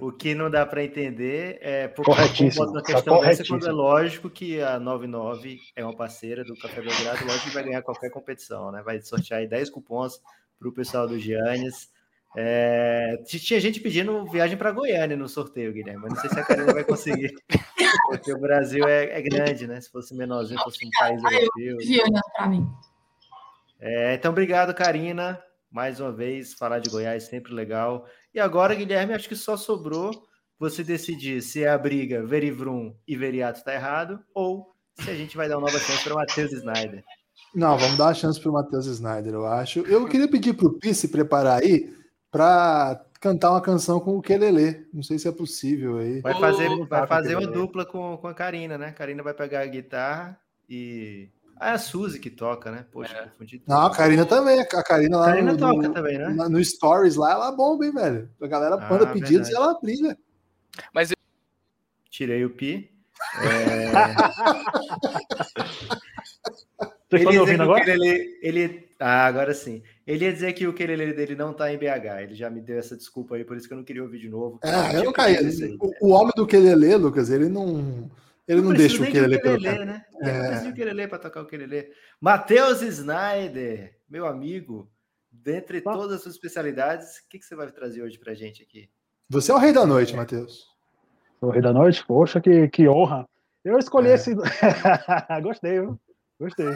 o 0.00 0.10
que 0.10 0.34
não 0.34 0.50
dá 0.50 0.64
para 0.66 0.82
entender 0.82 1.58
é 1.60 1.86
por 1.88 2.04
Corretíssimo, 2.06 2.64
uma 2.64 2.72
tá 2.72 2.82
questão 2.82 3.14
dessa, 3.14 3.24
corretíssimo. 3.24 3.58
quando 3.60 3.68
é 3.68 3.72
lógico 3.72 4.28
que 4.30 4.60
a 4.62 4.80
99 4.80 5.58
é 5.76 5.84
uma 5.84 5.94
parceira 5.94 6.42
do 6.42 6.56
Café 6.56 6.80
Belgrado, 6.80 7.24
lógico 7.24 7.48
que 7.48 7.54
vai 7.54 7.62
ganhar 7.64 7.82
qualquer 7.82 8.10
competição, 8.10 8.72
né? 8.72 8.82
Vai 8.82 9.00
sortear 9.02 9.40
aí 9.40 9.46
10 9.46 9.70
cupons 9.70 10.20
para 10.58 10.68
o 10.68 10.72
pessoal 10.72 11.06
do 11.06 11.18
Giannis. 11.18 11.92
É, 12.36 13.22
tinha 13.26 13.60
gente 13.60 13.80
pedindo 13.80 14.26
viagem 14.26 14.56
para 14.56 14.72
Goiânia 14.72 15.16
no 15.16 15.28
sorteio, 15.28 15.72
Guilherme. 15.72 16.02
mas 16.02 16.14
não 16.14 16.20
sei 16.20 16.30
se 16.30 16.40
a 16.40 16.44
Karina 16.44 16.72
vai 16.72 16.82
conseguir, 16.82 17.32
porque 18.10 18.32
o 18.32 18.40
Brasil 18.40 18.86
é, 18.88 19.18
é 19.18 19.22
grande, 19.22 19.68
né? 19.68 19.80
Se 19.80 19.90
fosse 19.90 20.14
menorzinho, 20.16 20.60
fosse 20.60 20.84
um 20.84 20.90
país 20.98 21.22
europeu. 21.22 21.76
Mim. 22.48 22.68
É, 23.78 24.14
então, 24.14 24.32
obrigado, 24.32 24.74
Karina. 24.74 25.40
Mais 25.70 26.00
uma 26.00 26.12
vez, 26.12 26.54
falar 26.54 26.78
de 26.78 26.90
Goiás 26.90 27.24
sempre 27.24 27.52
legal. 27.52 28.06
E 28.32 28.40
agora, 28.40 28.74
Guilherme, 28.74 29.12
acho 29.12 29.28
que 29.28 29.36
só 29.36 29.56
sobrou 29.56 30.10
você 30.58 30.82
decidir 30.84 31.42
se 31.42 31.64
é 31.64 31.68
a 31.68 31.78
briga 31.78 32.24
Verivrum 32.24 32.96
e 33.06 33.16
Veriato 33.16 33.58
está 33.58 33.74
errado 33.74 34.24
ou 34.32 34.72
se 34.94 35.10
a 35.10 35.14
gente 35.14 35.36
vai 35.36 35.48
dar 35.48 35.58
uma 35.58 35.66
nova 35.66 35.78
chance 35.78 36.04
para 36.04 36.14
o 36.14 36.16
Matheus 36.16 36.52
Snyder. 36.52 37.04
Não, 37.54 37.78
vamos 37.78 37.96
dar 37.96 38.06
uma 38.06 38.14
chance 38.14 38.40
pro 38.40 38.52
Matheus 38.52 38.86
Snyder, 38.86 39.34
eu 39.34 39.46
acho. 39.46 39.80
Eu 39.80 40.06
queria 40.06 40.28
pedir 40.28 40.54
pro 40.54 40.72
Pi 40.78 40.94
se 40.94 41.08
preparar 41.08 41.62
aí 41.62 41.94
para 42.30 43.04
cantar 43.20 43.50
uma 43.52 43.60
canção 43.60 44.00
com 44.00 44.16
o 44.16 44.22
Kelele. 44.22 44.86
Não 44.92 45.02
sei 45.02 45.18
se 45.18 45.28
é 45.28 45.32
possível 45.32 45.98
aí. 45.98 46.20
Vai 46.20 46.38
fazer, 46.38 46.86
vai 46.86 47.06
fazer 47.06 47.36
uma 47.36 47.46
dupla 47.46 47.86
com, 47.86 48.16
com 48.16 48.26
a 48.26 48.34
Karina, 48.34 48.76
né? 48.76 48.88
A 48.88 48.92
Karina 48.92 49.22
vai 49.22 49.34
pegar 49.34 49.60
a 49.60 49.66
guitarra 49.66 50.38
e. 50.68 51.28
Ah, 51.56 51.70
é 51.70 51.72
a 51.74 51.78
Suzy 51.78 52.18
que 52.18 52.30
toca, 52.30 52.68
né? 52.72 52.84
Poxa, 52.90 53.16
É. 53.16 53.22
confundi. 53.28 53.60
tudo. 53.60 53.68
Não, 53.72 53.86
a 53.86 53.90
Karina 53.94 54.26
também. 54.26 54.58
A 54.60 54.82
Karina 54.82 55.16
lá 55.18 55.26
Karina 55.26 55.52
no, 55.52 55.58
toca 55.58 55.88
no- 55.88 55.94
também, 55.94 56.18
né? 56.18 56.28
na- 56.30 56.48
no 56.48 56.62
Stories 56.64 57.14
lá, 57.14 57.30
ela 57.30 57.52
bomba, 57.52 57.86
hein, 57.86 57.92
velho? 57.92 58.28
A 58.42 58.46
galera 58.48 58.74
Ah, 58.74 58.90
manda 58.90 59.06
pedidos 59.06 59.48
verdade. 59.48 59.52
e 59.52 59.56
ela 59.56 59.80
brilha. 59.80 60.18
Tirei 62.10 62.44
o 62.44 62.50
pi. 62.50 62.90
Vocês 67.10 67.22
estão 67.22 67.32
me 67.32 67.38
Ele 67.38 67.38
ia 67.38 67.40
dizer 67.40 67.40
ouvindo 67.40 67.56
que 67.56 67.62
o 67.62 67.64
agora? 67.64 67.84
Kelele, 67.84 68.38
ele, 68.42 68.88
ah, 68.98 69.26
agora 69.26 69.54
sim. 69.54 69.82
Ele 70.06 70.24
ia 70.24 70.32
dizer 70.32 70.52
que 70.52 70.66
o 70.66 70.72
Kelele 70.72 71.12
dele 71.12 71.34
não 71.36 71.52
tá 71.52 71.72
em 71.72 71.76
BH. 71.78 72.22
Ele 72.22 72.34
já 72.34 72.48
me 72.50 72.60
deu 72.60 72.78
essa 72.78 72.96
desculpa 72.96 73.36
aí, 73.36 73.44
por 73.44 73.56
isso 73.56 73.66
que 73.68 73.74
eu 73.74 73.78
não 73.78 73.84
queria 73.84 74.02
ouvir 74.02 74.18
de 74.18 74.28
novo. 74.28 74.58
Ah, 74.62 74.92
eu 74.94 75.04
não 75.04 75.12
caí. 75.12 75.36
O, 75.80 76.08
o 76.08 76.10
homem 76.10 76.32
do 76.36 76.46
Kelele, 76.46 76.96
Lucas, 76.96 77.30
ele 77.30 77.48
não. 77.48 78.10
Ele 78.46 78.60
não, 78.60 78.74
deixa 78.74 78.98
precisa 78.98 79.00
o 79.00 79.02
nem 79.04 79.12
de 79.12 79.20
Kelele 79.40 79.40
pelo 79.40 79.84
né? 79.86 80.04
É. 80.20 80.48
precisa 80.48 80.72
de 80.72 80.80
ukulele 80.82 81.08
para 81.08 81.18
tocar 81.18 81.40
o 81.40 81.44
ukulele. 81.44 81.88
Matheus 82.20 82.82
Snyder, 82.82 83.96
meu 84.08 84.26
amigo, 84.26 84.90
dentre 85.32 85.80
Tá. 85.80 85.92
todas 85.94 86.16
as 86.16 86.22
suas 86.22 86.34
especialidades, 86.34 87.18
o 87.18 87.28
que, 87.30 87.38
que 87.38 87.44
você 87.46 87.54
vai 87.54 87.70
trazer 87.72 88.02
hoje 88.02 88.18
pra 88.18 88.34
gente 88.34 88.62
aqui? 88.62 88.90
Você 89.30 89.50
é 89.50 89.54
o 89.54 89.58
rei 89.58 89.72
da 89.72 89.86
noite, 89.86 90.14
Matheus. 90.14 90.66
O 91.40 91.50
Rei 91.50 91.60
da 91.60 91.72
Noite? 91.72 92.04
Poxa, 92.06 92.40
que, 92.40 92.68
que 92.68 92.88
honra. 92.88 93.26
Eu 93.64 93.78
escolhi 93.78 94.08
É. 94.08 94.14
esse. 94.14 94.34
Gostei, 95.42 95.80
viu? 95.80 95.98
Gostei. 96.40 96.74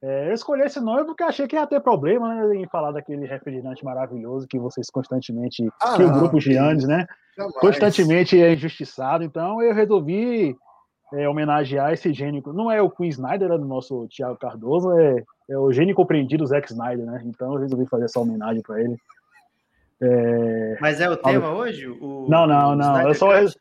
É, 0.00 0.28
eu 0.28 0.32
escolhi 0.34 0.62
esse 0.62 0.78
nome 0.80 1.04
porque 1.04 1.24
achei 1.24 1.48
que 1.48 1.56
ia 1.56 1.66
ter 1.66 1.80
problema 1.80 2.32
né, 2.32 2.56
em 2.56 2.68
falar 2.68 2.92
daquele 2.92 3.26
refrigerante 3.26 3.84
maravilhoso 3.84 4.46
que 4.46 4.56
vocês 4.58 4.88
constantemente. 4.90 5.68
Ah, 5.82 5.96
que 5.96 6.04
o 6.04 6.12
grupo 6.12 6.36
que 6.36 6.40
Giannis, 6.40 6.86
né? 6.86 7.04
Jamais. 7.36 7.56
Constantemente 7.56 8.40
é 8.40 8.52
injustiçado. 8.52 9.24
Então 9.24 9.60
eu 9.60 9.74
resolvi 9.74 10.56
é, 11.12 11.28
homenagear 11.28 11.92
esse 11.92 12.12
gênio. 12.12 12.40
Não 12.52 12.70
é 12.70 12.80
o 12.80 12.88
Queen 12.90 13.08
Snyder, 13.10 13.50
é 13.50 13.58
do 13.58 13.64
nosso 13.64 14.06
Thiago 14.06 14.38
Cardoso, 14.38 14.92
é, 14.92 15.24
é 15.50 15.58
o 15.58 15.72
gênio 15.72 15.96
compreendido 15.96 16.46
Zack 16.46 16.70
Snyder, 16.70 17.04
né? 17.04 17.20
Então 17.24 17.54
eu 17.54 17.60
resolvi 17.60 17.84
fazer 17.86 18.04
essa 18.04 18.20
homenagem 18.20 18.62
para 18.62 18.80
ele. 18.80 18.96
É, 20.00 20.78
Mas 20.80 21.00
é 21.00 21.10
o 21.10 21.16
tema 21.16 21.50
hoje? 21.52 21.88
O, 21.88 22.26
Não, 22.28 22.46
não, 22.46 22.72
o 22.72 22.76
não, 22.76 22.84
Snyder 22.86 23.08
eu 23.08 23.14
só- 23.14 23.40
Cut? 23.40 23.58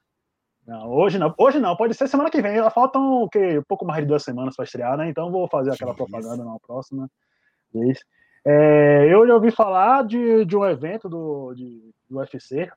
Não, 0.68 0.92
hoje 0.92 1.18
não. 1.18 1.34
Hoje 1.38 1.60
não, 1.60 1.78
pode 1.78 1.94
ser 1.94 2.10
semana 2.10 2.30
que 2.30 2.42
vem. 2.42 2.58
Faltam 2.72 3.24
o 3.24 3.30
quê? 3.30 3.58
um 3.58 3.64
pouco 3.64 3.86
mais 3.86 4.02
de 4.02 4.08
duas 4.08 4.22
semanas 4.22 4.54
para 4.54 4.66
estrear, 4.66 4.98
né? 4.98 5.10
Então 5.10 5.32
vou 5.32 5.48
fazer 5.48 5.72
aquela 5.72 5.92
Que 5.94 5.98
propaganda 5.98 6.44
na 6.44 6.60
próxima 6.60 7.10
vez. 7.74 8.04
É, 8.46 9.08
eu 9.10 9.26
já 9.26 9.34
ouvi 9.34 9.50
falar 9.50 10.04
de, 10.04 10.44
de 10.46 10.58
um 10.58 10.66
evento 10.66 11.08
do, 11.08 11.54
de, 11.54 11.92
do 12.10 12.18
UFC, 12.18 12.70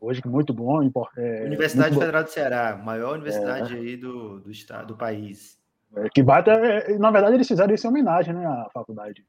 hoje 0.00 0.22
muito 0.26 0.52
bom. 0.52 0.82
É, 1.16 1.44
Universidade 1.44 1.90
muito 1.90 1.94
bom, 1.94 2.00
Federal 2.00 2.24
do 2.24 2.30
Ceará, 2.30 2.76
maior 2.76 3.14
universidade 3.14 3.74
aí 3.74 3.96
do, 3.96 4.40
do 4.40 4.50
estado, 4.50 4.88
do 4.88 4.96
país. 4.96 5.58
é, 5.96 6.08
que 6.10 6.22
vai 6.22 6.42
ter, 6.42 6.90
é, 6.90 6.98
na 6.98 7.10
verdade, 7.10 7.34
eles 7.34 7.48
fizeram 7.48 7.74
isso 7.74 7.86
em 7.86 7.90
homenagem 7.90 8.34
né, 8.34 8.46
à 8.46 8.68
faculdade. 8.72 9.24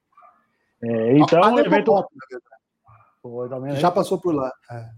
É, 0.82 1.18
então, 1.18 1.44
Ah, 1.44 1.52
é 1.58 1.66
evento. 1.66 1.86
Popop, 1.86 2.16
na 2.16 2.26
verdade. 2.30 2.62
Foi, 3.22 3.50
também, 3.50 3.74
né? 3.74 3.80
Já 3.80 3.92
passou 3.92 4.20
por 4.20 4.34
lá. 4.34 4.52
É. 4.72 4.90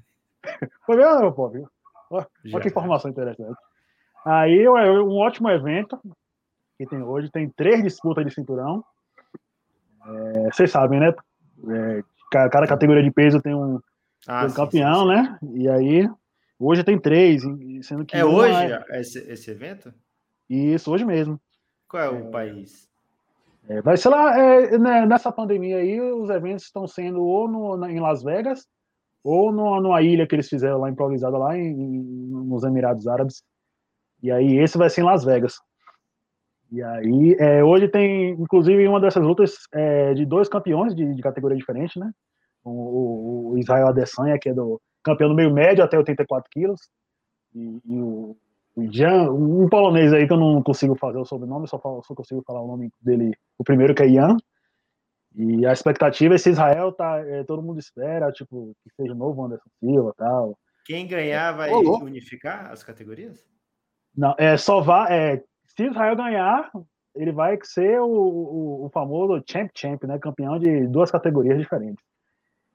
Foi 0.86 0.95
mesmo, 0.95 1.20
meu 1.20 1.32
Olha 2.11 2.61
que 2.61 2.68
informação 2.69 3.10
interessante. 3.11 3.57
Aí 4.26 4.64
é 4.64 4.69
um 4.72 5.18
ótimo 5.18 5.49
evento 5.49 5.99
que 6.77 6.86
tem 6.86 7.02
hoje, 7.02 7.30
tem 7.31 7.49
três 7.49 7.84
disputas 7.84 8.26
de 8.26 8.34
cinturão. 8.34 8.84
É, 10.06 10.44
vocês 10.52 10.72
sabem, 10.72 10.99
né? 10.99 11.14
É, 11.68 12.03
ca- 12.31 12.49
cada 12.49 12.68
categoria 12.68 13.03
de 13.03 13.11
peso 13.11 13.41
tem 13.41 13.53
um, 13.53 13.80
Ah, 14.27 14.41
tem 14.41 14.49
um 14.49 14.53
campeão, 14.53 15.02
sim, 15.02 15.02
sim. 15.02 15.07
né? 15.07 15.40
E 15.53 15.69
aí, 15.69 16.10
hoje 16.57 16.84
tem 16.84 16.99
três, 16.99 17.44
sendo 17.84 18.06
que 18.06 18.15
É 18.18 18.26
hoje 18.26 18.72
é- 18.72 18.99
esse, 18.99 19.19
esse 19.31 19.52
evento? 19.52 19.94
Isso, 20.49 20.91
hoje 20.91 21.06
mesmo. 21.06 21.40
Qual 21.88 22.02
é 22.03 22.10
o 22.10 22.30
país? 22.31 22.88
É, 23.68 23.81
vai 23.81 23.98
ser 23.98 24.10
lá, 24.10 24.38
é, 24.38 24.77
né, 24.80 25.06
nessa 25.06 25.31
pandemia 25.31 25.77
aí, 25.77 25.99
os 26.02 26.30
eventos 26.30 26.64
estão 26.65 26.88
sendo 26.88 27.22
ou 27.22 27.48
no, 27.48 27.77
na- 27.77 27.91
em 27.91 27.99
Las 27.99 28.23
Vegas, 28.23 28.68
ou 29.24 29.52
no, 29.52 29.82
numa 29.82 30.02
ilha 30.02 30.28
que 30.28 30.36
eles 30.36 30.48
fizeram 30.48 30.80
lá, 30.80 30.90
improvisada 30.90 31.38
lá 31.38 31.58
em, 31.58 31.74
nos 31.74 32.64
Emirados 32.64 33.08
Árabes. 33.08 33.44
E 34.22 34.32
aí, 34.32 34.58
esse 34.58 34.78
vai 34.78 34.90
ser 34.90 35.02
em 35.02 35.06
Las 35.06 35.24
Vegas. 35.24 35.56
E 36.72 36.84
aí, 36.84 37.36
é, 37.40 37.64
hoje 37.64 37.88
tem, 37.88 38.32
inclusive, 38.32 38.88
uma 38.88 39.00
dessas 39.00 39.24
lutas 39.24 39.56
é, 39.74 40.14
de 40.14 40.26
dois 40.26 40.48
campeões 40.48 40.94
de, 40.94 41.14
de 41.14 41.22
categoria 41.22 41.58
diferente, 41.58 41.98
né? 41.98 42.12
O, 42.64 43.54
o, 43.54 43.58
Israel 43.58 43.88
Adesanya, 43.88 44.38
que 44.38 44.50
é 44.50 44.54
do 44.54 44.80
campeão 45.04 45.30
do 45.30 45.36
meio 45.36 45.52
médio 45.52 45.84
até 45.84 45.98
84 45.98 46.48
quilos, 46.52 46.82
e, 47.56 47.82
e 47.86 48.02
o, 48.02 48.38
o 48.76 49.64
um 49.64 49.70
polonês 49.70 50.14
aí 50.14 50.28
que 50.28 50.34
eu 50.34 50.38
não 50.38 50.62
consigo 50.62 50.96
fazer 50.96 51.18
o 51.18 51.26
sobrenome, 51.26 51.68
só, 51.68 51.80
falo, 51.80 52.04
só 52.04 52.14
consigo 52.14 52.44
falar 52.46 52.62
o 52.62 52.68
nome 52.68 52.91
dele, 53.02 53.32
o 53.58 53.64
primeiro 53.64 53.96
que 53.96 54.04
é 54.04 54.10
Ian. 54.10 54.38
E 55.35 55.65
a 55.65 55.72
expectativa 55.72 56.35
é 56.35 56.38
se 56.38 56.49
Israel 56.49 56.91
tá, 56.91 57.19
é, 57.19 57.43
todo 57.43 57.61
mundo 57.61 57.80
espera, 57.80 58.31
tipo, 58.31 58.73
que 58.84 58.89
seja 58.95 59.14
o 59.14 59.18
novo 59.18 59.43
Anderson 59.43 59.69
Silva 59.80 60.14
tal. 60.18 60.57
Quem 60.85 61.07
ganhar 61.07 61.51
vai 61.51 61.69
Ô, 61.69 61.81
louco. 61.81 62.06
unificar 62.06 62.72
as 62.72 62.84
categorias? 62.84 63.45
Não, 64.15 64.34
é 64.38 64.57
só 64.57 64.81
vai, 64.81 65.14
é, 65.14 65.43
se 65.65 65.85
Israel 65.85 66.15
ganhar, 66.15 66.72
ele 67.15 67.31
vai 67.31 67.57
ser 67.64 67.99
o, 68.01 68.07
o, 68.07 68.85
o 68.85 68.89
famoso 68.89 69.43
champ 69.47 69.69
champ, 69.76 70.03
né, 70.03 70.18
campeão 70.18 70.57
de 70.60 70.88
duas 70.88 71.11
categorias 71.11 71.60
diferentes. 71.60 72.03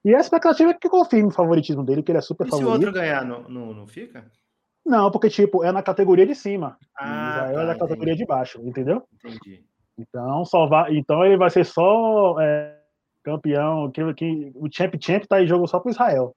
E 0.03 0.15
a 0.15 0.19
expectativa 0.19 0.71
é 0.71 0.73
que 0.73 0.87
confirme 0.87 1.29
o 1.29 1.33
favoritismo 1.33 1.83
dele, 1.83 2.03
que 2.03 2.11
ele 2.11 2.19
é 2.19 2.21
super 2.21 2.47
E 2.47 2.51
se 2.51 2.55
o 2.55 2.59
favorito. 2.59 2.85
outro 2.87 2.93
ganhar, 2.93 3.25
não, 3.25 3.49
não, 3.49 3.73
não 3.73 3.87
fica? 3.87 4.31
Não, 4.85 5.09
porque, 5.09 5.29
tipo, 5.29 5.63
é 5.63 5.71
na 5.71 5.81
categoria 5.81 6.27
de 6.27 6.35
cima. 6.35 6.77
Ah, 6.95 7.47
Israel 7.49 7.55
tá, 7.55 7.61
é 7.61 7.65
na 7.65 7.79
categoria 7.79 8.13
entendi. 8.13 8.23
de 8.23 8.27
baixo, 8.27 8.61
entendeu? 8.63 9.03
Entendi. 9.11 9.65
Então, 9.97 10.43
só 10.45 10.65
vai, 10.65 10.95
então 10.97 11.25
ele 11.25 11.37
vai 11.37 11.49
ser 11.49 11.65
só 11.65 12.39
é, 12.39 12.77
campeão, 13.23 13.89
que, 13.91 14.13
que 14.13 14.51
o 14.55 14.67
Champ 14.71 14.95
Champ 14.99 15.23
tá 15.25 15.41
em 15.41 15.47
jogo 15.47 15.67
só 15.67 15.79
pro 15.79 15.91
Israel. 15.91 16.35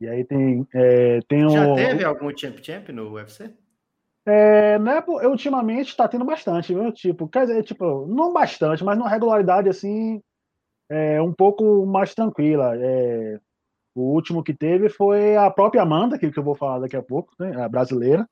E 0.00 0.08
aí 0.08 0.24
tem, 0.24 0.66
é, 0.74 1.20
tem 1.28 1.48
Já 1.48 1.68
o. 1.68 1.74
teve 1.74 2.04
algum 2.04 2.36
Champ 2.36 2.58
Champ 2.62 2.88
no 2.90 3.12
UFC? 3.12 3.52
É, 4.26 4.78
né, 4.78 5.04
ultimamente 5.06 5.96
tá 5.96 6.08
tendo 6.08 6.24
bastante, 6.24 6.72
viu? 6.72 6.90
Tipo, 6.92 7.28
quer 7.28 7.46
dizer, 7.46 7.62
tipo, 7.62 8.06
não 8.06 8.32
bastante, 8.32 8.82
mas 8.82 8.96
numa 8.96 9.08
regularidade 9.08 9.68
assim, 9.68 10.22
é, 10.88 11.20
um 11.20 11.32
pouco 11.32 11.84
mais 11.84 12.14
tranquila. 12.14 12.74
É, 12.76 13.38
o 13.94 14.00
último 14.14 14.42
que 14.42 14.54
teve 14.54 14.88
foi 14.88 15.36
a 15.36 15.50
própria 15.50 15.82
Amanda, 15.82 16.18
que, 16.18 16.30
que 16.30 16.38
eu 16.38 16.42
vou 16.42 16.54
falar 16.54 16.80
daqui 16.80 16.96
a 16.96 17.02
pouco, 17.02 17.34
né, 17.38 17.62
a 17.62 17.68
brasileira. 17.68 18.26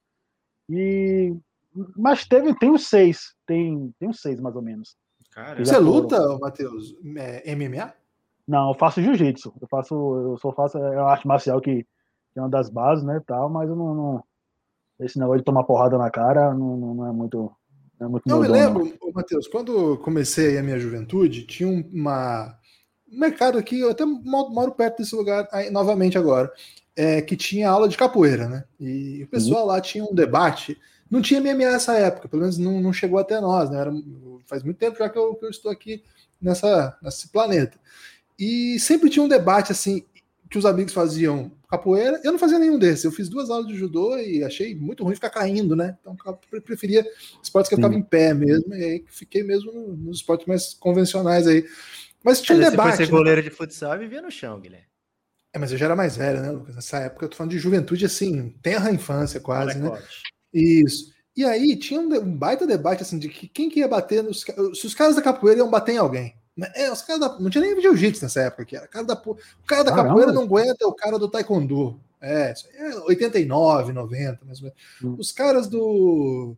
E 0.68 1.36
mas 1.96 2.26
teve, 2.26 2.54
tem 2.58 2.70
uns 2.70 2.88
seis, 2.88 3.34
tem, 3.46 3.92
tem 3.98 4.08
uns 4.08 4.20
seis 4.20 4.40
mais 4.40 4.54
ou 4.56 4.62
menos. 4.62 4.96
Cara, 5.32 5.64
Você 5.64 5.74
foram. 5.74 5.86
luta, 5.86 6.38
Matheus, 6.40 6.94
é, 7.16 7.50
MMA? 7.54 7.92
Não, 8.46 8.70
eu 8.70 8.74
faço 8.74 9.00
jiu-jitsu. 9.00 9.54
Eu 9.60 9.68
faço, 9.68 9.94
eu 9.94 10.36
só 10.38 10.52
faço 10.52 10.76
é 10.78 11.00
uma 11.00 11.10
arte 11.10 11.26
marcial 11.26 11.60
que, 11.60 11.82
que 11.84 12.38
é 12.38 12.40
uma 12.42 12.48
das 12.50 12.68
bases, 12.68 13.04
né, 13.04 13.20
tal, 13.26 13.48
mas 13.48 13.68
eu 13.68 13.76
não, 13.76 13.94
não- 13.94 14.24
esse 15.00 15.18
negócio 15.18 15.38
de 15.38 15.44
tomar 15.44 15.64
porrada 15.64 15.96
na 15.98 16.10
cara 16.10 16.52
não, 16.54 16.76
não, 16.76 16.94
não 16.94 17.06
é 17.08 17.12
muito 17.12 17.50
não 17.98 18.06
é 18.08 18.10
muito 18.10 18.24
me 18.26 18.32
dom, 18.32 18.42
não. 18.42 18.52
lembro, 18.52 18.94
ô, 19.00 19.12
Matheus, 19.12 19.46
quando 19.48 19.96
comecei 19.98 20.48
aí 20.50 20.58
a 20.58 20.62
minha 20.62 20.78
juventude, 20.78 21.44
tinha 21.46 21.68
um- 21.68 21.88
uma, 21.92 22.58
um 23.10 23.18
mercado 23.18 23.56
aqui, 23.58 23.78
eu 23.80 23.90
até 23.90 24.04
mo- 24.04 24.50
moro 24.50 24.72
perto 24.72 24.98
desse 24.98 25.14
lugar 25.14 25.48
aí, 25.52 25.70
novamente 25.70 26.18
agora, 26.18 26.52
é, 26.96 27.22
que 27.22 27.36
tinha 27.36 27.70
aula 27.70 27.88
de 27.88 27.96
capoeira, 27.96 28.48
né? 28.48 28.64
E 28.78 29.22
o 29.24 29.28
pessoal 29.28 29.66
lá 29.66 29.80
tinha 29.80 30.04
um 30.04 30.14
debate. 30.14 30.78
Não 31.12 31.20
tinha 31.20 31.38
MMA 31.40 31.70
nessa 31.72 31.92
época, 31.98 32.26
pelo 32.26 32.40
menos 32.40 32.56
não, 32.56 32.80
não 32.80 32.90
chegou 32.90 33.18
até 33.18 33.38
nós, 33.38 33.68
né? 33.68 33.78
Era- 33.80 33.92
faz 34.46 34.62
muito 34.62 34.78
tempo 34.78 34.96
já 34.98 35.10
que 35.10 35.18
eu, 35.18 35.34
que 35.34 35.44
eu 35.44 35.50
estou 35.50 35.70
aqui 35.70 36.02
nessa, 36.40 36.96
nesse 37.02 37.28
planeta. 37.28 37.78
E 38.38 38.80
sempre 38.80 39.10
tinha 39.10 39.22
um 39.22 39.28
debate 39.28 39.70
assim 39.72 40.06
que 40.50 40.56
os 40.56 40.64
amigos 40.64 40.94
faziam 40.94 41.52
capoeira. 41.68 42.18
Eu 42.24 42.32
não 42.32 42.38
fazia 42.38 42.58
nenhum 42.58 42.78
desses. 42.78 43.04
Eu 43.04 43.12
fiz 43.12 43.28
duas 43.28 43.50
aulas 43.50 43.66
de 43.68 43.74
judô 43.74 44.16
e 44.16 44.42
achei 44.42 44.74
muito 44.74 45.04
ruim 45.04 45.14
ficar 45.14 45.28
caindo, 45.28 45.76
né? 45.76 45.98
Então 46.00 46.16
eu 46.26 46.32
pre- 46.50 46.60
preferia 46.62 47.06
esportes 47.42 47.68
que 47.68 47.74
eu 47.74 47.78
ficava 47.78 47.94
em 47.94 48.02
pé 48.02 48.32
mesmo. 48.32 48.74
E 48.74 48.82
aí 48.82 49.04
fiquei 49.06 49.42
mesmo 49.42 49.70
no- 49.70 49.94
nos 49.94 50.16
esportes 50.18 50.46
mais 50.46 50.72
convencionais 50.72 51.46
aí. 51.46 51.66
Mas 52.24 52.40
tinha 52.40 52.56
um 52.56 52.60
Mas 52.60 52.70
você 52.70 52.76
foi 52.76 52.84
debate. 52.84 52.96
ser 52.96 53.02
né? 53.04 53.18
goleiro 53.18 53.42
de 53.42 53.50
futsal 53.50 53.96
e 53.96 53.98
vivia 53.98 54.22
no 54.22 54.30
chão, 54.30 54.58
Guilherme. 54.58 54.86
É, 55.54 55.58
mas 55.58 55.70
eu 55.72 55.76
já 55.76 55.84
era 55.84 55.94
mais 55.96 56.16
velho, 56.16 56.40
né, 56.40 56.50
Lucas? 56.50 56.74
Nessa 56.74 56.96
época 57.00 57.26
eu 57.26 57.28
tô 57.28 57.36
falando 57.36 57.50
de 57.52 57.58
juventude 57.58 58.06
assim, 58.06 58.54
tenra 58.62 58.90
infância 58.90 59.38
quase, 59.40 59.78
né? 59.78 59.90
Isso. 60.52 61.12
E 61.36 61.44
aí 61.44 61.76
tinha 61.76 62.00
um, 62.00 62.12
um 62.14 62.36
baita 62.36 62.66
debate 62.66 63.02
assim 63.02 63.18
de 63.18 63.28
que 63.28 63.48
quem 63.48 63.70
que 63.70 63.80
ia 63.80 63.88
bater 63.88 64.22
nos 64.22 64.42
se 64.74 64.86
os 64.86 64.94
caras 64.94 65.16
da 65.16 65.22
capoeira 65.22 65.60
iam 65.60 65.70
bater 65.70 65.94
em 65.94 65.98
alguém. 65.98 66.34
né? 66.56 66.70
É, 66.74 66.92
os 66.92 67.02
caras 67.02 67.20
da, 67.20 67.38
não 67.38 67.48
tinha 67.48 67.64
nem 67.64 67.80
jiu-jitsu 67.80 68.22
nessa 68.22 68.42
época 68.42 68.64
que 68.66 68.76
era. 68.76 68.86
Cara 68.86 69.06
da, 69.06 69.14
o 69.14 69.36
cara 69.66 69.82
da 69.84 69.90
Caramba. 69.90 70.08
capoeira 70.08 70.32
não 70.32 70.42
aguenta 70.42 70.86
o 70.86 70.94
cara 70.94 71.18
do 71.18 71.28
taekwondo. 71.28 71.98
É, 72.20 72.52
isso 72.52 72.68
aí 72.68 72.92
é 72.92 72.96
89, 73.00 73.92
90, 73.92 74.44
mais 74.44 74.58
ou 74.58 74.64
menos. 74.64 74.78
Hum. 75.02 75.16
Os 75.18 75.32
caras 75.32 75.66
do 75.66 76.56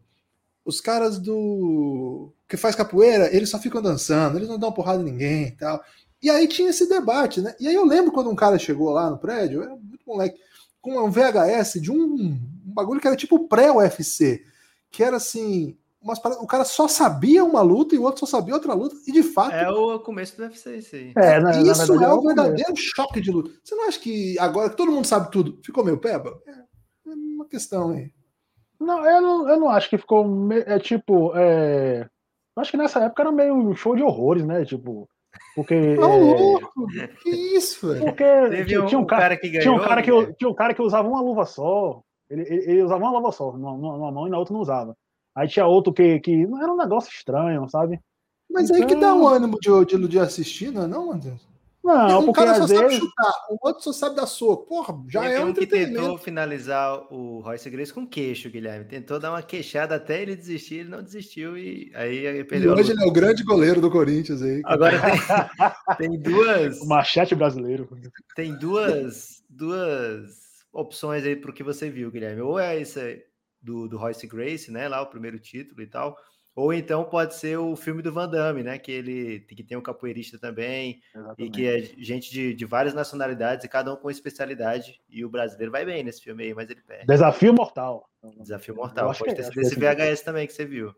os 0.64 0.80
caras 0.80 1.18
do 1.18 2.32
que 2.48 2.56
faz 2.56 2.74
capoeira, 2.74 3.34
eles 3.34 3.50
só 3.50 3.58
ficam 3.58 3.82
dançando, 3.82 4.38
eles 4.38 4.48
não 4.48 4.58
dão 4.58 4.72
porrada 4.72 5.02
em 5.02 5.04
ninguém 5.04 5.48
e 5.48 5.52
tal. 5.52 5.82
E 6.22 6.30
aí 6.30 6.48
tinha 6.48 6.70
esse 6.70 6.88
debate, 6.88 7.40
né? 7.42 7.54
E 7.60 7.68
aí 7.68 7.74
eu 7.74 7.84
lembro 7.84 8.12
quando 8.12 8.30
um 8.30 8.34
cara 8.34 8.58
chegou 8.58 8.90
lá 8.90 9.10
no 9.10 9.18
prédio, 9.18 9.62
era 9.62 9.76
muito 9.76 10.04
moleque, 10.06 10.38
com 10.80 10.98
um 10.98 11.10
VHS 11.10 11.80
de 11.80 11.90
um 11.90 12.38
bagulho 12.74 13.00
que 13.00 13.06
era 13.06 13.16
tipo 13.16 13.48
pré-UFC, 13.48 14.42
que 14.90 15.02
era 15.02 15.16
assim, 15.16 15.76
umas 16.02 16.18
paradas- 16.18 16.42
o 16.44 16.46
cara 16.46 16.64
só 16.64 16.86
sabia 16.88 17.44
uma 17.44 17.62
luta 17.62 17.94
e 17.94 17.98
o 17.98 18.02
outro 18.02 18.20
só 18.26 18.26
sabia 18.38 18.54
outra 18.54 18.74
luta, 18.74 18.94
e 19.06 19.12
de 19.12 19.22
fato, 19.22 19.54
É 19.54 19.70
o 19.70 19.98
começo 20.00 20.36
do 20.36 20.42
UFC, 20.42 20.76
isso 20.76 20.96
aí. 20.96 21.12
É, 21.16 21.40
na, 21.40 21.50
na 21.52 21.62
isso 21.62 21.86
verdade, 21.86 22.04
é 22.04 22.06
é 22.08 22.12
o 22.12 22.20
verdadeiro 22.22 22.76
choque 22.76 23.20
de 23.20 23.30
luta. 23.30 23.50
Você 23.62 23.74
não 23.74 23.88
acha 23.88 23.98
que 24.00 24.38
agora 24.38 24.70
que 24.70 24.76
todo 24.76 24.92
mundo 24.92 25.06
sabe 25.06 25.30
tudo, 25.30 25.58
ficou 25.64 25.84
meio 25.84 25.98
peba? 25.98 26.38
É, 26.46 26.50
é 27.10 27.14
uma 27.14 27.46
questão 27.46 27.90
aí. 27.92 28.10
Não, 28.80 29.04
eu 29.08 29.22
não, 29.22 29.48
eu 29.48 29.60
não 29.60 29.68
acho 29.70 29.88
que 29.88 29.96
ficou. 29.96 30.26
me- 30.26 30.62
É 30.66 30.78
tipo. 30.78 31.32
É... 31.36 32.02
eu 32.56 32.60
Acho 32.60 32.70
que 32.72 32.76
nessa 32.76 33.00
época 33.00 33.22
era 33.22 33.32
meio 33.32 33.54
um 33.54 33.74
show 33.74 33.96
de 33.96 34.02
horrores, 34.02 34.44
né? 34.44 34.64
Tipo. 34.64 35.08
Porque. 35.54 35.74
Tá 35.96 36.02
é, 36.10 36.16
louco? 36.20 36.86
Que 37.22 37.30
isso, 37.30 37.88
velho? 37.88 38.04
Porque 38.04 38.24
Teve 38.24 38.64
tinha, 38.66 38.82
um, 38.82 38.86
tinha 38.86 38.98
um 39.00 39.06
cara, 39.06 39.22
cara 39.22 39.36
que 39.38 39.48
ganhou. 39.48 39.62
tinha 39.62 39.72
um 39.72 39.78
cara 39.88 40.02
que, 40.02 40.10
Guilherme. 40.10 40.34
tinha 40.36 40.50
um 40.50 40.54
cara 40.54 40.74
que 40.74 40.82
usava 40.82 41.08
uma 41.08 41.20
luva 41.22 41.46
só. 41.46 42.02
Ele, 42.30 42.42
ele, 42.42 42.70
ele 42.70 42.82
usava 42.82 43.04
uma 43.04 43.12
luva 43.18 43.32
só, 43.32 43.52
numa, 43.52 43.76
numa 43.76 44.10
mão 44.12 44.26
e 44.26 44.30
na 44.30 44.38
outra 44.38 44.52
não 44.54 44.60
usava. 44.60 44.96
Aí 45.36 45.48
tinha 45.48 45.66
outro 45.66 45.92
que, 45.92 46.20
que 46.20 46.46
não 46.46 46.62
era 46.62 46.72
um 46.72 46.76
negócio 46.76 47.10
estranho, 47.12 47.68
sabe? 47.68 48.00
Mas 48.50 48.70
aí 48.70 48.86
que 48.86 48.94
dá 48.94 49.08
Então- 49.08 49.22
um 49.22 49.26
ânimo 49.28 49.58
de, 49.60 49.84
de, 49.98 50.08
de 50.08 50.18
assistir, 50.18 50.70
não 50.70 50.84
é 50.84 50.86
não, 50.86 51.06
Matheus? 51.08 51.46
Não, 51.82 52.20
um 52.20 52.24
porque 52.24 52.40
cara 52.40 52.54
só 52.54 52.66
sabe 52.66 52.80
vezes. 52.88 52.98
chutar, 52.98 53.32
o 53.50 53.58
outro 53.68 53.82
só 53.84 53.92
sabe 53.92 54.16
dar 54.16 54.24
soco. 54.24 54.64
Porra, 54.66 54.98
já 55.06 55.22
é 55.28 55.38
um 55.40 55.52
que 55.52 55.64
entretenimento. 55.64 56.00
tentou 56.00 56.16
finalizar 56.18 57.12
o 57.12 57.40
Royce 57.40 57.68
Grace 57.68 57.92
com 57.92 58.06
queixo, 58.06 58.48
Guilherme. 58.48 58.86
Tentou 58.86 59.20
dar 59.20 59.30
uma 59.30 59.42
queixada 59.42 59.94
até 59.96 60.22
ele 60.22 60.34
desistir, 60.34 60.76
ele 60.76 60.88
não 60.88 61.02
desistiu 61.02 61.58
e 61.58 61.92
aí 61.94 62.16
ele 62.24 62.38
E 62.38 62.44
perdeu. 62.44 62.72
a 62.72 62.76
hoje 62.76 62.92
ele 62.92 63.02
é 63.04 63.06
o 63.06 63.12
grande 63.12 63.44
goleiro 63.44 63.82
do 63.82 63.90
Corinthians 63.90 64.40
aí. 64.40 64.62
Agora 64.64 64.98
tem, 65.98 66.08
tem 66.08 66.18
duas, 66.20 66.80
O 66.80 66.86
machete 66.86 67.34
brasileiro. 67.34 67.86
tem 68.34 68.58
duas, 68.58 69.42
duas 69.50 70.43
opções 70.74 71.24
aí 71.24 71.36
para 71.36 71.50
o 71.50 71.54
que 71.54 71.62
você 71.62 71.88
viu, 71.88 72.10
Guilherme. 72.10 72.42
Ou 72.42 72.58
é 72.58 72.78
esse 72.78 73.24
do, 73.62 73.88
do 73.88 73.96
Royce 73.96 74.26
Grace, 74.26 74.70
né? 74.70 74.88
Lá 74.88 75.00
o 75.00 75.06
primeiro 75.06 75.38
título 75.38 75.80
e 75.80 75.86
tal. 75.86 76.16
Ou 76.56 76.72
então 76.72 77.04
pode 77.04 77.34
ser 77.34 77.58
o 77.58 77.74
filme 77.74 78.00
do 78.00 78.12
Van 78.12 78.28
Damme, 78.28 78.62
né? 78.62 78.78
Que 78.78 78.92
ele 78.92 79.40
que 79.40 79.64
tem 79.64 79.76
um 79.76 79.82
capoeirista 79.82 80.38
também, 80.38 81.00
e 81.14 81.18
Exatamente. 81.18 81.50
que 81.50 81.66
é 81.66 81.80
gente 81.98 82.30
de, 82.30 82.54
de 82.54 82.64
várias 82.64 82.94
nacionalidades 82.94 83.64
e 83.64 83.68
cada 83.68 83.92
um 83.92 83.96
com 83.96 84.10
especialidade. 84.10 85.00
E 85.08 85.24
o 85.24 85.28
brasileiro 85.28 85.72
vai 85.72 85.84
bem 85.84 86.04
nesse 86.04 86.22
filme 86.22 86.44
aí, 86.44 86.54
mas 86.54 86.70
ele 86.70 86.80
perde. 86.82 87.06
Desafio 87.06 87.52
mortal. 87.52 88.08
Desafio 88.38 88.74
Mortal. 88.74 89.10
acho 89.10 89.20
Pode 89.20 89.34
que 89.34 89.36
ter 89.36 89.42
é, 89.42 89.50
sido 89.50 89.60
acho 89.60 89.68
esse 89.68 89.76
que 89.78 89.84
é 89.84 90.12
VHS 90.12 90.22
também 90.22 90.46
que 90.46 90.52
você 90.52 90.64
viu. 90.64 90.94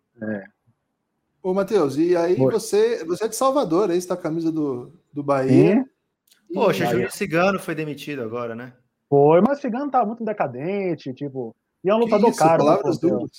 Ô, 1.43 1.55
Matheus, 1.55 1.97
e 1.97 2.17
aí 2.17 2.41
Oi. 2.41 2.53
você, 2.53 3.05
você 3.05 3.25
é 3.25 3.29
de 3.29 3.37
Salvador, 3.37 3.91
aí 3.91 3.99
está 3.99 4.15
a 4.15 4.19
camisa 4.19 4.53
do, 4.53 4.93
do 5.13 5.23
Bahia. 5.23 5.77
Sim, 5.77 6.55
Poxa. 6.55 6.87
Júlio 6.87 7.11
Cigano 7.11 7.59
foi 7.59 7.75
demitido 7.75 8.23
agora, 8.23 8.55
né? 8.55 8.73
Foi, 9.09 9.41
mas 9.41 9.59
o 9.59 9.61
Cigano 9.61 9.91
tá 9.91 10.05
muito 10.05 10.25
decadente, 10.25 11.13
tipo. 11.15 11.55
E 11.85 11.91
é 11.91 11.95
um 11.95 11.99
lutador 11.99 12.31
isso, 12.31 12.39
caro. 12.39 12.65
né, 12.65 12.71
palavras 12.71 12.99
duras. 12.99 13.31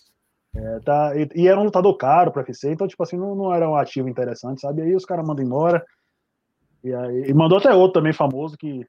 É, 0.56 0.80
tá, 0.80 1.14
e, 1.15 1.30
e 1.35 1.48
era 1.48 1.60
um 1.60 1.65
lutador 1.65 1.95
caro 1.98 2.31
pra 2.31 2.41
UFC, 2.41 2.72
então, 2.72 2.88
tipo 2.88 3.03
assim, 3.03 3.18
não, 3.18 3.35
não 3.35 3.53
era 3.53 3.69
um 3.69 3.76
ativo 3.76 4.10
interessante, 4.10 4.61
sabe? 4.61 4.81
Aí 4.81 4.95
os 4.95 5.06
caras 5.06 5.27
mandam 5.27 5.45
embora. 5.45 5.85
E 6.84 6.94
aí 6.94 7.30
e 7.30 7.34
mandou 7.34 7.57
até 7.57 7.73
outro 7.73 7.99
também 7.99 8.14
famoso, 8.14 8.57
que 8.57 8.88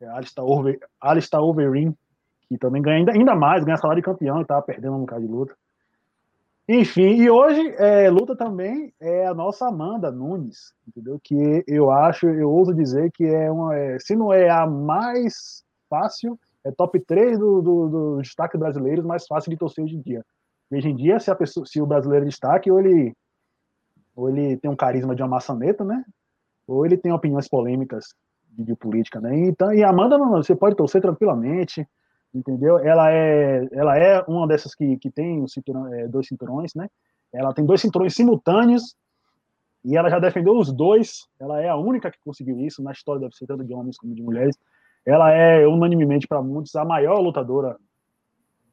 é 0.00 0.08
Alistair, 0.08 0.46
Over, 0.46 0.78
Alistair 1.00 1.42
Overeem, 1.42 1.96
que 2.48 2.56
também 2.56 2.80
ganha 2.80 2.98
ainda, 2.98 3.12
ainda 3.12 3.34
mais, 3.34 3.64
ganha 3.64 3.76
salário 3.76 4.00
de 4.00 4.06
campeão 4.06 4.40
e 4.40 4.44
tava 4.44 4.62
perdendo 4.62 4.96
um 4.96 5.00
bocado 5.00 5.22
de 5.22 5.28
luta. 5.28 5.56
Enfim, 6.68 7.20
e 7.20 7.28
hoje 7.28 7.74
é, 7.76 8.08
luta 8.08 8.34
também 8.34 8.92
é 8.98 9.26
a 9.26 9.34
nossa 9.34 9.68
Amanda 9.68 10.10
Nunes, 10.10 10.72
entendeu? 10.88 11.20
Que 11.22 11.62
eu 11.66 11.90
acho, 11.90 12.26
eu 12.26 12.50
ouso 12.50 12.72
dizer 12.72 13.10
que 13.12 13.24
é 13.24 13.50
uma, 13.50 13.76
é, 13.76 13.98
se 13.98 14.16
não 14.16 14.32
é 14.32 14.48
a 14.48 14.66
mais 14.66 15.63
fácil, 15.94 16.38
é 16.64 16.72
top 16.72 16.98
3 16.98 17.38
do, 17.38 17.62
do, 17.62 17.88
do 17.88 18.22
destaque 18.22 18.58
brasileiros 18.58 19.04
mais 19.04 19.26
fácil 19.26 19.50
de 19.50 19.56
torcer 19.56 19.84
hoje 19.84 19.96
em 19.96 20.00
dia. 20.00 20.24
Hoje 20.72 20.88
em 20.88 20.96
dia, 20.96 21.20
se, 21.20 21.30
a 21.30 21.36
pessoa, 21.36 21.64
se 21.66 21.80
o 21.80 21.86
brasileiro 21.86 22.26
destaque, 22.26 22.70
ou 22.70 22.80
ele, 22.80 23.14
ou 24.16 24.28
ele 24.28 24.56
tem 24.56 24.70
um 24.70 24.76
carisma 24.76 25.14
de 25.14 25.22
uma 25.22 25.28
maçaneta, 25.28 25.84
né? 25.84 26.02
Ou 26.66 26.84
ele 26.84 26.96
tem 26.96 27.12
opiniões 27.12 27.48
polêmicas 27.48 28.06
de, 28.50 28.64
de 28.64 28.74
política, 28.74 29.20
né? 29.20 29.36
Então, 29.36 29.72
e 29.72 29.84
a 29.84 29.90
Amanda, 29.90 30.18
não, 30.18 30.30
você 30.30 30.56
pode 30.56 30.74
torcer 30.74 31.00
tranquilamente, 31.00 31.86
entendeu? 32.34 32.78
Ela 32.78 33.12
é, 33.12 33.68
ela 33.70 33.96
é 33.96 34.22
uma 34.26 34.48
dessas 34.48 34.74
que, 34.74 34.96
que 34.96 35.10
tem 35.10 35.42
o 35.42 35.48
cinturão, 35.48 35.92
é, 35.92 36.08
dois 36.08 36.26
cinturões, 36.26 36.74
né? 36.74 36.88
Ela 37.32 37.52
tem 37.52 37.64
dois 37.64 37.80
cinturões 37.80 38.14
simultâneos 38.14 38.96
e 39.84 39.96
ela 39.96 40.08
já 40.08 40.18
defendeu 40.18 40.56
os 40.56 40.72
dois. 40.72 41.28
Ela 41.38 41.60
é 41.60 41.68
a 41.68 41.76
única 41.76 42.10
que 42.10 42.18
conseguiu 42.24 42.58
isso 42.60 42.82
na 42.82 42.92
história 42.92 43.26
UFC, 43.26 43.46
tanto 43.46 43.64
de 43.64 43.74
homens 43.74 43.98
como 43.98 44.14
de 44.14 44.22
mulheres. 44.22 44.56
Ela 45.06 45.32
é, 45.32 45.66
unanimemente 45.66 46.26
para 46.26 46.42
muitos, 46.42 46.74
a 46.76 46.84
maior 46.84 47.20
lutadora 47.20 47.76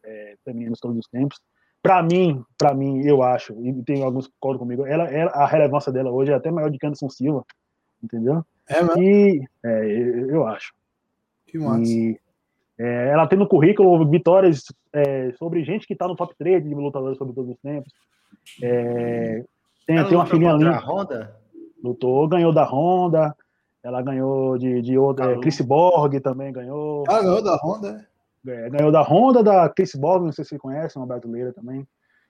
é, 0.03 0.36
feminina 0.44 0.74
de 0.74 0.80
todos 0.80 0.98
os 0.98 1.08
tempos. 1.08 1.40
Para 1.82 2.02
mim, 2.03 2.44
para 2.58 2.74
mim, 2.74 3.02
eu 3.06 3.24
acho, 3.24 3.53
e 3.66 3.74
tem 3.84 4.03
alguns 4.03 4.28
que 4.28 4.34
concordam 4.40 4.60
comigo, 4.60 4.86
ela, 4.86 5.06
ela, 5.06 5.32
a 5.32 5.48
relevância 5.48 5.91
dela 5.91 6.12
hoje 6.12 6.32
é 6.32 6.36
até 6.36 6.52
maior 6.52 6.70
do 6.70 6.78
que 6.78 6.86
Anderson 6.86 7.10
Silva, 7.10 7.44
entendeu? 8.03 8.45
É, 8.70 8.82
mano. 8.84 9.02
E 9.02 9.44
é, 9.64 9.86
eu, 9.86 10.30
eu 10.30 10.48
acho. 10.48 10.74
Que 11.48 11.58
massa. 11.58 11.91
E 11.91 12.20
é, 12.78 13.10
ela 13.10 13.28
tem 13.28 13.38
no 13.38 13.48
currículo 13.48 14.10
vitórias 14.10 14.64
é, 14.94 15.32
sobre 15.34 15.64
gente 15.64 15.86
que 15.86 15.94
está 15.94 16.08
no 16.08 16.16
top 16.16 16.34
3 16.38 16.64
de 16.64 16.74
lutadores 16.74 17.18
sobre 17.18 17.34
todos 17.34 17.52
os 17.52 17.58
tempos. 17.60 17.94
É, 18.62 19.44
tem, 19.86 19.98
Ela 19.98 20.08
tem 20.08 20.18
uma 20.18 20.26
filhinha 20.26 20.53
linda. 20.53 20.80
Honda? 20.80 21.36
Lutou, 21.84 22.28
ganhou 22.28 22.53
da 22.53 22.64
Honda. 22.64 23.36
Ela 23.84 24.02
ganhou 24.02 24.58
de, 24.58 24.82
de 24.82 24.98
outra. 24.98 25.28
Calu. 25.28 25.41
Chris 25.41 25.60
Borg 25.62 26.20
também 26.20 26.53
ganhou. 26.53 27.03
Ah, 27.08 27.22
ganhou 27.22 27.44
da 27.44 27.56
Honda. 27.58 28.08
É, 28.48 28.70
ganhou 28.70 28.91
da 28.91 29.02
Honda, 29.02 29.44
da 29.44 29.70
Chris 29.70 29.94
Borg, 29.95 30.24
não 30.24 30.32
sei 30.32 30.44
se 30.44 30.49
você 30.49 30.60
conhece, 30.60 30.98
uma 30.98 31.06
brasileira 31.06 31.52
também. 31.53 31.88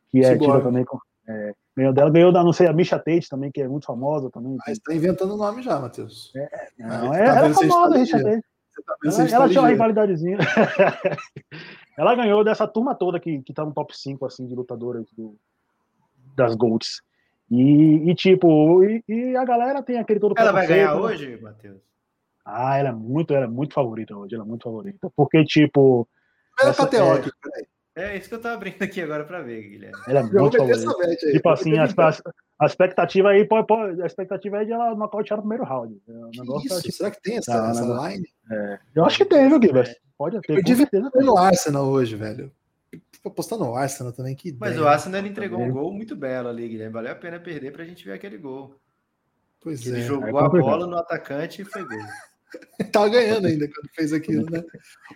Que 0.09 0.19
é 0.19 0.37
tida 0.37 0.61
também 0.61 0.83
com. 0.83 0.97
é, 1.27 1.53
ganhou 1.75 1.93
dela, 1.93 2.09
ganhou 2.09 2.31
da, 2.31 2.43
não 2.43 2.53
sei, 2.53 2.67
a 2.67 2.73
Misha 2.73 2.97
Tate 2.97 3.29
também, 3.29 3.51
que 3.51 3.61
é 3.61 3.67
muito 3.67 3.85
famosa 3.85 4.29
também. 4.29 4.57
Mas 4.65 4.79
tá 4.79 4.93
inventando 4.93 5.33
o 5.33 5.37
nome 5.37 5.61
já, 5.61 5.79
Matheus. 5.79 6.31
Não, 6.77 7.09
Tá 7.11 7.17
é, 7.17 7.27
ela 7.27 7.39
é 7.39 7.41
vendo 7.43 7.53
se 7.53 7.59
a 7.59 7.63
gente 7.63 7.71
famosa, 7.71 7.89
tá 7.89 7.95
a 7.95 7.99
Misha. 7.99 8.23
Tate. 8.23 8.45
Você 8.71 8.83
tá 8.83 9.23
Ela, 9.23 9.29
ela 9.29 9.43
tá 9.45 9.49
tinha 9.49 9.61
uma 9.61 9.69
rivalidadezinha. 9.69 10.37
ela 11.97 12.15
ganhou 12.15 12.43
dessa 12.43 12.67
turma 12.67 12.95
toda 12.95 13.19
que, 13.19 13.41
que 13.41 13.53
tá 13.53 13.65
no 13.65 13.73
top 13.73 13.97
5 13.97 14.25
assim, 14.25 14.47
de 14.47 14.55
lutadoras 14.55 15.05
do, 15.11 15.37
das 16.35 16.55
Golds. 16.55 17.01
E, 17.51 18.09
e, 18.09 18.15
tipo, 18.15 18.81
e, 18.83 19.03
e 19.09 19.35
a 19.35 19.43
galera 19.43 19.83
tem 19.83 19.97
aquele 19.99 20.21
todo 20.21 20.33
Ela 20.37 20.53
vai 20.53 20.65
ganhar 20.65 20.95
né? 20.95 21.01
hoje, 21.01 21.37
Matheus? 21.41 21.81
Ah, 22.45 22.77
ela 22.77 22.89
é 22.89 22.93
muito, 22.93 23.33
ela 23.33 23.43
é 23.43 23.47
muito 23.49 23.73
favorita 23.73 24.15
hoje, 24.15 24.33
ela 24.35 24.45
é 24.45 24.47
muito 24.47 24.63
favorita. 24.63 25.11
Porque, 25.15 25.43
tipo, 25.43 26.07
Pera 26.57 26.69
essa- 26.69 26.87
KTO 26.87 26.95
é- 27.03 27.11
aqui. 27.19 27.29
É 27.93 28.17
isso 28.17 28.29
que 28.29 28.35
eu 28.35 28.41
tava 28.41 28.55
abrindo 28.55 28.81
aqui 28.81 29.01
agora 29.01 29.25
pra 29.25 29.41
ver, 29.41 29.63
Guilherme. 29.67 29.97
ela 30.07 30.21
é 30.21 30.23
Eu 30.23 30.27
muito 30.41 30.55
essa 30.63 30.85
favorita. 30.85 31.25
aí. 31.25 31.31
Tipo 31.33 31.49
assim, 31.49 31.77
a, 31.77 31.83
a, 31.83 32.13
a 32.61 32.65
expectativa 32.65 33.29
aí, 33.31 33.45
pode, 33.45 33.67
pode- 33.67 34.01
a 34.01 34.05
expectativa 34.05 34.61
é 34.61 34.65
de 34.65 34.71
ela 34.71 34.95
nocautear 34.95 35.35
no 35.35 35.41
primeiro 35.43 35.65
round. 35.65 36.01
É 36.07 36.13
Que 36.31 36.65
isso? 36.67 36.81
tipo, 36.83 36.95
Será 36.95 37.11
que 37.11 37.21
tem 37.21 37.35
essa, 37.37 37.53
Não, 37.61 37.69
essa 37.71 38.07
line? 38.09 38.25
eu 38.95 39.03
acho 39.03 39.17
que 39.17 39.25
tem, 39.25 39.49
viu, 39.49 39.59
Guilherme? 39.59 39.93
Pode 40.17 40.39
ter, 40.41 40.57
Eu 40.57 40.63
devia 40.63 40.87
tem. 40.87 41.01
no 41.01 41.37
Arsenal 41.37 41.85
hoje, 41.85 42.15
velho. 42.15 42.49
Tô 43.23 43.29
apostando 43.29 43.63
no 43.65 43.75
Arsenal 43.75 44.11
também, 44.11 44.35
que 44.35 44.51
Mas 44.59 44.71
ideia. 44.71 44.85
o 44.85 44.87
Arsenal 44.87 45.19
ele 45.19 45.29
entregou 45.29 45.59
um 45.59 45.67
Também. 45.67 45.75
gol 45.81 45.93
muito 45.93 46.15
belo 46.15 46.49
ali, 46.49 46.67
Guilherme. 46.67 46.93
Valeu 46.93 47.11
a 47.11 47.15
pena 47.15 47.39
perder 47.39 47.71
pra 47.71 47.85
gente 47.85 48.03
ver 48.03 48.13
aquele 48.13 48.37
gol. 48.37 48.75
Pois 49.61 49.85
Ele 49.85 49.99
é. 49.99 50.03
jogou 50.03 50.39
é 50.39 50.43
a 50.43 50.49
bola 50.49 50.87
no 50.87 50.97
atacante 50.97 51.61
e 51.61 51.65
foi 51.65 51.83
gol. 51.85 51.99
Tava 52.91 53.09
ganhando 53.09 53.45
ainda 53.47 53.67
quando 53.67 53.89
fez 53.93 54.11
aquilo, 54.11 54.49
né? 54.49 54.63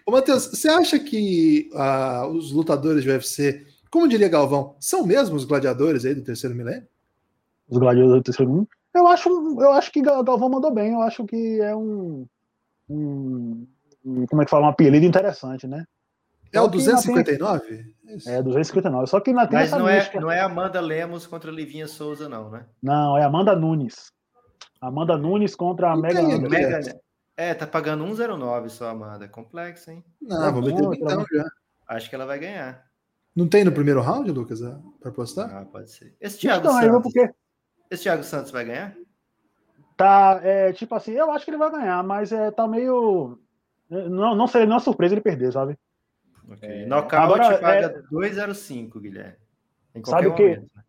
Ô, 0.06 0.12
Matheus, 0.12 0.46
você 0.46 0.70
acha 0.70 1.00
que 1.00 1.70
ah, 1.74 2.28
os 2.28 2.52
lutadores 2.52 3.04
do 3.04 3.10
UFC, 3.10 3.66
como 3.90 4.08
diria 4.08 4.30
Galvão, 4.30 4.76
são 4.80 5.06
mesmo 5.06 5.36
os 5.36 5.44
gladiadores 5.46 6.06
aí 6.06 6.14
do 6.14 6.22
terceiro 6.24 6.56
milênio? 6.56 6.88
Os 7.68 7.78
gladiadores 7.80 8.22
do 8.22 8.24
terceiro 8.24 8.52
mundo. 8.52 8.70
Eu 8.94 9.08
acho, 9.08 9.28
eu 9.30 9.72
acho 9.72 9.92
que 9.92 10.02
Gal- 10.02 10.24
Galvão 10.24 10.48
mandou 10.48 10.72
bem. 10.72 10.94
Eu 10.94 11.02
acho 11.02 11.26
que 11.26 11.60
é 11.60 11.76
um, 11.76 12.26
um- 12.88 13.68
um- 14.06 14.26
como 14.28 14.42
é 14.44 14.46
que 14.46 14.52
fala, 14.52 14.68
um 14.68 14.70
apelido 14.70 15.06
interessante, 15.06 15.66
né? 15.68 15.86
É 16.56 16.62
o 16.62 16.70
que 16.70 16.78
ainda 16.80 16.92
259? 16.94 17.96
Isso. 18.08 18.30
É 18.30 18.42
259. 18.42 19.08
Só 19.08 19.20
que 19.20 19.32
ainda 19.32 19.48
tem 19.48 19.60
Mas 19.60 19.68
essa 19.68 19.80
não 19.80 19.90
é, 19.90 20.10
não 20.20 20.32
é 20.32 20.40
Amanda 20.40 20.80
Lemos 20.80 21.28
contra 21.28 21.52
Livinha 21.52 21.88
Souza, 21.88 22.30
não, 22.30 22.50
né? 22.50 22.66
Não, 22.82 23.18
é 23.18 23.24
Amanda 23.24 23.56
Nunes. 23.56 24.12
Amanda 24.80 25.18
Nunes 25.18 25.56
contra 25.56 25.92
a 25.92 25.98
Mega 25.98 26.20
Anderson. 26.22 26.50
Mega... 26.50 27.00
É, 27.38 27.54
tá 27.54 27.68
pagando 27.68 28.06
1,09 28.06 28.70
só, 28.70 28.90
Amanda. 28.90 29.28
Complexo, 29.28 29.92
hein? 29.92 30.04
Não, 30.22 30.40
Tá 30.40 30.52
vou 30.52 30.62
meter 30.62 30.84
então 31.02 31.18
bom. 31.18 31.26
já. 31.34 31.46
Acho 31.88 32.10
que 32.10 32.16
ela 32.16 32.26
vai 32.26 32.40
ganhar. 32.40 32.86
Não 33.36 33.48
tem 33.48 33.66
no 33.66 33.72
primeiro 33.72 34.00
round, 34.02 34.32
Lucas, 34.32 34.64
ah, 34.64 34.80
pra 35.02 35.10
apostar? 35.12 35.54
Ah, 35.54 35.66
pode 35.66 35.92
ser. 35.92 36.16
Esse 36.22 36.40
Thiago 36.40 36.60
Então, 36.68 36.80
Santos. 36.80 37.02
porque 37.14 37.30
Esse 37.92 38.04
Thiago 38.04 38.24
Santos 38.24 38.52
vai 38.52 38.64
ganhar? 38.64 38.96
tá, 39.98 40.40
é, 40.44 40.74
tipo 40.74 40.94
assim, 40.96 41.12
eu 41.14 41.32
acho 41.32 41.44
que 41.46 41.52
ele 41.52 41.58
vai 41.58 41.72
ganhar, 41.72 42.02
mas 42.04 42.32
é, 42.32 42.52
tá 42.52 42.68
meio. 42.68 43.38
Não, 43.90 44.36
não 44.36 44.48
seria 44.48 44.66
nenhuma 44.66 44.82
surpresa 44.84 45.14
ele 45.14 45.22
perder, 45.22 45.52
sabe? 45.52 45.78
Ok. 46.52 46.86
Nocaute 46.86 47.42
agora, 47.42 47.58
paga 47.58 48.04
2,05, 48.12 49.00
Guilherme. 49.00 49.36
Sabe 50.06 50.28
o 50.28 50.36
quê? 50.36 50.44
momento, 50.56 50.70
né? 50.76 50.84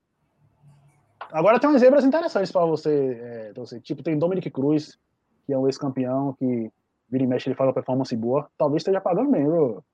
Agora 1.33 1.59
tem 1.59 1.69
umas 1.69 1.81
zebras 1.81 2.05
interessantes 2.05 2.53
para 2.53 2.65
você, 2.65 3.19
é, 3.21 3.53
torcer. 3.53 3.81
Tipo, 3.81 4.03
tem 4.03 4.19
Dominic 4.19 4.51
Cruz, 4.51 4.99
que 5.47 5.53
é 5.53 5.59
um 5.59 5.67
ex-campeão, 5.67 6.35
que 6.39 6.71
vira 7.09 7.25
e 7.25 7.27
mexe, 7.27 7.49
ele 7.49 7.57
faz 7.57 7.69
uma 7.69 7.75
performance 7.75 8.15
boa. 8.17 8.49
Talvez 8.57 8.81
esteja 8.81 9.01
pagando 9.01 9.31
bem, 9.31 9.45
viu? 9.45 9.55
Eu 9.55 9.85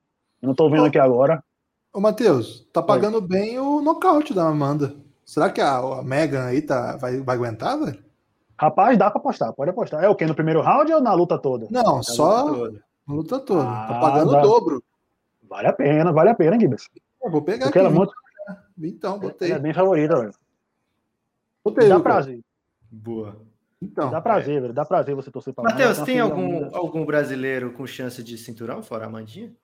não 0.42 0.54
tô 0.54 0.68
vendo 0.68 0.84
Ô. 0.84 0.86
aqui 0.86 0.98
agora. 0.98 1.42
Ô, 1.92 2.00
Matheus, 2.00 2.66
tá 2.72 2.82
pagando 2.82 3.20
bem 3.20 3.58
o 3.58 3.80
nocaute 3.80 4.34
da 4.34 4.48
Amanda. 4.48 4.96
Será 5.24 5.50
que 5.50 5.60
a, 5.60 5.76
a 5.76 6.02
Megan 6.02 6.46
aí 6.46 6.62
tá, 6.62 6.96
vai, 6.96 7.20
vai 7.20 7.36
aguentar, 7.36 7.78
velho? 7.78 8.02
Rapaz, 8.58 8.96
dá 8.96 9.10
pra 9.10 9.20
apostar, 9.20 9.52
pode 9.52 9.70
apostar. 9.70 10.02
É 10.02 10.08
o 10.08 10.14
quê? 10.14 10.26
No 10.26 10.34
primeiro 10.34 10.60
round 10.60 10.92
ou 10.92 11.00
na 11.00 11.12
luta 11.12 11.38
toda? 11.38 11.66
Não, 11.70 11.98
A 11.98 12.02
só 12.02 12.44
luta 12.44 12.58
toda. 12.58 12.84
a 13.08 13.12
luta 13.12 13.40
toda. 13.40 13.68
Ah, 13.68 13.86
tá 13.88 14.00
pagando 14.00 14.32
dá. 14.32 14.38
o 14.38 14.42
dobro. 14.42 14.82
Vale 15.52 15.68
a 15.68 15.72
pena, 15.74 16.12
vale 16.12 16.30
a 16.30 16.34
pena, 16.34 16.58
Gibas. 16.58 16.88
Eu 17.22 17.30
vou 17.30 17.42
pegar 17.42 17.66
Porque 17.66 17.78
aqui. 17.78 17.86
ela 17.86 17.94
é 17.94 17.98
muito. 17.98 18.14
Então, 18.82 19.18
botei. 19.18 19.50
Ela 19.50 19.58
é 19.58 19.62
bem 19.62 19.74
favorita, 19.74 20.16
velho. 20.18 20.34
Botei, 21.62 21.88
Dá 21.90 22.00
prazer. 22.00 22.40
Boa. 22.90 23.36
Então, 23.80 24.10
Dá 24.10 24.18
prazer, 24.22 24.62
velho. 24.62 24.72
Dá 24.72 24.84
prazer 24.86 25.14
você 25.14 25.30
torcer 25.30 25.52
pra 25.52 25.64
Matheus, 25.64 25.98
Amanda, 25.98 26.06
tem 26.06 26.16
é 26.16 26.20
algum, 26.20 26.74
algum 26.74 27.04
brasileiro 27.04 27.70
com 27.74 27.86
chance 27.86 28.22
de 28.24 28.38
cinturão, 28.38 28.82
fora 28.82 29.04
a 29.04 29.08
Amandinha? 29.08 29.54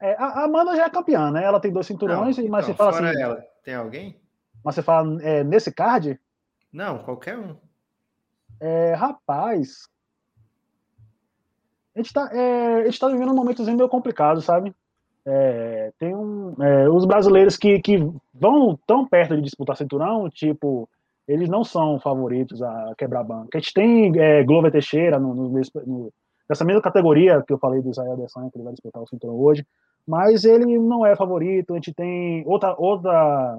É, 0.00 0.16
a 0.18 0.42
Amanda 0.42 0.74
já 0.74 0.86
é 0.86 0.90
campeã, 0.90 1.30
né? 1.30 1.44
Ela 1.44 1.60
tem 1.60 1.72
dois 1.72 1.86
cinturões, 1.86 2.36
Não, 2.36 2.48
mas 2.48 2.64
então, 2.64 2.74
você 2.74 2.74
fala 2.74 2.92
fora 2.92 3.10
assim. 3.10 3.22
ela, 3.22 3.46
tem 3.62 3.74
alguém? 3.74 4.20
Mas 4.64 4.74
você 4.74 4.82
fala 4.82 5.22
é, 5.22 5.44
nesse 5.44 5.70
card, 5.70 6.18
Não, 6.72 6.98
qualquer 6.98 7.38
um. 7.38 7.56
é, 8.58 8.94
rapaz. 8.94 9.88
A 11.94 11.98
gente, 11.98 12.12
tá, 12.12 12.30
é, 12.32 12.90
tá 12.98 13.08
vivendo 13.08 13.32
um 13.32 13.36
momentozinho 13.36 13.76
meio 13.76 13.88
complicado, 13.88 14.40
sabe? 14.40 14.74
É, 15.24 15.92
tem 15.98 16.14
um, 16.14 16.54
é, 16.62 16.88
os 16.88 17.04
brasileiros 17.04 17.56
que, 17.56 17.80
que 17.80 17.98
vão 18.34 18.78
tão 18.86 19.06
perto 19.06 19.36
de 19.36 19.42
disputar 19.42 19.76
cinturão, 19.76 20.28
tipo, 20.28 20.88
eles 21.28 21.48
não 21.48 21.62
são 21.62 22.00
favoritos 22.00 22.62
a 22.62 22.94
quebrar 22.98 23.22
banca. 23.22 23.58
A 23.58 23.60
gente 23.60 23.72
tem 23.74 24.12
é, 24.18 24.42
Glover 24.42 24.72
Teixeira 24.72 25.18
no, 25.18 25.34
no, 25.34 25.48
no- 25.86 26.12
nessa 26.48 26.64
mesma 26.64 26.82
categoria 26.82 27.42
que 27.46 27.52
eu 27.52 27.58
falei 27.58 27.80
do 27.80 27.90
Israel 27.90 28.12
Adesanya, 28.14 28.50
que 28.50 28.56
ele 28.56 28.64
vai 28.64 28.72
disputar 28.72 29.02
o 29.02 29.06
cinturão 29.06 29.36
hoje, 29.38 29.64
mas 30.06 30.44
ele 30.44 30.78
não 30.78 31.06
é 31.06 31.14
favorito. 31.14 31.72
A 31.72 31.76
gente 31.76 31.94
tem 31.94 32.42
outra, 32.46 32.74
outra, 32.76 33.58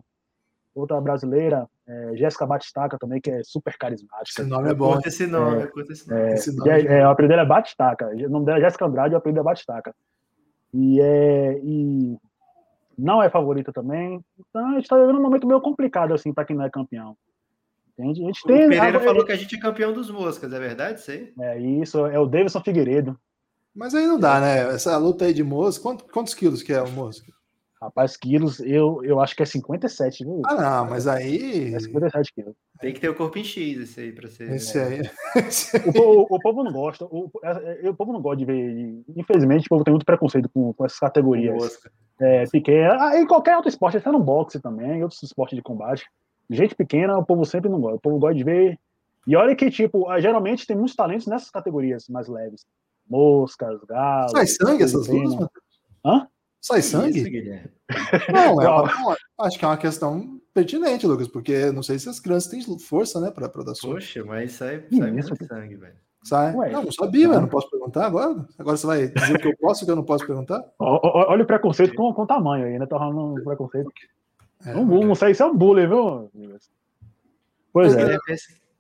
outra 0.76 1.00
brasileira, 1.02 1.68
é, 1.88 2.16
Jéssica 2.16 2.46
Batistaca 2.46 2.98
também, 2.98 3.20
que 3.22 3.30
é 3.30 3.42
super 3.44 3.78
carismática. 3.78 4.42
esse 4.42 4.50
nome 4.50 4.70
é 4.70 4.74
bom. 4.74 4.94
Curta 4.94 5.08
esse 5.10 5.28
nome, 5.28 5.68
curta 5.68 5.94
esse 5.94 6.10
nome. 6.10 6.22
É, 6.22 6.34
Esse 6.34 6.56
nome 6.56 6.70
é, 6.72 7.00
é, 7.00 7.08
o 7.08 7.12
apelido 7.12 7.32
dela 7.34 7.44
é 7.44 7.46
Batistaca. 7.48 8.08
O 8.08 8.30
nome 8.30 8.46
dela 8.46 8.58
é 8.58 8.62
Jéssica 8.62 8.86
Andrade, 8.86 9.14
o 9.14 9.18
apelido 9.18 9.40
é 9.40 9.44
Batistaca. 9.44 9.96
E, 10.74 11.00
é, 11.02 11.60
e 11.64 12.18
não 12.98 13.22
é 13.22 13.30
favorita 13.30 13.72
também. 13.72 14.24
Então 14.50 14.68
a 14.72 14.74
gente 14.76 14.88
tá 14.88 14.98
vivendo 14.98 15.20
um 15.20 15.22
momento 15.22 15.46
meio 15.48 15.62
complicado, 15.62 16.14
assim, 16.14 16.34
para 16.34 16.46
quem 16.46 16.56
não 16.56 16.66
é 16.66 16.70
campeão. 16.70 17.16
Entende? 17.98 18.24
A 18.24 18.26
gente 18.26 18.42
O 18.44 18.48
tem. 18.48 18.58
Pereira 18.58 18.88
agora- 18.88 19.04
falou 19.04 19.26
que 19.26 19.32
a 19.32 19.36
gente 19.36 19.56
é 19.56 19.60
campeão 19.60 19.94
dos 19.94 20.10
moscas, 20.10 20.52
é 20.52 20.60
verdade 20.60 21.00
isso 21.00 21.12
aí? 21.12 21.32
É 21.40 21.60
isso, 21.60 22.06
é 22.08 22.18
o 22.18 22.26
Davidson 22.26 22.62
Figueiredo. 22.62 23.16
Mas 23.76 23.94
aí 23.94 24.06
não 24.08 24.20
dá, 24.20 24.40
né? 24.40 24.74
Essa 24.74 24.98
luta 24.98 25.26
aí 25.26 25.34
de 25.34 25.44
moço, 25.44 25.80
quantos, 25.82 26.06
quantos 26.12 26.34
quilos 26.34 26.64
que 26.64 26.74
é 26.74 26.82
o 26.82 26.90
moço? 26.92 27.24
Rapaz, 27.84 28.16
quilos, 28.16 28.62
eu, 28.62 29.04
eu 29.04 29.20
acho 29.20 29.36
que 29.36 29.44
é 29.44 29.46
57, 29.46 30.24
viu? 30.24 30.42
Ah, 30.46 30.56
não, 30.56 30.90
mas 30.90 31.06
aí. 31.06 31.74
É 31.76 31.80
57 31.80 32.34
quilos. 32.34 32.56
Tem 32.80 32.94
que 32.94 33.02
ter 33.02 33.10
o 33.10 33.16
corpo 33.16 33.38
em 33.38 33.44
X 33.44 33.78
esse 33.78 34.00
aí 34.00 34.12
pra 34.14 34.30
ser. 34.30 34.52
Esse 34.52 34.80
aí. 34.80 35.02
O, 35.86 35.92
povo- 35.92 36.28
o 36.30 36.40
povo 36.40 36.64
não 36.64 36.72
gosta. 36.72 37.04
O, 37.06 37.30
é, 37.44 37.86
é, 37.86 37.90
o 37.90 37.94
povo 37.94 38.14
não 38.14 38.22
gosta 38.22 38.38
de 38.38 38.46
ver. 38.46 39.04
Infelizmente, 39.18 39.66
o 39.66 39.70
povo 39.70 39.84
tem 39.84 39.92
muito 39.92 40.06
preconceito 40.06 40.50
com, 40.54 40.72
com 40.74 40.86
essas 40.86 40.98
categorias. 40.98 41.54
Mosca. 41.54 41.92
É, 42.22 42.46
pequena. 42.48 42.96
Ah, 43.00 43.20
em 43.20 43.28
qualquer 43.28 43.56
outro 43.58 43.68
esporte, 43.70 43.98
até 43.98 44.10
no 44.12 44.20
boxe 44.20 44.62
também, 44.62 45.04
outros 45.04 45.22
esportes 45.22 45.58
de 45.58 45.62
combate. 45.62 46.06
Gente 46.50 46.76
pequena, 46.76 47.18
o 47.18 47.26
povo 47.26 47.44
sempre 47.44 47.70
não 47.70 47.82
gosta. 47.82 47.98
O 47.98 48.02
povo 48.02 48.18
gosta 48.20 48.36
de 48.36 48.44
ver. 48.46 48.80
E 49.28 49.36
olha 49.36 49.56
que, 49.58 49.70
tipo, 49.70 50.10
ah, 50.10 50.22
geralmente 50.22 50.66
tem 50.66 50.76
muitos 50.78 50.96
talentos 50.96 51.28
nessas 51.28 51.50
categorias 51.50 52.08
mais 52.08 52.30
leves. 52.30 52.66
Moscas, 53.10 53.78
galos. 53.84 54.32
Sai 54.32 54.48
sangue 54.48 54.84
essas 54.84 55.06
lutas? 55.08 55.50
Hã? 56.06 56.28
Sai 56.64 56.80
Isso, 56.80 56.92
sangue? 56.92 57.30
Guilherme. 57.30 57.70
Não, 58.32 58.62
é 58.62 58.64
Não. 58.64 58.84
uma- 58.86 59.18
acho 59.42 59.60
que 59.60 59.66
é 59.66 59.68
uma 59.68 59.76
questão 59.78 60.40
pertinente, 60.54 61.06
Lucas, 61.06 61.28
porque 61.28 61.70
não 61.74 61.84
sei 61.84 62.00
se 62.00 62.08
as 62.08 62.22
crianças 62.22 62.50
têm 62.50 62.80
força, 62.80 63.20
né, 63.20 63.30
pra 63.32 63.48
dar 63.48 63.76
soco. 63.76 63.96
Poxa, 63.96 64.24
mas 64.24 64.54
sai, 64.54 64.80
Que 64.80 64.96
sai 64.98 65.20
isso, 65.20 65.30
muito 65.30 65.46
sangue, 65.46 65.76
velho. 65.76 65.96
Sai. 66.24 66.56
Ué. 66.56 66.70
não, 66.72 66.84
não 66.84 66.92
sabia, 66.94 67.28
velho. 67.28 67.42
Não 67.42 67.50
posso 67.50 67.70
perguntar 67.70 68.06
agora? 68.06 68.46
Agora 68.58 68.78
você 68.78 68.88
vai 68.88 69.08
dizer 69.10 69.36
o 69.36 69.40
que 69.40 69.48
eu 69.50 69.58
posso 69.58 69.82
e 69.82 69.84
o 69.84 69.86
que 69.88 69.92
eu 69.92 69.96
não 69.98 70.06
posso 70.06 70.26
perguntar? 70.26 70.64
Olha 70.80 71.44
o 71.44 71.48
preconceito 71.48 71.94
com, 71.96 72.14
com 72.14 72.22
o 72.22 72.28
tamanho 72.28 72.66
aí, 72.66 72.80
né? 72.80 72.86
Tá 72.86 72.98
rolando 72.98 73.42
um 73.42 73.44
preconceito. 73.44 73.92
É, 74.66 74.74
não, 74.74 74.86
não 74.86 75.16
sei, 75.16 75.32
isso 75.32 75.44
é 75.44 75.46
um 75.46 75.58
bullying, 75.58 75.88
viu? 75.88 76.32
Pois 77.74 77.94
é. 77.94 78.18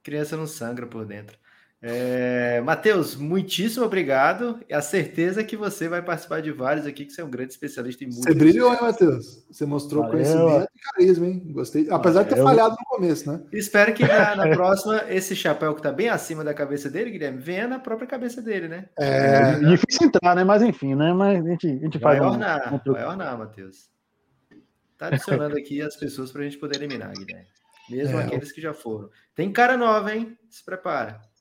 Criança 0.01 0.37
não 0.37 0.47
sangra 0.47 0.87
por 0.87 1.05
dentro. 1.05 1.37
É, 1.85 2.61
Matheus, 2.61 3.13
muitíssimo 3.13 3.85
obrigado. 3.85 4.57
E 4.69 4.73
a 4.73 4.81
certeza 4.81 5.43
que 5.43 5.57
você 5.57 5.89
vai 5.89 6.01
participar 6.01 6.41
de 6.41 6.49
vários 6.49 6.85
aqui, 6.85 7.03
que 7.03 7.11
você 7.11 7.19
é 7.19 7.25
um 7.25 7.29
grande 7.29 7.51
especialista 7.51 8.05
em 8.05 8.07
música. 8.07 8.31
Você 8.31 8.39
brilhou, 8.39 8.71
hein, 8.71 8.79
Matheus? 8.81 9.45
Você 9.51 9.65
mostrou 9.65 10.03
Valeu. 10.03 10.13
conhecimento 10.13 10.69
e 10.73 10.79
carisma, 10.79 11.27
hein? 11.27 11.43
Gostei. 11.47 11.87
Apesar 11.91 12.23
Valeu. 12.23 12.29
de 12.29 12.35
ter 12.35 12.41
falhado 12.41 12.75
no 12.79 12.85
começo, 12.85 13.29
né? 13.29 13.43
Espero 13.51 13.93
que 13.93 14.07
na, 14.07 14.33
na 14.33 14.47
próxima, 14.55 15.03
esse 15.09 15.35
chapéu 15.35 15.75
que 15.75 15.81
tá 15.81 15.91
bem 15.91 16.07
acima 16.07 16.41
da 16.41 16.53
cabeça 16.53 16.89
dele, 16.89 17.11
Guilherme, 17.11 17.39
venha 17.39 17.67
na 17.67 17.79
própria 17.79 18.07
cabeça 18.07 18.41
dele, 18.41 18.69
né? 18.69 18.87
É, 18.97 19.51
é 19.51 19.59
difícil 19.59 20.07
entrar, 20.07 20.37
né? 20.37 20.45
Mas 20.45 20.61
enfim, 20.61 20.95
né? 20.95 21.11
Mas 21.11 21.45
a 21.45 21.49
gente, 21.49 21.67
a 21.67 21.83
gente 21.83 21.97
vai 21.97 22.17
faz. 22.17 22.31
Ornar, 22.31 22.73
um... 22.73 22.93
Vai 22.93 23.05
ornar, 23.05 23.37
Matheus. 23.37 23.89
Tá 24.97 25.07
adicionando 25.07 25.57
aqui 25.57 25.81
as 25.81 25.97
pessoas 25.97 26.31
pra 26.31 26.43
gente 26.43 26.57
poder 26.57 26.77
eliminar, 26.77 27.11
Guilherme. 27.11 27.45
Mesmo 27.89 28.17
é. 28.21 28.23
aqueles 28.23 28.53
que 28.53 28.61
já 28.61 28.73
foram. 28.73 29.09
Tem 29.35 29.51
cara 29.51 29.75
nova, 29.75 30.15
hein? 30.15 30.37
Se 30.49 30.63
prepara. 30.63 31.32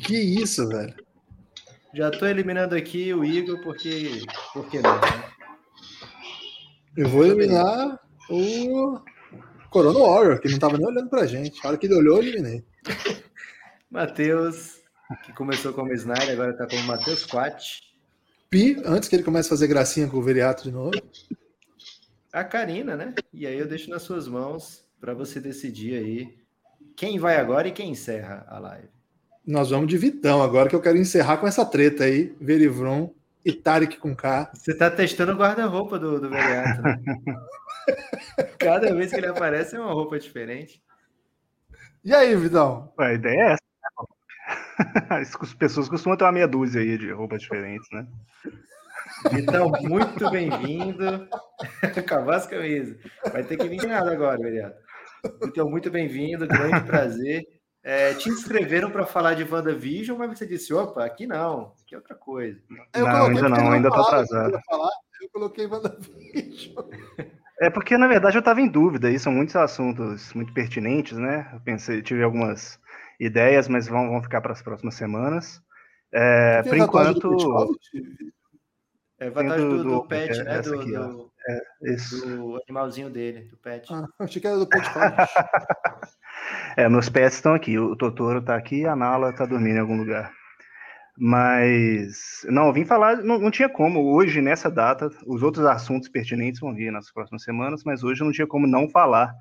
Que 0.00 0.16
isso, 0.16 0.68
velho? 0.68 0.94
Já 1.94 2.10
tô 2.10 2.26
eliminando 2.26 2.74
aqui 2.74 3.12
o 3.12 3.24
Igor, 3.24 3.60
porque. 3.62 4.22
Por 4.52 4.68
que 4.68 4.80
não? 4.80 4.94
Né? 4.94 5.32
Eu 6.96 7.08
vou 7.08 7.24
eliminar 7.24 7.98
o 8.28 9.00
Corona 9.70 9.98
Warrior, 9.98 10.40
que 10.40 10.48
não 10.48 10.58
tava 10.58 10.78
nem 10.78 10.86
olhando 10.86 11.08
pra 11.08 11.26
gente. 11.26 11.64
A 11.64 11.68
hora 11.68 11.78
que 11.78 11.86
ele 11.86 11.94
olhou, 11.94 12.16
eu 12.16 12.22
eliminei. 12.22 12.64
Matheus, 13.90 14.80
que 15.24 15.32
começou 15.32 15.72
como 15.72 15.92
Snyder, 15.92 16.30
agora 16.30 16.56
tá 16.56 16.66
como 16.66 16.82
Matheus 16.84 17.24
Quat. 17.26 17.82
Pi, 18.48 18.80
antes 18.84 19.08
que 19.08 19.16
ele 19.16 19.22
comece 19.22 19.48
a 19.48 19.50
fazer 19.50 19.66
gracinha 19.66 20.08
com 20.08 20.16
o 20.16 20.22
Veriato 20.22 20.64
de 20.64 20.72
novo. 20.72 20.90
A 22.32 22.44
Karina, 22.44 22.96
né? 22.96 23.14
E 23.32 23.46
aí 23.46 23.58
eu 23.58 23.66
deixo 23.66 23.90
nas 23.90 24.02
suas 24.02 24.26
mãos 24.26 24.84
para 25.00 25.14
você 25.14 25.40
decidir 25.40 25.94
aí 25.94 26.39
quem 27.00 27.18
vai 27.18 27.36
agora 27.36 27.66
e 27.66 27.72
quem 27.72 27.92
encerra 27.92 28.44
a 28.46 28.58
live. 28.58 28.86
Nós 29.46 29.70
vamos 29.70 29.88
de 29.88 29.96
Vitão 29.96 30.42
agora, 30.42 30.68
que 30.68 30.76
eu 30.76 30.82
quero 30.82 30.98
encerrar 30.98 31.38
com 31.38 31.46
essa 31.46 31.64
treta 31.64 32.04
aí. 32.04 32.36
Verivron 32.38 33.14
e 33.42 33.54
Tarek 33.54 33.96
com 33.96 34.14
K. 34.14 34.50
Você 34.52 34.76
tá 34.76 34.90
testando 34.90 35.32
o 35.32 35.34
guarda-roupa 35.34 35.98
do, 35.98 36.20
do 36.20 36.28
Veriato, 36.28 36.82
né? 36.82 37.00
Cada 38.60 38.94
vez 38.94 39.10
que 39.10 39.16
ele 39.16 39.28
aparece 39.28 39.76
é 39.76 39.80
uma 39.80 39.94
roupa 39.94 40.18
diferente. 40.18 40.82
E 42.04 42.14
aí, 42.14 42.36
Vitão? 42.36 42.92
A 42.98 43.14
ideia 43.14 43.40
é 43.40 43.52
essa. 43.52 43.62
Né? 45.08 45.22
As 45.22 45.54
pessoas 45.54 45.88
costumam 45.88 46.18
ter 46.18 46.24
uma 46.24 46.32
meia 46.32 46.46
dúzia 46.46 46.82
aí 46.82 46.98
de 46.98 47.10
roupas 47.12 47.40
diferentes, 47.40 47.88
né? 47.92 48.06
Vitão, 49.32 49.72
muito 49.80 50.30
bem-vindo. 50.30 51.26
Acabar 51.82 52.36
as 52.36 52.46
camisas. 52.46 52.98
Vai 53.32 53.42
ter 53.42 53.56
que 53.56 53.68
vir 53.70 53.86
nada 53.86 54.12
agora, 54.12 54.38
Veriato. 54.38 54.89
Então, 55.42 55.68
muito 55.68 55.90
bem-vindo, 55.90 56.46
grande 56.46 56.84
prazer. 56.86 57.46
É, 57.82 58.12
te 58.14 58.28
inscreveram 58.28 58.90
para 58.90 59.06
falar 59.06 59.34
de 59.34 59.42
WandaVision, 59.42 60.18
mas 60.18 60.38
você 60.38 60.46
disse, 60.46 60.72
opa, 60.72 61.04
aqui 61.04 61.26
não, 61.26 61.72
aqui 61.82 61.94
é 61.94 61.98
outra 61.98 62.14
coisa. 62.14 62.60
Eu 62.94 63.06
não, 63.06 63.26
ainda 63.26 63.48
não, 63.48 63.72
ainda 63.72 63.88
estou 63.88 64.02
atrasado. 64.02 64.54
Eu, 64.54 64.60
falar, 64.66 64.90
eu 65.22 65.28
coloquei 65.32 65.66
WandaVision. 65.66 66.84
É 67.60 67.68
porque, 67.68 67.96
na 67.96 68.08
verdade, 68.08 68.36
eu 68.36 68.40
estava 68.40 68.60
em 68.60 68.68
dúvida, 68.68 69.10
e 69.10 69.18
são 69.18 69.32
muitos 69.32 69.56
assuntos 69.56 70.32
muito 70.34 70.52
pertinentes, 70.52 71.16
né? 71.18 71.50
Eu 71.52 71.60
pensei, 71.60 72.02
tive 72.02 72.22
algumas 72.22 72.78
ideias, 73.18 73.68
mas 73.68 73.86
vão, 73.86 74.08
vão 74.08 74.22
ficar 74.22 74.40
para 74.40 74.52
as 74.52 74.62
próximas 74.62 74.94
semanas. 74.94 75.62
É, 76.12 76.62
por 76.62 76.76
enquanto. 76.76 77.78
É 79.18 79.28
vantagem 79.28 79.68
do, 79.68 79.82
do, 79.82 79.90
do, 79.90 80.04
pet, 80.06 80.40
é, 80.40 80.44
né? 80.44 80.62
Do, 80.62 80.80
aqui, 80.80 80.92
do, 80.92 81.29
é, 81.48 81.96
do, 82.26 82.60
animalzinho 82.62 83.10
dele, 83.10 83.42
do 83.50 83.56
pet. 83.56 83.92
Ah, 83.92 84.06
achei 84.18 84.40
que 84.40 84.46
era 84.46 84.58
do 84.58 84.68
pet 84.68 84.82
É, 86.76 86.88
meus 86.88 87.08
pets 87.08 87.36
estão 87.36 87.54
aqui. 87.54 87.78
O 87.78 87.96
Totoro 87.96 88.38
está 88.38 88.56
aqui 88.56 88.82
e 88.82 88.86
a 88.86 88.96
Nala 88.96 89.30
está 89.30 89.44
dormindo 89.44 89.76
em 89.76 89.80
algum 89.80 89.96
lugar. 89.96 90.32
Mas, 91.18 92.46
não, 92.48 92.68
eu 92.68 92.72
vim 92.72 92.84
falar, 92.84 93.16
não, 93.18 93.38
não, 93.38 93.50
tinha 93.50 93.68
como. 93.68 94.14
Hoje, 94.14 94.40
nessa 94.40 94.70
data, 94.70 95.10
os 95.26 95.42
outros 95.42 95.66
assuntos 95.66 96.08
pertinentes 96.08 96.60
vão 96.60 96.74
vir 96.74 96.90
nas 96.90 97.10
próximas 97.12 97.42
semanas, 97.42 97.82
mas 97.84 98.02
hoje 98.02 98.24
não 98.24 98.32
tinha 98.32 98.46
como 98.46 98.66
não 98.66 98.88
falar 98.88 99.34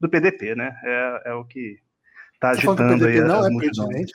do 0.00 0.08
PDP, 0.08 0.54
né? 0.54 0.74
É, 0.82 1.22
é 1.26 1.34
o 1.34 1.44
que 1.44 1.78
está 2.34 2.50
agitando 2.50 3.06
aí 3.06 3.20
não 3.20 3.40
as 3.40 3.46
é 3.46 3.50
multidões. 3.50 4.10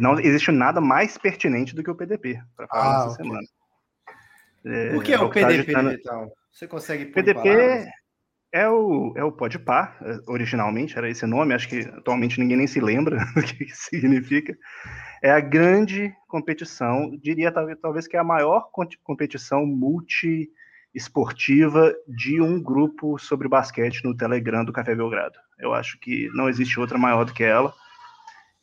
Não 0.00 0.20
existe 0.20 0.52
nada 0.52 0.80
mais 0.80 1.16
pertinente 1.16 1.74
do 1.74 1.82
que 1.82 1.90
o 1.90 1.94
PDP 1.94 2.40
para 2.54 2.68
falar 2.68 2.84
ah, 2.84 2.98
essa 2.98 3.14
okay. 3.14 3.24
semana. 3.24 3.48
É, 4.68 4.96
o 4.96 5.00
que 5.00 5.12
é, 5.12 5.16
é 5.16 5.20
o, 5.20 5.30
PDP, 5.30 5.72
tá 5.72 5.92
então? 5.92 6.30
Você 6.52 6.68
consegue 6.68 7.06
PDP 7.06 7.88
é 8.52 8.68
o, 8.68 9.14
é 9.16 9.24
o 9.24 9.32
Podpah, 9.32 9.96
é, 10.00 10.18
originalmente 10.26 10.96
era 10.96 11.10
esse 11.10 11.26
nome, 11.26 11.54
acho 11.54 11.68
que 11.68 11.80
atualmente 11.80 12.38
ninguém 12.40 12.56
nem 12.56 12.66
se 12.66 12.80
lembra 12.80 13.18
do 13.34 13.42
que 13.42 13.68
significa. 13.74 14.56
É 15.22 15.30
a 15.30 15.40
grande 15.40 16.14
competição, 16.26 17.14
diria 17.22 17.52
talvez 17.80 18.06
que 18.06 18.16
é 18.16 18.20
a 18.20 18.24
maior 18.24 18.70
competição 19.02 19.66
multi-esportiva 19.66 21.94
de 22.06 22.40
um 22.40 22.62
grupo 22.62 23.18
sobre 23.18 23.48
basquete 23.48 24.02
no 24.04 24.16
Telegram 24.16 24.64
do 24.64 24.72
Café 24.72 24.94
Belgrado. 24.94 25.38
Eu 25.58 25.74
acho 25.74 25.98
que 25.98 26.30
não 26.34 26.48
existe 26.48 26.80
outra 26.80 26.96
maior 26.96 27.24
do 27.24 27.34
que 27.34 27.42
ela. 27.42 27.74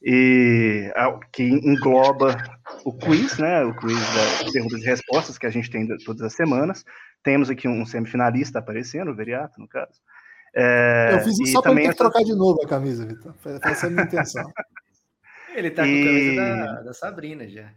E 0.07 0.91
que 1.33 1.43
engloba 1.43 2.37
o 2.83 2.93
quiz, 2.93 3.39
né? 3.39 3.63
O 3.63 3.75
quiz 3.75 3.97
da 3.97 4.51
perguntas 4.51 4.83
e 4.83 4.85
respostas 4.85 5.39
que 5.39 5.47
a 5.47 5.49
gente 5.49 5.71
tem 5.71 5.87
todas 6.05 6.21
as 6.21 6.33
semanas. 6.33 6.85
Temos 7.23 7.49
aqui 7.49 7.67
um 7.67 7.83
semifinalista 7.87 8.59
aparecendo, 8.59 9.09
o 9.09 9.15
Veriato, 9.15 9.59
no 9.59 9.67
caso. 9.67 9.99
É, 10.55 11.15
eu 11.15 11.19
fiz 11.21 11.39
isso 11.39 11.53
só 11.53 11.61
para 11.61 11.73
ter 11.73 11.85
essa... 11.85 11.95
trocar 11.95 12.23
de 12.23 12.35
novo 12.35 12.61
a 12.63 12.67
camisa, 12.67 13.03
Vitor. 13.03 13.33
Foi 13.39 13.59
essa 13.63 13.87
a 13.87 13.89
minha 13.89 14.03
intenção. 14.03 14.45
Ele 15.55 15.71
tá 15.71 15.83
com 15.83 15.89
a 15.89 16.05
camisa 16.05 16.35
da, 16.35 16.81
da 16.83 16.93
Sabrina 16.93 17.47
já. 17.47 17.73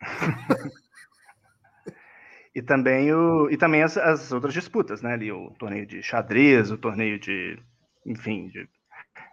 e 2.54 2.60
também, 2.60 3.14
o, 3.14 3.48
e 3.50 3.56
também 3.56 3.84
as, 3.84 3.96
as, 3.96 4.32
outras 4.32 4.52
disputas, 4.52 5.00
né? 5.00 5.12
Ali, 5.12 5.30
o 5.30 5.50
torneio 5.52 5.86
de 5.86 6.02
xadrez, 6.02 6.72
o 6.72 6.76
torneio 6.76 7.20
de, 7.20 7.56
enfim, 8.04 8.48
de 8.48 8.68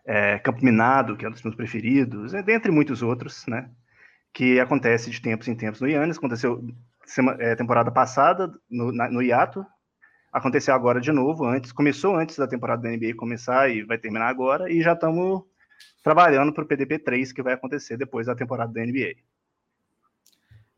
é, 0.05 0.39
Campo 0.39 0.63
Minado, 0.63 1.15
que 1.15 1.25
é 1.25 1.27
um 1.27 1.31
dos 1.31 1.43
meus 1.43 1.55
preferidos, 1.55 2.31
dentre 2.43 2.71
muitos 2.71 3.01
outros, 3.01 3.45
né? 3.47 3.69
Que 4.33 4.59
acontece 4.59 5.09
de 5.09 5.21
tempos 5.21 5.47
em 5.47 5.55
tempos 5.55 5.79
no 5.79 5.87
Yannis. 5.87 6.17
Aconteceu 6.17 6.63
semana, 7.05 7.41
é, 7.41 7.55
temporada 7.55 7.91
passada, 7.91 8.51
no, 8.69 8.91
na, 8.91 9.09
no 9.09 9.21
hiato, 9.21 9.65
aconteceu 10.31 10.73
agora 10.73 10.99
de 10.99 11.11
novo, 11.11 11.45
antes, 11.45 11.71
começou 11.71 12.15
antes 12.15 12.37
da 12.37 12.47
temporada 12.47 12.81
da 12.81 12.89
NBA 12.89 13.15
começar 13.15 13.69
e 13.69 13.83
vai 13.83 13.97
terminar 13.97 14.27
agora, 14.27 14.71
e 14.71 14.81
já 14.81 14.93
estamos 14.93 15.43
trabalhando 16.01 16.51
para 16.51 16.63
o 16.63 16.67
PDP 16.67 16.99
3, 16.99 17.31
que 17.31 17.43
vai 17.43 17.53
acontecer 17.53 17.97
depois 17.97 18.25
da 18.27 18.35
temporada 18.35 18.73
da 18.73 18.81
NBA. 18.81 19.13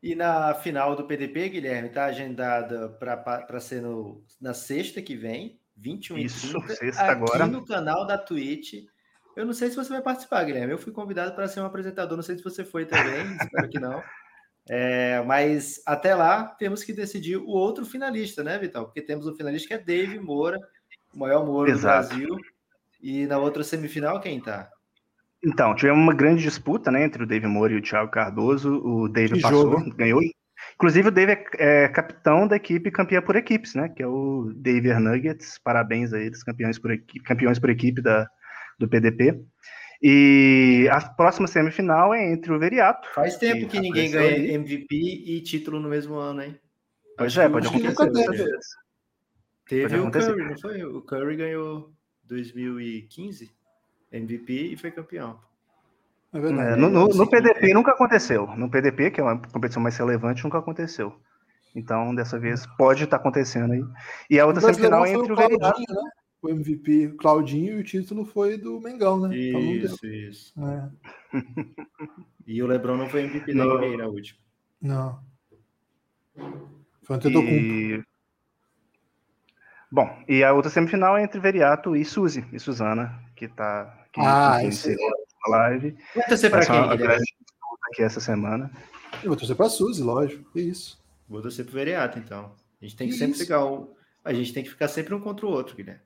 E 0.02 0.14
na 0.14 0.54
final 0.54 0.94
do 0.94 1.04
PDP, 1.04 1.48
Guilherme, 1.48 1.88
está 1.88 2.04
agendada 2.04 2.90
para 2.90 3.58
ser 3.58 3.80
no, 3.80 4.22
na 4.40 4.52
sexta 4.52 5.00
que 5.00 5.16
vem, 5.16 5.58
21 5.76 6.18
Isso, 6.18 6.58
e 6.58 6.60
30, 6.60 6.74
sexta 6.74 7.02
aqui 7.02 7.10
agora. 7.10 7.46
no 7.46 7.64
canal 7.64 8.06
da 8.06 8.16
Twitch. 8.16 8.84
Eu 9.36 9.44
não 9.44 9.52
sei 9.52 9.68
se 9.68 9.76
você 9.76 9.90
vai 9.90 10.00
participar, 10.00 10.42
Guilherme. 10.44 10.72
Eu 10.72 10.78
fui 10.78 10.92
convidado 10.92 11.34
para 11.34 11.46
ser 11.46 11.60
um 11.60 11.66
apresentador, 11.66 12.16
não 12.16 12.22
sei 12.22 12.38
se 12.38 12.42
você 12.42 12.64
foi 12.64 12.86
também, 12.86 13.36
espero 13.42 13.68
que 13.68 13.78
não. 13.78 14.02
É, 14.68 15.22
mas 15.24 15.80
até 15.86 16.14
lá 16.14 16.44
temos 16.58 16.82
que 16.82 16.92
decidir 16.92 17.36
o 17.36 17.48
outro 17.48 17.84
finalista, 17.84 18.42
né, 18.42 18.58
Vital? 18.58 18.86
Porque 18.86 19.02
temos 19.02 19.26
o 19.26 19.32
um 19.32 19.36
finalista 19.36 19.68
que 19.68 19.74
é 19.74 19.78
Dave 19.78 20.18
Moura, 20.18 20.58
o 21.14 21.18
maior 21.18 21.44
Moura 21.44 21.70
Exato. 21.70 22.08
do 22.08 22.16
Brasil. 22.16 22.36
E 23.00 23.26
na 23.26 23.38
outra 23.38 23.62
semifinal, 23.62 24.18
quem 24.20 24.40
tá? 24.40 24.70
Então, 25.44 25.74
tivemos 25.76 26.02
uma 26.02 26.14
grande 26.14 26.42
disputa 26.42 26.90
né, 26.90 27.04
entre 27.04 27.22
o 27.22 27.26
Dave 27.26 27.46
Moura 27.46 27.74
e 27.74 27.76
o 27.76 27.82
Thiago 27.82 28.10
Cardoso. 28.10 28.80
O 28.82 29.06
Dave 29.08 29.34
que 29.34 29.42
passou, 29.42 29.70
jogo. 29.70 29.94
ganhou. 29.94 30.20
Inclusive, 30.74 31.08
o 31.08 31.12
Dave 31.12 31.32
é, 31.32 31.44
é, 31.58 31.88
capitão 31.88 32.48
da 32.48 32.56
equipe 32.56 32.90
campeã 32.90 33.22
por 33.22 33.36
equipes, 33.36 33.74
né? 33.74 33.88
Que 33.90 34.02
é 34.02 34.06
o 34.06 34.50
Dave 34.56 34.92
Nuggets. 34.94 35.58
Parabéns 35.62 36.12
a 36.12 36.18
eles, 36.18 36.42
campeões 36.42 36.78
por 36.78 36.90
equipe, 36.90 37.24
campeões 37.24 37.58
por 37.58 37.70
equipe 37.70 38.00
da, 38.02 38.28
do 38.78 38.88
PDP. 38.88 39.44
E 40.02 40.88
a 40.90 41.00
próxima 41.00 41.46
semifinal 41.46 42.14
é 42.14 42.32
entre 42.32 42.52
o 42.52 42.58
Veriato. 42.58 43.08
Faz 43.14 43.36
tempo 43.36 43.60
que, 43.60 43.66
que 43.66 43.80
ninguém 43.80 44.10
ganha 44.10 44.54
MVP 44.54 44.94
e 44.94 45.40
título 45.40 45.80
no 45.80 45.88
mesmo 45.88 46.16
ano, 46.16 46.42
hein? 46.42 46.58
Pois 47.16 47.36
é, 47.36 47.48
pode 47.48 47.66
acontecer. 47.68 48.50
Teve 49.66 49.98
o 49.98 50.10
Curry, 50.10 50.48
não 50.48 50.58
foi? 50.58 50.84
O 50.84 51.02
Curry 51.02 51.36
ganhou 51.36 51.90
2015 52.24 53.50
MVP 54.12 54.52
e 54.52 54.76
foi 54.76 54.90
campeão. 54.90 55.38
É 56.32 56.38
é, 56.38 56.76
no, 56.76 56.90
no, 56.90 57.08
no, 57.08 57.28
PDP 57.28 57.72
nunca 57.72 57.92
aconteceu. 57.92 58.46
No 58.56 58.70
PDP, 58.70 59.10
que 59.10 59.20
é 59.20 59.24
uma 59.24 59.40
competição 59.40 59.82
mais 59.82 59.96
relevante, 59.96 60.44
nunca 60.44 60.58
aconteceu. 60.58 61.14
Então, 61.74 62.14
dessa 62.14 62.38
vez, 62.38 62.66
pode 62.78 63.04
estar 63.04 63.16
acontecendo 63.16 63.72
aí. 63.72 63.84
E 64.30 64.38
a 64.38 64.46
outra 64.46 64.60
semifinal 64.60 65.04
é 65.04 65.12
entre 65.12 65.32
o 65.32 65.36
Veriato. 65.36 65.80
Né? 65.80 66.10
O 66.46 66.50
MVP 66.50 67.14
Claudinho 67.18 67.76
e 67.76 67.80
o 67.80 67.84
título 67.84 68.24
foi 68.24 68.56
do 68.56 68.80
Mengão, 68.80 69.20
né? 69.20 69.36
Isso, 69.36 69.98
então 70.04 70.10
isso. 70.10 70.54
É. 70.60 70.90
e 72.46 72.62
o 72.62 72.66
Lebron 72.66 72.96
não 72.96 73.08
foi 73.08 73.24
MVP 73.24 73.54
da 73.54 73.64
NBA 73.64 73.96
na 73.96 74.06
última. 74.06 74.38
Não. 74.80 75.20
Foi 77.02 77.16
um 77.16 77.18
Tetocumpo. 77.18 77.52
E... 77.52 78.04
Bom, 79.90 80.24
e 80.28 80.42
a 80.42 80.52
outra 80.52 80.70
semifinal 80.70 81.16
é 81.16 81.22
entre 81.22 81.40
Veriato 81.40 81.94
e 81.96 82.04
Suzy, 82.04 82.44
e 82.52 82.58
Suzana, 82.58 83.22
que 83.34 83.48
tá 83.48 84.06
que, 84.12 84.20
Ah, 84.20 84.62
isso 84.64 84.88
a 85.46 85.50
live. 85.50 85.96
Vai 86.14 86.26
torcer 86.26 86.50
ser 86.50 86.66
quem, 86.66 86.80
uma 86.80 86.96
grande 86.96 87.34
aqui 87.92 88.02
essa 88.02 88.20
semana. 88.20 88.70
Eu 89.22 89.28
vou 89.28 89.36
torcer 89.36 89.56
pra 89.56 89.68
Suzy, 89.68 90.02
lógico. 90.02 90.50
Que 90.52 90.60
isso. 90.60 90.98
Vou 91.28 91.40
torcer 91.40 91.64
pro 91.64 91.74
Veriato, 91.74 92.18
então. 92.18 92.52
A 92.80 92.84
gente 92.84 92.96
tem 92.96 93.08
que 93.08 93.14
Que 93.14 93.18
sempre 93.18 93.34
isso? 93.34 93.44
ficar 93.44 93.64
um... 93.64 93.88
A 94.24 94.32
gente 94.32 94.52
tem 94.52 94.64
que 94.64 94.70
ficar 94.70 94.88
sempre 94.88 95.14
um 95.14 95.20
contra 95.20 95.46
o 95.46 95.50
outro, 95.50 95.76
Guilherme. 95.76 96.02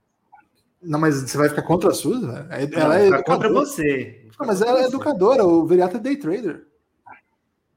Não, 0.83 0.99
mas 0.99 1.17
você 1.23 1.37
vai 1.37 1.49
ficar 1.49 1.63
contra 1.63 1.91
a 1.91 1.95
Suzy? 1.95 2.27
velho? 2.27 2.47
É- 2.51 2.67
Não, 2.67 2.79
Ela 2.81 2.99
é 2.99 3.05
ficar 3.07 3.23
contra 3.23 3.49
educadora. 3.49 3.67
você. 3.67 4.27
Não, 4.39 4.47
mas 4.47 4.63
ela 4.63 4.81
é 4.81 4.85
educadora, 4.85 5.45
o 5.45 5.67
Veriato 5.67 5.97
é 5.97 6.01
day 6.01 6.17
trader. 6.17 6.67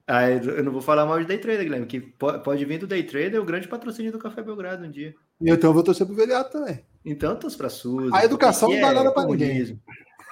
Ah, 0.08 0.30
eu 0.30 0.42
eu 0.58 0.64
não 0.66 0.72
vou 0.74 0.82
falar 0.82 1.06
mal 1.06 1.18
de 1.18 1.26
Day 1.26 1.38
Trader, 1.38 1.64
Guilherme, 1.64 1.86
que 1.88 2.02
po- 2.02 2.38
pode 2.40 2.66
vir 2.66 2.78
do 2.78 2.86
Day 2.86 3.04
Trader 3.04 3.40
o 3.42 3.46
grande 3.46 3.70
patrocínio 3.70 4.12
do 4.12 4.20
Café 4.20 4.44
Belgrado 4.44 4.84
um 4.86 4.92
dia. 4.92 5.16
E 5.40 5.50
então 5.50 5.70
eu 5.70 5.74
vou 5.74 5.82
torcer 5.82 6.06
pro 6.06 6.14
Veriato 6.16 6.52
também. 6.52 6.86
Então, 7.06 7.34
torce 7.38 7.56
pra 7.58 7.70
Suzy. 7.70 8.10
A 8.14 8.26
educação 8.26 8.70
não 8.70 8.82
dá 8.82 8.90
é 8.90 8.94
nada 8.94 9.14
pra 9.14 9.24
ninguém. 9.26 9.48
comunismo. 9.50 9.80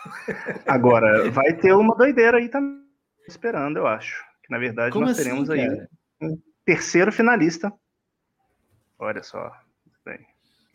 Agora, 0.68 1.30
vai 1.32 1.54
ter 1.56 1.74
uma 1.74 1.96
doideira 1.96 2.38
aí 2.38 2.50
também, 2.50 2.82
esperando, 3.30 3.78
eu 3.78 3.88
acho. 3.88 4.22
Que 4.44 4.52
na 4.52 4.58
verdade 4.58 4.92
Como 4.92 5.06
nós 5.06 5.16
assim, 5.18 5.24
teremos 5.30 5.50
aí 5.50 5.66
cara? 5.66 5.90
um 6.22 6.38
terceiro 6.66 7.12
finalista. 7.12 7.72
Olha 9.00 9.24
só. 9.24 9.52
Bem. 10.06 10.20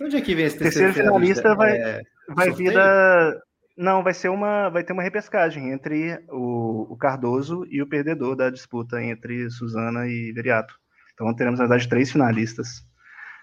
Onde 0.01 0.17
é 0.17 0.21
que 0.21 0.35
vem 0.35 0.45
esse 0.47 0.59
terceiro 0.59 0.93
finalista 0.93 1.55
vai, 1.55 1.77
É, 1.77 2.03
vai 2.29 2.51
vir 2.51 2.73
da. 2.73 3.35
Não, 3.77 4.03
vai 4.03 4.15
ser 4.15 4.29
uma. 4.29 4.69
Vai 4.69 4.85
ter 4.85 4.93
uma 4.93 5.03
repescagem 5.03 5.71
entre 5.71 6.19
o, 6.29 6.93
o 6.93 6.97
Cardoso 6.97 7.67
e 7.71 7.83
o 7.83 7.87
perdedor 7.87 8.37
da 8.37 8.51
disputa 8.51 9.03
entre 9.03 9.51
Suzana 9.51 10.07
e 10.07 10.33
Veriato. 10.33 10.75
Então 11.15 11.35
teremos, 11.35 11.59
na 11.59 11.67
verdade, 11.67 11.89
três 11.89 12.11
finalistas 12.11 12.85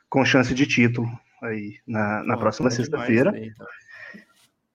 com 0.10 0.24
chance 0.24 0.54
de 0.54 0.68
título 0.68 1.08
aí 1.42 1.80
na, 1.88 2.24
na 2.24 2.36
Pô, 2.36 2.42
próxima 2.42 2.70
sexta-feira. 2.70 3.34
então. 3.36 3.68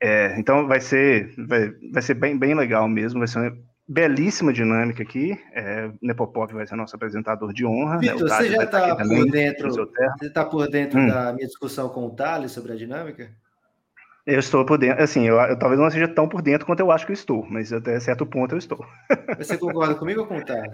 É, 0.01 0.39
então 0.39 0.67
vai 0.69 0.81
ser, 0.81 1.35
vai, 1.37 1.73
vai 1.93 2.03
ser 2.03 2.15
bem, 2.15 2.39
bem 2.39 2.55
legal 2.55 2.89
mesmo, 2.89 3.19
vai 3.19 3.27
ser 3.27 3.39
uma 3.39 3.57
belíssima 3.89 4.52
dinâmica 4.52 5.02
aqui. 5.02 5.40
É, 5.52 5.90
Nepopop 6.02 6.52
vai 6.52 6.66
ser 6.66 6.77
nosso 6.77 6.94
apresentador 6.94 7.52
de 7.52 7.65
honra. 7.65 7.94
né? 7.97 8.01
Vitor, 8.12 8.23
O 8.23 8.27
Tati 8.28 8.44
você 8.44 8.51
já 8.51 8.65
está 8.65 8.78
aqui 8.78 8.89
por 8.90 8.97
também, 9.09 9.31
dentro? 9.31 9.70
Você 9.70 10.27
está 10.27 10.44
por 10.44 10.69
dentro 10.70 11.01
Hum. 11.01 11.09
da 11.09 11.32
minha 11.32 11.47
discussão 11.47 11.89
com 11.89 12.06
o 12.06 12.10
Thales 12.10 12.52
sobre 12.52 12.73
a 12.73 12.77
dinâmica? 12.77 13.31
Eu 14.27 14.39
estou 14.40 14.62
por 14.66 14.77
dentro, 14.77 15.02
assim, 15.02 15.27
eu, 15.27 15.36
eu 15.40 15.59
talvez 15.59 15.81
não 15.81 15.90
seja 15.90 16.06
tão 16.06 16.28
por 16.28 16.43
dentro 16.43 16.66
quanto 16.66 16.81
eu 16.81 16.90
acho 16.90 17.06
que 17.06 17.12
eu 17.12 17.15
estou, 17.15 17.47
mas 17.48 17.73
até 17.73 17.98
certo 17.98 18.27
ponto 18.27 18.52
eu 18.55 18.59
estou. 18.59 18.85
Você 19.39 19.56
concorda 19.56 19.94
comigo 19.94 20.20
ou 20.20 20.27
com 20.27 20.36
o 20.36 20.44
Thales? 20.44 20.70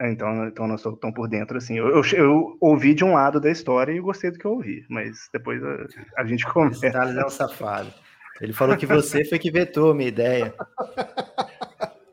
É, 0.00 0.08
Então, 0.12 0.46
então 0.46 0.68
não 0.68 0.76
estou 0.76 0.96
tão 0.96 1.12
por 1.12 1.26
dentro 1.28 1.58
assim. 1.58 1.76
Eu, 1.78 1.88
eu, 1.88 2.02
eu 2.12 2.56
ouvi 2.60 2.94
de 2.94 3.02
um 3.04 3.14
lado 3.14 3.40
da 3.40 3.50
história 3.50 3.90
e 3.92 3.98
gostei 4.00 4.30
do 4.30 4.38
que 4.38 4.44
eu 4.44 4.52
ouvi, 4.52 4.86
mas 4.88 5.28
depois 5.32 5.60
a, 5.64 5.86
a 6.18 6.24
gente 6.24 6.44
Esse 6.44 6.52
conversa. 6.52 6.90
Thales 6.92 7.16
é 7.16 7.24
um 7.26 7.28
safado. 7.28 7.92
Ele 8.40 8.52
falou 8.52 8.76
que 8.76 8.86
você 8.86 9.24
foi 9.24 9.38
que 9.40 9.50
vetou 9.50 9.90
a 9.90 9.94
minha 9.94 10.08
ideia. 10.08 10.54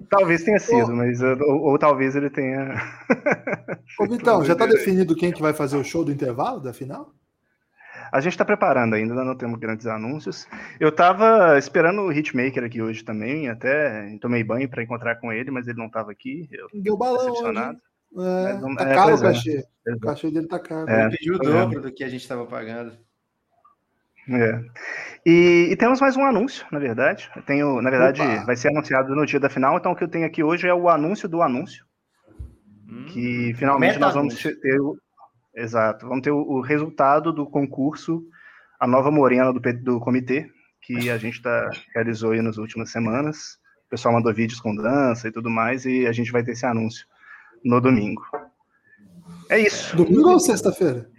Talvez 0.09 0.43
tenha 0.43 0.59
sido, 0.59 0.93
mas 0.95 1.21
uh, 1.21 1.37
ou, 1.41 1.61
ou 1.71 1.77
talvez 1.79 2.15
ele 2.15 2.29
tenha. 2.29 2.73
Ô, 3.99 4.05
Vitão, 4.07 4.43
já 4.43 4.55
tá 4.55 4.65
definido 4.65 5.15
quem 5.15 5.31
que 5.31 5.41
vai 5.41 5.53
fazer 5.53 5.77
o 5.77 5.83
show 5.83 6.03
do 6.03 6.11
intervalo 6.11 6.59
da 6.59 6.73
final? 6.73 7.11
A 8.11 8.19
gente 8.21 8.33
está 8.33 8.43
preparando 8.43 8.95
ainda, 8.95 9.13
ainda 9.13 9.23
não 9.23 9.35
temos 9.37 9.59
grandes 9.59 9.85
anúncios. 9.85 10.47
Eu 10.79 10.89
estava 10.89 11.57
esperando 11.59 12.01
o 12.01 12.11
Hitmaker 12.11 12.63
aqui 12.63 12.81
hoje 12.81 13.03
também, 13.03 13.49
até 13.49 14.17
tomei 14.19 14.43
banho 14.43 14.67
para 14.67 14.81
encontrar 14.81 15.17
com 15.17 15.31
ele, 15.31 15.51
mas 15.51 15.67
ele 15.67 15.77
não 15.77 15.85
estava 15.87 16.11
aqui. 16.11 16.49
Eu 16.51 16.67
Deu 16.73 16.97
balão 16.97 17.17
hoje. 17.17 17.27
decepcionado. 17.27 17.73
hein? 17.73 17.81
É, 18.17 18.53
Mas 18.53 18.61
não- 18.61 18.75
tá 18.75 18.89
é, 18.89 18.95
caro 18.95 19.11
o 19.11 19.19
é. 19.19 19.21
cachê. 19.21 19.63
O 19.87 19.99
cachê 19.99 20.31
dele 20.31 20.47
tá 20.47 20.57
caro. 20.59 20.89
É. 20.89 21.01
Ele 21.05 21.17
pediu 21.17 21.35
o 21.35 21.37
vendo. 21.37 21.51
dobro 21.51 21.81
do 21.81 21.91
que 21.91 22.03
a 22.03 22.09
gente 22.09 22.21
estava 22.21 22.43
pagando. 22.47 22.93
É. 24.31 24.63
E, 25.25 25.69
e 25.71 25.75
temos 25.75 25.99
mais 25.99 26.15
um 26.15 26.23
anúncio, 26.23 26.65
na 26.71 26.79
verdade. 26.79 27.29
Eu 27.35 27.41
tenho, 27.41 27.81
na 27.81 27.89
verdade, 27.89 28.21
Opa. 28.21 28.45
vai 28.45 28.55
ser 28.55 28.69
anunciado 28.69 29.15
no 29.15 29.25
dia 29.25 29.39
da 29.39 29.49
final. 29.49 29.77
Então, 29.77 29.91
o 29.91 29.95
que 29.95 30.03
eu 30.03 30.07
tenho 30.07 30.25
aqui 30.25 30.43
hoje 30.43 30.67
é 30.67 30.73
o 30.73 30.87
anúncio 30.87 31.27
do 31.27 31.41
anúncio. 31.41 31.83
Hum. 32.87 33.05
Que 33.07 33.53
finalmente 33.55 33.99
nós 33.99 34.13
vamos 34.13 34.35
Meta-anúncio. 34.35 34.61
ter 34.61 34.79
o. 34.79 34.97
Exato, 35.55 36.07
vamos 36.07 36.21
ter 36.21 36.31
o, 36.31 36.37
o 36.37 36.61
resultado 36.61 37.33
do 37.33 37.45
concurso 37.45 38.23
A 38.79 38.87
Nova 38.87 39.11
Morena 39.11 39.51
do, 39.51 39.59
do 39.59 39.99
comitê, 39.99 40.47
que 40.81 41.09
a 41.09 41.17
gente 41.17 41.41
tá, 41.41 41.69
realizou 41.93 42.31
aí 42.31 42.41
nas 42.41 42.57
últimas 42.57 42.91
semanas. 42.91 43.57
O 43.87 43.89
pessoal 43.89 44.13
mandou 44.13 44.33
vídeos 44.33 44.61
com 44.61 44.75
dança 44.75 45.27
e 45.27 45.31
tudo 45.31 45.49
mais, 45.49 45.85
e 45.85 46.05
a 46.05 46.11
gente 46.11 46.31
vai 46.31 46.43
ter 46.43 46.51
esse 46.51 46.65
anúncio 46.65 47.05
no 47.65 47.81
domingo. 47.81 48.21
É 49.49 49.59
isso. 49.59 49.97
Domingo 49.97 50.29
ou 50.29 50.39
sexta-feira? 50.39 51.09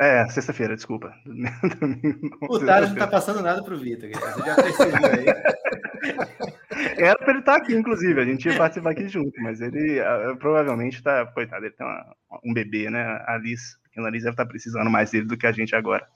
É, 0.00 0.26
sexta-feira, 0.28 0.76
desculpa. 0.76 1.12
Domingo, 1.26 2.38
O 2.42 2.58
Thales 2.64 2.90
não 2.90 2.96
tá 2.96 3.06
passando 3.08 3.42
nada 3.42 3.62
pro 3.64 3.76
Vitor. 3.78 4.08
Você 4.10 4.42
já 4.46 4.54
percebeu 4.54 5.06
aí? 5.10 5.26
Era 6.96 7.16
pra 7.18 7.30
ele 7.30 7.40
estar 7.40 7.56
aqui, 7.56 7.74
inclusive, 7.74 8.20
a 8.20 8.24
gente 8.24 8.48
ia 8.48 8.56
participar 8.56 8.90
aqui 8.90 9.08
junto, 9.08 9.32
mas 9.42 9.60
ele 9.60 10.00
provavelmente 10.38 11.02
tá, 11.02 11.26
coitado, 11.26 11.64
ele 11.64 11.74
tem 11.74 11.84
uma- 11.86 12.14
um 12.44 12.52
bebê, 12.52 12.88
né? 12.90 13.02
A 13.26 13.34
Alice, 13.34 13.76
a 13.96 14.00
Alice 14.06 14.24
deve 14.24 14.34
estar 14.34 14.46
precisando 14.46 14.88
mais 14.88 15.10
dele 15.10 15.26
do 15.26 15.36
que 15.36 15.46
a 15.46 15.52
gente 15.52 15.74
agora. 15.74 16.06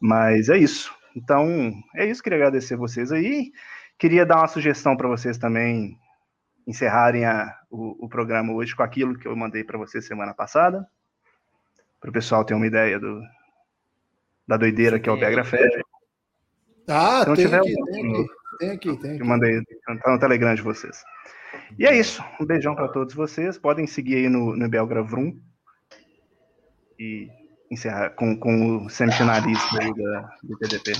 Mas 0.00 0.48
é 0.48 0.56
isso. 0.56 0.94
Então, 1.14 1.46
é 1.94 2.06
isso, 2.06 2.22
queria 2.22 2.38
agradecer 2.38 2.76
vocês 2.76 3.12
aí. 3.12 3.52
Queria 3.98 4.24
dar 4.26 4.38
uma 4.38 4.48
sugestão 4.48 4.96
para 4.96 5.08
vocês 5.08 5.36
também 5.38 5.98
encerrarem 6.66 7.26
a- 7.26 7.54
o, 7.70 8.06
o 8.06 8.08
programa 8.08 8.52
hoje 8.54 8.74
com 8.74 8.82
aquilo 8.82 9.18
que 9.18 9.28
eu 9.28 9.36
mandei 9.36 9.62
para 9.62 9.76
vocês 9.78 10.06
semana 10.06 10.32
passada, 10.32 10.86
para 12.04 12.10
o 12.10 12.12
pessoal 12.12 12.44
ter 12.44 12.52
uma 12.52 12.66
ideia 12.66 13.00
do, 13.00 13.22
da 14.46 14.58
doideira 14.58 15.00
que 15.00 15.08
é 15.08 15.12
o 15.12 15.18
Begra 15.18 15.42
Fed. 15.42 15.82
Ah, 16.86 17.22
Se 17.22 17.28
não 17.30 17.34
tem 17.34 17.46
tiver 17.46 17.60
aqui, 17.60 17.74
um- 17.80 17.84
tem 17.86 18.02
aqui, 18.10 18.26
tem 18.58 18.70
aqui, 18.72 18.96
tem 19.00 19.10
aqui. 19.12 19.22
eu 19.22 19.26
mandei 19.26 19.58
tá 20.02 20.12
no 20.12 20.18
Telegram 20.20 20.54
de 20.54 20.60
vocês. 20.60 21.02
E 21.78 21.86
é 21.86 21.98
isso. 21.98 22.22
Um 22.38 22.44
beijão 22.44 22.74
para 22.74 22.88
todos 22.88 23.14
vocês. 23.14 23.56
Podem 23.56 23.86
seguir 23.86 24.16
aí 24.16 24.28
no, 24.28 24.54
no 24.54 24.68
Belgra 24.68 25.02
Vrum 25.02 25.40
e 27.00 27.30
encerrar 27.70 28.10
com, 28.10 28.38
com 28.38 28.84
o 28.84 28.90
semifinalista 28.90 29.82
aí 29.82 29.94
da, 29.94 30.36
do 30.42 30.58
TDP. 30.58 30.92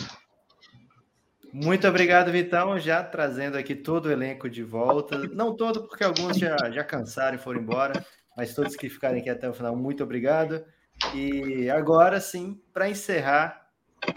Muito 1.53 1.87
obrigado, 1.87 2.33
Vitão, 2.33 2.79
já 2.79 3.05
trazendo 3.05 3.59
aqui 3.59 3.75
todo 3.75 4.07
o 4.07 4.11
elenco 4.11 4.49
de 4.49 4.63
volta. 4.63 5.19
Não 5.35 5.55
todo, 5.55 5.87
porque 5.87 6.03
alguns 6.03 6.39
já, 6.39 6.57
já 6.73 6.83
cansaram 6.83 7.37
e 7.37 7.39
foram 7.39 7.61
embora, 7.61 8.03
mas 8.35 8.55
todos 8.55 8.75
que 8.75 8.89
ficarem 8.89 9.21
aqui 9.21 9.29
até 9.29 9.51
o 9.51 9.53
final, 9.53 9.77
muito 9.77 10.03
obrigado. 10.03 10.65
E 11.13 11.69
agora 11.71 12.21
sim, 12.21 12.61
para 12.73 12.89
encerrar 12.89 13.69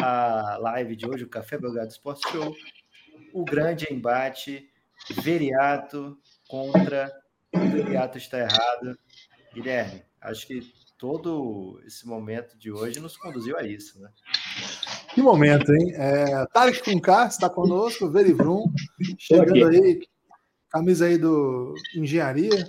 a 0.02 0.58
live 0.60 0.96
de 0.96 1.08
hoje, 1.08 1.24
o 1.24 1.30
Café 1.30 1.58
Belgrado 1.58 1.92
Sports 1.92 2.22
Show, 2.30 2.56
o 3.34 3.44
grande 3.44 3.92
embate 3.92 4.70
Veriato 5.22 6.18
contra 6.48 7.12
o 7.54 7.60
Veriato 7.60 8.18
está 8.18 8.40
errado. 8.40 8.98
Guilherme, 9.54 10.04
acho 10.22 10.48
que 10.48 10.62
todo 10.98 11.82
esse 11.86 12.08
momento 12.08 12.58
de 12.58 12.72
hoje 12.72 13.00
nos 13.00 13.16
conduziu 13.18 13.58
a 13.58 13.64
isso, 13.64 14.00
né? 14.02 14.10
Que 15.14 15.22
momento, 15.22 15.72
hein? 15.72 15.94
É, 15.96 16.46
Tarek 16.48 16.84
com 16.84 17.00
K 17.00 17.28
está 17.28 17.50
conosco, 17.50 18.10
Verivrum, 18.10 18.72
chegando 19.18 19.68
aí, 19.68 20.02
camisa 20.70 21.06
aí 21.06 21.18
do 21.18 21.74
Engenharia. 21.96 22.68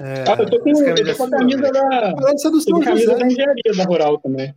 É, 0.00 0.24
Ah, 0.28 0.36
eu 0.38 0.46
tô 0.50 0.60
com, 0.60 0.70
eu 0.70 0.94
tô 0.94 1.16
com 1.16 1.24
a 1.24 1.30
camisa 1.30 1.70
da. 1.72 2.14
Essa 2.32 2.48
é 2.48 2.50
do 2.50 2.60
São 2.60 2.80
a 2.80 2.84
camisa 2.84 3.04
José. 3.12 3.18
da 3.18 3.26
engenharia 3.26 3.72
da 3.76 3.84
Rural 3.84 4.18
também. 4.18 4.54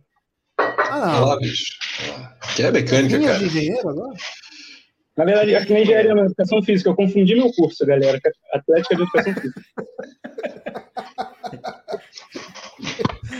Ah, 0.58 0.66
Olha 0.88 1.06
não. 1.20 1.24
lá, 1.28 1.36
bicho. 1.38 1.72
Que 2.56 2.62
é 2.64 2.70
mecânica, 2.72 3.16
Linha 3.16 3.28
cara. 3.28 3.38
de 3.38 3.46
engenheiro 3.46 3.88
agora? 3.88 4.14
Na 5.16 5.24
verdade, 5.24 5.54
aqui 5.56 5.72
na 5.72 5.80
engenharia 5.80 6.14
na 6.14 6.22
educação 6.26 6.62
física, 6.62 6.90
eu 6.90 6.96
confundi 6.96 7.34
meu 7.34 7.52
curso, 7.52 7.84
galera. 7.86 8.20
Atlética 8.52 8.96
de 8.96 9.02
educação 9.02 9.34
física. 9.34 9.62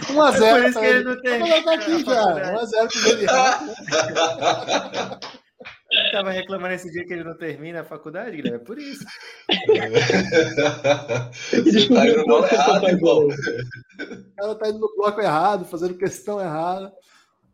1x0. 0.09 0.43
É 0.43 0.53
por 0.61 0.65
isso 0.69 0.81
que 0.81 0.87
ele 0.87 1.05
não 1.05 1.21
tem- 1.23 1.39
Vou 1.39 1.49
colocar 1.49 1.75
aqui 1.75 2.05
já. 2.05 2.55
1x0 2.55 2.89
pro 2.91 3.01
Veriato. 3.17 3.65
Ele 6.09 6.17
tava 6.17 6.31
reclamando 6.31 6.75
esse 6.75 6.91
dia 6.91 7.05
que 7.05 7.13
ele 7.13 7.23
não 7.23 7.37
termina 7.37 7.83
a 7.83 7.85
faculdade, 7.85 8.37
Guilherme, 8.37 8.59
é 8.59 8.65
por 8.65 8.79
isso. 8.79 9.05
Você 11.53 11.87
tá 11.89 12.09
indo 12.09 12.17
no 12.19 12.25
tô 12.25 12.47
errado, 12.47 12.89
irmão. 12.89 13.29
O 13.29 14.37
cara 14.37 14.55
tá 14.55 14.71
indo 14.71 14.79
no 14.79 14.97
bloco 14.97 15.21
errado, 15.21 15.67
fazendo 15.67 15.99
questão 15.99 16.41
errada. 16.41 16.91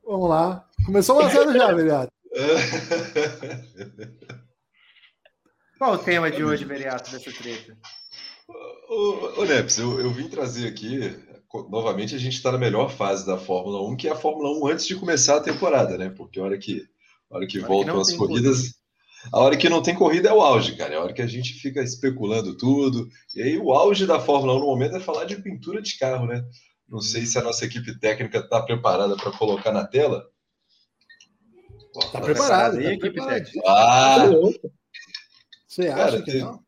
Vamos 0.05 0.29
lá. 0.29 0.65
Começou 0.87 1.21
1x0 1.21 1.53
já, 1.53 1.73
Veriato. 1.73 2.13
Qual 5.79 5.95
o 5.95 5.99
tema 5.99 6.31
de 6.31 6.45
hoje, 6.45 6.65
Veriato, 6.65 7.11
dessa 7.11 7.33
treta? 7.33 7.77
Ô, 8.89 9.41
ô 9.41 9.45
Neps, 9.45 9.79
eu, 9.79 10.01
eu 10.01 10.13
vim 10.13 10.29
trazer 10.29 10.69
aqui, 10.69 11.13
novamente, 11.69 12.15
a 12.15 12.19
gente 12.19 12.35
está 12.35 12.53
na 12.53 12.59
melhor 12.59 12.89
fase 12.89 13.27
da 13.27 13.37
Fórmula 13.37 13.83
1, 13.83 13.97
que 13.97 14.07
é 14.07 14.13
a 14.13 14.17
Fórmula 14.17 14.57
1 14.65 14.69
antes 14.69 14.87
de 14.87 14.95
começar 14.95 15.39
a 15.39 15.43
temporada, 15.43 15.99
né? 15.99 16.11
Porque 16.11 16.39
a 16.39 16.45
hora 16.45 16.57
que, 16.57 16.89
a 17.35 17.39
hora 17.39 17.47
que 17.47 17.59
A 17.59 17.61
hora 17.63 17.69
que 17.69 17.75
voltam 17.75 18.01
as 18.01 18.13
corridas, 18.13 18.75
a 19.33 19.41
hora 19.41 19.57
que 19.57 19.69
não 19.69 19.83
tem 19.83 19.95
corrida 19.95 20.29
é 20.29 20.33
o 20.33 20.41
auge, 20.41 20.77
cara. 20.77 20.95
É 20.95 20.97
a 20.97 21.03
hora 21.03 21.13
que 21.13 21.23
a 21.23 21.27
gente 21.27 21.55
fica 21.55 21.83
especulando 21.83 22.57
tudo. 22.57 23.09
E 23.35 23.43
aí 23.43 23.59
o 23.59 23.73
auge 23.73 24.07
da 24.07 24.21
Fórmula 24.21 24.55
1 24.55 24.61
no 24.61 24.67
momento 24.67 24.97
é 24.97 25.01
falar 25.01 25.25
de 25.25 25.37
pintura 25.43 25.83
de 25.83 25.99
carro, 25.99 26.27
né? 26.27 26.45
Não 26.89 27.01
sei 27.01 27.27
se 27.27 27.39
a 27.39 27.43
nossa 27.43 27.65
equipe 27.65 27.99
técnica 27.99 28.39
está 28.39 28.63
preparada 28.63 29.17
para 29.17 29.33
colocar 29.33 29.73
na 29.73 29.85
tela. 29.87 30.25
Tá 32.13 32.21
preparado, 32.21 32.77
aí, 32.79 32.85
tá 32.85 32.93
equipe 32.93 33.25
técnica. 33.25 33.63
Ah, 33.67 34.27
Você 35.69 35.89
acha 35.89 35.97
Cara, 35.97 36.19
que 36.23 36.31
teve- 36.31 36.39
não? 36.45 36.61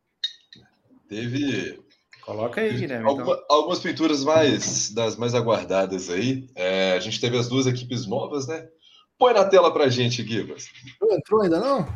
teve 1.09 1.81
Coloca 2.23 2.61
aí, 2.61 2.73
Guilherme. 2.73 3.05
então. 3.05 3.09
alguma- 3.21 3.45
algumas 3.49 3.79
pinturas 3.79 4.25
mais 4.25 4.91
das 4.93 5.17
mais 5.17 5.35
aguardadas 5.35 6.11
aí. 6.11 6.49
É, 6.57 6.93
a 6.93 6.99
gente 7.01 7.21
teve 7.21 7.39
as 7.39 7.49
duas 7.49 7.67
equipes 7.67 8.05
novas, 8.07 8.49
né? 8.49 8.67
Põe 9.19 9.35
na 9.35 9.45
tela 9.45 9.73
pra 9.73 9.89
gente. 9.89 10.25
Não 11.01 11.17
entrou 11.17 11.43
ainda 11.43 11.61
não? 11.61 11.89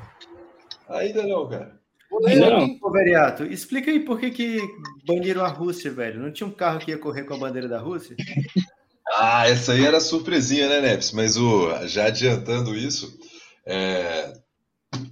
Ainda 0.89 1.23
não, 1.27 1.49
cara. 1.49 1.81
Ainda 2.27 2.51
não. 2.51 2.79
Ô, 2.83 2.91
Veriato, 2.91 3.45
explica 3.45 3.91
aí 3.91 4.01
por 4.01 4.19
que, 4.19 4.31
que 4.31 4.61
baniram 5.07 5.45
a 5.45 5.49
Rússia, 5.49 5.91
velho. 5.91 6.21
Não 6.21 6.33
tinha 6.33 6.47
um 6.47 6.53
carro 6.53 6.81
que 6.81 6.91
ia 6.91 6.99
correr 6.99 7.25
com 7.25 7.35
a 7.35 7.39
bandeira 7.39 7.69
da 7.69 7.79
Rússia? 7.79 8.17
Ah, 9.13 9.49
essa 9.49 9.73
aí 9.73 9.85
era 9.85 10.01
surpresinha, 10.01 10.69
né, 10.69 10.81
Neps? 10.81 11.11
Mas 11.11 11.37
o, 11.37 11.69
já 11.89 12.07
adiantando 12.07 12.77
isso, 12.77 13.19
é, 13.67 14.33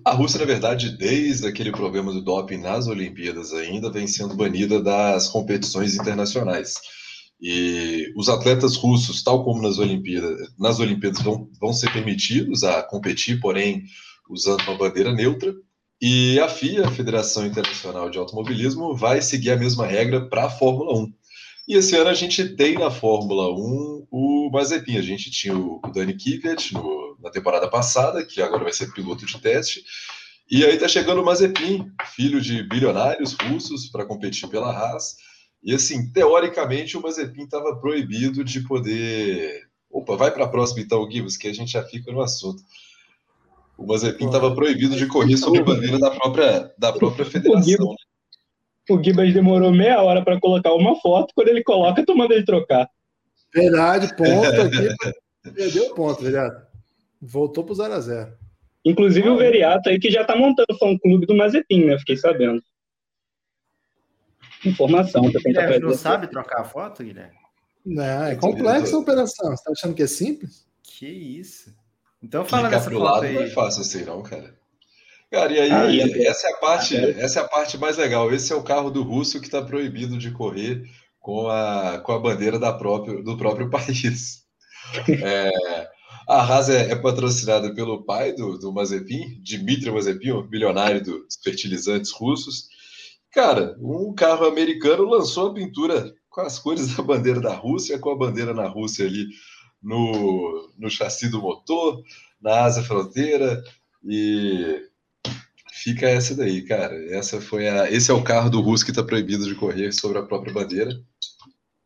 a 0.05 0.13
Rússia, 0.13 0.39
na 0.39 0.47
verdade, 0.47 0.97
desde 0.97 1.47
aquele 1.47 1.73
problema 1.73 2.13
do 2.13 2.23
doping 2.23 2.59
nas 2.59 2.87
Olimpíadas 2.87 3.53
ainda, 3.53 3.91
vem 3.91 4.07
sendo 4.07 4.37
banida 4.37 4.81
das 4.81 5.27
competições 5.29 5.97
internacionais. 5.97 6.75
E 7.41 8.13
os 8.17 8.29
atletas 8.29 8.77
russos, 8.77 9.23
tal 9.23 9.45
como 9.45 9.63
nas 9.63 9.79
Olimpíadas, 9.79 10.53
nas 10.59 10.81
Olimpíadas 10.81 11.23
vão, 11.23 11.49
vão 11.61 11.73
ser 11.73 11.93
permitidos 11.93 12.65
a 12.65 12.83
competir, 12.83 13.41
porém 13.41 13.85
usando 14.29 14.61
uma 14.63 14.77
bandeira 14.77 15.13
neutra. 15.13 15.55
E 16.01 16.39
a 16.41 16.49
FIA, 16.49 16.87
a 16.87 16.91
Federação 16.91 17.47
Internacional 17.47 18.11
de 18.11 18.19
Automobilismo, 18.19 18.97
vai 18.97 19.21
seguir 19.23 19.51
a 19.51 19.57
mesma 19.57 19.87
regra 19.87 20.29
para 20.29 20.47
a 20.47 20.51
Fórmula 20.51 20.97
1. 20.97 21.13
E 21.69 21.75
esse 21.75 21.97
ano 21.97 22.11
a 22.11 22.15
gente 22.15 22.57
tem 22.57 22.75
na 22.79 22.91
Fórmula 22.91 23.53
1 23.53 24.07
o 24.11 24.51
Mazepin. 24.53 24.97
A 24.97 25.03
gente 25.03 25.31
tinha 25.31 25.57
o 25.57 25.81
Dani 25.93 26.15
Kvyat 26.15 26.73
no- 26.73 27.17
na 27.23 27.31
temporada 27.31 27.69
passada, 27.69 28.25
que 28.25 28.41
agora 28.41 28.65
vai 28.65 28.73
ser 28.73 28.93
piloto 28.93 29.27
de 29.27 29.39
teste. 29.41 29.83
E 30.51 30.65
aí 30.65 30.79
tá 30.79 30.89
chegando 30.89 31.21
o 31.21 31.25
Mazepin, 31.25 31.91
filho 32.15 32.41
de 32.41 32.63
bilionários 32.63 33.35
russos, 33.35 33.89
para 33.89 34.07
competir 34.07 34.49
pela 34.49 34.71
Haas. 34.73 35.17
E 35.63 35.75
assim, 35.75 36.11
teoricamente 36.13 36.97
o 36.97 37.03
Mazepin 37.03 37.43
estava 37.43 37.77
proibido 37.77 38.45
de 38.45 38.61
poder. 38.61 39.67
Opa, 39.91 40.17
vai 40.17 40.31
para 40.31 40.45
a 40.45 40.49
próxima 40.49 40.81
então, 40.81 41.11
Gibbs, 41.11 41.37
que 41.37 41.49
a 41.49 41.53
gente 41.53 41.73
já 41.73 41.83
fica 41.83 42.13
no 42.13 42.21
assunto. 42.21 42.63
O 43.77 43.87
Mazepin 43.87 44.27
estava 44.27 44.55
proibido 44.55 44.97
de 44.97 45.07
correr 45.07 45.37
sob 45.37 45.59
a 45.59 45.63
bandeira 45.63 45.99
da 45.99 46.11
própria, 46.11 46.73
da 46.79 46.93
própria 46.93 47.25
federação. 47.25 47.95
O 48.91 49.03
Gibas 49.03 49.33
demorou 49.35 49.71
meia 49.71 50.03
hora 50.03 50.25
para 50.25 50.41
colocar 50.41 50.73
uma 50.73 50.97
foto, 50.97 51.33
quando 51.35 51.49
ele 51.49 51.63
coloca, 51.63 52.05
tu 52.05 52.17
manda 52.17 52.35
ele 52.35 52.45
trocar. 52.45 52.89
Verdade, 53.55 54.17
ponto 54.17 54.49
aqui. 54.63 55.15
Perdeu 55.55 55.85
o 55.87 55.95
ponto, 55.95 56.23
velho. 56.23 56.53
Voltou 57.21 57.65
pro 57.65 57.75
0x0. 57.75 58.33
Inclusive 58.85 59.29
o 59.29 59.37
Veriato 59.37 59.89
aí 59.91 59.99
que 59.99 60.11
já 60.11 60.25
tá 60.25 60.35
montando 60.35 60.69
o 60.73 60.79
fã-clube 60.79 61.27
do 61.27 61.37
Mazepin, 61.37 61.85
né? 61.85 61.99
Fiquei 61.99 62.17
sabendo. 62.17 62.63
Informação 64.65 65.23
quem 65.23 65.33
tá 65.33 65.39
Guilherme 65.41 65.79
não 65.79 65.95
sabe 65.95 66.27
trocar 66.29 66.61
a 66.63 66.65
foto, 66.65 67.03
Guilherme? 67.05 67.37
Não, 67.85 68.25
é 68.25 68.37
complexa 68.37 68.97
a 68.97 68.99
operação. 68.99 69.51
Você 69.57 69.65
tá 69.65 69.73
achando 69.73 69.95
que 69.95 70.03
é 70.03 70.07
simples? 70.07 70.67
Que 70.83 71.07
isso. 71.07 71.73
Então 72.23 72.45
fala 72.45 72.63
Clicar 72.69 72.79
nessa 72.79 72.91
pro 72.91 72.99
foto 72.99 73.11
lado 73.13 73.33
não 73.33 73.41
é 73.41 73.45
aí. 73.45 73.51
fácil 73.51 73.83
assim, 73.83 74.05
não, 74.05 74.23
cara. 74.23 74.57
Cara, 75.31 75.53
e 75.53 75.61
aí, 75.61 75.71
Aí, 75.71 76.01
é- 76.01 76.27
essa 76.27 76.49
é 76.49 76.53
a 76.53 76.57
parte, 76.57 76.97
essa 76.97 77.41
é 77.41 77.43
a 77.43 77.49
parte 77.49 77.77
mais 77.79 77.97
legal. 77.99 78.33
Esse 78.33 78.53
é 78.53 78.57
o 78.57 78.63
carro 78.63 78.91
do 78.91 79.03
russo 79.03 79.39
que 79.41 79.47
está 79.47 79.63
proibido 79.63 80.19
de 80.19 80.31
correr 80.31 80.83
com 81.21 81.49
a, 81.49 82.01
com 82.01 82.13
a 82.13 82.19
bandeira 82.19 82.59
da 82.59 82.73
própria, 82.73 83.23
do 83.23 83.37
próprio 83.37 83.69
país. 83.71 84.43
É, 85.23 85.51
a 86.27 86.43
Haas 86.43 86.69
é, 86.71 86.91
é 86.91 86.97
patrocinada 86.97 87.75
pelo 87.75 88.03
pai 88.05 88.33
do, 88.33 88.59
do 88.59 88.73
Mazepin, 88.73 89.41
Dmitry 89.43 89.91
Mazepin, 89.91 90.31
o 90.31 90.49
milionário 90.49 91.03
dos 91.03 91.37
fertilizantes 91.45 92.11
russos. 92.11 92.69
Cara, 93.33 93.77
um 93.81 94.15
carro 94.15 94.47
americano 94.47 95.05
lançou 95.05 95.49
a 95.49 95.55
pintura 95.55 96.15
com 96.31 96.41
as 96.41 96.59
cores 96.59 96.97
da 96.97 97.03
bandeira 97.03 97.41
da 97.41 97.55
Rússia, 97.55 97.99
com 97.99 98.11
a 98.11 98.17
bandeira 98.17 98.55
na 98.55 98.67
Rússia 98.67 99.07
ali 99.07 99.27
no, 99.83 100.73
no 100.79 100.91
chassi 100.91 101.29
do 101.29 101.41
motor, 101.41 102.03
na 102.41 102.63
asa 102.63 102.83
fronteira, 102.83 103.63
e 104.05 104.83
fica 105.73 106.09
essa 106.09 106.35
daí, 106.35 106.63
cara. 106.63 106.95
Essa 107.15 107.41
foi 107.41 107.69
a, 107.69 107.91
esse 107.91 108.11
é 108.11 108.15
o 108.15 108.23
carro 108.23 108.51
do 108.51 108.61
russo 108.61 108.85
que 108.85 108.91
está 108.91 109.03
proibido 109.03 109.47
de 109.47 109.55
correr 109.55 109.93
sobre 109.93 110.19
a 110.19 110.23
própria 110.23 110.53
bandeira. 110.53 110.91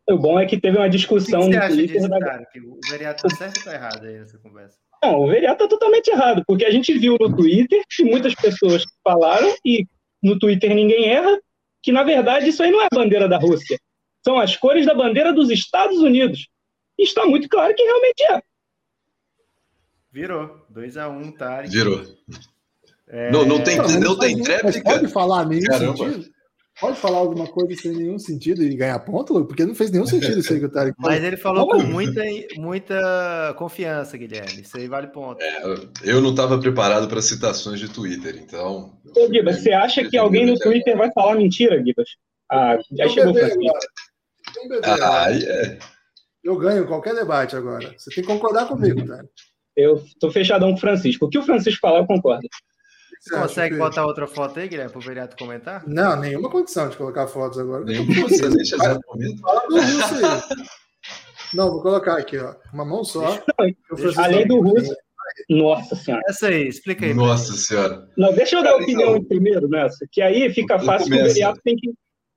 O 0.08 0.18
bom 0.18 0.38
é 0.38 0.46
que 0.46 0.60
teve 0.60 0.76
uma 0.76 0.86
O 0.86 0.90
que, 0.90 0.96
discussão 0.96 1.40
que 1.40 1.46
você 1.46 1.56
no 1.56 1.62
acha 1.62 1.74
Twitter 1.74 1.96
disso, 1.96 2.08
da... 2.08 2.18
cara? 2.18 2.46
Que 2.46 2.60
o 2.60 2.78
Veriato 2.90 3.28
tá 3.28 3.36
certo 3.36 3.58
ou 3.58 3.64
tá 3.64 3.74
errado 3.74 4.04
aí 4.04 4.18
nessa 4.18 4.38
conversa? 4.38 4.76
Não, 5.02 5.20
o 5.20 5.28
Veriato 5.28 5.64
tá 5.64 5.68
totalmente 5.68 6.08
errado, 6.08 6.42
porque 6.46 6.64
a 6.64 6.70
gente 6.70 6.92
viu 6.98 7.16
no 7.20 7.34
Twitter 7.34 7.82
que 7.88 8.04
muitas 8.04 8.34
pessoas 8.34 8.84
falaram, 9.04 9.54
e 9.64 9.86
no 10.22 10.38
Twitter 10.38 10.74
ninguém 10.74 11.08
erra, 11.08 11.40
que 11.82 11.90
na 11.90 12.02
verdade 12.02 12.48
isso 12.48 12.62
aí 12.62 12.70
não 12.70 12.80
é 12.80 12.86
a 12.86 12.94
bandeira 12.94 13.28
da 13.28 13.38
Rússia. 13.38 13.78
São 14.24 14.38
as 14.38 14.56
cores 14.56 14.86
da 14.86 14.94
bandeira 14.94 15.32
dos 15.32 15.50
Estados 15.50 15.98
Unidos. 15.98 16.46
E 16.98 17.02
está 17.02 17.26
muito 17.26 17.48
claro 17.48 17.74
que 17.74 17.82
realmente 17.82 18.22
é. 18.30 18.42
Virou. 20.12 20.64
2x1, 20.72 21.36
Tarek. 21.36 21.70
Virou. 21.72 22.04
É, 23.08 23.30
Não, 23.30 23.44
não 23.44 23.62
tem, 23.64 23.78
Não, 23.78 24.00
não 24.00 24.18
tem 24.18 24.36
mas 24.36 24.44
tréplica. 24.44 24.82
Pode 24.82 25.08
falar 25.08 25.46
nenhum 25.46 25.64
Caramba. 25.64 25.96
sentido? 25.96 26.32
Pode 26.82 26.98
falar 26.98 27.18
alguma 27.18 27.46
coisa 27.46 27.80
sem 27.80 27.92
nenhum 27.92 28.18
sentido 28.18 28.60
e 28.60 28.74
ganhar 28.74 28.98
ponto? 28.98 29.44
Porque 29.44 29.64
não 29.64 29.72
fez 29.72 29.92
nenhum 29.92 30.04
sentido 30.04 30.40
isso 30.40 30.52
aí 30.52 30.58
que 30.58 30.66
o 30.66 30.68
Tarek 30.68 30.96
falou. 30.96 31.12
Mas 31.12 31.22
ele 31.24 31.36
falou 31.36 31.68
com 31.68 31.78
muita, 31.78 32.20
muita 32.56 33.54
confiança, 33.56 34.18
Guilherme. 34.18 34.62
Isso 34.62 34.76
aí 34.76 34.88
vale 34.88 35.06
ponto. 35.06 35.38
Eu 36.02 36.20
não 36.20 36.30
estava 36.30 36.58
preparado 36.58 37.06
para 37.06 37.22
citações 37.22 37.78
de 37.78 37.88
Twitter, 37.88 38.36
então. 38.36 38.98
Ô, 39.16 39.32
Gibas, 39.32 39.60
você 39.60 39.70
acha 39.70 40.04
que 40.10 40.16
alguém 40.16 40.44
no 40.44 40.58
Twitter 40.58 40.96
vai 40.96 41.12
falar 41.12 41.36
mentira, 41.36 41.80
Gibas? 41.80 42.08
Ah, 42.50 42.76
já 42.90 43.04
Eu 43.04 43.10
chegou 43.10 43.30
o 43.30 43.34
bebê 43.34 43.52
agora. 43.52 43.86
Bebê 44.68 44.80
Ah, 44.82 45.24
aí 45.26 45.44
é. 45.44 45.78
Eu 46.42 46.58
ganho 46.58 46.88
qualquer 46.88 47.14
debate 47.14 47.54
agora. 47.54 47.94
Você 47.96 48.10
tem 48.12 48.24
que 48.24 48.28
concordar 48.28 48.66
comigo, 48.66 49.06
tá? 49.06 49.22
Eu 49.76 50.02
tô 50.18 50.32
fechadão 50.32 50.70
com 50.70 50.78
o 50.78 50.80
Francisco. 50.80 51.26
O 51.26 51.28
que 51.28 51.38
o 51.38 51.44
Francisco 51.44 51.78
falar, 51.80 52.00
eu 52.00 52.06
concordo. 52.06 52.48
Você 53.22 53.36
consegue 53.36 53.76
botar 53.76 54.04
outra 54.04 54.26
foto 54.26 54.58
aí, 54.58 54.66
Guilherme, 54.66 54.90
pro 54.90 55.00
Veriato 55.00 55.36
comentar? 55.36 55.84
Não, 55.86 56.16
nenhuma 56.18 56.50
condição 56.50 56.88
de 56.88 56.96
colocar 56.96 57.28
fotos 57.28 57.56
agora. 57.56 57.84
Nenhuma 57.84 58.26
exato 58.28 59.00
momento. 59.06 59.40
Fala 59.40 59.60
do 59.68 59.76
russo 59.76 60.14
aí. 60.14 60.66
Não, 61.54 61.70
vou 61.70 61.82
colocar 61.82 62.18
aqui, 62.18 62.36
ó. 62.36 62.56
Uma 62.72 62.84
mão 62.84 63.04
só. 63.04 63.38
Além 64.16 64.46
do 64.48 64.60
russo. 64.60 64.92
Nossa 65.48 65.94
senhora. 65.94 66.22
Essa 66.28 66.48
aí, 66.48 66.66
explica 66.66 67.06
aí. 67.06 67.14
Nossa 67.14 67.52
senhora. 67.52 68.08
Não, 68.18 68.32
deixa 68.34 68.56
eu 68.56 68.62
dar 68.64 68.72
Cara, 68.72 68.82
opinião 68.82 69.10
então- 69.16 69.24
primeiro 69.28 69.68
nessa, 69.68 70.04
que 70.10 70.20
aí 70.20 70.52
fica 70.52 70.74
Eu 70.74 70.80
fácil 70.80 71.08
que 71.08 71.20
o. 71.20 71.24
Veriato 71.24 71.60
tem 71.62 71.76
que. 71.76 71.92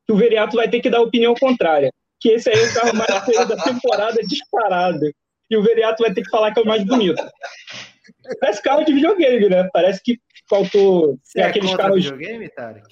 Que 0.06 0.14
o 0.14 0.18
Veriato 0.18 0.56
vai 0.56 0.70
ter 0.70 0.82
que 0.82 0.90
dar 0.91 0.99
a 0.99 1.02
opinião 1.02 1.34
contrária. 1.34 1.91
Que 2.20 2.30
esse 2.30 2.48
aí 2.48 2.60
é 2.60 2.68
o 2.70 2.74
carro 2.76 2.95
mais 2.95 3.26
feio 3.26 3.48
da 3.48 3.56
temporada 3.57 4.22
disparado. 4.22 5.12
E 5.49 5.57
o 5.57 5.64
Veriato 5.64 6.03
vai 6.03 6.14
ter 6.14 6.22
que 6.22 6.30
falar 6.30 6.53
que 6.53 6.60
é 6.60 6.64
o 6.64 6.68
mais 6.68 6.84
bonito. 6.86 7.22
Parece 8.40 8.62
carro 8.62 8.84
de 8.84 8.94
videogame, 8.94 9.49
né? 9.49 9.68
Parece 9.74 9.99
que 10.03 10.20
faltou. 10.50 11.20
Você 11.24 11.40
é 11.40 11.46
aqueles 11.46 11.70
contra 11.70 11.84
carros. 11.86 12.04
videogame, 12.04 12.50
Tarek? 12.50 12.88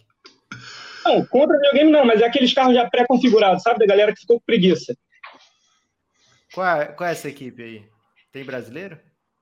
Não, 1.06 1.26
contra 1.26 1.58
videogame 1.58 1.92
não, 1.92 2.06
mas 2.06 2.22
é 2.22 2.26
aqueles 2.26 2.54
carros 2.54 2.76
já 2.76 2.90
pré-configurados, 2.90 3.62
sabe? 3.64 3.80
Da 3.80 3.86
galera 3.86 4.14
que 4.14 4.22
ficou 4.22 4.40
com 4.40 4.46
preguiça. 4.46 4.96
Qual 6.54 6.66
é, 6.82 6.86
qual 6.88 7.10
é 7.10 7.12
essa 7.14 7.30
equipe 7.30 7.62
aí? 7.64 7.84
Tem 8.32 8.44
brasileiro? 8.46 8.98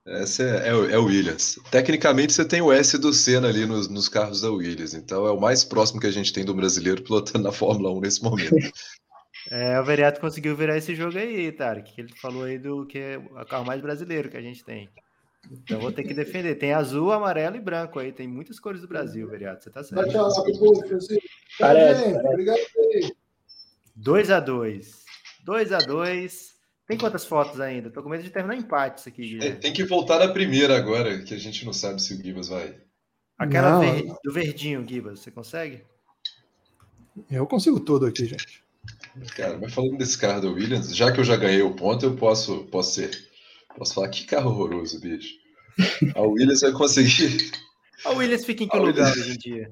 Essa 0.07 0.43
é, 0.43 0.69
é, 0.69 0.73
o- 0.73 0.89
é 0.89 0.97
o 0.97 1.05
Williams. 1.05 1.59
Tecnicamente, 1.69 2.33
você 2.33 2.43
tem 2.43 2.61
o 2.61 2.71
S 2.71 2.97
do 2.97 3.13
Senna 3.13 3.49
ali 3.49 3.65
nos, 3.67 3.87
nos 3.87 4.09
carros 4.09 4.41
da 4.41 4.49
Williams, 4.49 4.93
então 4.95 5.27
é 5.27 5.31
o 5.31 5.39
mais 5.39 5.63
próximo 5.63 5.99
que 6.01 6.07
a 6.07 6.11
gente 6.11 6.33
tem 6.33 6.43
do 6.43 6.55
brasileiro 6.55 7.03
pilotando 7.03 7.43
na 7.43 7.51
Fórmula 7.51 7.91
1 7.95 7.99
nesse 8.01 8.23
momento. 8.23 8.55
É, 9.49 9.79
o 9.79 9.83
Veriato 9.83 10.21
conseguiu 10.21 10.55
virar 10.55 10.77
esse 10.77 10.93
jogo 10.93 11.17
aí, 11.17 11.51
Tarek, 11.51 11.95
que 11.95 12.01
ele 12.01 12.13
falou 12.21 12.43
aí 12.43 12.59
do 12.59 12.85
que 12.85 12.99
é 12.99 13.17
o 13.17 13.43
carro 13.43 13.65
mais 13.65 13.81
brasileiro 13.81 14.29
que 14.29 14.37
a 14.37 14.41
gente 14.41 14.63
tem. 14.63 14.87
Então 15.49 15.79
vou 15.79 15.91
ter 15.91 16.03
que 16.03 16.13
defender. 16.13 16.55
Tem 16.55 16.73
azul, 16.73 17.11
amarelo 17.11 17.55
e 17.55 17.59
branco 17.59 17.99
aí. 17.99 18.11
Tem 18.11 18.27
muitas 18.27 18.59
cores 18.59 18.81
do 18.81 18.87
Brasil, 18.87 19.27
Veriato. 19.27 19.63
Você 19.63 19.69
tá 19.69 19.83
certo. 19.83 20.09
tchau 20.11 20.27
lá 20.29 20.43
pro 20.43 20.59
povo, 20.59 20.87
Francisco. 20.87 21.21
Tchau, 21.21 21.67
Parece. 21.67 22.03
Obrigado 22.13 22.59
aí. 22.93 23.11
2x2. 23.99 25.03
2x2. 25.45 26.51
Tem 26.87 26.97
quantas 26.97 27.25
fotos 27.25 27.59
ainda? 27.59 27.89
Tô 27.89 28.03
com 28.03 28.09
medo 28.09 28.23
de 28.23 28.29
terminar 28.29 28.55
empate 28.55 28.99
isso 28.99 29.09
aqui, 29.09 29.21
É, 29.23 29.25
Guilherme. 29.27 29.59
tem 29.59 29.73
que 29.73 29.83
voltar 29.85 30.19
na 30.19 30.27
primeira 30.33 30.75
agora, 30.77 31.21
que 31.23 31.33
a 31.33 31.37
gente 31.37 31.65
não 31.65 31.73
sabe 31.73 32.01
se 32.01 32.13
o 32.13 32.17
Gibas 32.21 32.49
vai. 32.49 32.75
Aquela 33.37 33.71
Não. 33.71 33.79
ver- 33.81 34.13
do 34.23 34.31
verdinho, 34.31 34.85
Gibas, 34.87 35.19
você 35.21 35.31
consegue? 35.31 35.83
Eu 37.29 37.45
consigo 37.47 37.79
tudo 37.79 38.05
aqui, 38.05 38.25
gente. 38.25 38.63
Cara, 39.35 39.57
mas 39.57 39.73
falando 39.73 39.97
desse 39.97 40.17
carro 40.17 40.41
da 40.41 40.49
Williams, 40.49 40.95
já 40.95 41.11
que 41.11 41.19
eu 41.19 41.23
já 41.23 41.35
ganhei 41.35 41.61
o 41.61 41.75
ponto, 41.75 42.05
eu 42.05 42.15
posso, 42.15 42.65
posso 42.65 42.95
ser. 42.95 43.30
Posso 43.77 43.93
falar 43.93 44.09
que 44.09 44.25
carro 44.25 44.49
horroroso, 44.51 44.99
bicho. 44.99 45.35
A 46.15 46.21
Williams 46.21 46.61
vai 46.61 46.71
conseguir. 46.71 47.51
A 48.05 48.09
Williams 48.11 48.45
fica 48.45 48.63
em 48.63 48.67
que 48.67 48.75
A 48.75 48.79
lugar 48.79 49.11
Williams- 49.11 49.17
hoje 49.27 49.31
em 49.35 49.37
dia? 49.37 49.71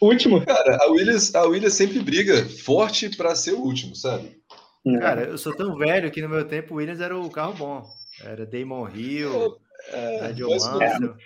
Último. 0.00 0.44
Cara, 0.44 0.76
a 0.80 0.90
Williams, 0.90 1.34
a 1.34 1.42
Williams 1.44 1.72
sempre 1.74 1.98
briga 2.00 2.44
forte 2.46 3.16
para 3.16 3.34
ser 3.34 3.52
o 3.54 3.60
último, 3.60 3.96
sabe? 3.96 4.36
Cara, 5.00 5.22
eu 5.24 5.36
sou 5.38 5.54
tão 5.56 5.74
velho 5.76 6.10
que 6.10 6.22
no 6.22 6.28
meu 6.28 6.44
tempo 6.46 6.74
o 6.74 6.76
Williams 6.76 7.00
era 7.00 7.18
o 7.18 7.28
carro 7.30 7.54
bom. 7.54 7.84
Era 8.22 8.46
Damon 8.46 8.88
Hill, 8.94 9.56
É, 9.92 10.32
Mansell. 10.38 11.16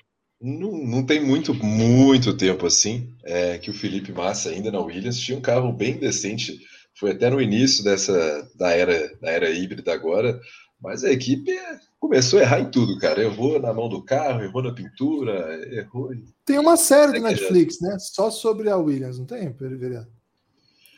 não, 0.41 0.73
não 0.73 1.05
tem 1.05 1.21
muito, 1.23 1.53
muito 1.55 2.35
tempo 2.37 2.65
assim 2.67 3.15
é, 3.25 3.59
que 3.59 3.71
o 3.71 3.75
Felipe 3.75 4.11
Massa, 4.13 4.49
ainda 4.51 4.71
na 4.71 4.81
Williams, 4.81 5.19
tinha 5.19 5.37
um 5.37 5.43
carro 5.43 5.73
bem 5.73 5.99
decente. 5.99 6.59
Foi 6.95 7.11
até 7.11 7.29
no 7.29 7.41
início 7.43 7.83
dessa 7.85 8.49
da 8.57 8.71
era, 8.71 9.13
da 9.21 9.31
era 9.31 9.51
híbrida 9.51 9.93
agora, 9.93 10.41
mas 10.83 11.05
a 11.05 11.11
equipe 11.11 11.53
começou 12.01 12.39
a 12.39 12.43
errar 12.43 12.61
em 12.61 12.71
tudo, 12.71 12.99
cara. 12.99 13.23
Errou 13.23 13.61
na 13.61 13.73
mão 13.73 13.89
do 13.89 14.03
carro, 14.03 14.43
errou 14.43 14.63
na 14.63 14.73
pintura, 14.75 15.55
errou. 15.75 16.13
em- 16.13 16.25
Tem 16.45 16.59
uma 16.59 16.77
série 16.77 17.13
do 17.13 17.21
Netflix, 17.21 17.81
né? 17.81 17.97
Só 17.99 18.31
sobre 18.31 18.69
a 18.69 18.77
Williams, 18.77 19.19
não 19.19 19.27
tem, 19.27 19.51
Vereador? 19.53 20.09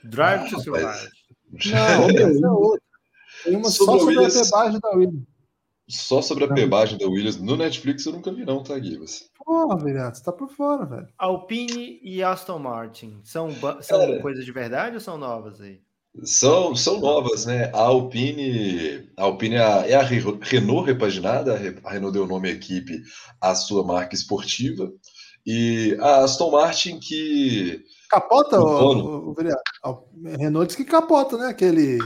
Drive 0.04 0.50
to 0.50 0.56
Ah, 0.56 0.60
Survive. 0.60 0.84
rapaz. 0.86 1.10
Não, 1.66 2.08
é 2.48 2.50
outra. 2.50 2.80
Tem 3.44 3.56
uma 3.56 3.70
Sobre 3.70 3.86
só 3.92 3.96
a 3.96 3.98
sobre 4.00 4.14
Williams. 4.16 4.36
a 4.36 4.44
pebagem 4.44 4.80
da 4.80 4.90
Williams. 4.90 5.24
Só 5.86 6.22
sobre 6.22 6.44
a 6.44 6.48
pebagem 6.54 6.98
da 6.98 7.06
Williams 7.06 7.36
no 7.36 7.56
Netflix 7.56 8.06
eu 8.06 8.12
nunca 8.12 8.32
vi, 8.32 8.44
não, 8.46 8.62
tá, 8.62 8.78
Guivas? 8.78 9.28
Porra, 9.44 9.76
Vereador, 9.76 10.14
você 10.14 10.22
tá 10.24 10.32
por 10.32 10.48
fora, 10.48 10.86
velho. 10.86 11.08
Alpine 11.18 12.00
e 12.02 12.22
Aston 12.22 12.58
Martin 12.58 13.20
são, 13.22 13.50
são 13.82 13.98
Cara. 14.00 14.20
coisas 14.22 14.46
de 14.46 14.52
verdade 14.52 14.94
ou 14.94 15.00
são 15.00 15.18
novas 15.18 15.60
aí? 15.60 15.82
São, 16.22 16.76
são 16.76 17.00
novas, 17.00 17.44
né? 17.44 17.70
A 17.74 17.80
Alpine, 17.80 19.10
a 19.16 19.24
Alpine 19.24 19.56
é 19.56 19.62
a, 19.62 19.86
é 19.86 19.98
Renault 20.02 20.86
repaginada, 20.86 21.54
a 21.54 21.56
Re- 21.56 21.76
a 21.82 21.90
Renault 21.90 22.12
deu 22.12 22.26
nome 22.26 22.48
à 22.48 22.52
equipe 22.52 23.02
à 23.40 23.54
sua 23.54 23.84
marca 23.84 24.14
esportiva, 24.14 24.92
e 25.44 25.96
a 26.00 26.18
Aston 26.24 26.52
Martin 26.52 27.00
que 27.00 27.84
Capota, 28.08 28.60
O 28.60 28.64
o, 28.64 28.94
o, 28.96 29.30
o 29.30 29.34
vereador. 29.34 29.62
A 29.82 30.36
Renault 30.38 30.68
diz 30.68 30.76
que 30.76 30.84
capota, 30.84 31.36
né? 31.36 31.48
Aquele. 31.48 31.98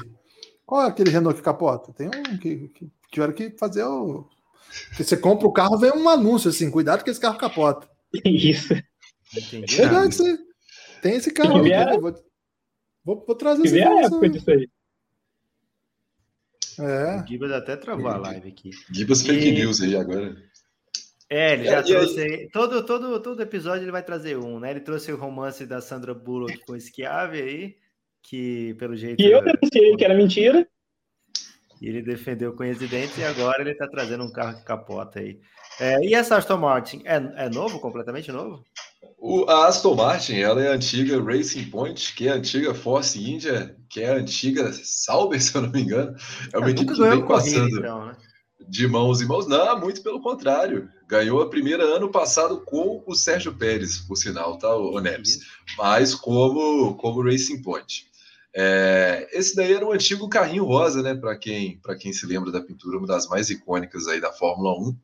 Qual 0.64 0.82
é 0.82 0.86
aquele 0.86 1.10
Renault 1.10 1.36
que 1.36 1.44
capota? 1.44 1.93
Tem 1.93 2.09
um 2.09 2.39
que, 2.39 2.68
que 2.68 2.89
tiveram 3.12 3.35
que 3.35 3.51
fazer 3.59 3.85
o. 3.85 4.26
Que 4.97 5.05
você 5.05 5.16
compra 5.16 5.47
o 5.47 5.52
carro, 5.52 5.78
vem 5.78 5.93
um 5.93 6.09
anúncio 6.09 6.48
assim: 6.48 6.70
cuidado 6.70 7.05
que 7.05 7.10
esse 7.10 7.20
carro 7.20 7.36
capota. 7.39 7.86
Isso. 8.24 8.72
Entendi. 9.36 9.74
É 9.74 9.76
verdade, 9.76 10.14
isso 10.14 10.24
aí. 10.24 10.39
Tem 11.02 11.14
esse 11.16 11.30
carro. 11.30 11.62
Vou, 12.01 12.14
vou, 13.09 13.24
vou 13.26 13.35
trazer 13.36 13.64
essa 13.66 13.74
a 13.76 13.78
informação 13.80 14.18
época 14.18 14.28
disso 14.30 14.51
aí. 14.51 14.68
É. 16.80 17.20
O 17.22 17.26
Gibas 17.26 17.51
até 17.52 17.76
travou 17.76 18.09
a 18.09 18.16
live 18.18 18.48
aqui. 18.48 18.70
Gibas 18.93 19.22
fake 19.22 19.48
E- 19.48 19.52
news 19.52 19.80
aí 19.80 19.97
agora. 19.97 20.36
É, 21.30 21.55
ele 21.55 21.64
já 21.64 21.72
E 21.72 21.76
aí? 21.76 21.85
trouxe 21.85 22.20
aí. 22.20 22.48
Todo, 22.51 22.85
todo, 22.86 23.20
todo 23.20 23.43
episódio 23.43 23.85
ele 23.85 23.93
vai 23.93 24.02
trazer 24.02 24.36
um, 24.39 24.59
né? 24.60 24.70
Ele 24.70 24.80
trouxe 24.80 25.12
o 25.12 25.16
romance 25.16 25.66
da 25.66 25.80
Sandra 25.80 26.14
Bullock 26.14 26.59
com 26.64 26.72
o 26.72 26.80
Schiave 26.80 27.40
aí, 27.43 27.76
que 28.22 28.74
pelo 28.74 28.97
jeito. 28.97 29.20
E 29.20 29.30
eu 29.30 29.43
denunciei 29.43 29.97
que 29.97 30.05
era 30.05 30.14
mentira. 30.14 30.66
Ele 31.82 32.02
defendeu 32.02 32.55
com 32.55 32.68
os 32.68 32.78
dentes 32.78 33.16
e 33.18 33.24
agora 33.24 33.60
ele 33.60 33.74
tá 33.74 33.86
trazendo 33.89 34.24
um 34.24 34.32
carro 34.32 34.59
que 34.59 34.64
capota 34.64 35.20
aí. 35.20 35.39
É, 35.80 36.01
e 36.05 36.14
essa 36.14 36.36
Aston 36.36 36.56
Martin 36.56 37.02
é, 37.05 37.16
é 37.44 37.48
novo, 37.48 37.78
completamente 37.78 38.32
novo? 38.32 38.64
O, 39.20 39.45
a 39.51 39.66
Aston 39.66 39.95
Martin, 39.97 40.35
ela 40.36 40.62
é 40.62 40.69
a 40.69 40.74
antiga 40.74 41.20
Racing 41.23 41.70
Point, 41.70 42.15
que 42.15 42.28
é 42.28 42.32
a 42.32 42.36
antiga 42.36 42.73
Force 42.74 43.19
India, 43.19 43.77
que 43.90 44.01
é 44.01 44.11
a 44.11 44.16
antiga 44.16 44.73
Sauber, 44.73 45.40
se 45.43 45.55
eu 45.57 45.62
não 45.62 45.70
me 45.70 45.82
engano. 45.82 46.15
É 46.53 46.59
uma 46.59 46.70
É, 46.70 46.70
equipe 46.70 46.95
que 46.95 47.05
vem 47.05 47.24
corrida, 47.24 47.27
passando 47.27 47.69
então, 47.69 48.07
né? 48.07 48.16
de 48.69 48.86
mãos 48.89 49.20
em 49.20 49.27
mãos. 49.27 49.47
Não, 49.49 49.81
muito 49.81 50.03
pelo 50.03 50.20
contrário. 50.20 50.89
Ganhou 51.09 51.40
a 51.43 51.51
primeira 51.51 51.85
ano 51.85 52.11
passado 52.11 52.62
com 52.65 53.03
o 53.07 53.15
Sérgio 53.15 53.55
Pérez, 53.57 53.99
por 53.99 54.16
sinal, 54.16 54.59
tá, 54.59 54.74
o 54.77 55.01
Neves? 55.01 55.40
Mas 55.77 56.15
como, 56.15 56.97
como 56.97 57.23
Racing 57.23 57.62
Point. 57.62 58.07
É, 58.55 59.28
esse 59.32 59.55
daí 59.55 59.73
era 59.73 59.86
um 59.86 59.93
antigo 59.93 60.28
carrinho 60.28 60.65
rosa, 60.65 61.03
né? 61.03 61.15
Para 61.15 61.36
quem, 61.39 61.81
quem 62.01 62.12
se 62.12 62.27
lembra 62.27 62.51
da 62.51 62.61
pintura, 62.62 62.99
uma 62.99 63.07
das 63.07 63.28
mais 63.28 63.51
icônicas 63.51 64.09
aí 64.09 64.20
da 64.20 64.32
Fórmula 64.32 64.73
1. 64.81 64.97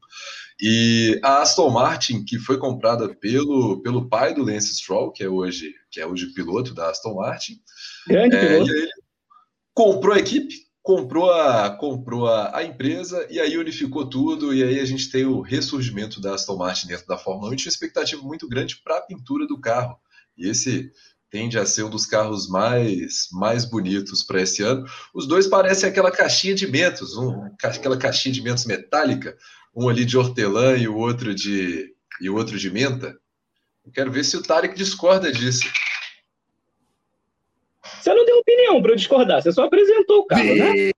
E 0.61 1.19
a 1.23 1.43
Aston 1.43 1.71
Martin, 1.71 2.25
que 2.25 2.39
foi 2.39 2.59
comprada 2.59 3.15
pelo, 3.17 3.83
pelo 3.83 4.09
pai 4.09 4.33
do 4.33 4.45
Lance 4.45 4.75
Stroll, 4.75 5.11
que 5.11 5.25
é 5.25 5.29
hoje, 5.29 5.75
que 5.91 6.01
é 6.01 6.07
hoje 6.07 6.33
piloto 6.33 6.73
da 6.73 6.91
Aston 6.91 7.15
Martin, 7.15 7.61
Grande 8.07 8.37
é, 8.37 8.49
piloto. 8.49 8.71
e 8.71 8.79
ele 8.79 8.91
comprou 9.75 10.15
a 10.15 10.19
equipe, 10.19 10.55
comprou 10.83 11.33
a, 11.33 11.71
comprou 11.71 12.29
a, 12.29 12.59
a 12.59 12.63
empresa 12.63 13.27
e 13.31 13.41
aí 13.41 13.59
unificou 13.59 14.09
tudo. 14.09 14.55
E 14.55 14.63
aí 14.63 14.79
a 14.79 14.85
gente 14.85 15.11
tem 15.11 15.25
o 15.25 15.41
ressurgimento 15.41 16.21
da 16.21 16.35
Aston 16.35 16.57
Martin 16.57 16.87
dentro 16.87 17.07
da 17.07 17.19
Fórmula 17.19 17.51
1 17.51 17.53
e 17.53 17.57
tinha 17.57 17.71
uma 17.71 17.75
expectativa 17.75 18.23
muito 18.23 18.49
grande 18.49 18.77
para 18.85 18.99
a 18.99 19.03
pintura 19.03 19.47
do 19.47 19.61
carro. 19.61 19.99
E 20.37 20.49
esse 20.49 20.91
tende 21.31 21.59
a 21.59 21.67
ser 21.67 21.83
um 21.83 21.91
dos 21.91 22.07
carros 22.07 22.49
mais, 22.49 23.27
mais 23.33 23.65
bonitos 23.65 24.23
para 24.23 24.41
esse 24.41 24.63
ano. 24.63 24.87
Os 25.13 25.27
dois 25.27 25.49
parecem 25.49 25.89
aquela 25.89 26.13
caixinha 26.13 26.55
de 26.55 26.65
mentos, 26.65 27.17
um, 27.17 27.51
aquela 27.61 27.97
caixinha 27.97 28.33
de 28.33 28.41
mentos 28.41 28.65
metálica, 28.67 29.37
um 29.75 29.89
ali 29.89 30.05
de 30.05 30.17
hortelã 30.17 30.77
e 30.77 30.87
o 30.89 30.97
outro 30.97 31.35
de, 31.35 31.93
e 32.21 32.31
o 32.31 32.37
outro 32.37 32.59
de 32.59 32.71
menta. 32.71 33.17
Eu 33.85 33.93
quero 33.93 34.11
ver 34.11 34.25
se 34.25 34.37
o 34.37 34.43
Tarek 34.43 34.75
discorda 34.75 35.31
disso. 35.33 35.65
Você 38.01 38.15
não 38.15 38.25
deu 38.25 38.39
opinião 38.39 38.81
para 38.81 38.93
eu 38.93 38.97
discordar, 38.97 39.43
você 39.43 39.53
só 39.53 39.65
apresentou 39.65 40.21
o 40.21 40.27
carro, 40.27 40.55
né? 40.55 40.91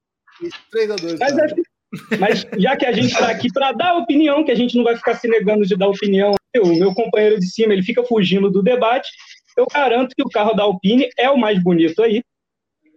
3 0.71 0.91
a 0.91 0.97
2 0.97 1.19
Mas, 1.19 1.39
é- 1.39 2.17
mas 2.19 2.47
já 2.59 2.77
que 2.77 2.85
a 2.87 2.93
gente 2.93 3.13
está 3.13 3.31
aqui 3.31 3.51
para 3.53 3.73
dar 3.73 3.97
opinião, 3.97 4.45
que 4.45 4.53
a 4.53 4.55
gente 4.55 4.77
não 4.77 4.85
vai 4.85 4.97
ficar 4.97 5.15
se 5.15 5.27
negando 5.29 5.65
de 5.65 5.77
dar 5.77 5.89
opinião, 5.89 6.35
o 6.63 6.75
meu 6.75 6.95
companheiro 6.95 7.39
de 7.39 7.47
cima 7.47 7.73
ele 7.73 7.83
fica 7.83 8.05
fugindo 8.05 8.51
do 8.51 8.63
debate, 8.63 9.11
eu 9.57 9.67
garanto 9.73 10.15
que 10.15 10.23
o 10.23 10.29
carro 10.29 10.53
da 10.55 10.65
Alpine 10.65 11.09
é 11.17 11.31
o 11.31 11.39
mais 11.39 11.63
bonito 11.63 12.03
aí. 12.03 12.23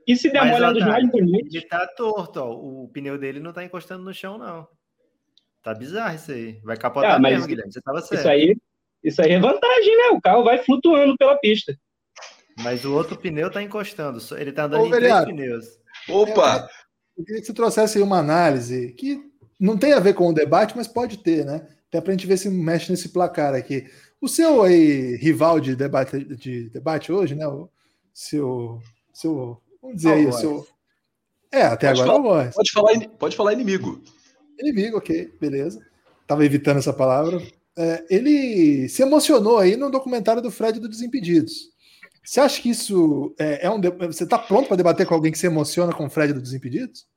E 0.06 0.16
se 0.16 0.30
der 0.30 0.42
Mas, 0.42 0.52
mole 0.52 0.64
é 0.64 0.68
um 0.68 0.74
dos 0.74 0.82
Otávio, 0.82 0.94
mais 1.02 1.12
bonitos. 1.12 1.54
Ele 1.54 1.66
tá 1.66 1.88
torto, 1.88 2.40
ó. 2.40 2.52
O 2.52 2.90
pneu 2.92 3.18
dele 3.18 3.40
não 3.40 3.54
tá 3.54 3.64
encostando 3.64 4.04
no 4.04 4.14
chão, 4.14 4.38
não. 4.38 4.68
Tá 5.64 5.74
bizarro 5.74 6.16
isso 6.16 6.32
aí. 6.32 6.60
Vai 6.64 6.78
capotar 6.78 7.16
Ah, 7.16 7.20
mas 7.20 7.34
mesmo, 7.34 7.48
Guilherme. 7.48 7.72
Você 7.72 7.82
tava 7.82 8.02
certo. 8.02 8.20
Isso 8.20 8.30
aí, 8.30 8.58
isso 9.04 9.22
aí 9.22 9.32
é 9.32 9.40
vantagem, 9.40 9.98
né? 9.98 10.10
O 10.12 10.22
carro 10.22 10.44
vai 10.44 10.58
flutuando 10.60 11.18
pela 11.18 11.38
pista. 11.38 11.78
Mas 12.60 12.84
o 12.86 12.94
outro 12.94 13.18
pneu 13.18 13.52
tá 13.52 13.62
encostando. 13.62 14.20
Ele 14.38 14.52
tá 14.52 14.66
andando 14.66 14.84
Ô, 14.84 14.88
em 14.88 14.90
três 14.90 15.04
vereador. 15.04 15.34
pneus. 15.34 15.66
Opa! 16.08 16.70
Eu 17.18 17.26
queria 17.26 17.42
que 17.42 17.48
você 17.48 17.54
trouxesse 17.54 17.98
aí 17.98 18.04
uma 18.04 18.20
análise 18.20 18.94
que 18.94 19.22
não 19.60 19.78
tem 19.78 19.94
a 19.94 20.00
ver 20.00 20.14
com 20.14 20.30
o 20.30 20.34
debate, 20.34 20.76
mas 20.76 20.88
pode 20.88 21.18
ter, 21.18 21.46
né? 21.46 21.68
Até 21.88 22.00
para 22.00 22.12
a 22.12 22.16
gente 22.16 22.28
ver 22.28 22.38
se 22.38 22.50
mexe 22.50 22.92
nesse 22.92 23.10
placar 23.10 23.54
aqui. 23.54 23.90
O 24.22 24.28
seu 24.28 24.62
aí, 24.62 25.16
rival 25.18 25.60
de 25.60 25.76
debate, 25.76 26.24
de 26.24 26.70
debate 26.70 27.12
hoje, 27.12 27.36
né? 27.36 27.48
O 27.48 27.70
seu. 28.14 28.80
seu 29.14 29.62
vamos 29.82 29.98
dizer 29.98 30.14
aí, 30.14 30.26
o 30.28 30.32
seu. 30.34 30.68
É, 31.52 31.64
até 31.64 31.88
Pode 31.88 32.02
agora 32.02 32.24
falar. 32.24 32.46
é 32.46 32.50
o 32.50 32.54
Pode 32.54 32.72
falar, 32.72 33.10
pode 33.18 33.36
falar 33.36 33.54
inimigo. 33.54 34.02
Inimigo, 34.60 34.98
ok, 34.98 35.34
beleza. 35.40 35.80
Tava 36.28 36.46
evitando 36.46 36.78
essa 36.78 36.94
palavra. 36.94 37.42
É, 37.78 38.06
ele 38.10 38.90
se 38.90 39.02
emocionou 39.02 39.58
aí 39.58 39.76
no 39.78 39.90
documentário 39.90 40.42
do 40.42 40.52
Fred 40.52 40.80
do 40.80 40.90
Desimpedidos. 40.90 41.70
Você 42.24 42.40
acha 42.40 42.62
que 42.62 42.70
isso 42.70 43.34
é, 43.40 43.66
é 43.66 43.72
um. 43.72 43.80
Você 43.82 44.24
está 44.24 44.38
pronto 44.38 44.68
para 44.68 44.78
debater 44.78 45.08
com 45.08 45.16
alguém 45.16 45.32
que 45.32 45.38
se 45.38 45.48
emociona 45.48 45.94
com 45.94 46.06
o 46.06 46.10
Fred 46.10 46.34
do 46.34 46.42
Desimpedidos? 46.42 47.08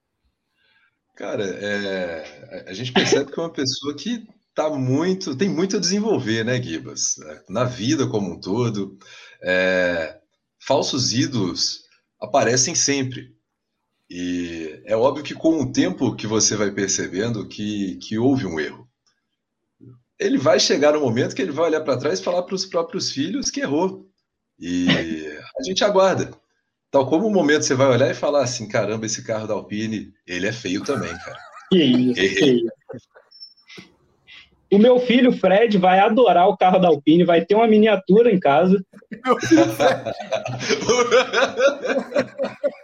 Cara, 1.14 1.44
é, 1.44 2.64
a 2.66 2.70
a 2.70 2.74
gente 2.74 2.92
percebe 2.92 3.30
que 3.30 3.38
é 3.38 3.42
uma 3.42 3.52
pessoa 3.52 3.94
que 3.94 4.26
tá 4.54 4.70
muito, 4.70 5.36
tem 5.36 5.48
muito 5.48 5.76
a 5.76 5.80
desenvolver, 5.80 6.44
né, 6.44 6.62
Gibas? 6.62 7.16
Na 7.48 7.64
vida 7.64 8.06
como 8.06 8.32
um 8.32 8.40
todo. 8.40 8.96
É, 9.42 10.18
falsos 10.58 11.12
ídolos 11.12 11.82
aparecem 12.20 12.74
sempre. 12.74 13.34
E 14.14 14.82
é 14.84 14.94
óbvio 14.94 15.24
que 15.24 15.34
com 15.34 15.62
o 15.62 15.72
tempo 15.72 16.14
que 16.14 16.26
você 16.26 16.54
vai 16.54 16.70
percebendo 16.70 17.48
que, 17.48 17.96
que 17.96 18.18
houve 18.18 18.44
um 18.44 18.60
erro. 18.60 18.86
Ele 20.20 20.36
vai 20.36 20.60
chegar 20.60 20.92
no 20.92 21.00
momento 21.00 21.34
que 21.34 21.40
ele 21.40 21.50
vai 21.50 21.64
olhar 21.64 21.80
para 21.80 21.96
trás 21.96 22.20
e 22.20 22.22
falar 22.22 22.42
para 22.42 22.54
os 22.54 22.66
próprios 22.66 23.10
filhos 23.10 23.50
que 23.50 23.62
errou. 23.62 24.06
E 24.60 24.86
a 25.58 25.62
gente 25.62 25.82
aguarda. 25.82 26.30
Tal 26.90 27.06
como 27.06 27.26
o 27.26 27.30
momento 27.30 27.62
você 27.62 27.74
vai 27.74 27.86
olhar 27.86 28.10
e 28.10 28.14
falar 28.14 28.42
assim: 28.42 28.68
caramba, 28.68 29.06
esse 29.06 29.24
carro 29.24 29.46
da 29.46 29.54
Alpine, 29.54 30.12
ele 30.26 30.46
é 30.46 30.52
feio 30.52 30.84
também, 30.84 31.16
cara. 31.16 31.38
Que 31.70 31.82
isso, 31.82 32.20
que 32.20 32.52
isso. 32.52 32.68
O 34.70 34.78
meu 34.78 35.00
filho 35.00 35.32
Fred 35.32 35.78
vai 35.78 36.00
adorar 36.00 36.48
o 36.48 36.56
carro 36.58 36.78
da 36.78 36.88
Alpine, 36.88 37.24
vai 37.24 37.46
ter 37.46 37.54
uma 37.54 37.66
miniatura 37.66 38.30
em 38.30 38.38
casa. 38.38 38.78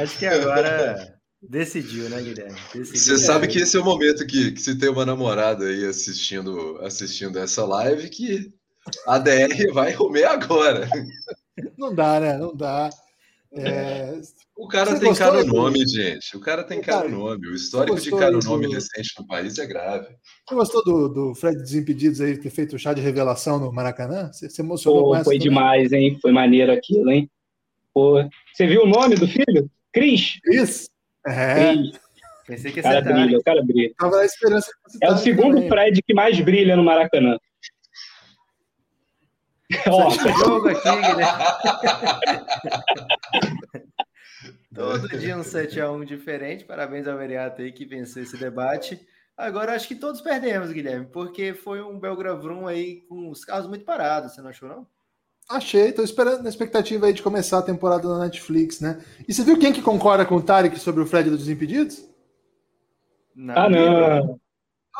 Acho 0.00 0.18
que 0.18 0.26
agora 0.26 1.18
decidiu, 1.42 2.08
né, 2.08 2.20
Guilherme? 2.22 2.58
Decidiu. 2.74 3.00
Você 3.00 3.18
sabe 3.18 3.46
que 3.48 3.58
esse 3.60 3.76
é 3.76 3.80
o 3.80 3.84
momento 3.84 4.26
que, 4.26 4.52
que 4.52 4.60
se 4.60 4.76
tem 4.78 4.88
uma 4.88 5.06
namorada 5.06 5.64
aí 5.66 5.84
assistindo, 5.84 6.78
assistindo 6.82 7.38
essa 7.38 7.64
live 7.64 8.08
que 8.08 8.52
a 9.06 9.18
DR 9.18 9.72
vai 9.72 9.92
comer 9.94 10.24
agora. 10.24 10.88
Não 11.76 11.94
dá, 11.94 12.20
né? 12.20 12.36
Não 12.38 12.54
dá. 12.54 12.90
É, 13.52 14.20
O 14.56 14.68
cara 14.68 14.90
Você 14.90 15.00
tem 15.00 15.14
cara 15.14 15.42
do- 15.42 15.46
no 15.46 15.54
nome, 15.54 15.86
gente. 15.86 16.36
O 16.36 16.40
cara 16.40 16.62
tem 16.62 16.80
cara 16.82 16.98
Cara, 17.02 17.08
no 17.10 17.18
nome. 17.24 17.46
O 17.48 17.54
histórico 17.54 17.98
de 17.98 18.10
no 18.10 18.18
aí 18.18 18.30
nome 18.44 18.66
do- 18.66 18.72
decente 18.74 19.14
no 19.18 19.26
país 19.26 19.56
é 19.58 19.66
grave. 19.66 20.08
Você 20.46 20.54
gostou 20.54 20.84
do, 20.84 21.08
do 21.08 21.34
Fred 21.34 21.56
Desimpedidos 21.56 22.20
aí 22.20 22.36
ter 22.36 22.50
feito 22.50 22.76
o 22.76 22.78
chá 22.78 22.92
de 22.92 23.00
revelação 23.00 23.58
no 23.58 23.72
Maracanã? 23.72 24.30
Você 24.32 24.50
se 24.50 24.60
emocionou 24.60 25.04
Pô, 25.04 25.08
com 25.10 25.14
essa? 25.14 25.24
foi 25.24 25.36
também? 25.38 25.48
demais, 25.48 25.92
hein? 25.92 26.18
Foi 26.20 26.32
maneiro 26.32 26.70
aquilo, 26.72 27.10
hein? 27.10 27.30
Pô, 27.96 28.22
você 28.52 28.66
viu 28.66 28.82
o 28.82 28.86
nome 28.86 29.14
do 29.14 29.26
filho? 29.26 29.70
Cris? 29.90 30.38
Cris? 30.42 30.90
É. 31.26 31.72
Cris. 31.72 31.98
Pensei 32.46 32.70
que 32.70 32.80
O 32.80 32.82
cara 32.82 32.98
ia 32.98 33.04
ser 33.04 33.12
brilha, 33.14 33.38
o 33.38 33.42
cara 33.42 33.64
brilha. 33.64 33.94
Tava 33.96 34.18
na 34.18 34.26
esperança 34.26 34.70
É 35.02 35.10
o 35.10 35.16
segundo 35.16 35.54
também. 35.54 35.70
Fred 35.70 36.02
que 36.02 36.12
mais 36.12 36.38
brilha 36.38 36.76
no 36.76 36.84
Maracanã. 36.84 37.38
Ó, 39.88 40.10
jogo 40.10 40.68
aqui, 40.68 40.90
Guilherme. 40.90 41.24
Todo 44.74 45.08
dia 45.18 45.38
um 45.38 45.40
7x1 45.40 46.04
diferente. 46.04 46.66
Parabéns 46.66 47.08
ao 47.08 47.16
Veriato 47.16 47.62
aí 47.62 47.72
que 47.72 47.86
venceu 47.86 48.22
esse 48.22 48.36
debate. 48.36 49.00
Agora 49.34 49.72
acho 49.72 49.88
que 49.88 49.96
todos 49.96 50.20
perdemos, 50.20 50.70
Guilherme, 50.70 51.06
porque 51.06 51.54
foi 51.54 51.80
um 51.80 51.98
Belgravrum 51.98 52.66
aí 52.66 53.00
com 53.08 53.30
os 53.30 53.42
carros 53.42 53.66
muito 53.66 53.86
parados, 53.86 54.34
você 54.34 54.42
não 54.42 54.50
achou, 54.50 54.68
não? 54.68 54.86
Achei, 55.48 55.92
tô 55.92 56.02
esperando 56.02 56.42
na 56.42 56.48
expectativa 56.48 57.06
aí 57.06 57.12
de 57.12 57.22
começar 57.22 57.58
a 57.58 57.62
temporada 57.62 58.08
na 58.08 58.24
Netflix, 58.24 58.80
né? 58.80 59.00
E 59.28 59.32
você 59.32 59.44
viu 59.44 59.58
quem 59.58 59.72
que 59.72 59.80
concorda 59.80 60.26
com 60.26 60.34
o 60.34 60.42
Tarek 60.42 60.78
sobre 60.80 61.02
o 61.02 61.06
Fred 61.06 61.30
dos 61.30 61.38
Desimpedidos? 61.40 62.04
ah, 63.50 63.68
não. 63.68 64.40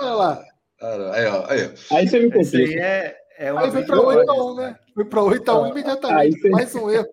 Olha 0.00 0.14
lá. 0.14 0.44
Ah, 0.80 1.10
Aí, 1.14 1.26
ó, 1.26 1.46
aí, 1.50 1.64
ó. 1.90 1.96
Aí 1.96 2.08
você 2.08 2.20
me 2.20 2.26
Esse 2.38 2.56
aí 2.56 2.64
complica. 2.66 2.80
é, 2.84 3.16
é 3.38 3.48
Aí 3.50 3.70
foi 3.72 3.84
pra 3.84 3.96
vitória. 3.96 4.24
8x1, 4.26 4.56
né? 4.56 4.78
Foi 4.94 5.04
pra 5.06 5.20
8x1 5.22 5.64
Aí 5.64 5.70
imediatamente. 5.70 6.40
você- 6.40 6.48
Mais 6.50 6.74
um 6.76 6.90
erro. 6.90 7.08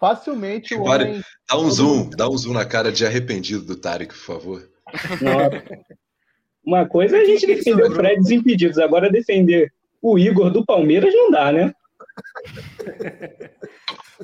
Facilmente 0.00 0.74
o 0.74 0.78
Bora. 0.78 1.04
homem. 1.04 1.22
Dá 1.48 1.58
um 1.58 1.70
zoom, 1.70 2.10
dá 2.10 2.28
um 2.28 2.36
zoom 2.36 2.54
na 2.54 2.64
cara 2.64 2.90
de 2.90 3.06
arrependido 3.06 3.64
do 3.64 3.76
Tarek, 3.76 4.12
por 4.12 4.20
favor. 4.24 4.68
Nossa. 5.20 5.62
Uma 6.64 6.88
coisa 6.88 7.16
é 7.18 7.20
a 7.20 7.24
gente 7.24 7.46
defender 7.46 7.84
o? 7.90 7.94
Fred 7.94 8.20
desimpedidos, 8.20 8.78
agora 8.78 9.10
defender 9.10 9.72
o 10.02 10.18
Igor 10.18 10.50
do 10.50 10.64
Palmeiras 10.66 11.14
não 11.14 11.30
dá, 11.30 11.52
né? 11.52 11.72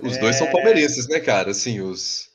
Os 0.03 0.17
É. 0.17 0.21
dois 0.21 0.37
são 0.37 0.51
palmeirenses, 0.51 1.09
né, 1.09 1.19
cara? 1.19 1.51
Assim, 1.51 1.81
os, 1.81 2.29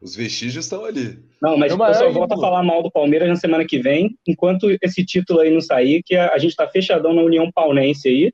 os 0.00 0.14
vestígios 0.14 0.64
estão 0.64 0.84
ali. 0.84 1.18
Não, 1.42 1.56
mas 1.56 1.72
É 1.72 1.74
o 1.74 1.84
eu 1.84 1.94
só 1.94 2.12
volto 2.12 2.32
a 2.34 2.36
falar 2.36 2.62
mal 2.62 2.82
do 2.82 2.90
Palmeiras 2.90 3.28
na 3.28 3.36
semana 3.36 3.64
que 3.66 3.80
vem, 3.80 4.16
enquanto 4.26 4.70
esse 4.82 5.04
título 5.04 5.40
aí 5.40 5.50
não 5.52 5.60
sair, 5.60 6.02
que 6.04 6.14
a, 6.14 6.32
a 6.32 6.38
gente 6.38 6.54
tá 6.54 6.68
fechadão 6.68 7.12
na 7.12 7.22
União 7.22 7.50
Paunense 7.52 8.08
aí, 8.08 8.32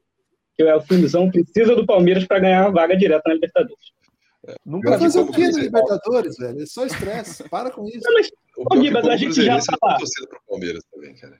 que 0.56 0.62
o 0.62 0.68
Elfinzão 0.68 1.30
precisa 1.30 1.74
do 1.74 1.86
Palmeiras 1.86 2.24
para 2.26 2.38
ganhar 2.40 2.62
uma 2.62 2.72
vaga 2.72 2.96
direta 2.96 3.22
na 3.26 3.34
Libertadores. 3.34 3.86
Nunca 4.64 4.90
Vai 4.90 4.98
Mas 5.00 5.14
fazer 5.14 5.28
o 5.28 5.32
quê 5.32 5.48
na? 5.48 5.58
Libertadores, 5.60 6.36
velho? 6.36 6.62
É 6.62 6.66
só 6.66 6.86
estresse. 6.86 7.48
Para 7.48 7.70
com 7.70 7.86
isso. 7.88 8.00
Não, 8.04 8.14
mas 8.14 8.28
O 8.56 8.62
é 8.74 8.80
que 8.80 8.92
como 8.92 9.10
a 9.10 9.16
gente 9.16 9.42
já 9.42 9.58
tá 9.58 9.76
lá. 9.82 9.96
pro 9.96 10.40
Palmeiras 10.48 10.84
também, 10.92 11.14
cara. 11.16 11.38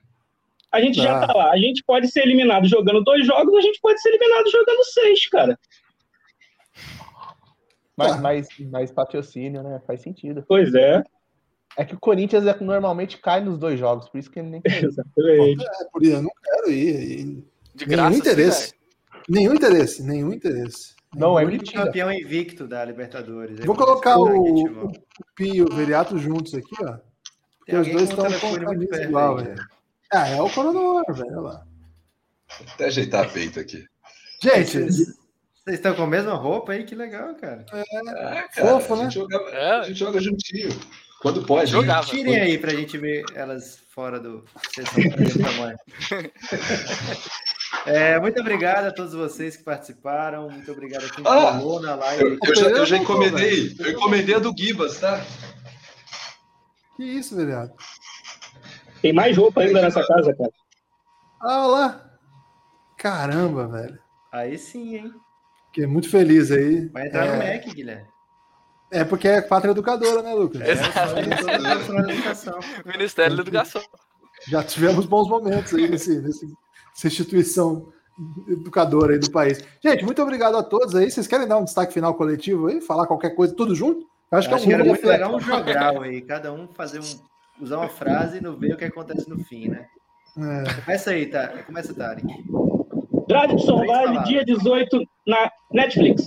A 0.71 0.81
gente 0.81 0.95
já 1.01 1.23
Ah. 1.23 1.27
tá 1.27 1.33
lá. 1.33 1.51
A 1.51 1.57
gente 1.57 1.83
pode 1.85 2.07
ser 2.09 2.21
eliminado 2.21 2.67
jogando 2.67 3.03
dois 3.03 3.25
jogos, 3.25 3.55
a 3.55 3.61
gente 3.61 3.79
pode 3.81 4.01
ser 4.01 4.09
eliminado 4.09 4.49
jogando 4.51 4.83
seis, 4.83 5.27
cara. 5.29 5.57
mais, 7.97 8.19
mais, 8.21 8.47
mais 8.71 8.91
patrocínio, 8.91 9.63
né? 9.63 9.81
Faz 9.87 10.01
sentido. 10.01 10.43
Pois 10.47 10.73
é, 10.75 11.03
É 11.77 11.85
que 11.85 11.93
o 11.95 11.99
Corinthians 11.99 12.45
é, 12.45 12.55
normalmente 12.59 13.17
cai 13.19 13.39
nos 13.43 13.57
dois 13.57 13.79
jogos, 13.79 14.09
por 14.09 14.17
isso 14.17 14.31
que 14.31 14.39
ele 14.39 14.49
nem 14.49 14.61
quer. 14.61 14.83
exatamente. 14.83 15.63
É, 15.63 15.85
por 15.91 16.01
isso, 16.03 16.13
eu 16.15 16.21
não 16.23 16.31
quero 16.43 16.71
ir. 16.71 16.99
E 16.99 17.25
De 17.75 17.85
Nenhum 17.87 18.01
graça, 18.03 18.17
interesse. 18.17 18.63
assim, 18.65 18.73
nenhum 19.29 19.53
interesse. 19.53 20.03
Nenhum 20.03 20.33
interesse. 20.33 20.95
Não, 21.15 21.37
é 21.39 21.45
mentira. 21.45 21.85
campeão 21.85 22.11
invicto 22.11 22.67
da 22.67 22.83
Libertadores. 22.83 23.59
Vou 23.63 23.75
É 23.75 23.77
colocar 23.77 24.15
por 24.15 24.31
isso 24.31 24.41
o, 24.41 24.43
que 24.43 24.51
o 24.51 24.57
futebol. 24.57 24.91
Pi 25.35 25.49
e 25.57 25.61
o 25.61 25.67
Veriato 25.73 26.17
juntos 26.17 26.53
aqui, 26.55 26.75
ó. 26.83 26.97
Porque 27.59 27.75
os 27.75 27.87
dois 27.91 28.09
estão 28.09 28.25
com 28.39 28.55
a 28.55 28.65
camisa 28.65 29.03
igual, 29.03 29.37
velho. 29.37 29.55
Cara. 30.09 30.23
Ah, 30.23 30.29
é 30.29 30.41
o 30.41 30.49
Coronel, 30.49 31.03
velho. 31.09 31.27
olha 31.31 31.41
lá. 31.41 31.63
Até 32.73 32.85
ajeitar 32.85 33.25
a 33.25 33.29
peita 33.29 33.59
aqui. 33.61 33.85
Gente, 34.41 34.79
Vocês 34.79 35.17
estão 35.67 35.93
com 35.95 36.03
a 36.03 36.07
mesma 36.07 36.33
roupa 36.33 36.71
aí? 36.71 36.83
Que 36.85 36.95
legal, 36.95 37.35
cara. 37.35 37.65
Ah, 37.71 38.45
Fofo, 38.53 38.93
a 38.93 38.97
né? 38.97 39.03
gente, 39.03 39.13
jogava, 39.15 39.49
É. 39.49 39.71
a 39.79 39.83
gente 39.83 39.99
joga 39.99 40.19
juntinho. 40.21 40.69
Quando 41.21 41.43
pode. 41.43 41.65
né? 41.73 41.81
Jogava. 41.81 42.05
Tirem 42.07 42.39
aí 42.39 42.57
pra 42.57 42.71
gente 42.73 42.97
ver 42.97 43.23
elas 43.33 43.79
fora 43.89 44.19
do 44.19 44.45
tamanho. 45.43 45.77
É, 47.85 48.19
muito 48.19 48.39
obrigado 48.39 48.85
a 48.85 48.91
todos 48.91 49.13
vocês 49.13 49.55
que 49.57 49.63
participaram. 49.63 50.49
Muito 50.49 50.69
obrigado 50.71 51.05
a 51.05 51.09
quem 51.09 51.23
Ah, 51.25 51.57
colou 51.59 51.81
na 51.81 51.95
live. 51.95 52.23
Eu, 52.23 52.37
eu 52.43 52.55
já, 52.55 52.65
eu 52.69 52.85
já 52.85 52.97
encomendei. 52.97 53.75
Eu 53.79 53.91
encomendei 53.91 54.35
a 54.35 54.39
do 54.39 54.53
Gibas, 54.57 54.99
tá? 54.99 55.23
que 56.95 57.03
isso, 57.03 57.35
Veriato? 57.35 57.73
Tem 59.01 59.13
mais 59.13 59.35
roupa 59.37 59.61
ainda 59.61 59.81
nessa 59.81 60.05
casa, 60.05 60.33
cara. 60.33 60.51
Ah, 61.41 61.67
olha 61.67 61.71
lá. 61.77 62.03
Caramba, 62.97 63.67
velho. 63.67 63.99
Aí 64.31 64.57
sim, 64.57 64.95
hein? 64.97 65.13
Fiquei 65.67 65.85
muito 65.85 66.09
feliz 66.09 66.51
aí. 66.51 66.87
Vai 66.89 67.07
entrar 67.07 67.25
no 67.27 67.41
É, 67.43 67.53
Mac, 67.55 67.73
Guilherme. 67.73 68.07
é 68.91 69.03
porque 69.03 69.27
é 69.27 69.41
pátria 69.41 69.71
educadora, 69.71 70.21
né, 70.23 70.33
Lucas? 70.33 70.61
É, 70.61 70.71
educação. 70.71 72.59
Ministério 72.85 73.35
da 73.35 73.41
Educação. 73.43 73.81
Já 74.47 74.63
tivemos 74.63 75.05
bons 75.05 75.27
momentos 75.27 75.73
aí 75.73 75.87
nesse, 75.87 76.19
nesse- 76.21 76.45
nessa 76.45 77.07
instituição 77.07 77.91
educadora 78.47 79.13
aí 79.13 79.19
do 79.19 79.29
país. 79.31 79.63
Gente, 79.83 80.03
muito 80.03 80.21
obrigado 80.21 80.55
a 80.57 80.63
todos 80.63 80.95
aí. 80.95 81.09
Vocês 81.09 81.27
querem 81.27 81.47
dar 81.47 81.57
um 81.57 81.63
destaque 81.63 81.93
final 81.93 82.13
coletivo 82.15 82.67
aí? 82.67 82.81
Falar 82.81 83.05
qualquer 83.07 83.35
coisa, 83.35 83.53
tudo 83.55 83.75
junto? 83.75 84.01
Eu 84.31 84.37
acho, 84.39 84.49
Acho, 84.49 84.49
que 84.49 84.55
é 84.55 84.57
que 84.59 84.67
um 84.67 84.71
era 84.73 84.83
mundo 84.83 84.89
muito 84.93 85.07
legal 85.07 85.35
um 85.35 85.39
jogral 85.39 86.01
aí, 86.01 86.21
cada 86.21 86.51
um 86.51 86.67
fazer 86.73 86.99
um, 86.99 87.19
usar 87.59 87.77
uma 87.77 87.89
frase 87.89 88.37
e 88.37 88.41
não 88.41 88.55
ver 88.55 88.73
o 88.73 88.77
que 88.77 88.85
acontece 88.85 89.29
no 89.29 89.39
fim, 89.43 89.67
né? 89.69 89.87
É. 90.37 90.81
Começa 90.81 91.11
aí, 91.11 91.25
tá? 91.25 91.47
Começa, 91.63 91.93
Tarek. 91.93 92.27
Drive 93.27 93.55
de 93.55 93.61
Survive, 93.63 94.23
dia 94.25 94.45
18 94.45 95.01
na 95.25 95.51
Netflix. 95.73 96.23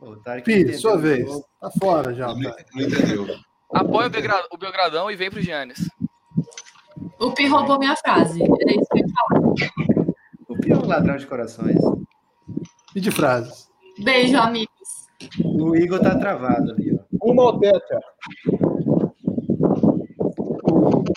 Pô, 0.00 0.16
Tarek 0.24 0.44
Pi, 0.44 0.60
entendeu 0.60 0.78
sua 0.78 0.96
vez. 0.96 1.28
Tá 1.60 1.70
fora 1.80 2.14
já. 2.14 2.28
Não, 2.28 2.34
não 2.40 2.82
entendeu. 2.82 3.26
Apoia 3.72 4.06
o, 4.06 4.10
Belgra- 4.10 4.46
o 4.52 4.56
Belgradão 4.56 5.10
e 5.10 5.16
vem 5.16 5.30
pro 5.30 5.40
Giannis. 5.42 5.90
O 7.18 7.32
Pi 7.32 7.46
roubou 7.48 7.78
minha 7.78 7.96
frase. 7.96 8.40
Era 8.42 8.70
isso 8.72 8.88
que 8.92 9.00
eu 9.00 9.06
ia 9.06 9.14
falar. 9.14 9.40
O 10.48 10.58
Pi 10.60 10.70
é 10.72 10.76
um 10.76 10.86
ladrão 10.86 11.16
de 11.16 11.26
corações. 11.26 11.76
E 12.94 13.00
de 13.00 13.10
frases? 13.10 13.68
Beijo, 13.98 14.38
amigos. 14.38 14.70
O 15.44 15.74
Igor 15.76 15.98
tá 16.00 16.16
travado 16.18 16.72
ali, 16.72 16.94
ó. 16.94 17.04
Uma 17.20 17.42
ou 17.44 17.58
tetra. 17.58 17.98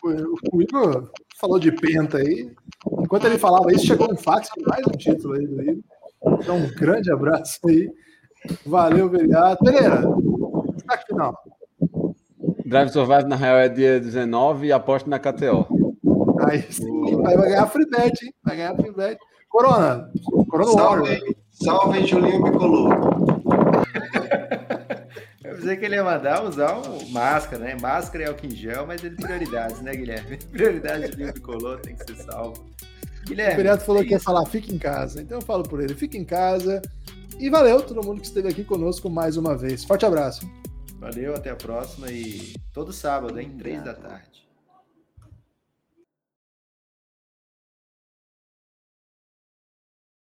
O, 0.04 0.62
Igor 0.62 1.12
falou 1.40 1.60
de 1.60 1.72
penta 1.72 2.18
aí. 2.18 2.52
Enquanto 3.00 3.26
ele 3.26 3.38
falava 3.38 3.72
isso, 3.72 3.86
chegou 3.86 4.12
um 4.12 4.18
fax 4.18 4.50
com 4.50 4.62
mais 4.70 4.86
um 4.88 4.92
título 4.92 5.34
aí 5.34 5.46
do 5.46 5.62
Igor. 5.62 5.84
Então, 6.42 6.58
um 6.58 6.68
grande 6.76 7.12
abraço 7.12 7.60
aí. 7.68 7.92
Valeu, 8.66 9.10
Veriato. 9.10 9.64
Pereira, 9.64 10.02
destaque 10.76 11.08
final. 11.08 11.36
Drive 12.66 12.90
Survive, 12.90 13.24
na 13.24 13.36
real, 13.36 13.58
é 13.58 13.68
dia 13.68 14.00
19 14.00 14.68
e 14.68 14.72
aposto 14.72 15.10
na 15.10 15.20
KTO. 15.20 15.68
Aí 16.42 16.62
sim, 16.72 17.22
vai 17.22 17.36
vai 17.36 17.50
ganhar 17.50 17.68
free 17.68 17.90
bet, 17.90 18.26
hein? 18.26 18.34
Vai 18.44 18.56
ganhar 18.56 18.76
free 18.76 18.94
bet. 18.94 19.20
Corona, 19.50 20.10
Corona 20.48 20.72
Warrior. 20.72 21.08
Salve, 21.08 21.38
salve 21.52 22.06
Julinho 22.06 22.44
Bicolor. 22.44 22.90
Pensei 25.60 25.76
que 25.76 25.86
ele 25.86 25.96
ia 25.96 26.04
mandar 26.04 26.46
usar 26.46 26.78
um 26.78 27.10
máscara, 27.10 27.66
né? 27.66 27.78
Máscara 27.82 28.24
e 28.24 28.28
álcool 28.28 28.46
em 28.46 28.52
gel, 28.52 28.88
mas 28.88 29.04
ele 29.04 29.18
prioridades, 29.18 29.82
né, 29.82 29.94
Guilherme? 29.94 30.38
Prioridade 30.52 31.10
de 31.10 31.18
Vinho 31.18 31.34
Bicolor 31.34 31.82
tem 31.82 31.96
que 31.98 32.06
ser 32.06 32.24
salvo. 32.24 32.66
O 33.24 33.26
Guilherme, 33.28 33.58
Veriato 33.58 33.84
falou 33.84 34.02
é 34.02 34.06
que 34.06 34.12
ia 34.12 34.20
falar 34.22 34.46
fica 34.46 34.74
em 34.74 34.78
casa. 34.78 35.22
Então 35.22 35.40
eu 35.40 35.42
falo 35.42 35.64
por 35.64 35.82
ele, 35.82 35.94
fica 35.94 36.18
em 36.18 36.24
casa. 36.24 36.82
E 37.38 37.50
valeu 37.50 37.82
todo 37.82 38.02
mundo 38.02 38.22
que 38.22 38.28
esteve 38.28 38.48
aqui 38.48 38.64
conosco 38.64 39.10
mais 39.10 39.36
uma 39.36 39.58
vez. 39.58 39.84
Forte 39.84 40.06
abraço. 40.06 40.50
Valeu, 40.98 41.36
até 41.36 41.50
a 41.50 41.56
próxima 41.56 42.10
e 42.10 42.54
todo 42.74 42.94
sábado, 42.94 43.38
hein? 43.38 43.54
Três 43.58 43.84
da 43.84 43.94
tarde. 43.94 44.49